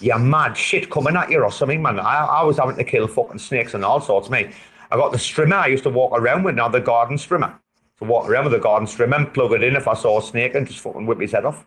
your 0.00 0.18
mad 0.18 0.56
shit 0.56 0.90
coming 0.90 1.16
at 1.16 1.30
you 1.30 1.42
or 1.42 1.52
something, 1.52 1.80
man. 1.80 1.98
I, 1.98 2.26
I 2.26 2.42
was 2.42 2.58
having 2.58 2.76
to 2.76 2.84
kill 2.84 3.06
fucking 3.06 3.38
snakes 3.38 3.72
and 3.72 3.84
all 3.84 4.00
sorts, 4.00 4.28
mate. 4.28 4.52
I 4.90 4.96
got 4.96 5.12
the 5.12 5.18
strimmer 5.18 5.54
I 5.54 5.68
used 5.68 5.84
to 5.84 5.90
walk 5.90 6.12
around 6.12 6.42
with, 6.42 6.56
now 6.56 6.68
the 6.68 6.80
garden 6.80 7.16
strimmer. 7.16 7.54
To 8.00 8.06
walk 8.06 8.28
around 8.28 8.44
with 8.44 8.54
the 8.54 8.58
garden 8.58 8.86
stream 8.86 9.12
and 9.12 9.32
plug 9.32 9.52
it 9.52 9.62
in 9.62 9.76
if 9.76 9.86
I 9.86 9.94
saw 9.94 10.18
a 10.18 10.22
snake 10.22 10.54
and 10.54 10.66
just 10.66 10.80
fucking 10.80 11.06
whip 11.06 11.20
his 11.20 11.32
head 11.32 11.44
off. 11.44 11.66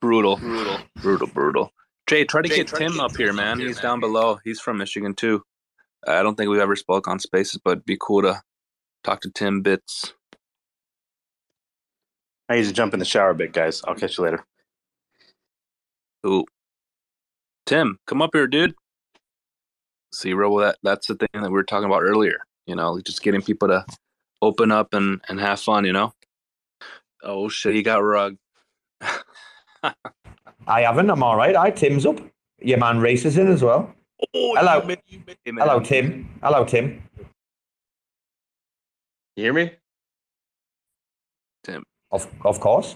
Brutal, 0.00 0.36
brutal, 0.36 0.78
brutal, 0.96 1.26
brutal. 1.28 1.72
Jay, 2.06 2.24
try 2.24 2.42
to 2.42 2.48
get 2.48 2.68
Tim 2.68 2.98
up 2.98 3.16
here, 3.16 3.32
man. 3.32 3.60
He's 3.60 3.80
down 3.80 4.00
below. 4.00 4.38
He's 4.44 4.60
from 4.60 4.78
Michigan 4.78 5.14
too. 5.14 5.42
I 6.06 6.22
don't 6.22 6.36
think 6.36 6.50
we've 6.50 6.60
ever 6.60 6.74
spoke 6.74 7.06
on 7.06 7.18
Spaces, 7.18 7.60
but 7.62 7.72
it'd 7.72 7.84
be 7.84 7.98
cool 8.00 8.22
to 8.22 8.42
talk 9.04 9.20
to 9.20 9.30
Tim 9.30 9.60
bits. 9.60 10.14
I 12.48 12.56
need 12.56 12.64
to 12.64 12.72
jump 12.72 12.94
in 12.94 12.98
the 12.98 13.04
shower 13.04 13.30
a 13.30 13.34
bit, 13.34 13.52
guys. 13.52 13.82
I'll 13.86 13.94
catch 13.94 14.18
you 14.18 14.24
later. 14.24 14.44
Ooh, 16.26 16.44
Tim, 17.66 17.98
come 18.06 18.22
up 18.22 18.30
here, 18.32 18.46
dude. 18.46 18.74
See, 20.12 20.32
Robo, 20.32 20.60
that 20.60 20.78
that's 20.82 21.06
the 21.06 21.14
thing 21.14 21.28
that 21.34 21.50
we 21.50 21.50
were 21.50 21.62
talking 21.62 21.86
about 21.86 22.02
earlier. 22.02 22.38
You 22.66 22.76
know, 22.76 23.00
just 23.00 23.22
getting 23.22 23.42
people 23.42 23.68
to 23.68 23.84
open 24.42 24.70
up 24.70 24.92
and 24.92 25.20
and 25.28 25.40
have 25.40 25.60
fun. 25.60 25.84
You 25.86 25.92
know. 25.94 26.12
Oh 27.22 27.48
shit, 27.48 27.74
he 27.74 27.82
got 27.82 28.02
rug. 28.02 28.36
I 30.66 30.82
haven't, 30.82 31.10
I'm 31.10 31.22
all 31.22 31.36
right. 31.36 31.56
I 31.56 31.70
Tim's 31.70 32.04
up. 32.06 32.20
Your 32.60 32.78
man 32.78 33.00
races 33.00 33.38
in 33.38 33.48
as 33.48 33.62
well. 33.62 33.92
Oh, 34.34 34.54
Hello. 34.56 34.80
you 34.82 34.86
made- 34.86 35.02
you 35.08 35.22
made- 35.26 35.36
Hey. 35.44 35.52
Hello, 35.58 35.80
Tim. 35.80 36.28
Hello, 36.42 36.64
Tim. 36.64 37.02
You 39.36 39.44
hear 39.44 39.52
me? 39.52 39.72
Tim. 41.64 41.82
Of, 42.12 42.28
of 42.44 42.60
course. 42.60 42.94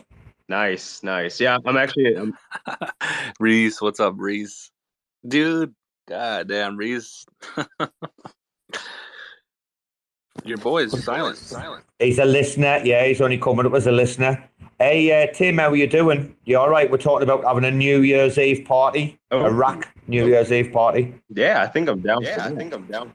Nice, 0.49 1.03
nice. 1.03 1.41
Yeah, 1.41 1.59
I'm 1.65 1.77
actually. 1.77 2.15
I'm, 2.17 2.33
um 2.67 2.89
Reece, 3.41 3.81
what's 3.83 3.99
up, 3.99 4.15
Reece? 4.17 4.71
Dude, 5.27 5.75
god 6.09 6.47
damn, 6.49 6.77
Reece. 6.77 7.27
Your 10.47 10.59
boy 10.59 10.85
is 10.85 11.05
silent. 11.05 11.37
Silent. 11.39 11.85
He's 11.99 12.19
a 12.19 12.25
listener. 12.25 12.81
Yeah, 12.85 13.05
he's 13.07 13.21
only 13.21 13.39
coming 13.39 13.67
up 13.67 13.75
as 13.75 13.87
a 13.87 13.93
listener. 13.93 14.43
Hey, 14.79 15.11
uh, 15.25 15.33
Tim, 15.33 15.59
how 15.59 15.71
are 15.71 15.77
you 15.77 15.87
doing? 15.87 16.37
You 16.45 16.59
all 16.59 16.69
right? 16.69 16.91
We're 16.91 16.99
talking 16.99 17.23
about 17.23 17.45
having 17.45 17.65
a 17.65 17.71
New 17.71 18.03
Year's 18.03 18.39
Eve 18.39 18.65
party, 18.67 19.19
Oh. 19.31 19.45
a 19.47 19.51
rack 19.51 19.97
New 20.07 20.27
Year's 20.27 20.53
Eve 20.53 20.71
party. 20.73 21.15
yeah, 21.31 21.63
I 21.63 21.67
think 21.67 21.89
I'm 21.89 22.01
down. 22.01 22.23
Yeah, 22.23 22.45
I 22.45 22.51
think 22.55 22.75
I'm 22.75 22.87
down. 22.87 23.13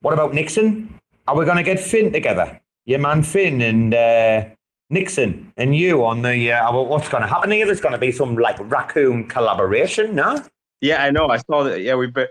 What 0.00 0.14
about 0.14 0.32
Nixon? 0.34 0.98
Are 1.26 1.36
we 1.36 1.44
going 1.44 1.56
to 1.56 1.62
get 1.62 1.80
Finn 1.80 2.12
together? 2.12 2.60
Your 2.86 3.00
man 3.00 3.22
Finn 3.22 3.60
and 3.60 3.92
uh, 3.92 4.44
Nixon 4.88 5.52
and 5.56 5.74
you 5.76 6.04
on 6.04 6.22
the. 6.22 6.52
Uh, 6.52 6.72
what's 6.72 7.08
going 7.08 7.22
to 7.22 7.28
happen 7.28 7.50
here? 7.50 7.66
There's 7.66 7.80
going 7.80 7.92
to 7.92 7.98
be 7.98 8.12
some 8.12 8.36
like 8.36 8.56
raccoon 8.70 9.26
collaboration, 9.28 10.14
no? 10.14 10.42
Yeah, 10.80 11.02
I 11.02 11.10
know. 11.10 11.28
I 11.28 11.38
saw 11.38 11.64
that. 11.64 11.80
Yeah, 11.82 11.96
we've 11.96 12.14
been 12.14 12.28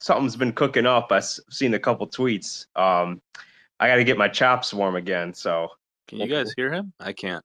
something's 0.00 0.36
been 0.36 0.52
cooking 0.52 0.86
up. 0.86 1.12
I've 1.12 1.24
seen 1.24 1.74
a 1.74 1.78
couple 1.78 2.06
tweets. 2.06 2.66
Um, 2.76 3.20
I 3.80 3.88
got 3.88 3.96
to 3.96 4.04
get 4.04 4.18
my 4.18 4.28
chops 4.28 4.74
warm 4.74 4.96
again. 4.96 5.32
So 5.34 5.68
Can 6.06 6.18
you 6.18 6.26
guys 6.26 6.52
hear 6.56 6.72
him? 6.72 6.92
I 7.00 7.12
can't. 7.12 7.44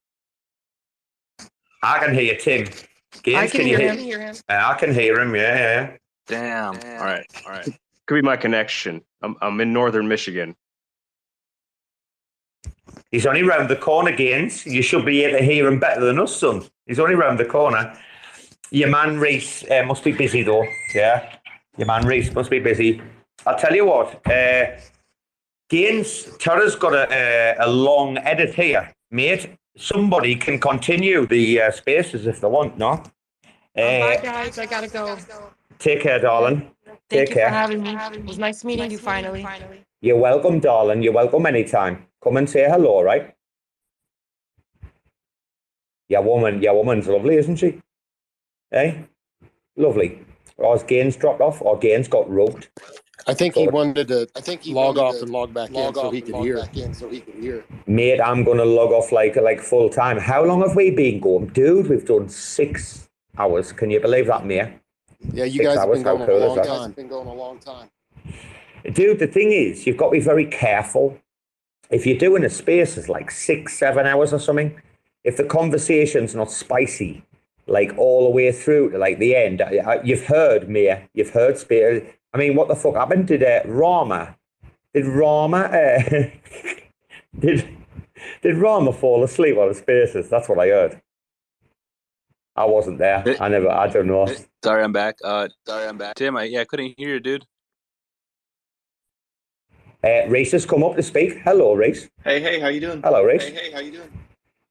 I 1.81 1.99
can 1.99 2.13
hear 2.13 2.33
you, 2.33 2.39
Tim. 2.39 2.67
Gaines, 3.21 3.37
I 3.37 3.47
can 3.47 3.67
you 3.67 3.77
hear 3.77 3.93
hear 3.93 4.19
him. 4.19 4.35
Uh, 4.49 4.61
I 4.65 4.73
can 4.75 4.93
hear 4.93 5.19
him. 5.19 5.35
Yeah, 5.35 5.41
yeah. 5.55 5.97
Damn. 6.25 6.75
all 6.75 7.05
right, 7.05 7.25
all 7.45 7.51
right. 7.51 7.67
Could 8.05 8.15
be 8.15 8.21
my 8.21 8.37
connection. 8.37 9.01
I'm 9.21 9.35
I'm 9.41 9.61
in 9.61 9.71
northern 9.71 10.07
Michigan. 10.07 10.55
He's 13.11 13.25
only 13.25 13.43
round 13.43 13.69
the 13.69 13.75
corner, 13.75 14.11
Gaines. 14.11 14.65
You 14.65 14.81
should 14.81 15.05
be 15.05 15.23
able 15.23 15.37
to 15.37 15.45
hear 15.45 15.67
him 15.67 15.79
better 15.79 16.01
than 16.03 16.19
us, 16.19 16.35
son. 16.35 16.63
He's 16.87 16.99
only 16.99 17.15
round 17.15 17.39
the 17.39 17.45
corner. 17.45 17.95
Your 18.71 18.89
man 18.89 19.19
Reece 19.19 19.63
uh, 19.69 19.83
must 19.85 20.03
be 20.03 20.11
busy 20.11 20.41
though. 20.41 20.65
Yeah, 20.95 21.35
your 21.77 21.87
man 21.87 22.05
Reece 22.05 22.33
must 22.33 22.49
be 22.49 22.59
busy. 22.59 23.01
I'll 23.45 23.57
tell 23.57 23.75
you 23.75 23.85
what. 23.85 24.25
Uh, 24.29 24.65
Gaines, 25.69 26.25
Tara's 26.37 26.75
got 26.75 26.93
a, 26.93 27.07
a, 27.59 27.67
a 27.67 27.69
long 27.69 28.17
edit 28.19 28.53
here, 28.53 28.93
mate. 29.11 29.49
Somebody 29.75 30.35
can 30.35 30.59
continue 30.59 31.25
the 31.25 31.61
uh, 31.61 31.71
spaces 31.71 32.27
if 32.27 32.41
they 32.41 32.47
want, 32.47 32.77
no? 32.77 33.01
Bye, 33.75 34.17
Uh, 34.17 34.21
guys. 34.21 34.59
I 34.59 34.67
gotta 34.67 34.87
go. 34.87 35.17
take 35.79 36.01
care, 36.01 36.19
darling. 36.19 36.69
Thank 36.85 36.99
Take 37.09 37.29
you 37.29 37.35
care. 37.35 37.47
for 37.47 37.53
having 37.53 37.81
me. 37.81 37.95
It 38.19 38.25
was 38.25 38.37
nice 38.37 38.63
meeting 38.63 38.91
you 38.91 38.97
finally. 38.99 39.45
You're 40.01 40.17
welcome, 40.17 40.59
darling. 40.59 41.01
You're 41.01 41.13
welcome 41.13 41.45
anytime. 41.47 42.05
Come 42.23 42.37
and 42.37 42.47
say 42.49 42.65
hello, 42.69 43.01
right? 43.01 43.33
Your 46.09 46.21
woman, 46.21 46.61
your 46.61 46.75
woman's 46.75 47.07
lovely, 47.07 47.35
isn't 47.37 47.55
she? 47.57 47.81
Eh? 48.71 48.93
Lovely. 49.75 50.23
Or 50.63 50.73
has 50.75 50.83
Gaines 50.83 51.15
dropped 51.15 51.41
off 51.41 51.61
or 51.61 51.77
Gaines 51.77 52.07
got 52.07 52.29
roped. 52.29 52.69
I 53.27 53.33
think 53.33 53.55
he 53.55 53.67
wanted 53.67 54.07
to 54.09 54.27
I 54.35 54.41
think 54.41 54.63
he 54.63 54.73
log 54.73 54.97
off 54.97 55.15
and 55.21 55.29
log 55.29 55.53
back 55.53 55.69
log 55.71 55.95
in 55.95 56.03
so 56.03 56.11
he 56.11 56.21
could 56.21 56.35
hear. 56.35 56.59
back 56.59 56.75
in 56.75 56.93
so 56.93 57.09
he 57.09 57.21
could 57.21 57.35
hear. 57.35 57.63
Mate, 57.87 58.19
I'm 58.19 58.43
gonna 58.43 58.65
log 58.65 58.91
off 58.91 59.11
like 59.11 59.35
like 59.37 59.61
full 59.61 59.89
time. 59.89 60.17
How 60.17 60.43
long 60.43 60.61
have 60.61 60.75
we 60.75 60.91
been 60.91 61.19
going? 61.19 61.47
Dude, 61.47 61.87
we've 61.89 62.05
done 62.05 62.27
six 62.29 63.09
hours. 63.37 63.71
Can 63.71 63.91
you 63.91 63.99
believe 63.99 64.27
that, 64.27 64.45
mate? 64.45 64.73
Yeah, 65.31 65.45
you 65.45 65.59
Six 65.59 65.65
guys 65.65 65.77
have 65.77 65.87
hours, 65.89 65.99
been 65.99 66.05
how 66.05 66.17
going 66.17 66.21
a 66.21 66.25
cool 66.25 66.37
is 66.37 66.43
long 66.43 66.55
that? 66.57 66.65
Guys, 66.65 66.79
time. 66.79 66.91
been 66.91 67.07
going 67.07 67.27
a 67.27 67.33
long 67.33 67.59
time. 67.59 67.89
Dude, 68.91 69.19
the 69.19 69.27
thing 69.27 69.51
is, 69.53 69.87
you've 69.87 69.95
got 69.97 70.07
to 70.07 70.11
be 70.11 70.19
very 70.19 70.45
careful. 70.45 71.17
If 71.89 72.05
you're 72.05 72.17
doing 72.17 72.43
a 72.43 72.49
space 72.49 72.97
is 72.97 73.07
like 73.07 73.31
six, 73.31 73.77
seven 73.77 74.05
hours 74.05 74.33
or 74.33 74.39
something, 74.39 74.81
if 75.23 75.37
the 75.37 75.45
conversation's 75.45 76.35
not 76.35 76.51
spicy, 76.51 77.23
like 77.67 77.93
all 77.97 78.23
the 78.25 78.29
way 78.29 78.51
through 78.51 78.91
to 78.91 78.97
like 78.97 79.19
the 79.19 79.35
end, 79.35 79.61
I- 79.61 79.77
I- 79.85 80.03
you've 80.03 80.25
heard 80.25 80.69
Mia, 80.69 81.07
you've 81.13 81.29
heard 81.31 81.57
space. 81.57 82.03
I 82.33 82.37
mean, 82.37 82.55
what 82.55 82.67
the 82.67 82.75
fuck 82.75 82.95
happened? 82.95 83.27
Did 83.27 83.43
uh, 83.43 83.63
Rarma, 83.63 84.35
did 84.93 85.05
Rarma, 85.05 85.65
uh, 85.71 86.29
did 87.39 87.67
did 88.41 88.55
Rarma 88.55 88.95
fall 88.95 89.23
asleep 89.23 89.57
on 89.57 89.69
the 89.69 89.75
spaces? 89.75 90.29
That's 90.29 90.49
what 90.49 90.59
I 90.59 90.67
heard. 90.69 91.01
I 92.55 92.65
wasn't 92.65 92.99
there. 92.99 93.23
I 93.39 93.47
never. 93.49 93.69
I 93.69 93.87
don't 93.87 94.07
know. 94.07 94.27
Sorry, 94.63 94.83
I'm 94.83 94.91
back. 94.91 95.15
Uh, 95.23 95.47
sorry, 95.65 95.87
I'm 95.87 95.97
back. 95.97 96.15
Tim, 96.15 96.37
I, 96.37 96.43
yeah, 96.43 96.61
I 96.61 96.65
couldn't 96.65 96.93
hear 96.97 97.09
you, 97.15 97.19
dude. 97.19 97.45
Uh, 100.03 100.27
Reece 100.27 100.51
has 100.51 100.65
come 100.65 100.83
up 100.83 100.95
to 100.95 101.03
speak. 101.03 101.39
Hello, 101.43 101.73
Reece. 101.73 102.09
Hey, 102.23 102.39
hey, 102.41 102.59
how 102.59 102.67
you 102.67 102.79
doing? 102.81 103.01
Hello, 103.01 103.23
Reece. 103.23 103.43
Hey, 103.45 103.53
hey, 103.53 103.71
how 103.71 103.79
you 103.79 103.91
doing? 103.93 104.09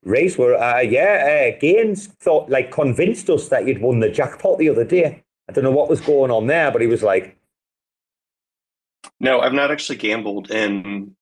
Reece, 0.05 0.37
were 0.37 0.55
uh, 0.55 0.81
yeah, 0.81 1.53
uh, 1.55 1.61
Gaines 1.61 2.07
thought 2.07 2.51
like 2.51 2.71
convinced 2.71 3.31
us 3.31 3.49
that 3.49 3.67
you'd 3.67 3.81
won 3.81 4.01
the 4.01 4.11
jackpot 4.11 4.59
the 4.59 4.69
other 4.69 4.85
day. 4.85 5.23
I 5.49 5.53
don't 5.53 5.65
know 5.65 5.71
what 5.71 5.89
was 5.89 6.01
going 6.01 6.31
on 6.31 6.47
there, 6.47 6.71
but 6.71 6.81
he 6.81 6.87
was 6.87 7.03
like, 7.03 7.37
No, 9.21 9.41
I've 9.41 9.53
not 9.53 9.71
actually 9.71 9.97
gambled 9.97 10.51
in 10.51 11.15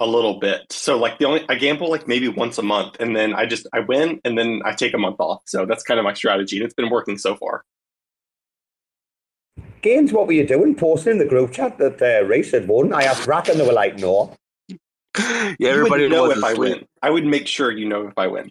a 0.00 0.06
little 0.06 0.38
bit. 0.40 0.72
So 0.72 0.96
like 0.96 1.18
the 1.18 1.26
only 1.26 1.44
I 1.48 1.56
gamble 1.56 1.90
like 1.90 2.08
maybe 2.08 2.28
once 2.28 2.56
a 2.58 2.62
month 2.62 2.96
and 3.00 3.14
then 3.14 3.34
I 3.34 3.46
just 3.46 3.66
I 3.72 3.80
win 3.80 4.20
and 4.24 4.36
then 4.38 4.62
I 4.64 4.72
take 4.72 4.94
a 4.94 4.98
month 4.98 5.16
off. 5.18 5.42
So 5.46 5.66
that's 5.66 5.82
kind 5.82 6.00
of 6.00 6.04
my 6.04 6.14
strategy 6.14 6.56
and 6.56 6.64
it's 6.64 6.74
been 6.74 6.88
working 6.88 7.18
so 7.18 7.36
far. 7.36 7.64
Gaines, 9.82 10.12
what 10.12 10.26
were 10.26 10.32
you 10.32 10.46
doing? 10.46 10.74
Posting 10.74 11.12
in 11.12 11.18
the 11.18 11.24
group 11.24 11.52
chat 11.52 11.78
that 11.78 12.02
uh, 12.02 12.26
Reece 12.26 12.52
had 12.52 12.68
won. 12.68 12.92
I 12.92 13.02
asked 13.02 13.26
Rack 13.26 13.48
and 13.48 13.58
they 13.58 13.66
were 13.66 13.72
like, 13.72 13.98
no. 13.98 14.36
Yeah, 15.18 15.70
everybody 15.70 16.04
would 16.04 16.12
know 16.12 16.28
was 16.28 16.38
if 16.38 16.44
I 16.44 16.52
asleep. 16.52 16.76
win. 16.76 16.86
I 17.02 17.10
would 17.10 17.26
make 17.26 17.46
sure 17.46 17.70
you 17.70 17.88
know 17.88 18.06
if 18.06 18.16
I 18.16 18.26
win. 18.28 18.50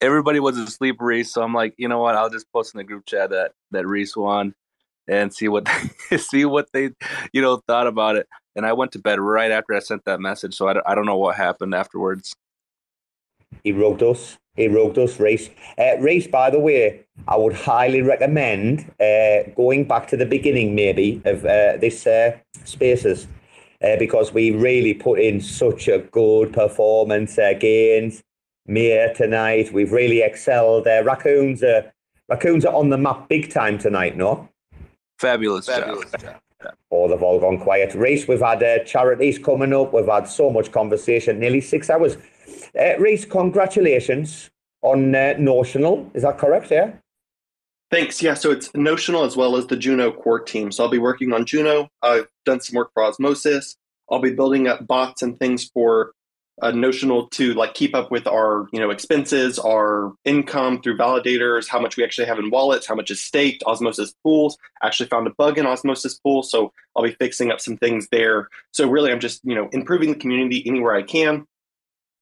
Everybody 0.00 0.40
was 0.40 0.58
asleep, 0.58 0.96
Reece. 1.00 1.32
So 1.32 1.42
I'm 1.42 1.54
like, 1.54 1.74
you 1.78 1.88
know 1.88 2.00
what? 2.00 2.16
I'll 2.16 2.30
just 2.30 2.50
post 2.52 2.74
in 2.74 2.78
the 2.78 2.84
group 2.84 3.06
chat 3.06 3.30
that 3.30 3.52
that 3.70 3.86
Reece 3.86 4.16
won, 4.16 4.54
and 5.08 5.32
see 5.32 5.48
what 5.48 5.68
they, 6.10 6.16
see 6.18 6.44
what 6.44 6.68
they, 6.72 6.90
you 7.32 7.42
know, 7.42 7.62
thought 7.66 7.86
about 7.86 8.16
it. 8.16 8.26
And 8.54 8.64
I 8.64 8.72
went 8.72 8.92
to 8.92 8.98
bed 8.98 9.20
right 9.20 9.50
after 9.50 9.74
I 9.74 9.80
sent 9.80 10.04
that 10.06 10.20
message, 10.20 10.54
so 10.54 10.68
I 10.68 10.74
don't, 10.74 10.86
I 10.86 10.94
don't 10.94 11.06
know 11.06 11.18
what 11.18 11.36
happened 11.36 11.74
afterwards. 11.74 12.34
He 13.64 13.72
rugged 13.72 14.02
us. 14.02 14.38
He 14.56 14.68
rugged 14.68 14.98
us, 14.98 15.20
Reece. 15.20 15.50
Uh, 15.78 15.98
Reece, 16.00 16.26
by 16.26 16.48
the 16.50 16.58
way, 16.58 17.04
I 17.28 17.36
would 17.36 17.52
highly 17.52 18.00
recommend 18.00 18.90
uh, 19.00 19.50
going 19.54 19.84
back 19.86 20.08
to 20.08 20.16
the 20.16 20.24
beginning, 20.24 20.74
maybe, 20.74 21.20
of 21.26 21.44
uh, 21.44 21.76
this 21.76 22.06
uh, 22.06 22.38
Spaces, 22.64 23.28
uh, 23.82 23.96
because 23.98 24.32
we 24.32 24.50
really 24.50 24.94
put 24.94 25.20
in 25.20 25.40
such 25.40 25.88
a 25.88 25.98
good 25.98 26.52
performance. 26.52 27.38
Uh, 27.38 27.54
Gaines, 27.58 28.22
Mia 28.66 29.14
tonight. 29.14 29.72
We've 29.72 29.92
really 29.92 30.22
excelled. 30.22 30.86
Uh, 30.86 31.02
raccoons, 31.04 31.62
are, 31.62 31.92
raccoons 32.28 32.64
are 32.64 32.74
on 32.74 32.90
the 32.90 32.98
map 32.98 33.28
big 33.28 33.50
time 33.50 33.78
tonight, 33.78 34.16
no? 34.16 34.48
Fabulous, 35.18 35.66
Fabulous 35.66 36.10
job. 36.12 36.20
job. 36.20 36.74
Oh, 36.90 37.08
they've 37.08 37.22
all 37.22 37.38
gone 37.38 37.58
quiet. 37.58 37.94
Reece, 37.94 38.26
we've 38.26 38.40
had 38.40 38.62
uh, 38.62 38.84
charities 38.84 39.38
coming 39.38 39.72
up. 39.72 39.92
We've 39.92 40.06
had 40.06 40.26
so 40.26 40.50
much 40.50 40.72
conversation, 40.72 41.38
nearly 41.38 41.60
six 41.60 41.90
hours. 41.90 42.16
Uh, 42.78 42.98
Reece, 42.98 43.24
congratulations 43.24 44.50
on 44.82 45.14
uh, 45.14 45.34
Notional. 45.38 46.10
Is 46.14 46.22
that 46.22 46.38
correct? 46.38 46.70
Yeah. 46.70 46.92
Thanks. 47.90 48.20
Yeah, 48.20 48.34
so 48.34 48.50
it's 48.50 48.70
Notional 48.74 49.24
as 49.24 49.36
well 49.36 49.56
as 49.56 49.66
the 49.68 49.76
Juno 49.76 50.10
core 50.10 50.40
team. 50.40 50.72
So 50.72 50.82
I'll 50.82 50.90
be 50.90 50.98
working 50.98 51.32
on 51.32 51.44
Juno. 51.44 51.88
I've 52.02 52.26
done 52.44 52.60
some 52.60 52.74
work 52.74 52.90
for 52.92 53.04
Osmosis. 53.04 53.76
I'll 54.10 54.20
be 54.20 54.32
building 54.32 54.66
up 54.66 54.86
bots 54.86 55.22
and 55.22 55.38
things 55.38 55.70
for 55.72 56.12
uh, 56.62 56.70
Notional 56.70 57.28
to 57.28 57.52
like 57.54 57.74
keep 57.74 57.94
up 57.94 58.10
with 58.10 58.26
our 58.26 58.66
you 58.72 58.80
know 58.80 58.90
expenses, 58.90 59.58
our 59.58 60.14
income 60.24 60.80
through 60.80 60.96
validators, 60.96 61.68
how 61.68 61.78
much 61.78 61.96
we 61.96 62.02
actually 62.02 62.26
have 62.26 62.38
in 62.38 62.50
wallets, 62.50 62.86
how 62.86 62.94
much 62.94 63.10
is 63.10 63.20
staked. 63.20 63.62
Osmosis 63.64 64.14
pools. 64.24 64.56
Actually 64.82 65.08
found 65.08 65.26
a 65.26 65.34
bug 65.36 65.58
in 65.58 65.66
Osmosis 65.66 66.14
pool, 66.14 66.42
so 66.42 66.72
I'll 66.96 67.04
be 67.04 67.12
fixing 67.12 67.52
up 67.52 67.60
some 67.60 67.76
things 67.76 68.08
there. 68.10 68.48
So 68.72 68.88
really, 68.88 69.12
I'm 69.12 69.20
just 69.20 69.42
you 69.44 69.54
know 69.54 69.68
improving 69.72 70.10
the 70.10 70.18
community 70.18 70.66
anywhere 70.66 70.94
I 70.94 71.02
can. 71.02 71.46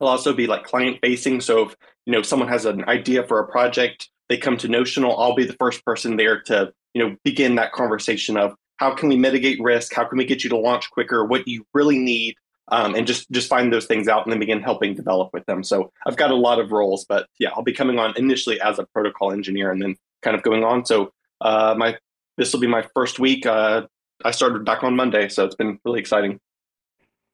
I'll 0.01 0.09
also 0.09 0.35
be 0.35 0.47
like 0.47 0.65
client 0.65 0.99
facing. 1.01 1.41
So 1.41 1.67
if 1.67 1.77
you 2.05 2.13
know 2.13 2.23
someone 2.23 2.49
has 2.49 2.65
an 2.65 2.85
idea 2.87 3.23
for 3.23 3.39
a 3.39 3.47
project, 3.47 4.11
they 4.29 4.37
come 4.37 4.57
to 4.59 4.69
Notional, 4.69 5.19
I'll 5.19 5.35
be 5.35 5.45
the 5.45 5.55
first 5.55 5.85
person 5.85 6.17
there 6.17 6.41
to 6.43 6.73
you 6.95 7.03
know 7.03 7.17
begin 7.25 7.57
that 7.57 7.73
conversation 7.73 8.37
of 8.37 8.55
how 8.77 8.95
can 8.95 9.09
we 9.09 9.17
mitigate 9.17 9.61
risk, 9.61 9.95
how 9.95 10.05
can 10.05 10.19
we 10.19 10.25
get 10.25 10.43
you 10.43 10.51
to 10.51 10.57
launch 10.57 10.91
quicker, 10.91 11.25
what 11.25 11.47
you 11.47 11.65
really 11.75 11.99
need, 11.99 12.35
um, 12.69 12.95
and 12.95 13.07
just 13.07 13.31
just 13.31 13.49
find 13.49 13.73
those 13.73 13.87
things 13.87 14.09
out 14.09 14.25
and 14.25 14.33
then 14.33 14.41
begin 14.41 14.63
helping 14.63 14.95
develop 14.95 15.31
with 15.33 15.45
them. 15.47 15.63
So 15.63 15.93
I've 16.07 16.17
got 16.17 16.31
a 16.31 16.37
lot 16.37 16.59
of 16.59 16.73
roles, 16.73 17.05
but 17.05 17.27
yeah, 17.39 17.51
I'll 17.55 17.63
be 17.63 17.73
coming 17.73 17.99
on 17.99 18.15
initially 18.17 18.61
as 18.61 18.79
a 18.79 18.87
protocol 18.87 19.33
engineer 19.33 19.71
and 19.71 19.83
then 19.83 19.97
kind 20.23 20.37
of 20.37 20.43
going 20.43 20.65
on. 20.65 20.85
So 20.87 21.13
uh, 21.41 21.75
my 21.77 21.97
this 22.37 22.53
will 22.53 22.61
be 22.61 22.67
my 22.67 22.87
first 22.95 23.19
week. 23.19 23.47
Uh, 23.47 23.87
I 24.25 24.31
started 24.31 24.65
back 24.65 24.83
on 24.83 24.97
Monday, 24.97 25.29
so 25.29 25.45
it's 25.45 25.55
been 25.55 25.79
really 25.85 26.01
exciting. 26.01 26.41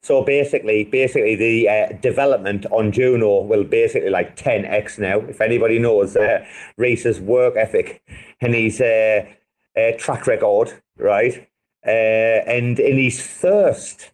So 0.03 0.23
basically, 0.25 0.85
basically 0.85 1.37
the 1.37 1.69
uh, 1.69 1.93
development 2.01 2.65
on 2.71 2.91
Juno 2.91 3.43
will 3.43 3.65
basically 3.65 4.09
like 4.09 4.37
10x 4.37 4.99
now. 4.99 5.21
If 5.21 5.41
anybody 5.41 5.79
knows 5.79 6.17
uh, 6.17 6.45
Reece's 6.79 7.21
work 7.21 7.55
ethic 7.57 8.03
and 8.41 8.55
his 8.55 8.81
uh, 8.81 9.27
uh, 9.77 9.93
track 9.99 10.27
record, 10.27 10.73
right, 10.97 11.47
uh, 11.87 11.91
and 11.91 12.79
in 12.79 12.99
his 12.99 13.23
thirst 13.23 14.13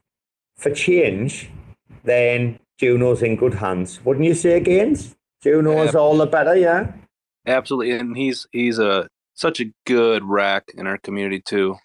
for 0.57 0.71
change, 0.71 1.51
then 2.03 2.59
Juno's 2.79 3.23
in 3.23 3.37
good 3.37 3.55
hands. 3.55 4.05
Wouldn't 4.05 4.27
you 4.27 4.35
say, 4.35 4.59
Gaines? 4.61 5.17
Juno 5.43 5.83
is 5.83 5.95
all 5.95 6.17
the 6.17 6.27
better, 6.27 6.57
yeah? 6.57 6.93
Absolutely, 7.47 7.93
and 7.93 8.17
he's 8.17 8.47
he's 8.51 8.81
a 8.81 9.09
such 9.35 9.61
a 9.61 9.73
good 9.87 10.25
rack 10.25 10.65
in 10.75 10.87
our 10.87 10.99
community 10.99 11.41
too. 11.41 11.77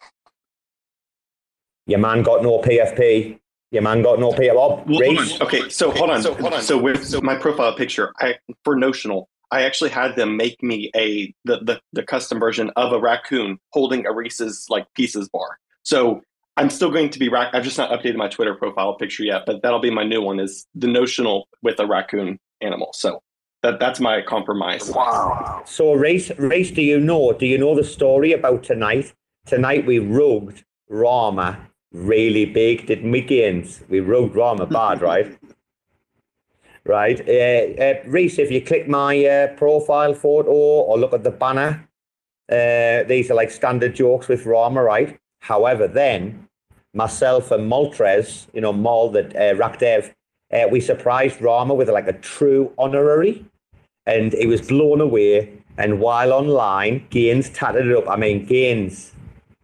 Your 1.86 1.99
man 1.99 2.23
got 2.23 2.41
no 2.41 2.60
PFP. 2.60 3.40
Your 3.72 3.84
man 3.84 4.02
got 4.02 4.19
no 4.19 4.31
PFP. 4.31 4.52
Oh, 4.52 4.84
Well, 4.85 5.03
hold 5.03 5.18
on. 5.18 5.41
Okay, 5.48 5.69
so 5.69 5.91
hold 5.91 6.10
on. 6.10 6.22
So 6.22 6.34
hold 6.35 6.53
on. 6.53 6.61
So 6.61 6.77
with 6.77 7.06
so 7.06 7.22
my 7.22 7.35
profile 7.35 7.73
picture, 7.73 8.14
I 8.19 8.35
for 8.64 8.76
notional, 8.76 9.30
I 9.49 9.64
actually 9.64 9.91
had 9.91 10.15
them 10.15 10.35
make 10.35 10.61
me 10.61 10.91
a 10.95 11.34
the 11.45 11.60
the, 11.60 11.81
the 11.93 12.03
custom 12.03 12.39
version 12.39 12.72
of 12.76 12.91
a 12.91 12.99
raccoon 12.99 13.60
holding 13.72 14.06
a 14.06 14.14
Reese's 14.14 14.65
like 14.69 14.85
pieces 14.93 15.30
bar. 15.30 15.57
So 15.84 16.22
I'm 16.57 16.69
still 16.69 16.91
going 16.91 17.10
to 17.11 17.19
be 17.19 17.30
rack. 17.30 17.53
I've 17.53 17.64
just 17.64 17.77
not 17.77 17.91
updated 17.91 18.18
my 18.18 18.27
Twitter 18.27 18.56
profile 18.56 18.95
picture 18.95 19.23
yet, 19.23 19.43
but 19.45 19.61
that'll 19.61 19.80
be 19.80 19.89
my 19.89 20.03
new 20.03 20.22
one. 20.22 20.39
Is 20.39 20.68
the 20.76 20.88
notional 20.88 21.48
with 21.64 21.80
a 21.80 21.88
raccoon 21.88 22.39
animal. 22.61 22.91
So 22.93 23.22
that 23.64 23.80
that's 23.80 23.99
my 23.99 24.22
compromise. 24.22 24.89
Wow. 24.89 25.64
So, 25.65 25.93
Reece, 25.93 26.31
Reece, 26.38 26.72
do 26.72 26.81
you 26.81 26.99
know? 26.99 27.34
Do 27.34 27.45
you 27.45 27.57
know 27.57 27.76
the 27.76 27.84
story 27.84 28.34
about 28.34 28.64
tonight? 28.64 29.14
Tonight 29.45 29.85
we 29.85 29.99
rugged 29.99 30.64
Rarma 30.89 31.57
really 31.91 32.45
big, 32.45 32.88
didn't 32.88 33.11
we, 33.11 33.22
Gaines? 33.22 33.81
We 33.89 33.99
rugged 33.99 34.34
Rarma 34.34 34.69
bad, 34.69 35.01
right? 35.01 35.38
right. 36.85 37.19
Uh, 37.27 37.81
uh, 37.81 38.03
Reece, 38.07 38.39
if 38.39 38.51
you 38.51 38.61
click 38.61 38.88
my 38.88 39.26
uh, 39.26 39.47
profile 39.55 40.13
photo 40.13 40.51
or 40.51 40.97
look 40.97 41.13
at 41.13 41.23
the 41.23 41.31
banner, 41.31 41.88
uh, 42.51 43.03
these 43.07 43.31
are 43.31 43.35
like 43.35 43.51
standard 43.51 43.95
jokes 43.95 44.27
with 44.27 44.45
Rarma, 44.45 44.84
right? 44.84 45.19
However, 45.39 45.88
then 45.88 46.47
myself 46.93 47.51
and 47.51 47.72
Maltrez, 47.72 48.47
you 48.53 48.61
know, 48.61 48.73
Mal, 48.73 49.09
that 49.11 49.35
uh, 49.35 49.55
Rakdev, 49.55 50.13
uh, 50.51 50.68
we 50.69 50.81
surprised 50.81 51.39
Rarma 51.39 51.76
with 51.76 51.89
like 51.89 52.07
a 52.07 52.13
true 52.13 52.73
honorary 52.77 53.45
and 54.05 54.34
he 54.34 54.45
was 54.45 54.61
blown 54.61 55.01
away. 55.01 55.51
And 55.77 55.99
while 55.99 56.34
online, 56.34 57.07
Gaines 57.09 57.49
tatted 57.49 57.88
it 57.88 57.97
up. 57.97 58.09
I 58.09 58.18
mean, 58.18 58.45
Gaines, 58.45 59.13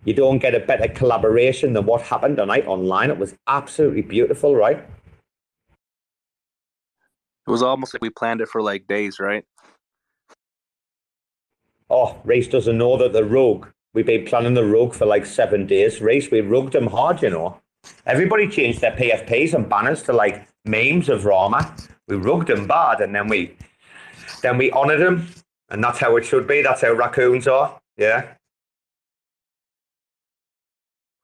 you 0.07 0.13
don't 0.13 0.39
get 0.39 0.55
a 0.55 0.61
better 0.61 0.87
collaboration 0.87 1.73
than 1.73 1.85
what 1.85 2.01
happened 2.01 2.37
tonight 2.37 2.65
online. 2.65 3.09
It 3.09 3.17
was 3.17 3.35
absolutely 3.45 4.03
beautiful, 4.03 4.55
right? 4.55 4.77
It 7.45 7.51
was 7.51 7.61
almost 7.61 7.93
like 7.93 8.01
we 8.01 8.09
planned 8.09 8.39
it 8.39 8.47
for 8.47 8.61
like 8.61 8.87
days, 8.87 9.19
right? 9.19 9.43
Oh, 11.89 12.21
Race 12.23 12.47
doesn't 12.47 12.77
know 12.77 12.95
that 12.97 13.11
the 13.11 13.25
rogue. 13.25 13.67
we've 13.93 14.05
been 14.05 14.23
planning 14.23 14.53
the 14.53 14.63
rogue 14.63 14.93
for 14.93 15.05
like 15.05 15.25
seven 15.25 15.67
days. 15.67 15.99
Race, 15.99 16.31
we 16.31 16.39
rugged 16.39 16.75
him 16.75 16.87
hard, 16.87 17.21
you 17.21 17.29
know. 17.29 17.59
Everybody 18.05 18.47
changed 18.47 18.79
their 18.79 18.93
PFPs 18.93 19.53
and 19.53 19.67
banners 19.67 20.03
to 20.03 20.13
like 20.13 20.47
memes 20.63 21.09
of 21.09 21.23
Rarma. 21.23 21.85
We 22.07 22.15
rugged 22.15 22.49
him 22.57 22.65
bad 22.65 23.01
and 23.01 23.13
then 23.13 23.27
we 23.27 23.57
then 24.41 24.57
we 24.57 24.71
honoured 24.71 25.01
him. 25.01 25.27
And 25.69 25.83
that's 25.83 25.99
how 25.99 26.15
it 26.15 26.23
should 26.23 26.47
be. 26.47 26.61
That's 26.61 26.79
how 26.79 26.93
raccoons 26.93 27.45
are. 27.45 27.77
Yeah. 27.97 28.36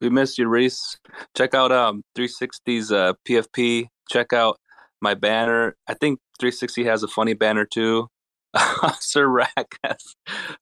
We 0.04 0.10
missed 0.10 0.38
you, 0.38 0.46
Reece. 0.46 0.98
Check 1.36 1.54
out 1.54 1.72
um 1.72 2.02
360's 2.16 2.92
uh, 2.92 3.14
PFP. 3.26 3.88
Check 4.10 4.32
out 4.32 4.58
my 5.00 5.14
banner. 5.14 5.76
I 5.88 5.94
think 5.94 6.20
360 6.38 6.84
has 6.84 7.02
a 7.02 7.08
funny 7.08 7.34
banner 7.34 7.64
too. 7.64 8.08
Sir 9.00 9.26
Rack 9.26 9.78
has 9.82 10.14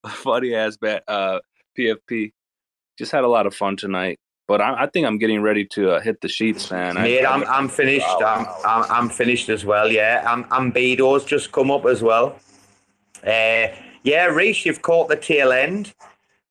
a 0.05 0.09
funny 0.09 0.55
ass 0.55 0.77
ba- 0.77 1.03
uh, 1.09 1.41
PFP. 1.79 2.33
Just 2.99 3.13
had 3.13 3.25
a 3.25 3.29
lot 3.29 3.47
of 3.47 3.55
fun 3.55 3.77
tonight. 3.77 4.19
But 4.49 4.61
I, 4.61 4.85
I 4.85 4.87
think 4.87 5.07
I'm 5.07 5.19
getting 5.19 5.43
ready 5.43 5.65
to 5.73 5.93
uh, 5.93 6.01
hit 6.01 6.21
the 6.21 6.29
sheets, 6.29 6.71
man. 6.71 6.97
I- 6.97 7.03
Mate, 7.03 7.25
I'm, 7.25 7.45
I'm 7.45 7.69
finished. 7.69 8.07
I'm, 8.07 8.47
I'm, 8.65 8.85
I'm 8.91 9.09
finished 9.09 9.49
as 9.49 9.65
well. 9.65 9.91
Yeah, 9.91 10.25
I'm, 10.27 10.47
I'm 10.51 10.73
Bedo's 10.73 11.25
just 11.25 11.53
come 11.53 11.71
up 11.71 11.85
as 11.87 12.03
well. 12.03 12.37
Uh, 13.27 13.69
yeah, 14.05 14.27
Reece, 14.27 14.65
you've 14.67 14.83
caught 14.83 15.09
the 15.09 15.17
tail 15.17 15.53
end. 15.53 15.93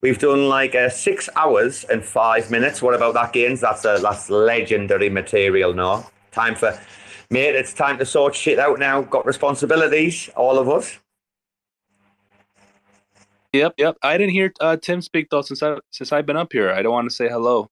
We've 0.02 0.18
done 0.18 0.49
like 0.49 0.73
uh, 0.73 0.90
six 0.90 1.30
hours 1.36 1.84
and 1.84 2.03
five 2.03 2.49
minutes. 2.49 2.82
What 2.82 2.95
about 2.95 3.14
that, 3.14 3.34
Gaines? 3.34 3.61
That's 3.61 3.86
a, 3.86 3.99
that's 4.02 4.32
legendary 4.32 5.10
material. 5.10 5.73
No 5.73 6.06
time 6.32 6.56
for, 6.56 6.78
mate. 7.30 7.53
It's 7.53 7.73
time 7.73 7.99
to 7.99 8.06
sort 8.06 8.34
shit 8.34 8.57
out 8.57 8.80
now. 8.80 9.03
Got 9.03 9.28
responsibilities, 9.28 10.30
all 10.36 10.57
of 10.57 10.69
us. 10.69 10.98
Yep, 13.53 13.76
yep. 13.78 13.98
I 14.02 14.18
didn't 14.18 14.32
hear 14.32 14.52
uh, 14.60 14.78
Tim 14.78 15.02
speak 15.02 15.30
though 15.30 15.44
since 15.44 15.61
I 15.61 15.78
since 15.91 16.11
I've 16.11 16.26
been 16.26 16.38
up 16.38 16.52
here. 16.52 16.72
I 16.72 16.82
don't 16.82 16.94
want 16.94 17.10
to 17.10 17.15
say 17.15 17.30
hello. 17.30 17.69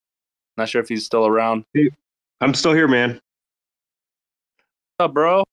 Not 0.56 0.70
sure 0.70 0.82
if 0.82 0.90
he's 0.90 1.06
still 1.06 1.26
around. 1.26 1.66
I'm 2.42 2.54
still 2.54 2.74
here, 2.74 2.88
man. 2.88 3.22
What's 4.98 5.10
up, 5.10 5.14
bro? 5.14 5.46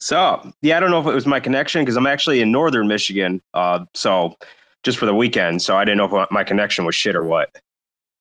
So, 0.00 0.52
yeah, 0.62 0.78
I 0.78 0.80
don't 0.80 0.90
know 0.90 1.00
if 1.00 1.06
it 1.06 1.14
was 1.14 1.26
my 1.26 1.40
connection 1.40 1.82
because 1.82 1.96
I'm 1.96 2.06
actually 2.06 2.40
in 2.40 2.50
northern 2.50 2.88
Michigan. 2.88 3.42
Uh, 3.52 3.84
so 3.92 4.34
just 4.82 4.98
for 4.98 5.06
the 5.06 5.14
weekend. 5.14 5.62
So 5.62 5.76
I 5.76 5.84
didn't 5.84 5.98
know 5.98 6.20
if 6.22 6.30
my 6.30 6.44
connection 6.44 6.84
was 6.84 6.94
shit 6.94 7.16
or 7.16 7.24
what. 7.24 7.50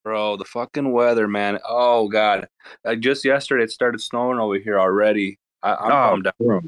Bro, 0.04 0.38
the 0.38 0.46
fucking 0.46 0.92
weather, 0.92 1.28
man. 1.28 1.60
Oh 1.68 2.08
god. 2.08 2.48
like 2.86 3.00
just 3.02 3.26
yesterday 3.26 3.64
it 3.66 3.72
started 3.72 4.00
snowing 4.02 4.40
over 4.40 4.58
here 4.58 4.80
already. 4.80 5.38
I, 5.62 5.74
I'm 5.76 5.92
Oh, 5.92 6.12
bummed 6.12 6.28
out. 6.28 6.64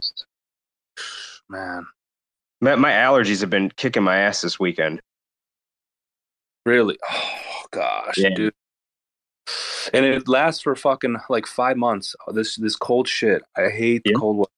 Man, 1.49 1.85
My, 2.61 2.76
my 2.76 2.91
allergies 2.91 3.41
have 3.41 3.49
been 3.49 3.72
kicking 3.77 4.03
my 4.03 4.18
ass 4.18 4.41
this 4.41 4.59
weekend. 4.59 5.01
really? 6.65 6.97
Oh 7.09 7.65
gosh, 7.72 8.18
Yeah. 8.18 8.30
dude. 8.35 8.53
And 9.93 10.05
it 10.05 10.27
lasts 10.27 10.61
for 10.61 10.76
fucking 10.76 11.18
like 11.30 11.47
five 11.47 11.76
months. 11.77 12.15
Oh, 12.27 12.31
This 12.34 12.55
this 12.55 12.76
cold 12.76 13.07
shit. 13.07 13.41
I 13.57 13.69
hate 13.69 14.03
the 14.05 14.13
cold 14.13 14.38
weather. 14.38 14.49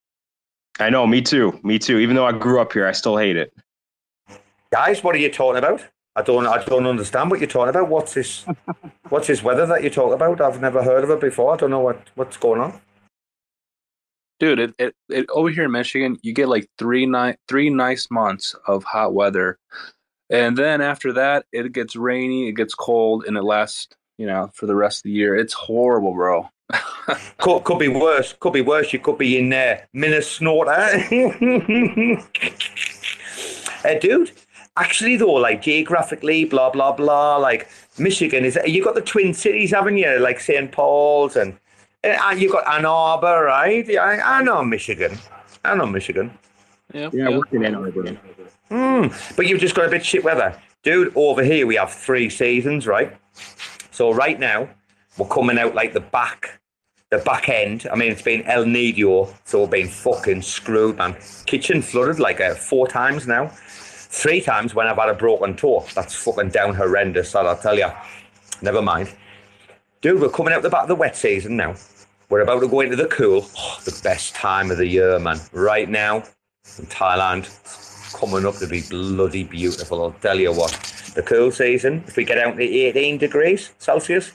I 0.80 0.90
know, 0.90 1.06
me 1.08 1.22
too. 1.22 1.60
Me 1.64 1.78
too. 1.80 2.00
Even 2.00 2.16
though 2.16 2.26
I 2.26 2.32
grew 2.32 2.60
up 2.60 2.74
here, 2.74 2.88
I 2.88 2.92
still 2.92 3.18
hate 3.18 3.38
it. 3.38 3.54
Guys, 4.74 5.04
what 5.04 5.14
are 5.14 5.20
you 5.20 5.32
talking 5.32 5.60
about? 5.60 5.88
I 6.16 6.24
don't, 6.24 6.48
I 6.48 6.64
don't 6.64 6.88
understand 6.88 7.30
what 7.30 7.40
you're 7.40 7.48
talking 7.48 7.70
about. 7.70 7.90
What's 7.90 8.16
this? 8.16 8.44
what's 9.10 9.28
this 9.28 9.44
weather 9.44 9.68
that 9.68 9.84
you 9.84 9.92
talk 9.92 10.12
about? 10.12 10.42
I've 10.42 10.62
never 10.62 10.82
heard 10.82 11.04
of 11.04 11.12
it 11.12 11.22
before. 11.22 11.54
I 11.54 11.58
don't 11.58 11.70
know 11.70 11.80
what, 11.80 12.10
what's 12.16 12.38
going 12.38 12.60
on. 12.60 12.82
Dude, 14.40 14.58
it, 14.58 14.74
it, 14.80 14.96
it 15.10 15.30
over 15.30 15.52
here 15.52 15.66
in 15.66 15.72
Michigan, 15.72 16.18
you 16.24 16.34
get 16.34 16.48
like 16.48 16.68
three 16.80 17.06
ni- 17.06 17.36
three 17.48 17.70
nice 17.70 18.10
months 18.10 18.56
of 18.68 18.84
hot 18.84 19.14
weather. 19.14 19.60
And 20.32 20.58
then 20.58 20.82
after 20.82 21.14
that, 21.14 21.46
it 21.52 21.72
gets 21.72 21.96
rainy, 21.96 22.48
it 22.48 22.54
gets 22.54 22.74
cold, 22.74 23.26
and 23.26 23.38
it 23.38 23.44
lasts, 23.44 23.90
you 24.18 24.26
know, 24.26 24.50
for 24.56 24.66
the 24.66 24.76
rest 24.76 25.02
of 25.02 25.04
the 25.04 25.12
year. 25.12 25.36
It's 25.36 25.54
horrible, 25.54 26.16
bro. 26.16 26.50
Could, 27.38 27.64
could 27.64 27.78
be 27.78 27.90
worse. 27.90 28.34
Could 28.40 28.54
be 28.54 28.62
worse. 28.62 28.92
You 28.92 28.98
could 28.98 29.20
be 29.20 29.38
in 29.38 29.54
uh, 29.54 29.78
Minnesota. 29.94 30.98
uh, 33.86 34.00
dude, 34.00 34.32
actually, 34.78 35.16
though, 35.18 35.34
like 35.34 35.62
geographically, 35.62 36.46
blah, 36.46 36.70
blah, 36.70 36.92
blah, 36.92 37.38
like 37.38 37.70
Michigan 37.98 38.46
is, 38.46 38.58
you 38.66 38.84
got 38.84 38.96
the 38.96 39.02
Twin 39.02 39.34
Cities, 39.34 39.72
haven't 39.72 39.98
you? 39.98 40.20
Like 40.20 40.40
St. 40.40 40.72
Paul's 40.72 41.36
and 41.36 41.58
uh, 42.04 42.36
you 42.38 42.52
got 42.52 42.68
Ann 42.68 42.86
Arbor, 42.86 43.46
right? 43.46 43.88
Yeah, 43.88 44.02
I, 44.02 44.40
I 44.40 44.44
know 44.44 44.64
Michigan. 44.64 45.18
I 45.64 45.76
know 45.76 45.86
Michigan. 45.86 46.38
Yeah, 46.94 47.10
yeah, 47.14 47.30
working 47.30 47.64
in 47.64 47.76
Arbor. 47.76 48.18
Mm, 48.70 49.36
but 49.36 49.48
you've 49.48 49.62
just 49.62 49.76
got 49.76 49.86
a 49.86 49.90
bit 49.90 50.06
shit 50.06 50.24
weather. 50.24 50.60
Dude, 50.84 51.14
over 51.16 51.44
here 51.44 51.66
we 51.66 51.76
have 51.76 51.94
three 51.94 52.30
seasons, 52.30 52.88
right? 52.88 53.16
So 53.92 54.12
right 54.12 54.38
now, 54.40 54.70
we're 55.18 55.28
coming 55.28 55.58
out 55.58 55.76
like 55.76 55.94
the 55.94 56.02
back, 56.02 56.60
the 57.10 57.20
back 57.20 57.48
end. 57.48 57.88
I 57.92 57.96
mean, 57.96 58.12
it's 58.12 58.22
been 58.22 58.44
El 58.44 58.66
Niño, 58.66 59.34
so 59.46 59.62
we've 59.62 59.70
been 59.70 59.88
fucking 59.88 60.42
screwed, 60.42 60.98
man. 60.98 61.16
Kitchen 61.46 61.82
flooded 61.82 62.20
like 62.20 62.42
uh, 62.42 62.56
four 62.56 62.88
times 62.88 63.28
now. 63.28 63.52
Three 64.14 64.42
times 64.42 64.76
when 64.76 64.86
I've 64.86 64.96
had 64.96 65.10
a 65.10 65.16
broken 65.16 65.56
toe. 65.56 65.84
That's 65.96 66.14
fucking 66.14 66.50
down 66.50 66.76
horrendous, 66.76 67.32
that 67.32 67.48
I'll 67.48 67.58
tell 67.58 67.76
you. 67.76 67.90
Never 68.62 68.80
mind. 68.80 69.12
Dude, 70.02 70.22
we're 70.22 70.30
coming 70.30 70.54
out 70.54 70.62
the 70.62 70.70
back 70.70 70.84
of 70.84 70.88
the 70.88 70.96
wet 70.96 71.18
season 71.18 71.58
now. 71.58 71.74
We're 72.30 72.42
about 72.42 72.60
to 72.60 72.68
go 72.68 72.82
into 72.82 72.96
the 72.96 73.08
cool. 73.08 73.50
Oh, 73.58 73.80
the 73.84 74.00
best 74.04 74.36
time 74.36 74.70
of 74.70 74.78
the 74.78 74.86
year, 74.86 75.18
man. 75.18 75.40
Right 75.52 75.90
now, 75.90 76.18
in 76.78 76.86
Thailand, 76.86 77.50
coming 78.14 78.46
up 78.46 78.56
to 78.58 78.68
be 78.68 78.84
bloody 78.88 79.46
beautiful. 79.46 80.04
I'll 80.04 80.12
tell 80.12 80.40
you 80.40 80.54
what. 80.54 80.72
The 81.16 81.24
cool 81.24 81.52
season, 81.52 82.04
if 82.08 82.16
we 82.16 82.24
get 82.24 82.38
out 82.38 82.56
to 82.56 82.64
18 82.64 83.18
degrees 83.18 83.72
Celsius, 83.80 84.32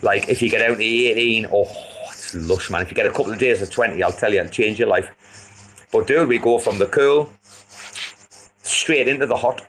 like 0.00 0.30
if 0.30 0.40
you 0.40 0.48
get 0.48 0.68
out 0.68 0.78
to 0.78 0.82
18, 0.82 1.46
oh, 1.52 1.68
it's 2.08 2.34
lush, 2.34 2.70
man. 2.70 2.80
If 2.80 2.90
you 2.90 2.94
get 2.94 3.06
a 3.06 3.10
couple 3.10 3.32
of 3.32 3.38
days 3.38 3.60
of 3.60 3.70
20, 3.70 4.02
I'll 4.02 4.12
tell 4.12 4.32
you, 4.32 4.40
it'll 4.40 4.50
change 4.50 4.78
your 4.78 4.88
life. 4.88 5.88
But 5.92 6.06
dude, 6.06 6.26
we 6.26 6.38
go 6.38 6.58
from 6.58 6.78
the 6.78 6.86
cool 6.86 7.30
straight 8.72 9.08
into 9.08 9.26
the 9.26 9.36
hot. 9.36 9.68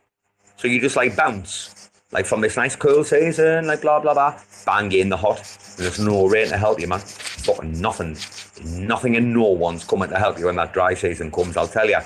So 0.57 0.67
you 0.67 0.79
just 0.79 0.95
like 0.95 1.15
bounce, 1.15 1.89
like 2.11 2.25
from 2.25 2.41
this 2.41 2.57
nice 2.57 2.75
cool 2.75 3.03
season, 3.03 3.67
like 3.67 3.81
blah 3.81 3.99
blah 3.99 4.13
blah, 4.13 4.39
bang 4.65 4.91
in 4.91 5.09
the 5.09 5.17
hot. 5.17 5.43
There's 5.77 5.99
no 5.99 6.27
rain 6.27 6.47
to 6.49 6.57
help 6.57 6.79
you, 6.79 6.87
man. 6.87 6.99
Fucking 6.99 7.81
nothing, 7.81 8.15
nothing 8.87 9.15
and 9.17 9.33
no 9.33 9.43
one's 9.49 9.83
coming 9.83 10.09
to 10.09 10.17
help 10.17 10.39
you 10.39 10.45
when 10.45 10.55
that 10.55 10.71
dry 10.73 10.93
season 10.93 11.31
comes. 11.31 11.57
I'll 11.57 11.67
tell 11.67 11.89
you. 11.89 11.97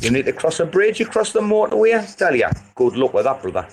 You 0.00 0.10
need 0.10 0.26
to 0.26 0.32
cross 0.32 0.60
a 0.60 0.64
bridge, 0.66 1.00
you 1.00 1.06
cross 1.06 1.32
the 1.32 1.40
motorway. 1.40 1.98
I'll 2.00 2.06
tell 2.06 2.34
you, 2.34 2.46
good 2.76 2.96
luck 2.96 3.12
with 3.14 3.24
that, 3.24 3.42
brother. 3.42 3.66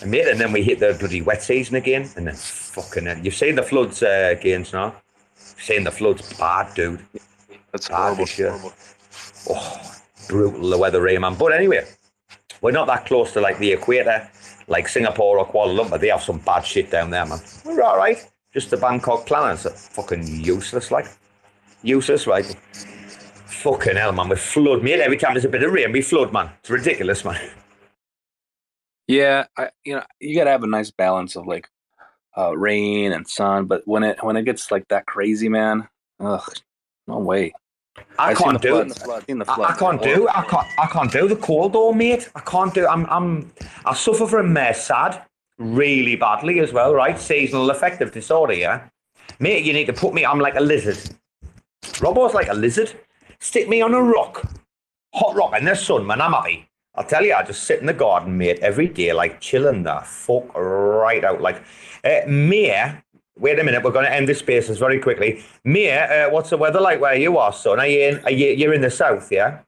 And 0.00 0.10
mate, 0.10 0.28
and 0.28 0.38
then 0.40 0.52
we 0.52 0.62
hit 0.62 0.78
the 0.78 0.94
bloody 0.98 1.22
wet 1.22 1.42
season 1.42 1.74
again, 1.76 2.08
and 2.16 2.26
then 2.28 2.34
fucking, 2.36 3.06
hell. 3.06 3.18
you've 3.18 3.34
seen 3.34 3.56
the 3.56 3.62
floods 3.62 4.02
uh, 4.02 4.34
again, 4.38 4.64
now. 4.72 4.94
You've 5.36 5.64
seen 5.64 5.84
the 5.84 5.90
floods, 5.90 6.32
bad, 6.34 6.72
dude. 6.74 7.00
That's 7.72 7.90
Ah, 7.90 8.02
horrible. 8.04 8.26
sure. 8.26 8.60
Oh, 9.50 9.92
brutal 10.28 10.70
the 10.70 10.78
weather 10.78 11.06
here, 11.08 11.18
man. 11.18 11.34
But 11.34 11.52
anyway, 11.52 11.84
we're 12.66 12.72
not 12.72 12.88
that 12.88 13.06
close 13.06 13.32
to 13.32 13.40
like 13.40 13.56
the 13.60 13.70
equator, 13.70 14.28
like 14.66 14.88
Singapore 14.88 15.38
or 15.38 15.46
Kuala 15.46 15.78
Lumpur. 15.78 16.00
They 16.00 16.08
have 16.08 16.24
some 16.24 16.40
bad 16.40 16.62
shit 16.62 16.90
down 16.90 17.10
there, 17.10 17.24
man. 17.24 17.38
We're 17.64 17.80
all 17.80 17.96
right. 17.96 18.28
Just 18.52 18.70
the 18.70 18.76
Bangkok 18.76 19.24
planets 19.24 19.66
are 19.66 19.70
fucking 19.70 20.26
useless, 20.26 20.90
like 20.90 21.06
useless, 21.84 22.26
right? 22.26 22.44
Fucking 23.46 23.94
hell, 23.94 24.10
man. 24.10 24.28
We 24.30 24.34
flood, 24.34 24.82
mate. 24.82 24.98
Every 24.98 25.16
time 25.16 25.34
there's 25.34 25.44
a 25.44 25.48
bit 25.48 25.62
of 25.62 25.72
rain, 25.72 25.92
we 25.92 26.02
flood, 26.02 26.32
man. 26.32 26.50
It's 26.58 26.68
ridiculous, 26.68 27.24
man. 27.24 27.40
Yeah, 29.06 29.44
I, 29.56 29.70
you 29.84 29.94
know, 29.94 30.02
you 30.18 30.36
gotta 30.36 30.50
have 30.50 30.64
a 30.64 30.66
nice 30.66 30.90
balance 30.90 31.36
of 31.36 31.46
like 31.46 31.68
uh, 32.36 32.56
rain 32.56 33.12
and 33.12 33.28
sun, 33.28 33.66
but 33.66 33.82
when 33.84 34.02
it 34.02 34.24
when 34.24 34.36
it 34.36 34.42
gets 34.44 34.72
like 34.72 34.88
that 34.88 35.06
crazy, 35.06 35.48
man, 35.48 35.88
ugh, 36.18 36.52
no 37.06 37.18
way. 37.18 37.52
I 38.18 38.34
can't 38.34 38.60
do 38.60 38.78
it. 38.78 38.88
the 38.88 38.94
flood, 38.94 39.24
seen 39.26 39.38
the 39.38 39.50
I, 39.50 39.54
flood. 39.54 39.70
I 39.70 39.76
can't 39.76 40.02
do. 40.02 40.28
I 40.28 40.42
can't. 40.42 40.66
I 40.78 40.86
can't 40.86 41.12
do 41.12 41.28
the 41.28 41.36
cold 41.36 41.72
though, 41.72 41.92
mate. 41.92 42.28
I 42.34 42.40
can't 42.40 42.72
do. 42.72 42.86
I'm. 42.86 43.06
I'm. 43.06 43.52
I 43.84 43.94
suffer 43.94 44.26
from 44.26 44.56
uh, 44.56 44.72
sad 44.72 45.22
really 45.58 46.16
badly 46.16 46.60
as 46.60 46.72
well. 46.72 46.94
Right, 46.94 47.18
seasonal 47.18 47.70
affective 47.70 48.12
disorder. 48.12 48.54
Yeah, 48.54 48.88
mate. 49.38 49.64
You 49.64 49.72
need 49.72 49.86
to 49.86 49.92
put 49.92 50.14
me. 50.14 50.24
I'm 50.24 50.40
like 50.40 50.56
a 50.56 50.60
lizard. 50.60 50.98
Robbo's 52.00 52.34
like 52.34 52.48
a 52.48 52.54
lizard. 52.54 52.92
Stick 53.38 53.68
me 53.68 53.82
on 53.82 53.94
a 53.94 54.02
rock, 54.02 54.50
hot 55.14 55.36
rock 55.36 55.54
in 55.58 55.64
the 55.64 55.74
sun, 55.74 56.06
man. 56.06 56.20
I'm 56.20 56.32
happy. 56.32 56.68
I'll 56.96 57.04
tell 57.04 57.24
you, 57.24 57.34
I 57.34 57.42
just 57.42 57.64
sit 57.64 57.80
in 57.80 57.86
the 57.86 57.92
garden, 57.92 58.38
mate, 58.38 58.60
every 58.60 58.88
day, 58.88 59.12
like 59.12 59.40
chilling 59.40 59.82
the 59.82 60.00
fuck 60.02 60.50
right 60.54 61.22
out. 61.22 61.42
Like, 61.42 61.62
uh, 62.04 62.20
Mia, 62.26 63.04
wait 63.38 63.58
a 63.58 63.64
minute, 63.64 63.82
we're 63.82 63.92
going 63.92 64.04
to 64.04 64.12
end 64.12 64.28
this 64.28 64.38
spaces 64.38 64.78
very 64.78 64.98
quickly. 64.98 65.44
Mia, 65.64 66.26
uh, 66.26 66.30
what's 66.30 66.50
the 66.50 66.56
weather 66.56 66.80
like 66.80 67.00
where 67.00 67.14
you 67.14 67.38
are, 67.38 67.52
son? 67.52 67.78
Are 67.80 67.86
you 67.86 68.00
in? 68.00 68.24
Are 68.24 68.30
you, 68.30 68.48
you're 68.48 68.74
in 68.74 68.80
the 68.80 68.90
south, 68.90 69.30
yeah? 69.30 69.60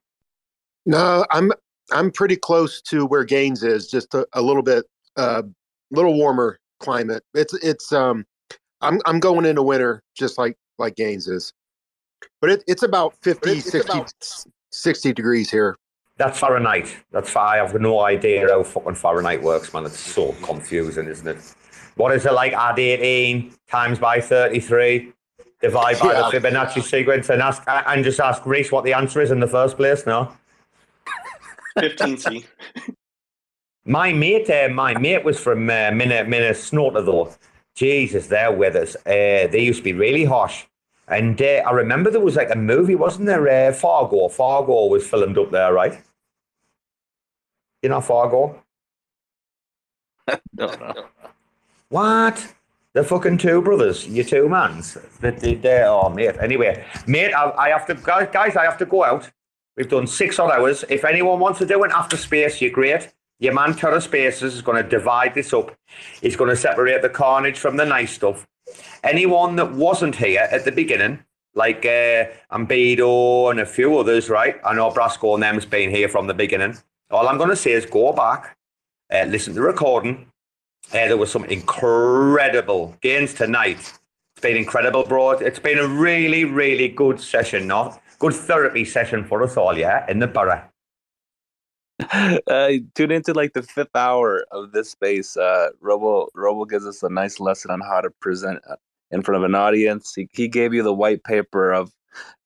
No, 0.86 1.24
I'm 1.31 1.53
I'm 1.93 2.11
pretty 2.11 2.36
close 2.36 2.81
to 2.82 3.07
where 3.07 3.24
Gaines 3.24 3.62
is, 3.62 3.89
just 3.89 4.15
a, 4.15 4.27
a 4.32 4.43
little 4.43 4.62
bit, 4.62 4.86
a 5.16 5.20
uh, 5.20 5.43
little 5.90 6.15
warmer 6.15 6.59
climate. 6.81 7.23
It's 7.35 7.55
it's 7.62 7.93
um, 7.93 8.24
I'm 8.81 9.01
I'm 9.07 9.20
going 9.20 9.45
into 9.45 9.62
winter 9.62 10.03
just 10.16 10.39
like 10.39 10.57
like 10.78 10.97
Gaines 10.97 11.28
is, 11.28 11.53
but 12.40 12.51
it, 12.51 12.65
it's 12.66 12.82
about 12.82 13.15
50, 13.23 13.51
it's 13.51 13.70
60, 13.70 13.90
about- 13.90 14.12
60 14.70 15.12
degrees 15.12 15.51
here. 15.51 15.77
That's 16.16 16.39
Fahrenheit. 16.40 16.97
That's 17.12 17.31
far. 17.31 17.47
I 17.47 17.57
have 17.59 17.81
no 17.81 18.01
idea 18.01 18.49
how 18.49 18.65
fucking 18.65 18.97
Fahrenheit 18.97 19.40
works, 19.40 19.73
man. 19.73 19.86
It's 19.86 20.01
so 20.01 20.32
confusing, 20.43 21.07
isn't 21.07 21.28
it? 21.28 21.55
What 21.99 22.15
is 22.15 22.25
it 22.27 22.33
like? 22.33 22.53
Add 22.53 22.79
18 22.79 23.53
times 23.69 23.99
by 23.99 24.20
33, 24.20 25.12
divide 25.61 25.99
by 25.99 26.12
Yeah. 26.12 26.31
the 26.31 26.39
Fibonacci 26.39 26.81
sequence, 26.83 27.29
and 27.29 27.43
ask 27.43 27.62
and 27.66 28.05
just 28.05 28.20
ask 28.20 28.47
Reece 28.47 28.70
what 28.70 28.85
the 28.85 28.93
answer 28.95 29.20
is 29.20 29.33
in 29.33 29.41
the 29.41 29.49
first 29.49 29.77
place. 29.77 30.07
No. 30.07 30.33
15C. 31.77 32.47
My 33.85 34.12
mate, 34.12 34.51
uh, 34.51 34.69
my 34.69 34.93
mate 34.99 35.25
was 35.25 35.41
from 35.41 35.70
uh, 35.70 35.91
Minna, 35.93 36.23
Minnesota 36.25 37.01
though. 37.03 37.35
Jesus, 37.75 38.27
their 38.27 38.53
weathers, 38.53 38.97
uh, 39.07 39.49
they 39.51 39.61
used 39.61 39.79
to 39.79 39.85
be 39.85 39.95
really 39.95 40.25
harsh. 40.25 40.65
And 41.07 41.41
uh, 41.41 41.62
I 41.66 41.70
remember 41.73 42.11
there 42.11 42.20
was 42.20 42.37
like 42.37 42.51
a 42.51 42.57
movie, 42.59 42.97
wasn't 42.97 43.27
there? 43.27 43.49
Uh, 43.49 43.73
Fargo. 43.73 44.29
Fargo 44.29 44.87
was 44.89 45.07
filmed 45.07 45.39
up 45.39 45.51
there, 45.51 45.73
right? 45.73 45.99
You 47.83 47.89
know 47.89 48.03
Fargo? 48.03 48.62
no, 50.29 50.66
no. 50.66 51.07
What? 51.90 52.55
The 52.93 53.05
fucking 53.05 53.39
two 53.39 53.62
brothers, 53.62 54.06
you 54.06 54.24
two 54.24 54.48
mans. 54.48 54.98
They, 55.20 55.55
they, 55.55 55.85
oh, 55.85 56.09
mate. 56.09 56.36
Anyway, 56.40 56.85
mate, 57.06 57.32
I, 57.32 57.51
I 57.51 57.69
have 57.69 57.86
to, 57.86 57.94
guys, 57.94 58.56
I 58.56 58.65
have 58.65 58.78
to 58.78 58.86
go 58.86 59.05
out. 59.05 59.31
We've 59.77 59.89
done 59.89 60.06
six 60.06 60.39
odd 60.39 60.51
hours. 60.51 60.85
If 60.89 61.05
anyone 61.05 61.39
wants 61.39 61.60
to 61.60 61.66
do 61.66 61.82
an 61.85 61.93
after 61.93 62.16
space, 62.16 62.60
you're 62.60 62.70
great. 62.70 63.12
Your 63.39 63.55
man 63.55 63.74
TerraSpaces 63.74 64.43
is 64.43 64.62
going 64.62 64.82
to 64.82 64.89
divide 64.89 65.35
this 65.35 65.52
up. 65.52 65.77
He's 66.20 66.35
going 66.35 66.51
to 66.51 66.56
separate 66.56 67.02
the 67.02 67.09
carnage 67.09 67.59
from 67.59 67.77
the 67.77 67.85
nice 67.86 68.12
stuff. 68.12 68.47
Anyone 69.05 69.55
that 69.56 69.73
wasn't 69.73 70.16
here 70.16 70.48
at 70.51 70.65
the 70.65 70.73
beginning, 70.73 71.20
like 71.55 71.86
uh, 71.86 72.27
Ambedo 72.51 73.51
and 73.51 73.60
a 73.60 73.66
few 73.66 73.97
others, 73.97 74.28
right? 74.28 74.56
I 74.65 74.74
know 74.74 74.90
Brasco 74.90 75.35
and 75.35 75.43
them's 75.43 75.65
been 75.65 75.90
here 75.90 76.09
from 76.09 76.27
the 76.27 76.35
beginning. 76.35 76.77
All 77.10 77.28
I'm 77.28 77.39
going 77.39 77.51
to 77.51 77.56
say 77.56 77.73
is 77.73 77.86
go 77.86 78.12
back, 78.12 78.56
uh, 79.12 79.24
listen 79.28 79.55
to 79.55 79.60
the 79.60 79.66
recording, 79.66 80.31
there 80.90 81.16
was 81.16 81.31
some 81.31 81.44
incredible 81.44 82.97
gains 83.01 83.35
tonight. 83.35 83.78
It's 83.78 84.43
been 84.43 84.56
incredible, 84.56 85.05
bro. 85.05 85.32
It's 85.32 85.59
been 85.59 85.78
a 85.78 85.86
really, 85.86 86.44
really 86.44 86.89
good 86.89 87.20
session, 87.20 87.66
not 87.66 88.01
good 88.19 88.35
therapy 88.35 88.85
session 88.85 89.24
for 89.24 89.43
us 89.43 89.56
all, 89.56 89.77
yeah, 89.77 90.06
in 90.09 90.19
the 90.19 90.27
borough. 90.27 90.62
uh, 92.47 92.70
tune 92.94 93.10
into 93.10 93.35
like 93.35 93.52
the 93.55 93.62
fifth 93.62 93.94
hour 93.94 94.47
of 94.52 94.73
this 94.73 94.90
space. 94.90 95.36
Uh, 95.36 95.70
Robo 95.81 96.28
Robo 96.35 96.65
gives 96.65 96.86
us 96.86 97.02
a 97.02 97.09
nice 97.09 97.40
lesson 97.40 97.70
on 97.70 97.81
how 97.81 98.01
to 98.01 98.10
present 98.20 98.60
uh, 98.70 98.77
in 99.10 99.23
front 99.23 99.43
of 99.43 99.44
an 99.44 99.55
audience. 99.55 100.15
He, 100.15 100.28
he 100.32 100.48
gave 100.48 100.73
you 100.73 100.82
the 100.82 100.94
white 100.94 101.24
paper 101.24 101.73
of 101.73 101.93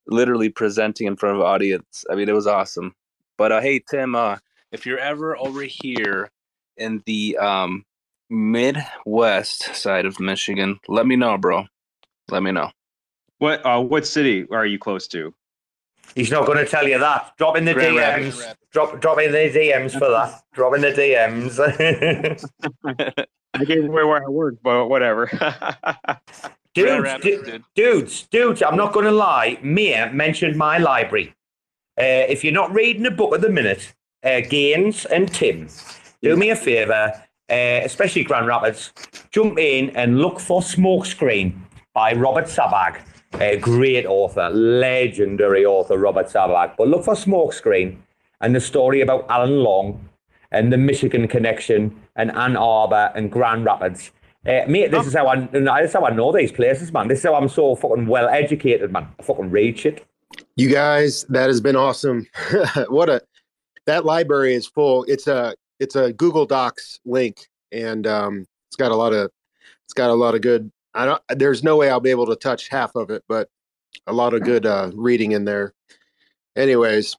literally 0.07 0.49
presenting 0.49 1.07
in 1.07 1.15
front 1.15 1.35
of 1.35 1.41
an 1.41 1.47
audience. 1.47 2.03
I 2.09 2.15
mean, 2.15 2.29
it 2.29 2.35
was 2.35 2.47
awesome. 2.47 2.95
But 3.37 3.51
uh, 3.51 3.61
hey, 3.61 3.79
Tim, 3.87 4.15
uh, 4.15 4.37
if 4.71 4.85
you're 4.85 4.99
ever 4.99 5.37
over 5.37 5.61
here 5.61 6.31
in 6.77 7.03
the 7.05 7.37
um, 7.37 7.85
Midwest 8.33 9.75
side 9.75 10.05
of 10.05 10.19
Michigan, 10.19 10.79
let 10.87 11.05
me 11.05 11.15
know, 11.15 11.37
bro. 11.37 11.65
Let 12.29 12.43
me 12.43 12.51
know. 12.51 12.71
What 13.37 13.65
uh, 13.65 13.81
what 13.81 14.07
city 14.07 14.45
are 14.51 14.65
you 14.65 14.79
close 14.79 15.07
to? 15.09 15.33
He's 16.15 16.31
not 16.31 16.45
going 16.45 16.57
to 16.57 16.65
tell 16.65 16.87
you 16.87 16.99
that. 16.99 17.33
Drop 17.37 17.57
in 17.57 17.65
the 17.65 17.73
Grand 17.73 17.95
DMs. 17.95 18.39
Rapids. 18.39 18.55
Drop, 18.71 19.01
drop 19.01 19.19
in 19.19 19.31
the 19.31 19.37
DMs 19.37 19.91
for 19.93 20.09
that. 20.09 20.43
Drop 20.53 20.75
in 20.75 20.81
the 20.81 20.91
DMs. 20.91 21.59
I 23.53 23.63
gave 23.65 23.85
away 23.85 24.03
where 24.03 24.23
I 24.23 24.29
work, 24.29 24.55
but 24.63 24.87
whatever. 24.89 25.27
dudes, 26.73 27.03
Rapids, 27.03 27.43
du- 27.43 27.51
dude. 27.51 27.63
dudes, 27.75 28.23
dudes, 28.31 28.63
I'm 28.63 28.75
not 28.75 28.93
going 28.93 29.05
to 29.05 29.11
lie. 29.11 29.57
Mia 29.61 30.11
mentioned 30.11 30.55
my 30.55 30.77
library. 30.77 31.33
Uh, 31.99 32.25
if 32.29 32.43
you're 32.43 32.53
not 32.53 32.73
reading 32.73 33.05
a 33.05 33.11
book 33.11 33.33
at 33.33 33.41
the 33.41 33.49
minute, 33.49 33.93
uh, 34.23 34.41
Gaines 34.41 35.05
and 35.05 35.31
Tim, 35.31 35.67
do 36.21 36.35
me 36.35 36.49
a 36.49 36.55
favour, 36.55 37.23
uh, 37.53 37.81
especially 37.85 38.23
Grand 38.23 38.47
Rapids, 38.47 38.91
jump 39.29 39.59
in 39.59 39.91
and 39.95 40.17
look 40.17 40.39
for 40.39 40.61
Smokescreen 40.61 41.53
by 41.93 42.13
Robert 42.13 42.45
Sabbag. 42.45 42.99
A 43.39 43.57
great 43.57 44.05
author, 44.05 44.49
legendary 44.49 45.63
author, 45.65 45.97
Robert 45.97 46.27
Sabbag. 46.27 46.75
But 46.77 46.87
look 46.87 47.03
for 47.03 47.13
Smokescreen 47.13 47.97
and 48.41 48.55
the 48.55 48.61
story 48.61 49.01
about 49.01 49.27
Allen 49.29 49.59
Long 49.59 50.09
and 50.51 50.73
the 50.73 50.77
Michigan 50.77 51.27
connection 51.27 51.95
and 52.15 52.31
Ann 52.31 52.57
Arbor 52.57 53.11
and 53.15 53.31
Grand 53.31 53.65
Rapids. 53.65 54.11
Uh, 54.45 54.61
mate, 54.67 54.91
this 54.91 55.07
is 55.07 55.13
how 55.13 55.27
I 55.27 55.39
this 55.39 55.89
is 55.89 55.93
how 55.93 56.05
I 56.05 56.09
know 56.11 56.31
these 56.31 56.51
places, 56.51 56.91
man. 56.91 57.07
This 57.07 57.19
is 57.19 57.25
how 57.25 57.35
I'm 57.35 57.49
so 57.49 57.75
fucking 57.75 58.07
well 58.07 58.27
educated, 58.29 58.91
man. 58.91 59.07
I 59.19 59.23
fucking 59.23 59.51
read 59.51 59.79
shit. 59.79 60.05
You 60.55 60.69
guys, 60.69 61.23
that 61.29 61.47
has 61.47 61.61
been 61.61 61.75
awesome. 61.75 62.27
what 62.89 63.09
a 63.09 63.21
that 63.85 64.05
library 64.05 64.55
is 64.55 64.67
full. 64.67 65.05
It's 65.05 65.27
a 65.27 65.55
it's 65.79 65.95
a 65.95 66.13
Google 66.13 66.45
Docs 66.45 66.99
link, 67.05 67.47
and 67.71 68.05
um, 68.07 68.45
it's 68.67 68.75
got 68.75 68.91
a 68.91 68.95
lot 68.95 69.13
of 69.13 69.31
it's 69.85 69.93
got 69.93 70.09
a 70.09 70.13
lot 70.13 70.35
of 70.35 70.41
good. 70.41 70.71
I 70.93 71.05
don't. 71.05 71.21
There's 71.29 71.63
no 71.63 71.77
way 71.77 71.89
I'll 71.89 71.99
be 71.99 72.11
able 72.11 72.27
to 72.27 72.35
touch 72.35 72.69
half 72.69 72.95
of 72.95 73.09
it, 73.09 73.23
but 73.27 73.49
a 74.07 74.13
lot 74.13 74.33
of 74.33 74.43
good 74.43 74.65
uh, 74.65 74.91
reading 74.93 75.31
in 75.31 75.45
there. 75.45 75.73
Anyways, 76.55 77.15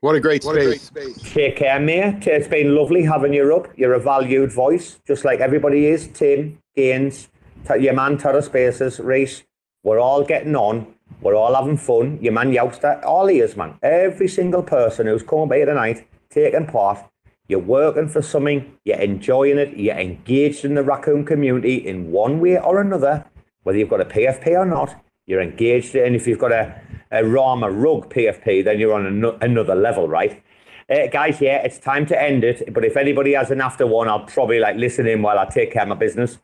what 0.00 0.14
a 0.14 0.20
great 0.20 0.42
space. 0.42 0.90
Take 1.22 1.56
care, 1.56 1.78
mate. 1.78 2.26
It's 2.26 2.48
been 2.48 2.74
lovely 2.74 3.02
having 3.02 3.34
you 3.34 3.54
up. 3.54 3.68
You're 3.76 3.92
a 3.94 4.00
valued 4.00 4.50
voice, 4.52 4.98
just 5.06 5.24
like 5.24 5.40
everybody 5.40 5.86
is. 5.86 6.08
Tim, 6.08 6.58
Gaines, 6.74 7.28
T- 7.68 7.84
your 7.84 7.92
man, 7.92 8.16
Terra 8.16 8.42
Spaces, 8.42 8.98
Reece. 8.98 9.42
We're 9.82 10.00
all 10.00 10.24
getting 10.24 10.56
on. 10.56 10.94
We're 11.20 11.34
all 11.34 11.54
having 11.54 11.76
fun. 11.76 12.18
Your 12.22 12.32
man, 12.32 12.52
Youngster, 12.52 13.00
all 13.04 13.28
ears, 13.28 13.56
man. 13.56 13.78
Every 13.82 14.28
single 14.28 14.62
person 14.62 15.06
who's 15.06 15.22
come 15.22 15.48
by 15.48 15.56
here 15.58 15.66
tonight, 15.66 16.06
taking 16.30 16.66
part, 16.66 17.04
you're 17.48 17.58
working 17.58 18.08
for 18.08 18.22
something, 18.22 18.76
you're 18.84 18.98
enjoying 18.98 19.58
it, 19.58 19.76
you're 19.76 19.96
engaged 19.96 20.64
in 20.64 20.74
the 20.74 20.82
raccoon 20.84 21.24
community 21.24 21.74
in 21.74 22.12
one 22.12 22.40
way 22.40 22.58
or 22.58 22.80
another, 22.80 23.24
whether 23.64 23.76
you've 23.76 23.90
got 23.90 24.00
a 24.00 24.04
PFP 24.04 24.46
or 24.48 24.64
not, 24.64 24.94
you're 25.26 25.40
engaged. 25.40 25.94
And 25.94 26.14
if 26.14 26.26
you've 26.26 26.38
got 26.38 26.52
a, 26.52 26.80
a 27.10 27.22
Rarma 27.22 27.70
rug 27.70 28.12
PFP, 28.12 28.64
then 28.64 28.78
you're 28.78 28.94
on 28.94 29.06
ano- 29.06 29.38
another 29.40 29.74
level, 29.74 30.08
right? 30.08 30.42
Uh, 30.88 31.06
guys, 31.06 31.40
yeah, 31.40 31.58
it's 31.58 31.78
time 31.78 32.04
to 32.06 32.20
end 32.20 32.42
it. 32.42 32.72
But 32.72 32.84
if 32.84 32.96
anybody 32.96 33.34
has 33.34 33.50
an 33.50 33.60
after 33.60 33.86
one, 33.86 34.08
I'll 34.08 34.24
probably 34.24 34.58
like 34.58 34.76
listen 34.76 35.06
in 35.06 35.22
while 35.22 35.38
I 35.38 35.44
take 35.44 35.72
care 35.72 35.82
of 35.82 35.88
my 35.88 35.94
business. 35.94 36.38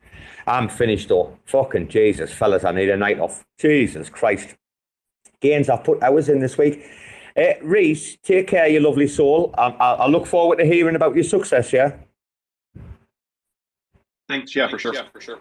I'm 0.47 0.69
finished 0.69 1.09
though. 1.09 1.37
Fucking 1.47 1.89
Jesus, 1.89 2.33
fellas, 2.33 2.65
I 2.65 2.73
need 2.73 2.89
a 2.89 2.97
night 2.97 3.19
off. 3.19 3.45
Jesus 3.59 4.09
Christ. 4.09 4.55
Gaines, 5.41 5.69
I've 5.69 5.85
put 5.85 6.03
hours 6.03 6.29
in 6.29 6.41
this 6.41 6.57
week. 6.57 6.85
Uh, 7.37 7.53
Reece, 7.63 8.17
take 8.23 8.49
care, 8.49 8.67
you 8.67 8.81
lovely 8.81 9.07
soul. 9.07 9.55
I, 9.59 9.67
I, 9.69 9.93
I 9.93 10.07
look 10.07 10.27
forward 10.27 10.57
to 10.57 10.65
hearing 10.65 10.97
about 10.97 11.15
your 11.15 11.25
success, 11.25 11.73
yeah? 11.73 11.93
Thanks. 14.29 14.57
Yeah, 14.57 14.69
for 14.69 14.79
sure. 14.79 14.95
Yeah, 14.95 15.05
for 15.13 15.21
sure. 15.21 15.41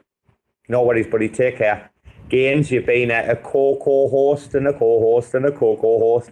No 0.67 0.83
worries, 0.83 1.07
buddy. 1.07 1.29
Take 1.29 1.57
care. 1.57 1.91
Gaines, 2.27 2.71
you've 2.71 2.85
been 2.85 3.11
a, 3.11 3.31
a 3.31 3.35
co-co-host 3.35 4.55
and 4.55 4.67
a 4.67 4.73
co-host 4.73 5.33
and 5.35 5.45
a 5.45 5.51
co-co-host. 5.51 6.31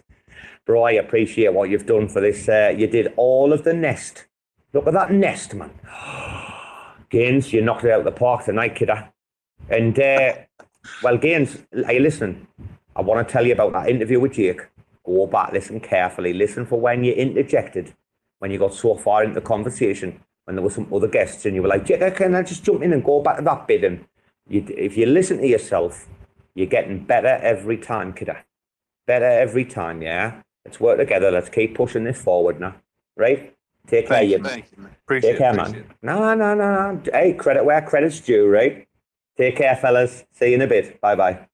Bro, 0.66 0.84
I 0.84 0.92
appreciate 0.92 1.54
what 1.54 1.70
you've 1.70 1.86
done 1.86 2.08
for 2.08 2.20
this. 2.20 2.48
Uh, 2.50 2.74
you 2.76 2.88
did 2.88 3.14
all 3.16 3.54
of 3.54 3.64
the 3.64 3.74
nest. 3.74 4.26
Look 4.74 4.88
at 4.88 4.94
that 4.94 5.12
nest, 5.12 5.54
man. 5.54 5.72
Gaines, 7.10 7.54
you 7.54 7.62
knocked 7.62 7.84
it 7.84 7.92
out 7.92 8.00
of 8.00 8.06
the 8.06 8.12
park 8.12 8.46
tonight, 8.46 8.76
kidder. 8.76 9.10
And, 9.70 9.98
uh, 10.00 10.34
well, 11.02 11.18
Gaines, 11.18 11.58
are 11.86 11.94
you 11.94 12.00
listening? 12.00 12.48
I 12.96 13.02
want 13.02 13.26
to 13.26 13.32
tell 13.32 13.46
you 13.46 13.54
about 13.54 13.74
that 13.74 13.90
interview 13.90 14.20
with 14.20 14.34
Jake. 14.34 14.62
Go 15.06 15.28
back, 15.28 15.52
listen 15.52 15.80
carefully. 15.80 16.34
Listen 16.34 16.66
for 16.66 16.80
when 16.80 17.04
you 17.04 17.14
interjected, 17.14 17.94
when 18.40 18.52
you 18.52 18.60
got 18.60 18.74
so 18.74 18.96
far 18.96 19.24
into 19.24 19.36
the 19.36 19.46
conversation, 19.46 20.20
when 20.46 20.56
there 20.56 20.64
were 20.64 20.70
some 20.70 20.92
other 20.94 21.08
guests, 21.08 21.46
and 21.46 21.56
you 21.56 21.62
were 21.62 21.68
like, 21.68 21.86
Jake, 21.86 22.16
can 22.16 22.36
I 22.36 22.44
just 22.44 22.64
jump 22.64 22.82
in 22.84 22.94
and 22.94 23.04
go 23.04 23.22
back 23.22 23.38
to 23.38 23.44
that 23.44 23.68
bit? 23.68 23.84
And 23.84 24.06
you, 24.48 24.66
if 24.70 24.98
you 24.98 25.06
listen 25.06 25.38
to 25.40 25.48
yourself, 25.48 26.08
you're 26.56 26.68
getting 26.68 27.04
better 27.04 27.40
every 27.42 27.78
time, 27.78 28.14
kidder. 28.14 28.44
Better 29.06 29.26
every 29.26 29.66
time, 29.66 30.02
yeah? 30.02 30.42
Let's 30.66 30.80
work 30.80 30.98
together. 30.98 31.32
Let's 31.32 31.50
keep 31.50 31.76
pushing 31.76 32.06
this 32.06 32.22
forward 32.22 32.60
now. 32.60 32.76
Right? 33.18 33.56
Take 33.88 34.08
care, 34.08 34.20
Thank 34.20 34.30
you, 34.32 34.38
you. 34.38 34.44
thank 34.44 34.66
you, 34.72 34.84
man. 34.84 34.96
Appreciate 35.04 35.32
Take 35.32 35.40
care, 35.40 35.54
it, 35.54 35.58
man. 35.58 35.76
it. 35.76 35.86
No, 36.02 36.34
no, 36.36 36.54
no, 36.54 36.94
no. 36.94 37.02
Hey, 37.12 37.34
credit 37.34 37.66
where 37.66 37.82
credit's 37.82 38.22
due, 38.22 38.48
right? 38.48 38.88
Take 39.38 39.58
care, 39.58 39.76
fellas. 39.76 40.24
See 40.32 40.50
you 40.50 40.56
in 40.56 40.62
a 40.62 40.68
bit. 40.68 41.02
Bye 41.02 41.16
bye. 41.16 41.48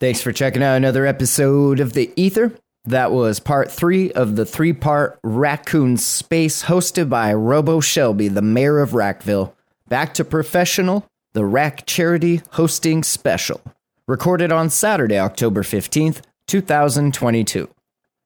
Thanks 0.00 0.22
for 0.22 0.32
checking 0.32 0.62
out 0.62 0.76
another 0.76 1.04
episode 1.06 1.80
of 1.80 1.92
The 1.92 2.12
Ether. 2.16 2.52
That 2.86 3.10
was 3.10 3.40
part 3.40 3.70
three 3.70 4.12
of 4.12 4.36
the 4.36 4.46
three 4.46 4.72
part 4.72 5.18
Raccoon 5.22 5.96
Space 5.96 6.64
hosted 6.64 7.08
by 7.08 7.34
Robo 7.34 7.80
Shelby, 7.80 8.28
the 8.28 8.42
mayor 8.42 8.78
of 8.78 8.90
RACville. 8.90 9.52
Back 9.88 10.14
to 10.14 10.24
professional, 10.24 11.06
the 11.32 11.44
RAC 11.44 11.84
Charity 11.86 12.42
Hosting 12.52 13.02
Special. 13.02 13.60
Recorded 14.06 14.52
on 14.52 14.70
Saturday, 14.70 15.18
October 15.18 15.62
15th, 15.62 16.22
2022. 16.46 17.68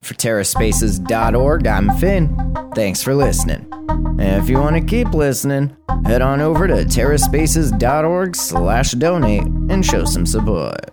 For 0.03 0.13
TerraSpaces.org, 0.13 1.67
I'm 1.67 1.89
Finn. 1.97 2.55
Thanks 2.75 3.03
for 3.03 3.15
listening. 3.15 3.67
And 3.89 4.43
if 4.43 4.49
you 4.49 4.57
want 4.57 4.75
to 4.75 4.81
keep 4.81 5.13
listening, 5.13 5.75
head 6.05 6.21
on 6.21 6.39
over 6.39 6.67
to 6.67 6.85
TerraSpaces.org 6.85 8.35
slash 8.35 8.91
donate 8.91 9.43
and 9.43 9.85
show 9.85 10.05
some 10.05 10.25
support. 10.25 10.91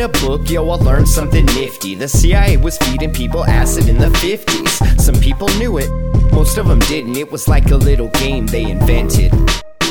In 0.00 0.06
a 0.06 0.08
book, 0.08 0.48
yo, 0.48 0.66
I 0.70 0.76
learned 0.76 1.06
something 1.06 1.44
nifty. 1.44 1.94
The 1.94 2.08
CIA 2.08 2.56
was 2.56 2.78
feeding 2.78 3.12
people 3.12 3.44
acid 3.44 3.86
in 3.86 3.98
the 3.98 4.06
50s. 4.06 4.98
Some 4.98 5.16
people 5.16 5.46
knew 5.58 5.76
it, 5.76 5.90
most 6.32 6.56
of 6.56 6.66
them 6.66 6.78
didn't. 6.78 7.18
It 7.18 7.30
was 7.30 7.48
like 7.48 7.70
a 7.70 7.76
little 7.76 8.08
game 8.08 8.46
they 8.46 8.70
invented. 8.70 9.30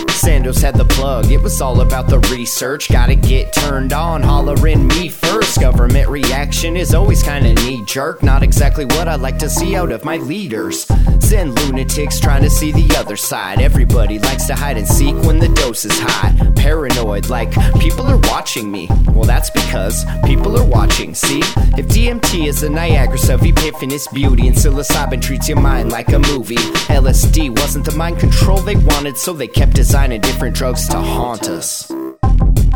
Sandoz 0.09 0.63
had 0.63 0.73
the 0.73 0.85
plug, 0.85 1.29
it 1.29 1.39
was 1.39 1.61
all 1.61 1.81
about 1.81 2.07
the 2.07 2.17
research. 2.31 2.89
Gotta 2.89 3.13
get 3.13 3.53
turned 3.53 3.93
on, 3.93 4.23
hollering 4.23 4.87
me 4.87 5.09
first. 5.09 5.28
Government 5.39 6.09
reaction 6.09 6.75
is 6.75 6.93
always 6.93 7.23
kinda 7.23 7.53
knee 7.63 7.83
jerk. 7.85 8.21
Not 8.21 8.43
exactly 8.43 8.85
what 8.85 9.07
I 9.07 9.15
like 9.15 9.37
to 9.39 9.49
see 9.49 9.75
out 9.75 9.91
of 9.91 10.03
my 10.03 10.17
leaders. 10.17 10.85
Send 11.19 11.59
lunatics 11.59 12.19
trying 12.19 12.43
to 12.43 12.49
see 12.49 12.71
the 12.71 12.95
other 12.97 13.15
side. 13.15 13.61
Everybody 13.61 14.19
likes 14.19 14.45
to 14.47 14.55
hide 14.55 14.77
and 14.77 14.87
seek 14.87 15.15
when 15.23 15.39
the 15.39 15.47
dose 15.49 15.85
is 15.85 15.97
high. 15.97 16.33
Paranoid, 16.55 17.29
like 17.29 17.51
people 17.79 18.05
are 18.07 18.19
watching 18.29 18.71
me. 18.71 18.87
Well, 19.13 19.25
that's 19.25 19.49
because 19.49 20.05
people 20.25 20.57
are 20.57 20.65
watching. 20.65 21.13
See, 21.13 21.39
if 21.77 21.87
DMT 21.87 22.47
is 22.47 22.61
the 22.61 22.69
Niagara 22.69 23.19
of 23.33 23.41
epiphanous 23.41 24.11
beauty 24.13 24.47
and 24.47 24.57
psilocybin 24.57 25.21
treats 25.21 25.47
your 25.47 25.59
mind 25.59 25.91
like 25.91 26.09
a 26.09 26.19
movie, 26.19 26.63
LSD 26.89 27.49
wasn't 27.59 27.85
the 27.85 27.95
mind 27.95 28.19
control 28.19 28.59
they 28.59 28.75
wanted, 28.75 29.17
so 29.17 29.33
they 29.33 29.47
kept 29.47 29.73
designing 29.73 30.21
different 30.21 30.55
drugs 30.55 30.87
to 30.89 30.97
haunt 30.97 31.47
us. 31.47 31.91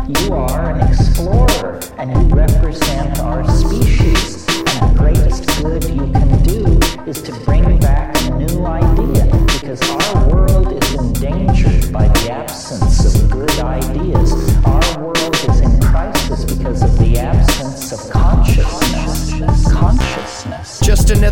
You 0.06 0.34
are 0.34 0.70
an 0.72 0.86
explorer, 0.86 1.80
and 1.96 2.10
you 2.10 2.36
represent 2.36 3.18
our 3.20 3.42
species. 3.48 4.46
And 4.48 4.66
the 4.66 4.94
greatest 4.98 5.46
good 5.62 5.82
you 5.84 6.12
can 6.12 6.42
do 6.42 6.78
is 7.06 7.22
to 7.22 7.32
bring 7.46 7.78
back 7.80 8.13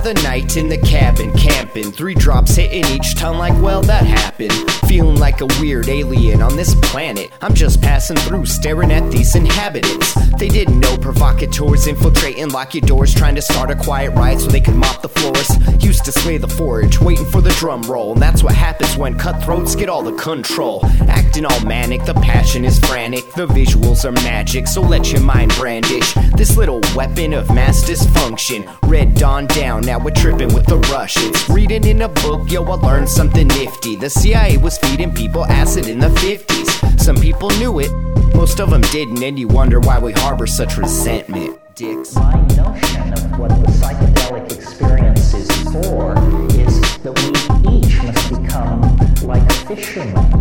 Another 0.04 0.22
night 0.24 0.56
in 0.56 0.68
the 0.68 0.78
cabin, 0.78 1.32
camping. 1.34 1.92
Three 1.92 2.16
drops 2.16 2.56
hitting 2.56 2.84
each 2.86 3.14
tongue, 3.14 3.38
like, 3.38 3.56
well, 3.62 3.82
that 3.82 4.04
happened. 4.04 4.52
Feeling 4.88 5.14
like 5.20 5.40
a 5.42 5.46
weird 5.60 5.88
alien 5.88 6.42
on 6.42 6.56
this 6.56 6.74
planet. 6.74 7.30
I'm 7.40 7.54
just 7.54 7.80
passing 7.80 8.16
through, 8.16 8.46
staring 8.46 8.90
at 8.90 9.08
these 9.12 9.36
inhabitants. 9.36 10.12
They 10.38 10.48
didn't 10.48 10.80
know 10.80 10.98
provocateurs 10.98 11.86
infiltrating, 11.86 12.48
lock 12.48 12.74
your 12.74 12.80
doors, 12.80 13.14
trying 13.14 13.36
to 13.36 13.42
start 13.42 13.70
a 13.70 13.76
quiet 13.76 14.10
riot 14.16 14.40
so 14.40 14.48
they 14.48 14.60
could 14.60 14.74
mop 14.74 15.02
the 15.02 15.08
floors. 15.08 15.84
Used 15.84 16.04
to 16.06 16.10
slay 16.10 16.36
the 16.36 16.48
forage, 16.48 17.00
waiting 17.00 17.26
for 17.26 17.40
the 17.40 17.52
drum 17.52 17.82
roll. 17.82 18.14
And 18.14 18.20
that's 18.20 18.42
what 18.42 18.56
happens 18.56 18.96
when 18.96 19.16
cutthroats 19.16 19.76
get 19.76 19.88
all 19.88 20.02
the 20.02 20.16
control. 20.16 20.84
Acting 21.06 21.46
all 21.46 21.64
manic, 21.64 22.04
the 22.06 22.14
passion 22.14 22.64
is 22.64 22.80
frantic. 22.80 23.22
The 23.34 23.46
visuals 23.46 24.04
are 24.04 24.10
magic, 24.10 24.66
so 24.66 24.82
let 24.82 25.12
your 25.12 25.20
mind 25.20 25.52
brandish. 25.54 26.12
This 26.34 26.56
little 26.56 26.80
weapon 26.96 27.34
of 27.34 27.54
mass 27.54 27.84
dysfunction. 27.84 28.68
Red 28.82 29.14
Dawn 29.14 29.46
down, 29.46 29.82
now 29.92 29.98
we're 29.98 30.10
tripping 30.10 30.54
with 30.54 30.64
the 30.64 30.78
Russians. 30.90 31.46
Reading 31.50 31.84
in 31.86 32.00
a 32.00 32.08
book, 32.08 32.50
yo, 32.50 32.64
I 32.64 32.76
learned 32.76 33.10
something 33.10 33.46
nifty. 33.46 33.94
The 33.94 34.08
CIA 34.08 34.56
was 34.56 34.78
feeding 34.78 35.12
people 35.12 35.44
acid 35.44 35.86
in 35.86 35.98
the 35.98 36.08
50s. 36.08 36.98
Some 36.98 37.16
people 37.16 37.50
knew 37.58 37.78
it, 37.78 37.92
most 38.34 38.58
of 38.58 38.70
them 38.70 38.80
didn't, 38.80 39.22
and 39.22 39.38
you 39.38 39.48
wonder 39.48 39.80
why 39.80 39.98
we 39.98 40.12
harbor 40.12 40.46
such 40.46 40.78
resentment. 40.78 41.60
Dicks. 41.74 42.14
My 42.14 42.40
notion 42.56 43.12
of 43.12 43.38
what 43.38 43.50
the 43.50 43.70
psychedelic 43.80 44.50
experience 44.50 45.34
is 45.34 45.50
for 45.64 46.14
is 46.58 46.80
that 47.02 47.12
we 47.20 47.76
each 47.76 48.02
must 48.02 48.30
become 48.30 48.96
like 49.28 49.52
fishermen 49.66 50.31